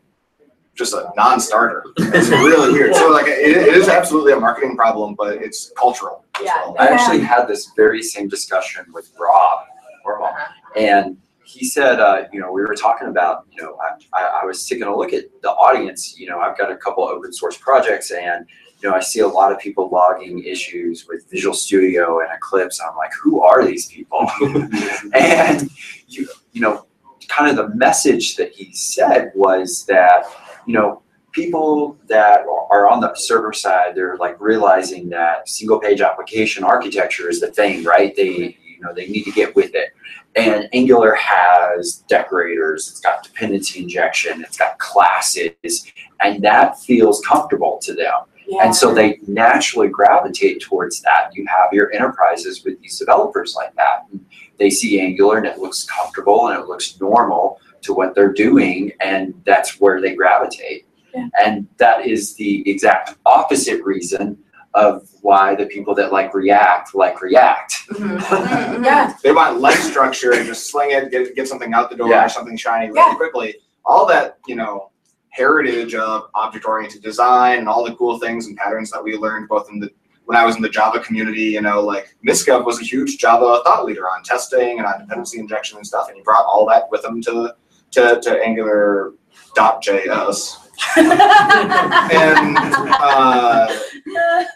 just 0.75 0.93
a 0.93 1.13
non-starter. 1.15 1.85
It's 1.97 2.27
really 2.47 2.73
weird. 2.73 2.93
So 2.93 3.09
like 3.09 3.27
it, 3.27 3.55
it 3.55 3.73
is 3.73 3.87
absolutely 3.87 4.33
a 4.33 4.39
marketing 4.39 4.75
problem, 4.75 5.15
but 5.15 5.41
it's 5.41 5.71
cultural 5.77 6.25
as 6.35 6.41
Yeah. 6.43 6.55
well. 6.65 6.75
I 6.77 6.87
actually 6.87 7.21
had 7.21 7.47
this 7.47 7.71
very 7.77 8.03
same 8.03 8.27
discussion 8.27 8.85
with 8.93 9.13
Rob 9.17 9.59
Wormald, 10.05 10.33
uh-huh. 10.33 10.53
and 10.75 11.17
he 11.49 11.65
said, 11.65 11.99
uh, 11.99 12.25
you 12.31 12.39
know, 12.39 12.51
we 12.51 12.61
were 12.61 12.75
talking 12.75 13.07
about, 13.07 13.47
you 13.51 13.63
know, 13.63 13.75
I, 13.81 14.21
I, 14.21 14.41
I 14.43 14.45
was 14.45 14.67
taking 14.67 14.83
a 14.83 14.95
look 14.95 15.13
at 15.13 15.25
the 15.41 15.49
audience. 15.49 16.15
You 16.19 16.29
know, 16.29 16.39
I've 16.39 16.55
got 16.55 16.71
a 16.71 16.77
couple 16.77 17.03
open 17.03 17.33
source 17.33 17.57
projects, 17.57 18.11
and 18.11 18.45
you 18.81 18.87
know, 18.87 18.95
I 18.95 18.99
see 18.99 19.21
a 19.21 19.27
lot 19.27 19.51
of 19.51 19.57
people 19.57 19.89
logging 19.89 20.43
issues 20.43 21.07
with 21.07 21.27
Visual 21.29 21.55
Studio 21.55 22.19
and 22.19 22.29
Eclipse. 22.31 22.79
I'm 22.79 22.95
like, 22.95 23.11
who 23.19 23.41
are 23.41 23.65
these 23.65 23.87
people? 23.87 24.29
and 25.15 25.69
you, 26.07 26.29
you 26.51 26.61
know, 26.61 26.85
kind 27.27 27.49
of 27.49 27.55
the 27.57 27.75
message 27.75 28.35
that 28.35 28.53
he 28.53 28.71
said 28.71 29.31
was 29.33 29.85
that, 29.85 30.25
you 30.67 30.75
know, 30.75 31.01
people 31.31 31.97
that 32.07 32.41
are 32.69 32.87
on 32.87 32.99
the 33.01 33.13
server 33.15 33.53
side, 33.53 33.95
they're 33.95 34.17
like 34.17 34.39
realizing 34.39 35.09
that 35.09 35.49
single 35.49 35.79
page 35.79 36.01
application 36.01 36.63
architecture 36.63 37.27
is 37.27 37.39
the 37.39 37.51
thing, 37.51 37.83
right? 37.83 38.15
They, 38.15 38.58
you 38.79 38.85
know, 38.85 38.93
they 38.93 39.07
need 39.07 39.23
to 39.23 39.31
get 39.31 39.55
with 39.55 39.75
it. 39.75 39.89
And 40.35 40.69
Angular 40.73 41.13
has 41.15 42.03
decorators, 42.07 42.87
it's 42.89 42.99
got 42.99 43.23
dependency 43.23 43.81
injection, 43.81 44.41
it's 44.41 44.57
got 44.57 44.77
classes, 44.77 45.91
and 46.21 46.41
that 46.43 46.79
feels 46.79 47.21
comfortable 47.25 47.77
to 47.83 47.93
them. 47.93 48.13
Yeah. 48.47 48.65
And 48.65 48.75
so 48.75 48.93
they 48.93 49.19
naturally 49.27 49.89
gravitate 49.89 50.61
towards 50.61 51.01
that. 51.01 51.31
You 51.33 51.45
have 51.47 51.71
your 51.71 51.91
enterprises 51.91 52.63
with 52.63 52.79
these 52.81 52.97
developers 52.97 53.53
like 53.55 53.75
that. 53.75 54.05
And 54.11 54.25
they 54.57 54.69
see 54.69 54.99
Angular 54.99 55.37
and 55.37 55.45
it 55.45 55.59
looks 55.59 55.83
comfortable 55.83 56.47
and 56.47 56.59
it 56.59 56.67
looks 56.67 56.99
normal 56.99 57.59
to 57.81 57.93
what 57.93 58.13
they're 58.13 58.33
doing, 58.33 58.91
and 58.99 59.33
that's 59.45 59.79
where 59.79 60.01
they 60.01 60.15
gravitate. 60.15 60.85
Yeah. 61.13 61.27
And 61.43 61.67
that 61.77 62.05
is 62.05 62.35
the 62.35 62.69
exact 62.69 63.17
opposite 63.25 63.83
reason 63.83 64.37
of 64.75 65.09
why 65.21 65.55
the 65.55 65.65
people 65.65 65.95
that 65.95 66.11
like 66.11 66.33
React 66.33 66.93
like 66.95 67.21
React. 67.21 67.73
Mhm. 67.91 68.83
Yeah. 68.85 69.13
They 69.23 69.31
want 69.31 69.59
light 69.59 69.77
structure 69.79 70.33
and 70.33 70.45
just 70.45 70.69
sling 70.71 70.91
it, 70.91 71.09
get, 71.11 71.35
get 71.35 71.47
something 71.47 71.73
out 71.73 71.89
the 71.89 71.95
door, 71.97 72.09
Yeah. 72.09 72.25
or 72.25 72.29
something 72.29 72.55
shiny 72.55 72.87
really 72.87 72.99
Yeah. 72.99 73.15
quickly. 73.15 73.55
All 73.83 74.05
that, 74.07 74.37
you 74.47 74.55
know, 74.55 74.91
heritage 75.29 75.95
of 75.95 76.29
object-oriented 76.35 77.01
design 77.01 77.59
and 77.59 77.67
all 77.69 77.83
the 77.83 77.95
cool 77.95 78.19
things 78.19 78.45
and 78.47 78.55
patterns 78.57 78.91
that 78.91 79.03
we 79.03 79.15
learned 79.17 79.47
both 79.47 79.69
in 79.71 79.79
the 79.79 79.89
when 80.25 80.37
I 80.37 80.45
was 80.45 80.55
in 80.55 80.61
the 80.61 80.69
Java 80.69 80.99
community, 80.99 81.41
you 81.41 81.61
know, 81.61 81.81
like 81.81 82.15
Misko 82.27 82.63
was 82.63 82.79
a 82.79 82.83
huge 82.83 83.17
Java 83.17 83.61
thought 83.65 83.83
leader 83.85 84.07
on 84.07 84.21
testing 84.23 84.77
and 84.77 84.85
on 84.85 84.99
dependency 84.99 85.39
injection 85.39 85.77
and 85.77 85.87
stuff, 85.87 86.07
and 86.07 86.15
he 86.17 86.21
brought 86.21 86.45
all 86.45 86.67
that 86.67 86.83
with 86.91 87.03
him 87.03 87.19
to 87.23 87.55
to, 87.91 88.19
to 88.21 88.39
Angular.js. 88.45 90.57
and 90.97 92.57
uh, 92.57 93.67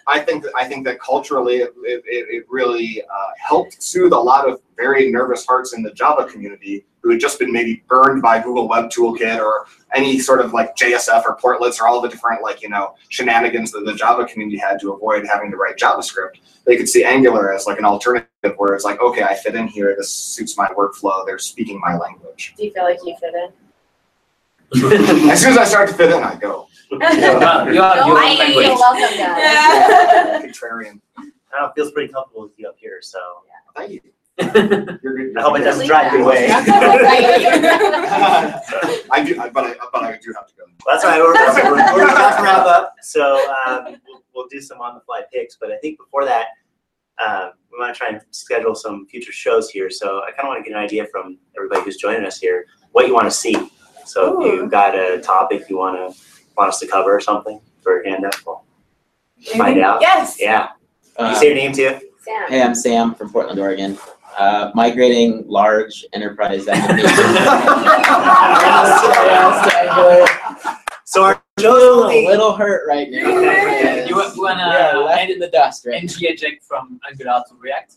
I 0.07 0.19
think 0.19 0.43
that 0.43 0.53
I 0.55 0.65
think 0.65 0.85
that 0.85 0.99
culturally 0.99 1.57
it, 1.57 1.73
it, 1.83 2.03
it 2.05 2.45
really 2.49 3.01
uh, 3.03 3.31
helped 3.37 3.81
soothe 3.81 4.13
a 4.13 4.17
lot 4.17 4.49
of 4.49 4.61
very 4.77 5.11
nervous 5.11 5.45
hearts 5.45 5.73
in 5.73 5.83
the 5.83 5.91
Java 5.91 6.25
community 6.25 6.85
who 7.01 7.11
had 7.11 7.19
just 7.19 7.37
been 7.37 7.51
maybe 7.51 7.83
burned 7.87 8.21
by 8.21 8.41
Google 8.41 8.67
Web 8.69 8.89
Toolkit 8.89 9.39
or 9.39 9.65
any 9.93 10.19
sort 10.19 10.39
of 10.39 10.53
like 10.53 10.75
JSF 10.75 11.23
or 11.25 11.37
portlets 11.37 11.79
or 11.81 11.87
all 11.87 12.01
the 12.01 12.07
different 12.07 12.41
like 12.41 12.61
you 12.61 12.69
know 12.69 12.95
shenanigans 13.09 13.71
that 13.71 13.85
the 13.85 13.93
Java 13.93 14.25
community 14.25 14.57
had 14.57 14.79
to 14.79 14.93
avoid 14.93 15.25
having 15.25 15.51
to 15.51 15.57
write 15.57 15.77
JavaScript. 15.77 16.39
They 16.65 16.77
could 16.77 16.87
see 16.87 17.03
Angular 17.03 17.53
as 17.53 17.67
like 17.67 17.79
an 17.79 17.85
alternative 17.85 18.29
where 18.57 18.73
it's 18.73 18.85
like 18.85 19.01
okay 19.01 19.23
I 19.23 19.35
fit 19.35 19.55
in 19.55 19.67
here 19.67 19.93
this 19.97 20.09
suits 20.09 20.57
my 20.57 20.67
workflow 20.69 21.25
they're 21.25 21.39
speaking 21.39 21.79
my 21.79 21.97
language. 21.97 22.53
Do 22.57 22.65
you 22.65 22.71
feel 22.71 22.83
like 22.83 22.99
you 23.03 23.15
fit 23.19 23.33
in? 23.33 23.49
As 25.31 25.41
soon 25.41 25.51
as 25.51 25.57
I 25.57 25.65
start 25.65 25.89
to 25.89 25.95
fit 25.95 26.11
in 26.11 26.23
I 26.23 26.35
go 26.35 26.67
Well, 26.91 27.73
you 27.73 27.81
are 27.81 28.07
your 28.07 28.17
I- 28.17 28.35
language. 28.39 28.65
You're 28.67 28.75
welcome, 28.75 29.01
guys. 29.01 29.17
Yeah. 29.17 30.41
contrarian. 30.45 30.99
I 31.17 31.21
don't 31.51 31.61
know, 31.61 31.71
feels 31.75 31.91
pretty 31.91 32.11
comfortable 32.11 32.43
with 32.43 32.57
you 32.57 32.67
up 32.67 32.75
here, 32.77 32.99
so 33.01 33.19
Thank 33.75 33.91
you. 33.91 34.01
You're 34.39 34.51
good. 35.15 35.37
I 35.37 35.41
hope 35.43 35.57
it 35.59 35.63
doesn't 35.63 35.81
good. 35.81 35.87
drive 35.87 36.11
you 36.13 36.23
away. 36.23 36.47
I 36.51 36.63
do, 39.25 39.39
I- 39.39 39.49
but 39.49 39.63
I, 39.65 39.75
but 39.91 40.03
I 40.03 40.17
do 40.21 40.33
have 40.35 40.47
to 40.47 40.53
go. 40.55 40.63
Well, 40.85 40.95
that's 40.95 41.03
right. 41.05 41.19
We're, 41.19 41.33
we're, 41.33 41.95
we're 41.95 42.11
about 42.11 42.37
to 42.37 42.43
wrap 42.43 42.65
up, 42.65 42.95
so 43.01 43.35
um, 43.67 43.95
we'll, 44.07 44.23
we'll 44.33 44.47
do 44.47 44.59
some 44.61 44.79
on 44.81 44.95
the 44.95 45.01
fly 45.01 45.21
picks. 45.31 45.55
But 45.57 45.71
I 45.71 45.77
think 45.77 45.97
before 45.99 46.25
that, 46.25 46.47
um, 47.23 47.51
we 47.71 47.79
want 47.79 47.93
to 47.93 47.97
try 47.97 48.09
and 48.09 48.21
schedule 48.31 48.73
some 48.75 49.05
future 49.07 49.31
shows 49.31 49.69
here. 49.69 49.89
So 49.89 50.21
I 50.23 50.31
kind 50.31 50.41
of 50.41 50.47
want 50.49 50.63
to 50.65 50.69
get 50.69 50.77
an 50.77 50.83
idea 50.83 51.05
from 51.11 51.37
everybody 51.55 51.81
who's 51.83 51.97
joining 51.97 52.25
us 52.25 52.39
here 52.39 52.65
what 52.91 53.07
you 53.07 53.13
want 53.13 53.25
to 53.25 53.31
see. 53.31 53.55
So 54.05 54.41
if 54.41 54.53
you've 54.53 54.71
got 54.71 54.95
a 54.95 55.19
topic 55.21 55.69
you 55.69 55.77
want 55.77 55.97
to 55.97 56.19
want 56.57 56.69
us 56.69 56.79
to 56.79 56.87
cover 56.87 57.15
or 57.15 57.21
something 57.21 57.59
for 57.81 58.01
a 58.01 58.09
hand 58.09 58.25
up, 58.25 58.33
we'll 58.45 58.63
find 59.57 59.79
out. 59.79 60.01
Yes. 60.01 60.37
Yeah. 60.39 60.69
you 61.19 61.25
Uh, 61.25 61.35
say 61.35 61.47
your 61.47 61.55
name 61.55 61.73
too. 61.73 61.99
Sam. 62.21 62.47
Hey, 62.49 62.61
I'm 62.61 62.75
Sam 62.75 63.15
from 63.15 63.31
Portland, 63.31 63.59
Oregon. 63.59 63.97
Uh, 64.37 64.71
migrating 64.73 65.43
large 65.47 66.05
enterprise 66.13 66.67
applications. 66.67 67.11
So 71.05 71.23
our 71.23 71.42
feeling 71.59 72.25
a 72.25 72.29
little 72.29 72.55
hurt 72.55 72.87
right 72.87 73.09
now. 73.09 73.37
Okay. 73.37 74.05
You, 74.07 74.15
wanna 74.15 74.61
Yeah, 74.67 74.97
left 74.97 75.29
in 75.29 75.39
the 75.39 75.47
dust, 75.49 75.85
right? 75.85 76.01
NG 76.03 76.15
eject 76.21 76.63
from 76.63 76.99
Angular 77.09 77.43
to 77.47 77.55
React? 77.59 77.95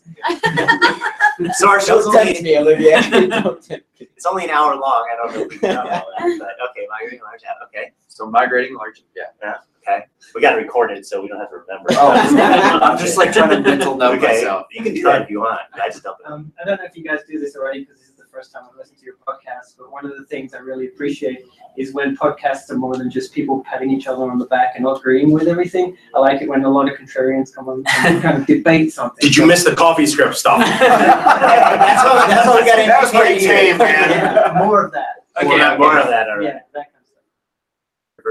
So 1.55 1.69
our 1.69 1.79
show's 1.79 2.05
Don't 2.05 2.15
only, 2.17 2.33
tempt 2.33 2.43
me, 2.43 2.57
Olivia. 2.57 3.01
Don't 3.11 3.61
tempt 3.63 3.85
me. 3.99 4.07
it's 4.15 4.25
only 4.25 4.45
an 4.45 4.49
hour 4.51 4.75
long. 4.75 5.07
I 5.11 5.15
don't 5.15 5.35
know 5.35 5.41
if 5.43 5.49
we 5.49 5.57
can 5.59 5.75
that, 5.75 6.05
but 6.17 6.69
okay, 6.69 6.87
migrating 6.89 7.21
large 7.21 7.43
app, 7.43 7.57
okay. 7.67 7.91
So 8.07 8.29
migrating 8.29 8.75
large, 8.75 9.03
yeah. 9.15 9.55
Okay, 9.87 10.05
we 10.35 10.41
got 10.41 10.51
to 10.55 10.57
record 10.61 10.91
it 10.91 11.05
so 11.05 11.21
we 11.21 11.27
don't 11.29 11.39
have 11.39 11.49
to 11.49 11.57
remember. 11.57 11.89
Oh, 11.91 12.11
I'm 12.81 12.97
just 12.97 13.17
like 13.17 13.31
trying 13.31 13.49
to 13.51 13.59
mental 13.61 13.95
note 13.95 14.17
Okay, 14.17 14.27
myself. 14.27 14.67
you 14.71 14.83
can 14.83 14.93
do 14.93 15.03
that 15.03 15.21
if 15.23 15.29
you 15.29 15.39
want. 15.39 15.61
I 15.73 15.87
just 15.89 16.03
don't. 16.03 16.17
Um, 16.25 16.51
I 16.61 16.65
don't 16.67 16.77
know 16.77 16.85
if 16.85 16.95
you 16.97 17.03
guys 17.03 17.19
do 17.27 17.39
this 17.39 17.55
already 17.55 17.81
because 17.85 17.99
this 17.99 18.06
is 18.06 18.06
the 18.06 18.06
first 18.37 18.51
time 18.51 18.65
I've 18.69 18.77
listened 18.77 18.99
to 18.99 19.05
your 19.05 19.15
podcast, 19.27 19.77
but 19.79 19.91
one 19.91 20.05
of 20.05 20.15
the 20.15 20.23
things 20.25 20.53
I 20.53 20.59
really 20.59 20.89
appreciate 20.89 21.47
is 21.75 21.91
when 21.95 22.15
podcasts 22.15 22.69
are 22.69 22.77
more 22.77 22.95
than 22.95 23.09
just 23.09 23.33
people 23.33 23.63
patting 23.63 23.89
each 23.89 24.05
other 24.05 24.29
on 24.29 24.37
the 24.37 24.45
back 24.45 24.73
and 24.75 24.83
not 24.83 24.99
agreeing 24.99 25.31
with 25.31 25.47
everything. 25.47 25.97
I 26.13 26.19
like 26.19 26.43
it 26.43 26.47
when 26.47 26.63
a 26.63 26.69
lot 26.69 26.87
of 26.87 26.99
contrarians 26.99 27.51
come 27.51 27.67
on 27.67 27.83
and 28.05 28.21
kind 28.21 28.37
of 28.37 28.45
debate 28.45 28.93
something. 28.93 29.17
Did 29.21 29.35
you 29.35 29.47
miss 29.47 29.63
the 29.63 29.75
coffee 29.75 30.05
script 30.05 30.35
stuff? 30.35 30.59
That's 30.79 32.03
what, 32.03 32.27
that's 32.27 32.47
what 32.47 32.61
we 32.61 32.69
got. 32.69 32.75
That 32.75 33.01
was 33.01 33.09
pretty 33.09 33.39
tame, 33.39 33.79
man. 33.79 34.11
Yeah, 34.11 34.53
more 34.55 34.85
of 34.85 34.91
that. 34.91 35.25
More 35.43 35.53
of 35.53 35.59
that, 35.59 35.79
more 35.79 35.97
of 35.97 36.07
that, 36.07 36.29
all 36.29 36.39
Yeah, 36.39 36.59
that 36.75 36.75
kind 36.75 36.85
of 36.85 36.91
stuff. 36.91 36.96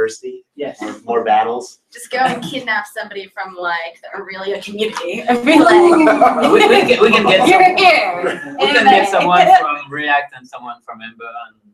Diversity, 0.01 0.44
Yes. 0.55 0.80
more- 0.80 1.01
more 1.05 1.24
battles. 1.24 1.80
Just 1.92 2.11
go 2.11 2.18
and 2.18 2.42
kidnap 2.42 2.86
somebody 2.86 3.28
from 3.28 3.55
like 3.57 4.01
the 4.03 4.18
Aurelia 4.18 4.61
community 4.62 5.20
and 5.22 5.44
be 5.44 5.59
like, 5.59 5.80
We, 5.80 6.68
we 6.68 6.80
can, 6.86 7.03
we 7.03 7.11
can 7.11 7.24
get 7.26 7.49
you're 7.49 7.62
some, 7.64 7.76
here. 7.76 8.57
we 8.59 8.66
can 8.66 8.84
get 8.84 9.09
someone 9.09 9.47
from 9.61 9.90
React 9.90 10.34
and 10.36 10.47
someone 10.49 10.76
from 10.84 11.01
Ember 11.03 11.24
and, 11.24 11.72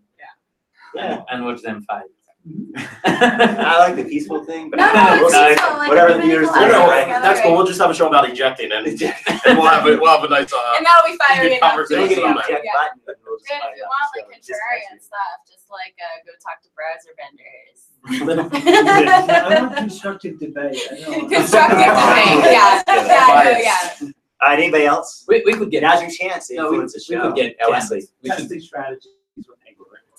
Yeah. 0.95 1.25
and 1.31 1.45
watch 1.45 1.63
them 1.63 1.83
fight. 1.83 2.05
I 3.05 3.79
like 3.79 3.95
the 3.95 4.05
peaceful 4.05 4.45
thing, 4.45 4.69
but 4.71 4.79
No, 4.79 4.87
no, 4.93 5.23
we'll 5.23 5.27
it's 5.31 5.35
see. 5.35 5.49
peaceful, 5.55 5.79
like, 5.79 5.89
whatever 5.89 6.09
the 6.19 6.27
everybody 6.27 6.43
viewers 6.43 6.49
do. 6.51 6.61
No, 6.61 6.69
no, 6.73 6.87
right? 6.91 7.07
that's 7.23 7.41
cool. 7.41 7.55
We'll 7.55 7.67
just 7.67 7.81
have 7.81 7.91
a 7.91 7.95
show 7.95 8.09
about 8.09 8.29
ejecting 8.29 8.73
and, 8.73 8.87
and 8.87 8.99
we'll 9.59 9.71
have 9.71 9.87
a, 9.87 9.95
we'll 9.97 10.11
have 10.11 10.25
a 10.25 10.29
nice, 10.29 10.53
uh, 10.53 10.75
And 10.77 10.85
that'll 10.87 11.07
be 11.07 11.17
fiery 11.23 11.57
enough. 11.57 11.87
So 11.87 11.99
we'll 11.99 12.09
get 12.09 12.19
conversation 12.19 12.25
an 12.25 12.35
on 12.35 12.43
Yeah. 12.51 12.75
button, 12.75 12.99
and 13.07 13.17
we'll 13.23 13.39
just 13.39 13.47
If 13.47 13.61
find 13.63 13.77
you 13.79 13.85
out. 13.85 13.95
want 13.95 14.11
So 14.11 14.19
like 14.27 14.43
just 14.43 14.51
contrarian 14.59 14.99
stuff, 14.99 15.37
just 15.47 15.67
like 15.71 15.95
uh, 16.03 16.19
go 16.27 16.33
talk 16.43 16.59
to 16.67 16.71
browser 16.75 17.15
vendors. 17.15 17.79
I 18.11 19.61
want 19.63 19.77
constructive 19.77 20.41
debate. 20.41 20.83
I 20.91 20.99
don't 20.99 21.19
want- 21.23 21.33
Constructive 21.33 21.79
debate, 21.79 22.51
yeah, 22.51 22.83
yeah, 22.87 23.43
no, 23.45 23.59
yeah. 23.59 24.11
All 24.43 24.49
right, 24.49 24.59
anybody 24.59 24.87
else? 24.87 25.25
We, 25.29 25.43
we 25.47 25.53
could 25.55 25.71
get. 25.71 25.83
Now's 25.85 26.03
your 26.03 26.11
chance 26.11 26.49
to 26.49 26.57
No, 26.57 26.63
we, 26.65 26.69
influence 26.83 26.95
the 26.95 27.05
we 27.09 27.15
show. 27.15 27.23
could 27.29 27.37
get 27.37 27.45
Yeah, 27.61 27.67
Ken. 27.67 27.71
Wesley. 27.71 28.03
We 28.25 28.31
should, 28.31 28.39
Testing 28.39 28.61
strategies 28.61 29.13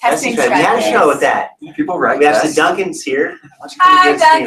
with 0.03 0.11
Testing 0.21 0.35
That's 0.35 0.49
right. 0.49 0.57
We 0.57 0.63
had 0.63 0.79
a 0.79 0.81
show 0.81 1.07
with 1.07 1.19
that. 1.21 1.51
People 1.75 1.99
write 1.99 2.19
We 2.19 2.25
have 2.25 2.37
some. 2.37 2.53
Duncan's 2.53 3.01
here. 3.03 3.37
Why 3.41 3.67
don't 3.67 3.71
you 3.71 3.77
come 3.77 3.97
Hi, 3.97 4.09
and 4.09 4.19
give 4.19 4.27
us 4.27 4.33
a 4.33 4.39
name? 4.43 4.45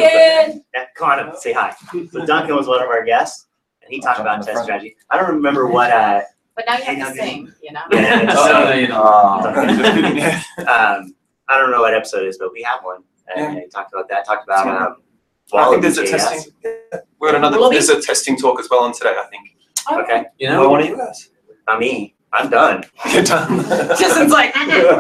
Duncan. 0.49 0.65
Yeah, 0.75 0.85
Come 0.97 1.11
on 1.11 1.19
up, 1.21 1.37
say 1.37 1.53
hi. 1.53 1.75
So 2.13 2.27
Duncan 2.27 2.57
was 2.57 2.67
one 2.67 2.83
of 2.83 2.89
our 2.89 3.05
guests, 3.05 3.47
and 3.83 3.93
he 3.93 4.01
talked 4.01 4.21
about 4.21 4.41
Up 4.41 4.41
in 4.41 4.47
the 4.47 4.53
test 4.53 4.65
strategy. 4.65 4.97
I 5.11 5.19
don't 5.19 5.31
remember 5.35 5.67
what, 5.67 5.91
uh, 5.91 6.23
But 6.55 6.65
now 6.69 6.77
you 6.79 6.85
Hey, 6.85 6.95
have 6.97 7.13
to 7.15 7.19
sing, 7.21 7.53
you 7.63 7.73
know? 7.73 7.81
yeah, 7.93 8.23
yeah, 8.23 8.35
oh, 8.37 8.47
so- 8.47 8.65
no, 8.65 8.73
you 8.75 8.89
know. 8.89 10.41
Um, 10.73 11.15
I 11.49 11.59
don't 11.59 11.71
know 11.71 11.81
what 11.83 11.95
episode 11.95 12.25
it 12.25 12.29
is, 12.29 12.39
but 12.39 12.53
we 12.53 12.63
have 12.63 12.81
one. 12.83 13.03
And 13.37 13.59
he 13.59 13.67
talked 13.69 13.93
about 13.93 14.09
that, 14.09 14.25
talked 14.27 14.45
about, 14.45 14.67
um, 14.69 14.97
I 15.55 15.69
think 15.71 15.83
there's 15.83 15.99
a 15.99 16.03
Wallaby 16.03 16.17
JS. 16.19 16.29
testing. 16.29 16.53
We 17.21 17.29
had 17.29 17.35
another. 17.37 17.59
There's 17.71 17.89
a 17.89 18.01
testing 18.03 18.37
talk 18.37 18.59
as 18.59 18.69
well 18.69 18.83
on 18.85 18.93
today. 18.93 19.15
I 19.17 19.25
think. 19.31 19.49
Okay, 20.03 20.25
You 20.39 20.49
Well, 20.49 20.63
know? 20.65 20.69
one 20.71 20.81
of 20.83 20.89
you 20.89 20.97
guys. 20.97 21.31
not 21.69 21.79
me. 21.79 22.16
I'm 22.37 22.51
done. 22.51 22.85
You're 23.13 23.23
done. 23.23 23.65
Justin's 23.99 24.31
like, 24.33 24.53
I'm, 24.55 24.69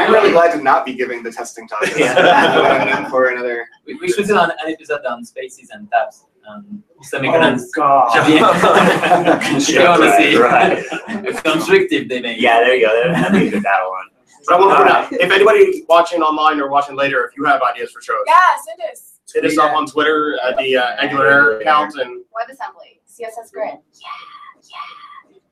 I'm 0.00 0.12
really 0.12 0.30
glad 0.30 0.52
to 0.56 0.62
not 0.62 0.86
be 0.86 0.94
giving 0.94 1.22
the 1.22 1.32
testing 1.32 1.66
talk. 1.66 1.82
Yeah. 1.96 3.08
For 3.10 3.28
another. 3.30 3.68
We, 3.86 3.94
we 3.94 4.08
should 4.12 4.26
do 4.26 4.38
an, 4.38 4.50
an 4.64 4.72
episode 4.72 5.04
on 5.04 5.24
spaces 5.24 5.70
and 5.70 5.90
tabs. 5.90 6.24
Um, 6.48 6.82
Oh, 6.98 7.02
semicolons. 7.02 7.70
God. 7.72 8.08
If 8.14 8.28
you 9.68 9.80
wanna 9.80 10.16
see 10.16 10.36
Right. 10.36 10.82
a 11.26 11.42
constructive 11.42 12.08
debate. 12.08 12.40
Yeah, 12.40 12.60
there 12.60 12.74
you 12.76 12.86
go. 12.86 13.12
That'd 13.12 13.32
be 13.38 13.48
a 13.48 13.50
good 13.50 13.62
battle 13.64 13.90
one. 13.90 14.06
but 14.46 14.54
I 14.54 14.58
will 14.58 14.74
point 14.74 14.88
out, 14.90 15.12
if 15.12 15.30
anybody 15.30 15.84
watching 15.88 16.22
online 16.22 16.58
or 16.60 16.70
watching 16.70 16.96
later, 16.96 17.24
if 17.26 17.36
you 17.36 17.44
have 17.44 17.60
ideas 17.62 17.90
for 17.90 18.00
shows, 18.00 18.16
yeah, 18.26 18.34
send 18.64 18.90
us. 18.90 19.18
hit 19.34 19.44
us 19.44 19.58
up 19.58 19.74
on 19.76 19.86
Twitter 19.86 20.38
at 20.48 20.56
the 20.56 20.76
uh, 20.76 20.96
Angular 21.00 21.26
Air 21.26 21.60
account 21.60 21.96
and 21.96 22.22
WebAssembly, 22.32 23.00
CSS 23.10 23.52
Grid. 23.52 23.74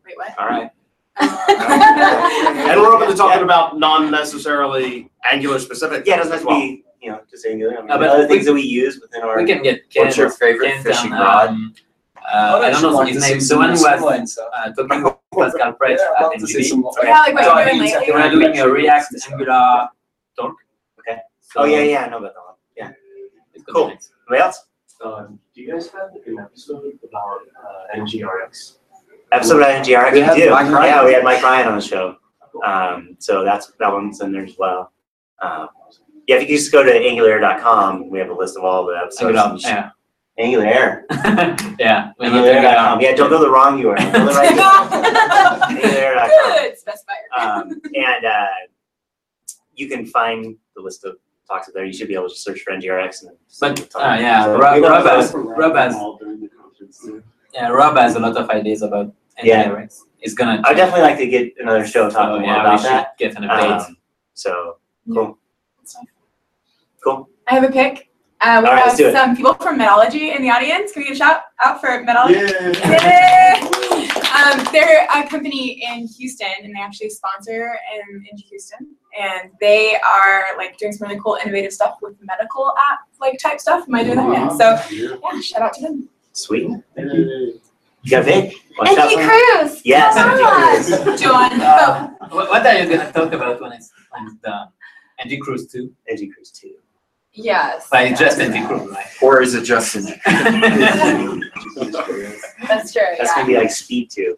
Wait, 0.07 0.17
what? 0.17 0.39
All 0.39 0.47
right. 0.47 0.71
And 1.21 2.81
we're 2.81 2.93
open 2.95 3.09
to 3.09 3.15
talking 3.17 3.43
about 3.43 3.79
non-necessarily 3.79 5.11
Angular 5.31 5.59
specific. 5.59 6.07
Yeah, 6.07 6.15
it 6.15 6.17
doesn't 6.19 6.33
have 6.33 6.41
as 6.41 6.43
to 6.43 6.49
well. 6.49 6.61
be, 6.61 6.85
you 7.01 7.11
know, 7.11 7.21
just 7.31 7.47
Angular. 7.47 7.79
I 7.79 7.83
mean, 7.83 7.91
Uh, 7.91 7.99
but 7.99 8.09
other 8.09 8.23
we- 8.23 8.29
things 8.29 8.47
that 8.47 8.53
we 8.55 8.63
use 8.63 9.01
within 9.01 9.23
our. 9.23 9.37
We 9.41 9.47
can 9.47 9.63
get 9.63 9.89
Ken. 9.91 10.05
What's 10.05 10.17
your 10.17 10.31
favorite 10.31 10.69
Ken 10.73 10.83
fishing 10.83 11.11
can, 11.11 11.21
rod? 11.21 11.49
um, 11.51 11.75
uh, 12.33 12.61
I 12.63 12.71
don't 12.71 12.83
know 12.83 13.01
his 13.03 13.21
name. 13.21 13.39
The 13.39 13.57
one 13.57 13.67
who 13.69 13.73
was 13.73 13.85
Explain, 13.85 14.27
so. 14.27 14.49
uh, 14.55 14.73
talking 14.73 15.03
with 15.05 15.15
Pascal 15.39 15.73
Precht 15.75 15.99
Yeah, 15.99 16.05
I'd 16.17 16.17
at 16.17 16.23
love 16.23 16.33
to 16.35 16.47
see 16.47 16.59
NGV. 16.61 16.65
some 16.69 16.81
more. 16.81 16.93
Yeah, 17.03 17.19
like 17.21 17.35
what 17.35 17.45
So 17.45 17.55
you're 17.59 17.65
doing 17.67 17.81
he's- 17.83 17.93
lately. 18.01 18.15
We're 18.15 18.31
doing 18.31 18.59
a 18.59 18.69
React 18.69 19.15
Angular 19.31 19.89
talk. 20.37 20.55
Okay. 21.01 21.19
So 21.41 21.61
Oh, 21.61 21.65
yeah, 21.65 21.81
yeah, 21.83 22.05
I 22.05 22.09
know 22.09 22.19
about 22.19 22.35
that 22.35 22.41
one. 22.45 22.55
Yeah. 22.77 22.91
it's 23.53 23.63
gonna 23.65 23.67
be 23.67 23.73
Cool. 23.73 23.89
nice. 23.89 24.11
Anybody 24.29 24.43
else? 24.43 24.65
Um, 25.05 25.39
do 25.55 25.61
you 25.61 25.71
guys 25.73 25.89
have 25.91 26.11
an 26.27 26.39
episode 26.41 26.99
about 27.07 27.41
uh, 27.63 27.97
NGRX? 27.99 28.79
Episode 29.33 29.63
of 29.63 29.67
NGRX, 29.67 30.13
We 30.13 30.21
we 30.21 30.27
do. 30.27 30.45
Yeah, 30.45 31.05
we 31.05 31.13
had 31.13 31.25
Mike 31.25 31.43
Ryan 31.43 31.69
on 31.69 31.77
the 31.77 31.83
show. 31.83 32.17
Um, 32.65 33.17
so 33.19 33.45
that's, 33.45 33.73
that 33.81 33.93
one's 33.93 34.21
in 34.21 34.33
there 34.33 34.45
as 34.45 34.57
well. 34.59 34.93
Um, 35.43 35.69
yeah, 36.27 36.37
if 36.37 36.49
you 36.49 36.57
just 36.57 36.73
go 36.73 36.83
to 36.83 36.93
angular.com, 36.93 38.09
we 38.09 38.19
have 38.19 38.31
a 38.31 38.35
list 38.35 38.57
of 38.57 38.65
all 38.65 38.87
the 38.87 38.95
episodes. 38.95 39.37
Angular, 39.37 39.59
yeah. 39.61 39.91
Angular 40.39 40.67
Air. 40.67 41.07
yeah. 41.79 42.13
we're 42.19 42.31
not 42.31 43.03
Yeah, 43.03 43.15
don't 43.15 43.29
go 43.29 43.41
the 43.41 43.51
wrong 43.51 43.81
URL. 43.81 44.13
Go 44.13 44.27
the 44.27 44.33
right 44.33 44.57
URL. 44.57 45.71
Angular.com. 45.71 46.55
Good, 46.55 46.75
specifier. 46.75 47.39
Um, 47.39 47.81
and 47.95 48.25
uh, 48.25 48.47
you 49.75 49.89
can 49.89 50.07
find 50.07 50.57
the 50.77 50.83
list 50.83 51.05
of 51.05 51.17
talks 51.47 51.69
up 51.69 51.75
there. 51.75 51.85
You 51.85 51.93
should 51.93 52.09
be 52.09 52.15
able 52.15 52.29
to 52.29 52.35
search 52.35 52.61
for 52.63 52.73
NGRX. 52.73 53.25
And 53.27 53.37
But 53.61 53.95
uh, 53.95 54.17
yeah, 54.19 54.47
Rob, 54.47 54.83
Rob 54.83 55.07
has 55.07 55.33
Rob 55.35 55.77
has 55.77 55.95
yeah 57.55 57.69
Rob 57.69 57.97
has 57.97 58.17
a 58.17 58.19
lot 58.21 58.37
of 58.37 58.51
ideas 58.51 58.83
about 58.83 59.13
Yeah. 59.43 59.65
NGRX. 59.69 60.01
It's 60.21 60.35
gonna. 60.35 60.63
I'd 60.65 60.77
definitely 60.77 61.03
like 61.03 61.19
to 61.19 61.27
get 61.27 61.53
another 61.59 61.87
show 61.87 62.09
so, 62.09 62.17
talking 62.17 62.41
more 62.43 62.51
yeah, 62.51 62.55
we 62.57 62.61
about 62.67 62.81
should 62.81 62.91
that. 62.91 63.19
get 63.19 63.37
an 63.37 63.43
update. 63.45 63.87
Um, 63.89 63.97
so 64.35 64.77
cool. 65.13 65.39
Cool. 67.03 67.29
I 67.49 67.55
have 67.55 67.65
a 67.65 67.71
pick. 67.73 68.11
Uh, 68.41 68.61
we 68.63 68.69
All 68.69 68.75
right, 68.75 68.79
have 68.79 68.87
let's 68.89 68.97
do 68.99 69.09
it. 69.09 69.13
some 69.13 69.37
people 69.37 69.55
from 69.55 69.77
Metallurgy 69.79 70.31
in 70.33 70.43
the 70.43 70.51
audience. 70.51 70.93
Can 70.93 71.03
we 71.03 71.09
get 71.09 71.15
a 71.15 71.17
shout 71.17 71.43
out 71.65 71.81
for 71.81 72.03
Metallurgy? 72.03 72.35
Yeah. 72.35 73.61
Yay! 73.61 74.09
Um, 74.35 74.67
they're 74.73 75.07
a 75.15 75.29
company 75.29 75.83
in 75.87 76.07
Houston, 76.09 76.49
and 76.63 76.75
they 76.75 76.81
actually 76.81 77.11
sponsor 77.11 77.77
in, 77.95 78.25
in 78.31 78.37
Houston, 78.39 78.97
and 79.19 79.51
they 79.61 79.97
are 79.97 80.57
like 80.57 80.77
doing 80.79 80.93
some 80.93 81.09
really 81.09 81.21
cool, 81.23 81.39
innovative 81.43 81.73
stuff 81.73 81.99
with 82.03 82.17
medical 82.23 82.73
app 82.91 83.01
like 83.21 83.39
type 83.39 83.61
stuff. 83.61 83.85
Am 83.89 83.95
I 83.95 84.03
doing 84.05 84.17
that? 84.17 84.29
Yeah. 84.59 84.79
So 84.89 84.95
yeah, 84.95 85.41
shout 85.41 85.63
out 85.63 85.75
to 85.75 85.83
them. 85.83 86.09
Sweet. 86.35 86.69
You 86.97 88.11
got 88.11 88.23
a 88.23 88.25
pick? 88.25 88.55
Want 88.77 88.91
to 88.91 88.95
shout 88.97 89.07
NG 89.07 89.15
something? 89.15 89.29
Cruise. 89.29 89.83
Yes. 89.85 90.15
Come 90.15 91.09
on. 91.09 91.19
John. 91.19 91.61
Uh, 91.61 92.11
what, 92.29 92.51
what 92.51 92.67
are 92.67 92.79
you 92.79 92.89
gonna 92.89 93.11
talk 93.13 93.33
about 93.33 93.61
when 93.61 93.73
it's 93.73 93.91
when 94.11 94.27
it's 94.27 94.37
done? 94.37 94.69
NG 95.21 95.41
Cruise 95.41 95.69
2? 95.69 95.91
NG 96.11 96.31
Cruise 96.33 96.51
2. 96.51 96.75
Yes. 97.33 97.89
But 97.91 98.07
it's 98.07 98.21
just 98.21 98.41
NG 98.41 98.67
Cruise, 98.67 98.91
right? 98.91 99.07
Or 99.23 99.43
is 99.43 99.55
it 99.55 99.63
Justin? 99.65 100.05
That's 102.67 102.93
true. 102.93 103.03
That's 103.17 103.31
yeah. 103.31 103.35
gonna 103.37 103.47
be 103.47 103.57
like 103.57 103.71
Speed 103.71 104.11
2. 104.11 104.37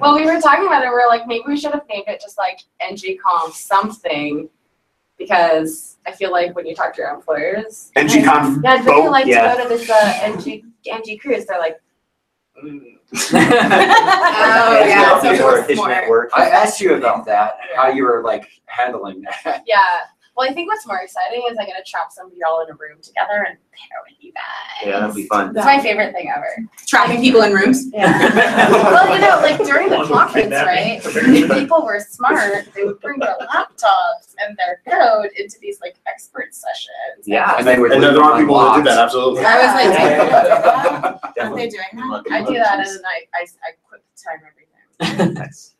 Well, 0.00 0.14
we 0.14 0.26
were 0.26 0.40
talking 0.40 0.66
about 0.66 0.84
it. 0.84 0.88
We 0.88 0.94
are 0.94 1.08
like, 1.08 1.26
maybe 1.26 1.44
we 1.46 1.56
should 1.56 1.72
have 1.72 1.86
named 1.88 2.04
it 2.08 2.20
just 2.20 2.38
like 2.38 2.60
NG 2.80 3.18
Conf 3.24 3.54
something, 3.54 4.48
because 5.20 5.98
I 6.06 6.12
feel 6.12 6.32
like 6.32 6.56
when 6.56 6.66
you 6.66 6.74
talk 6.74 6.94
to 6.94 7.02
your 7.02 7.10
employers, 7.10 7.92
NG 7.94 8.24
Conf 8.24 8.58
yeah, 8.64 8.72
I'd 8.72 8.84
really 8.84 9.02
boat, 9.02 9.10
like 9.12 9.26
yeah. 9.26 9.54
to 9.54 9.62
go 9.62 9.68
to 9.68 9.68
this 9.68 9.88
uh, 9.88 10.18
NG 10.22 10.64
NG 10.86 11.18
cruise. 11.18 11.44
They're 11.46 11.60
like, 11.60 11.76
mm. 12.64 12.96
Oh 13.12 14.84
yeah, 14.86 15.20
More 15.22 15.36
so 15.36 15.42
more 15.42 15.58
it's 15.68 15.76
more. 15.76 16.30
I 16.34 16.48
asked 16.48 16.80
you 16.80 16.94
about 16.94 17.26
that, 17.26 17.58
how 17.76 17.88
you 17.88 18.04
were 18.04 18.22
like 18.24 18.48
handling 18.66 19.22
that. 19.22 19.62
yeah. 19.66 19.76
Well, 20.36 20.48
I 20.48 20.54
think 20.54 20.68
what's 20.68 20.86
more 20.86 20.98
exciting 20.98 21.42
is 21.50 21.58
I'm 21.58 21.66
gonna 21.66 21.84
trap 21.84 22.12
some 22.12 22.26
of 22.28 22.32
y'all 22.36 22.62
in 22.62 22.70
a 22.70 22.74
room 22.74 22.98
together 23.02 23.44
and 23.48 23.58
pair 23.72 23.98
with 24.08 24.14
you 24.20 24.32
guys. 24.32 24.86
Yeah, 24.86 25.00
that'd 25.00 25.14
be 25.14 25.26
fun. 25.26 25.48
It's 25.56 25.64
my 25.64 25.80
favorite 25.80 26.12
thing 26.14 26.30
ever. 26.34 26.46
Trapping 26.86 27.20
people 27.20 27.42
in 27.42 27.52
rooms. 27.52 27.90
Yeah. 27.92 28.18
well, 28.70 29.12
you 29.12 29.20
know, 29.20 29.40
like 29.42 29.58
during 29.66 29.90
the 29.90 30.04
conference, 30.04 30.52
right? 30.52 31.00
If 31.40 31.50
people 31.52 31.84
were 31.84 32.00
smart, 32.00 32.68
they 32.74 32.84
would 32.84 33.00
bring 33.00 33.18
their 33.18 33.36
laptops 33.40 34.34
and 34.38 34.56
their 34.56 34.80
code 34.88 35.30
into 35.36 35.58
these 35.60 35.80
like 35.80 35.96
expert 36.06 36.54
sessions. 36.54 37.26
Yeah. 37.26 37.56
And 37.58 37.66
they 37.66 37.78
would 37.78 37.92
And 37.92 38.02
leave 38.02 38.14
there 38.14 38.22
are 38.22 38.38
people 38.38 38.58
who 38.58 38.76
do 38.78 38.84
that, 38.84 38.98
absolutely. 38.98 39.44
I 39.44 39.58
was 39.58 39.74
like, 39.74 41.20
Yeah. 41.36 41.48
are 41.48 41.54
they 41.56 41.68
doing 41.68 41.84
that? 41.94 42.24
I 42.30 42.44
do 42.44 42.54
that 42.54 42.78
and 42.78 42.86
then 42.86 43.02
I, 43.04 43.26
I, 43.34 43.46
I 43.64 43.70
quit 43.88 44.02
the 44.14 44.22
time 44.22 44.40
everything. 44.46 45.34
Nice. 45.34 45.74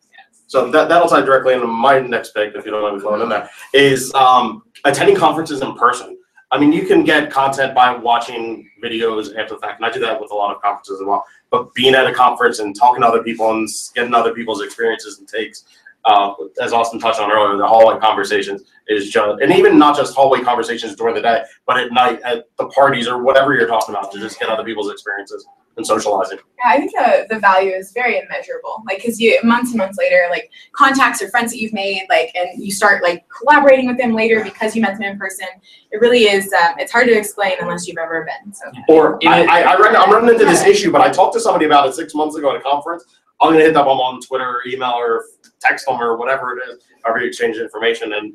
So 0.51 0.69
that, 0.73 0.89
that'll 0.89 1.07
tie 1.07 1.21
directly 1.21 1.55
into 1.55 1.69
my 1.69 2.01
next 2.01 2.35
pick, 2.35 2.57
if 2.57 2.65
you 2.65 2.73
don't 2.73 2.83
mind 2.83 2.97
me 2.97 3.01
throwing 3.01 3.23
in 3.23 3.29
there, 3.29 3.49
is 3.73 4.13
um, 4.15 4.65
attending 4.85 5.15
conferences 5.15 5.63
in 5.63 5.77
person. 5.77 6.19
I 6.51 6.59
mean, 6.59 6.73
you 6.73 6.89
can 6.89 7.05
get 7.05 7.31
content 7.31 7.73
by 7.73 7.95
watching 7.95 8.69
videos 8.83 9.29
after 9.39 9.55
the 9.55 9.61
fact, 9.61 9.79
and 9.79 9.87
I 9.87 9.93
do 9.93 10.01
that 10.01 10.21
with 10.21 10.33
a 10.33 10.35
lot 10.35 10.53
of 10.53 10.61
conferences 10.61 11.01
as 11.01 11.07
well. 11.07 11.25
But 11.51 11.73
being 11.75 11.95
at 11.95 12.05
a 12.09 12.13
conference 12.13 12.59
and 12.59 12.75
talking 12.75 13.03
to 13.03 13.07
other 13.07 13.23
people 13.23 13.49
and 13.53 13.69
getting 13.95 14.13
other 14.13 14.35
people's 14.35 14.61
experiences 14.61 15.21
and 15.21 15.29
takes, 15.29 15.67
uh, 16.05 16.33
as 16.63 16.73
Austin 16.73 16.99
touched 16.99 17.21
on 17.21 17.31
earlier, 17.31 17.57
the 17.57 17.67
hallway 17.67 17.99
conversations 18.01 18.63
is 18.89 19.11
just, 19.11 19.41
and 19.41 19.53
even 19.53 19.79
not 19.79 19.97
just 19.97 20.15
hallway 20.15 20.41
conversations 20.41 20.97
during 20.97 21.15
the 21.15 21.21
day, 21.21 21.45
but 21.67 21.79
at 21.79 21.93
night 21.93 22.21
at 22.23 22.47
the 22.59 22.67
parties 22.69 23.07
or 23.07 23.23
whatever 23.23 23.55
you're 23.55 23.69
talking 23.69 23.95
about 23.95 24.11
to 24.13 24.19
just 24.19 24.39
get 24.41 24.49
other 24.49 24.65
people's 24.65 24.91
experiences 24.91 25.47
and 25.77 25.87
socializing. 25.87 26.39
Yeah, 26.59 26.71
I 26.73 26.77
think 26.79 26.93
the, 26.93 27.27
the 27.35 27.39
value 27.39 27.71
is 27.71 27.93
very 27.93 28.19
immeasurable. 28.19 28.83
Like, 28.87 29.03
cause 29.05 29.21
you 29.21 29.39
months 29.45 29.71
and 29.71 29.79
months 29.79 29.99
later, 29.99 30.27
like 30.31 30.51
contacts 30.73 31.23
or 31.23 31.29
friends 31.29 31.53
that 31.53 31.59
you've 31.59 31.73
made, 31.73 32.07
like, 32.09 32.33
and 32.35 32.63
you 32.63 32.73
start 32.73 33.03
like 33.03 33.25
collaborating 33.29 33.87
with 33.87 33.97
them 33.97 34.15
later 34.15 34.43
because 34.43 34.75
you 34.75 34.83
met 34.83 34.95
them 34.99 35.05
in 35.05 35.19
person. 35.19 35.47
It 35.93 36.01
really 36.01 36.25
is. 36.25 36.53
Um, 36.53 36.75
it's 36.79 36.93
hard 36.93 37.07
to 37.07 37.17
explain 37.17 37.53
unless 37.61 37.87
you've 37.87 37.99
ever 37.99 38.27
been. 38.27 38.53
So 38.53 38.65
Or 38.89 39.19
I, 39.27 39.45
I, 39.45 39.61
I 39.73 39.79
run, 39.79 39.97
I'm 39.97 40.11
running 40.11 40.31
into 40.31 40.45
this 40.45 40.65
issue, 40.65 40.91
but 40.91 41.01
I 41.01 41.11
talked 41.11 41.35
to 41.35 41.41
somebody 41.41 41.67
about 41.67 41.89
it 41.89 41.95
six 41.95 42.15
months 42.15 42.37
ago 42.37 42.51
at 42.51 42.57
a 42.57 42.61
conference. 42.61 43.05
I'm 43.41 43.53
gonna 43.53 43.65
hit 43.65 43.75
them 43.75 43.89
up 43.89 43.89
on 43.89 44.21
Twitter 44.21 44.47
or 44.47 44.61
email 44.67 44.91
or 44.91 45.25
text 45.61 45.87
them 45.87 46.01
or 46.01 46.17
whatever 46.17 46.59
it 46.59 46.69
is, 46.71 46.83
however 47.05 47.21
you 47.21 47.29
exchange 47.29 47.57
information 47.57 48.13
and 48.15 48.33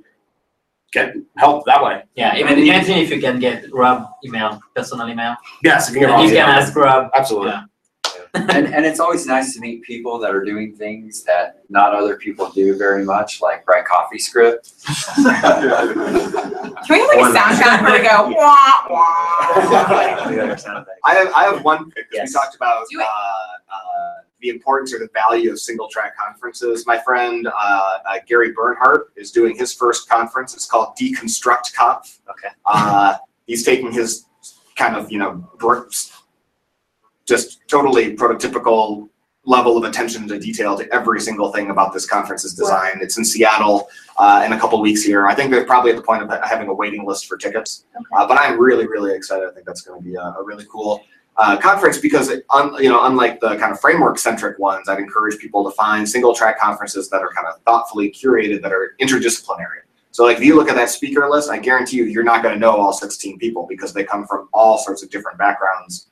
get 0.91 1.15
help 1.38 1.65
that 1.65 1.84
way. 1.84 2.03
Yeah, 2.15 2.36
even 2.38 2.57
imagine 2.59 2.97
if 2.97 3.09
you 3.09 3.19
can 3.19 3.39
get 3.39 3.71
Rob 3.73 4.07
email, 4.23 4.59
personal 4.76 5.09
email. 5.09 5.36
Yes, 5.63 5.89
if 5.89 5.95
you 5.95 6.01
can. 6.01 6.11
And 6.11 6.23
you 6.23 6.30
can 6.36 6.47
Rob, 6.47 6.57
ask 6.57 6.76
Rob. 6.76 7.11
Absolutely. 7.15 7.49
Yeah. 7.51 7.63
And, 8.36 8.67
and 8.67 8.86
it's 8.86 8.99
always 8.99 9.26
nice 9.26 9.53
to 9.53 9.61
meet 9.61 9.82
people 9.84 10.19
that 10.19 10.36
are 10.36 10.43
doing 10.43 10.76
things 10.76 11.23
that 11.23 11.61
not 11.69 11.93
other 11.95 12.17
people 12.17 12.49
do 12.49 12.78
very 12.78 13.05
much, 13.05 13.39
like 13.41 13.65
write 13.65 13.86
coffee 13.86 14.19
script. 14.19 14.73
can 15.15 15.23
we 16.89 16.99
have 16.99 17.07
like 17.07 17.17
a 17.17 17.32
sound 17.32 17.57
soundtrack 17.57 17.82
where 17.82 18.01
we 18.01 18.05
go 18.05 18.28
wah 18.38 18.88
wah? 18.89 19.47
I 21.05 21.13
have, 21.15 21.32
I 21.34 21.43
have 21.45 21.63
one 21.63 21.89
pick, 21.91 22.11
'cause 22.11 22.17
Yes. 22.17 22.30
we 22.30 22.34
talked 22.34 22.55
about, 22.57 22.86
uh, 22.99 23.03
uh, 23.03 24.13
the 24.41 24.49
importance 24.49 24.93
or 24.93 24.99
the 24.99 25.09
value 25.13 25.51
of 25.51 25.59
single 25.59 25.88
track 25.89 26.17
conferences. 26.17 26.86
My 26.86 26.99
friend, 26.99 27.47
uh, 27.47 27.51
uh, 28.09 28.17
Gary 28.27 28.51
Bernhardt 28.51 29.11
is 29.15 29.31
doing 29.31 29.55
his 29.57 29.73
first 29.73 30.09
conference. 30.09 30.53
It's 30.53 30.67
called 30.67 30.95
Deconstruct 30.99 31.73
Conf. 31.73 32.19
Okay. 32.29 32.49
Uh, 32.65 33.15
he's 33.47 33.63
taking 33.63 33.91
his 33.91 34.25
kind 34.75 34.95
of, 34.95 35.11
you 35.11 35.17
know, 35.17 35.49
just 37.25 37.67
totally 37.67 38.15
prototypical 38.15 39.09
level 39.45 39.77
of 39.77 39.83
attention 39.83 40.27
to 40.27 40.39
detail 40.39 40.75
to 40.77 40.91
every 40.91 41.21
single 41.21 41.51
thing 41.51 41.69
about 41.69 41.93
this 41.93 42.05
conference's 42.05 42.55
design. 42.55 42.97
It's 42.99 43.17
in 43.17 43.23
Seattle, 43.23 43.88
uh, 44.17 44.43
in 44.45 44.53
a 44.53 44.59
couple 44.59 44.81
weeks 44.81 45.03
here. 45.03 45.27
I 45.27 45.36
think 45.36 45.51
they're 45.51 45.65
probably 45.65 45.91
at 45.91 45.97
the 45.97 46.03
point 46.03 46.23
of 46.23 46.29
having 46.43 46.67
a 46.67 46.73
waiting 46.73 47.05
list 47.05 47.27
for 47.27 47.38
tickets. 47.38 47.86
Uh, 48.15 48.27
but 48.27 48.39
I'm 48.39 48.59
really, 48.59 48.88
really 48.88 49.15
excited. 49.15 49.47
I 49.47 49.53
think 49.53 49.65
that's 49.65 49.81
going 49.81 50.01
to 50.01 50.03
be 50.03 50.15
a, 50.15 50.21
a 50.21 50.43
really 50.43 50.65
cool 50.71 51.03
uh, 51.38 51.57
conference 51.57 51.97
because, 51.97 52.29
it, 52.29 52.45
un, 52.49 52.73
you 52.81 52.89
know, 52.89 53.05
unlike 53.05 53.39
the 53.39 53.55
kind 53.57 53.71
of 53.71 53.79
framework 53.79 54.17
centric 54.17 54.57
ones, 54.59 54.88
I'd 54.88 54.99
encourage 54.99 55.38
people 55.38 55.63
to 55.69 55.71
find 55.75 56.07
single 56.07 56.33
track 56.33 56.59
conferences 56.59 57.09
that 57.09 57.21
are 57.21 57.29
kind 57.33 57.47
of 57.47 57.61
thoughtfully 57.63 58.09
curated, 58.11 58.61
that 58.61 58.71
are 58.71 58.95
interdisciplinary. 59.01 59.81
So, 60.11 60.23
like, 60.23 60.38
if 60.38 60.43
you 60.43 60.55
look 60.55 60.69
at 60.69 60.75
that 60.75 60.89
speaker 60.89 61.27
list, 61.29 61.49
I 61.49 61.59
guarantee 61.59 61.97
you, 61.97 62.05
you're 62.05 62.23
not 62.23 62.41
going 62.41 62.53
to 62.53 62.59
know 62.59 62.71
all 62.71 62.93
16 62.93 63.38
people 63.38 63.65
because 63.67 63.93
they 63.93 64.05
come 64.05 64.25
from 64.25 64.47
all 64.53 64.77
sorts 64.77 65.03
of 65.03 65.09
different 65.09 65.38
backgrounds, 65.38 66.07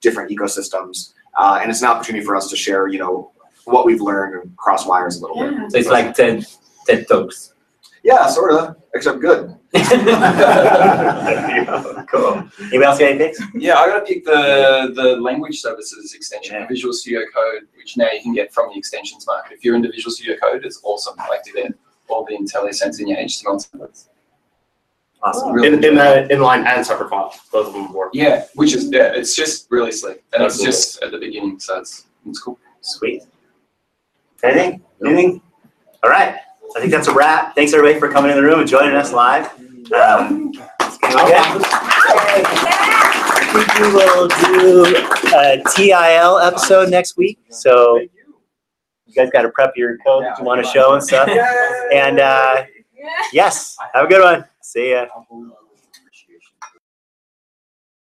different 0.00 0.30
ecosystems, 0.30 1.12
uh, 1.38 1.58
and 1.60 1.70
it's 1.70 1.82
an 1.82 1.88
opportunity 1.88 2.24
for 2.24 2.34
us 2.34 2.48
to 2.48 2.56
share, 2.56 2.88
you 2.88 2.98
know, 2.98 3.32
what 3.64 3.84
we've 3.84 4.00
learned 4.00 4.40
and 4.40 4.56
cross 4.56 4.86
wires 4.86 5.16
a 5.18 5.20
little 5.20 5.36
bit. 5.36 5.70
So 5.70 5.78
it's 5.78 5.88
like 5.88 6.14
TED, 6.14 6.46
TED 6.86 7.06
Talks. 7.08 7.52
Yeah, 8.06 8.28
sort 8.28 8.52
of, 8.52 8.76
except 8.94 9.18
good. 9.20 9.58
cool. 12.08 12.48
Anybody 12.60 12.84
else 12.84 12.98
got 13.00 13.02
any 13.02 13.18
picks? 13.18 13.40
Yeah, 13.52 13.78
I 13.78 13.88
gotta 13.88 14.04
pick 14.04 14.24
the 14.24 14.92
the 14.94 15.16
language 15.16 15.60
services 15.60 16.14
extension, 16.14 16.54
Yeah. 16.54 16.68
Visual 16.68 16.92
Studio 16.94 17.22
Code, 17.34 17.62
which 17.76 17.96
now 17.96 18.08
you 18.12 18.22
can 18.22 18.32
get 18.32 18.54
from 18.54 18.70
the 18.72 18.78
extensions 18.78 19.26
market. 19.26 19.54
If 19.54 19.64
you're 19.64 19.74
into 19.74 19.90
Visual 19.90 20.12
Studio 20.12 20.36
Code, 20.40 20.64
it's 20.64 20.80
awesome. 20.84 21.16
Like 21.28 21.42
to 21.44 21.52
get 21.52 21.74
all 22.08 22.24
the 22.24 22.36
IntelliSense 22.36 23.00
in 23.00 23.08
your 23.08 23.18
HTML 23.18 23.58
templates. 23.68 24.06
Awesome. 25.24 25.52
Really 25.52 25.66
In, 25.68 25.74
in 25.84 25.94
the 25.96 26.28
inline 26.30 26.64
and 26.64 26.86
separate 26.86 27.10
file, 27.10 27.34
both 27.50 27.66
of 27.66 27.72
them 27.72 27.92
work. 27.92 28.10
Yeah, 28.14 28.44
which 28.54 28.72
is 28.72 28.88
yeah, 28.92 29.10
it's 29.14 29.34
just 29.34 29.66
really 29.70 29.90
slick, 29.90 30.22
and 30.32 30.44
it's 30.44 30.54
Absolutely. 30.54 30.72
just 30.72 31.02
at 31.02 31.10
the 31.10 31.18
beginning, 31.18 31.58
so 31.58 31.80
it's 31.80 32.06
it's 32.24 32.38
cool. 32.40 32.56
Sweet. 32.82 33.24
Anything? 34.44 34.82
Anything? 35.04 35.42
All 36.04 36.10
right. 36.10 36.36
I 36.76 36.80
think 36.80 36.92
that's 36.92 37.08
a 37.08 37.14
wrap. 37.14 37.54
Thanks 37.54 37.72
everybody 37.72 37.98
for 37.98 38.12
coming 38.12 38.30
in 38.30 38.36
the 38.36 38.42
room 38.42 38.60
and 38.60 38.68
joining 38.68 38.94
us 38.94 39.10
live. 39.10 39.46
Um, 39.92 40.52
let's 40.78 40.98
get 40.98 41.10
going. 41.10 41.32
I 43.32 43.48
think 43.54 43.78
we 43.80 43.88
will 43.94 44.28
do 44.28 44.84
a 45.34 45.62
TIL 45.74 46.38
episode 46.38 46.90
next 46.90 47.16
week. 47.16 47.38
So 47.48 47.96
you 47.98 49.14
guys 49.14 49.30
got 49.30 49.42
to 49.42 49.48
prep 49.48 49.72
your 49.74 49.96
code 49.98 50.24
that 50.24 50.38
you 50.38 50.44
want 50.44 50.62
to 50.62 50.70
show 50.70 50.92
and 50.92 51.02
stuff. 51.02 51.30
And 51.94 52.20
uh, 52.20 52.64
yes, 53.32 53.74
have 53.94 54.04
a 54.04 54.08
good 54.08 54.22
one. 54.22 54.44
See 54.60 54.90
ya. 54.90 55.06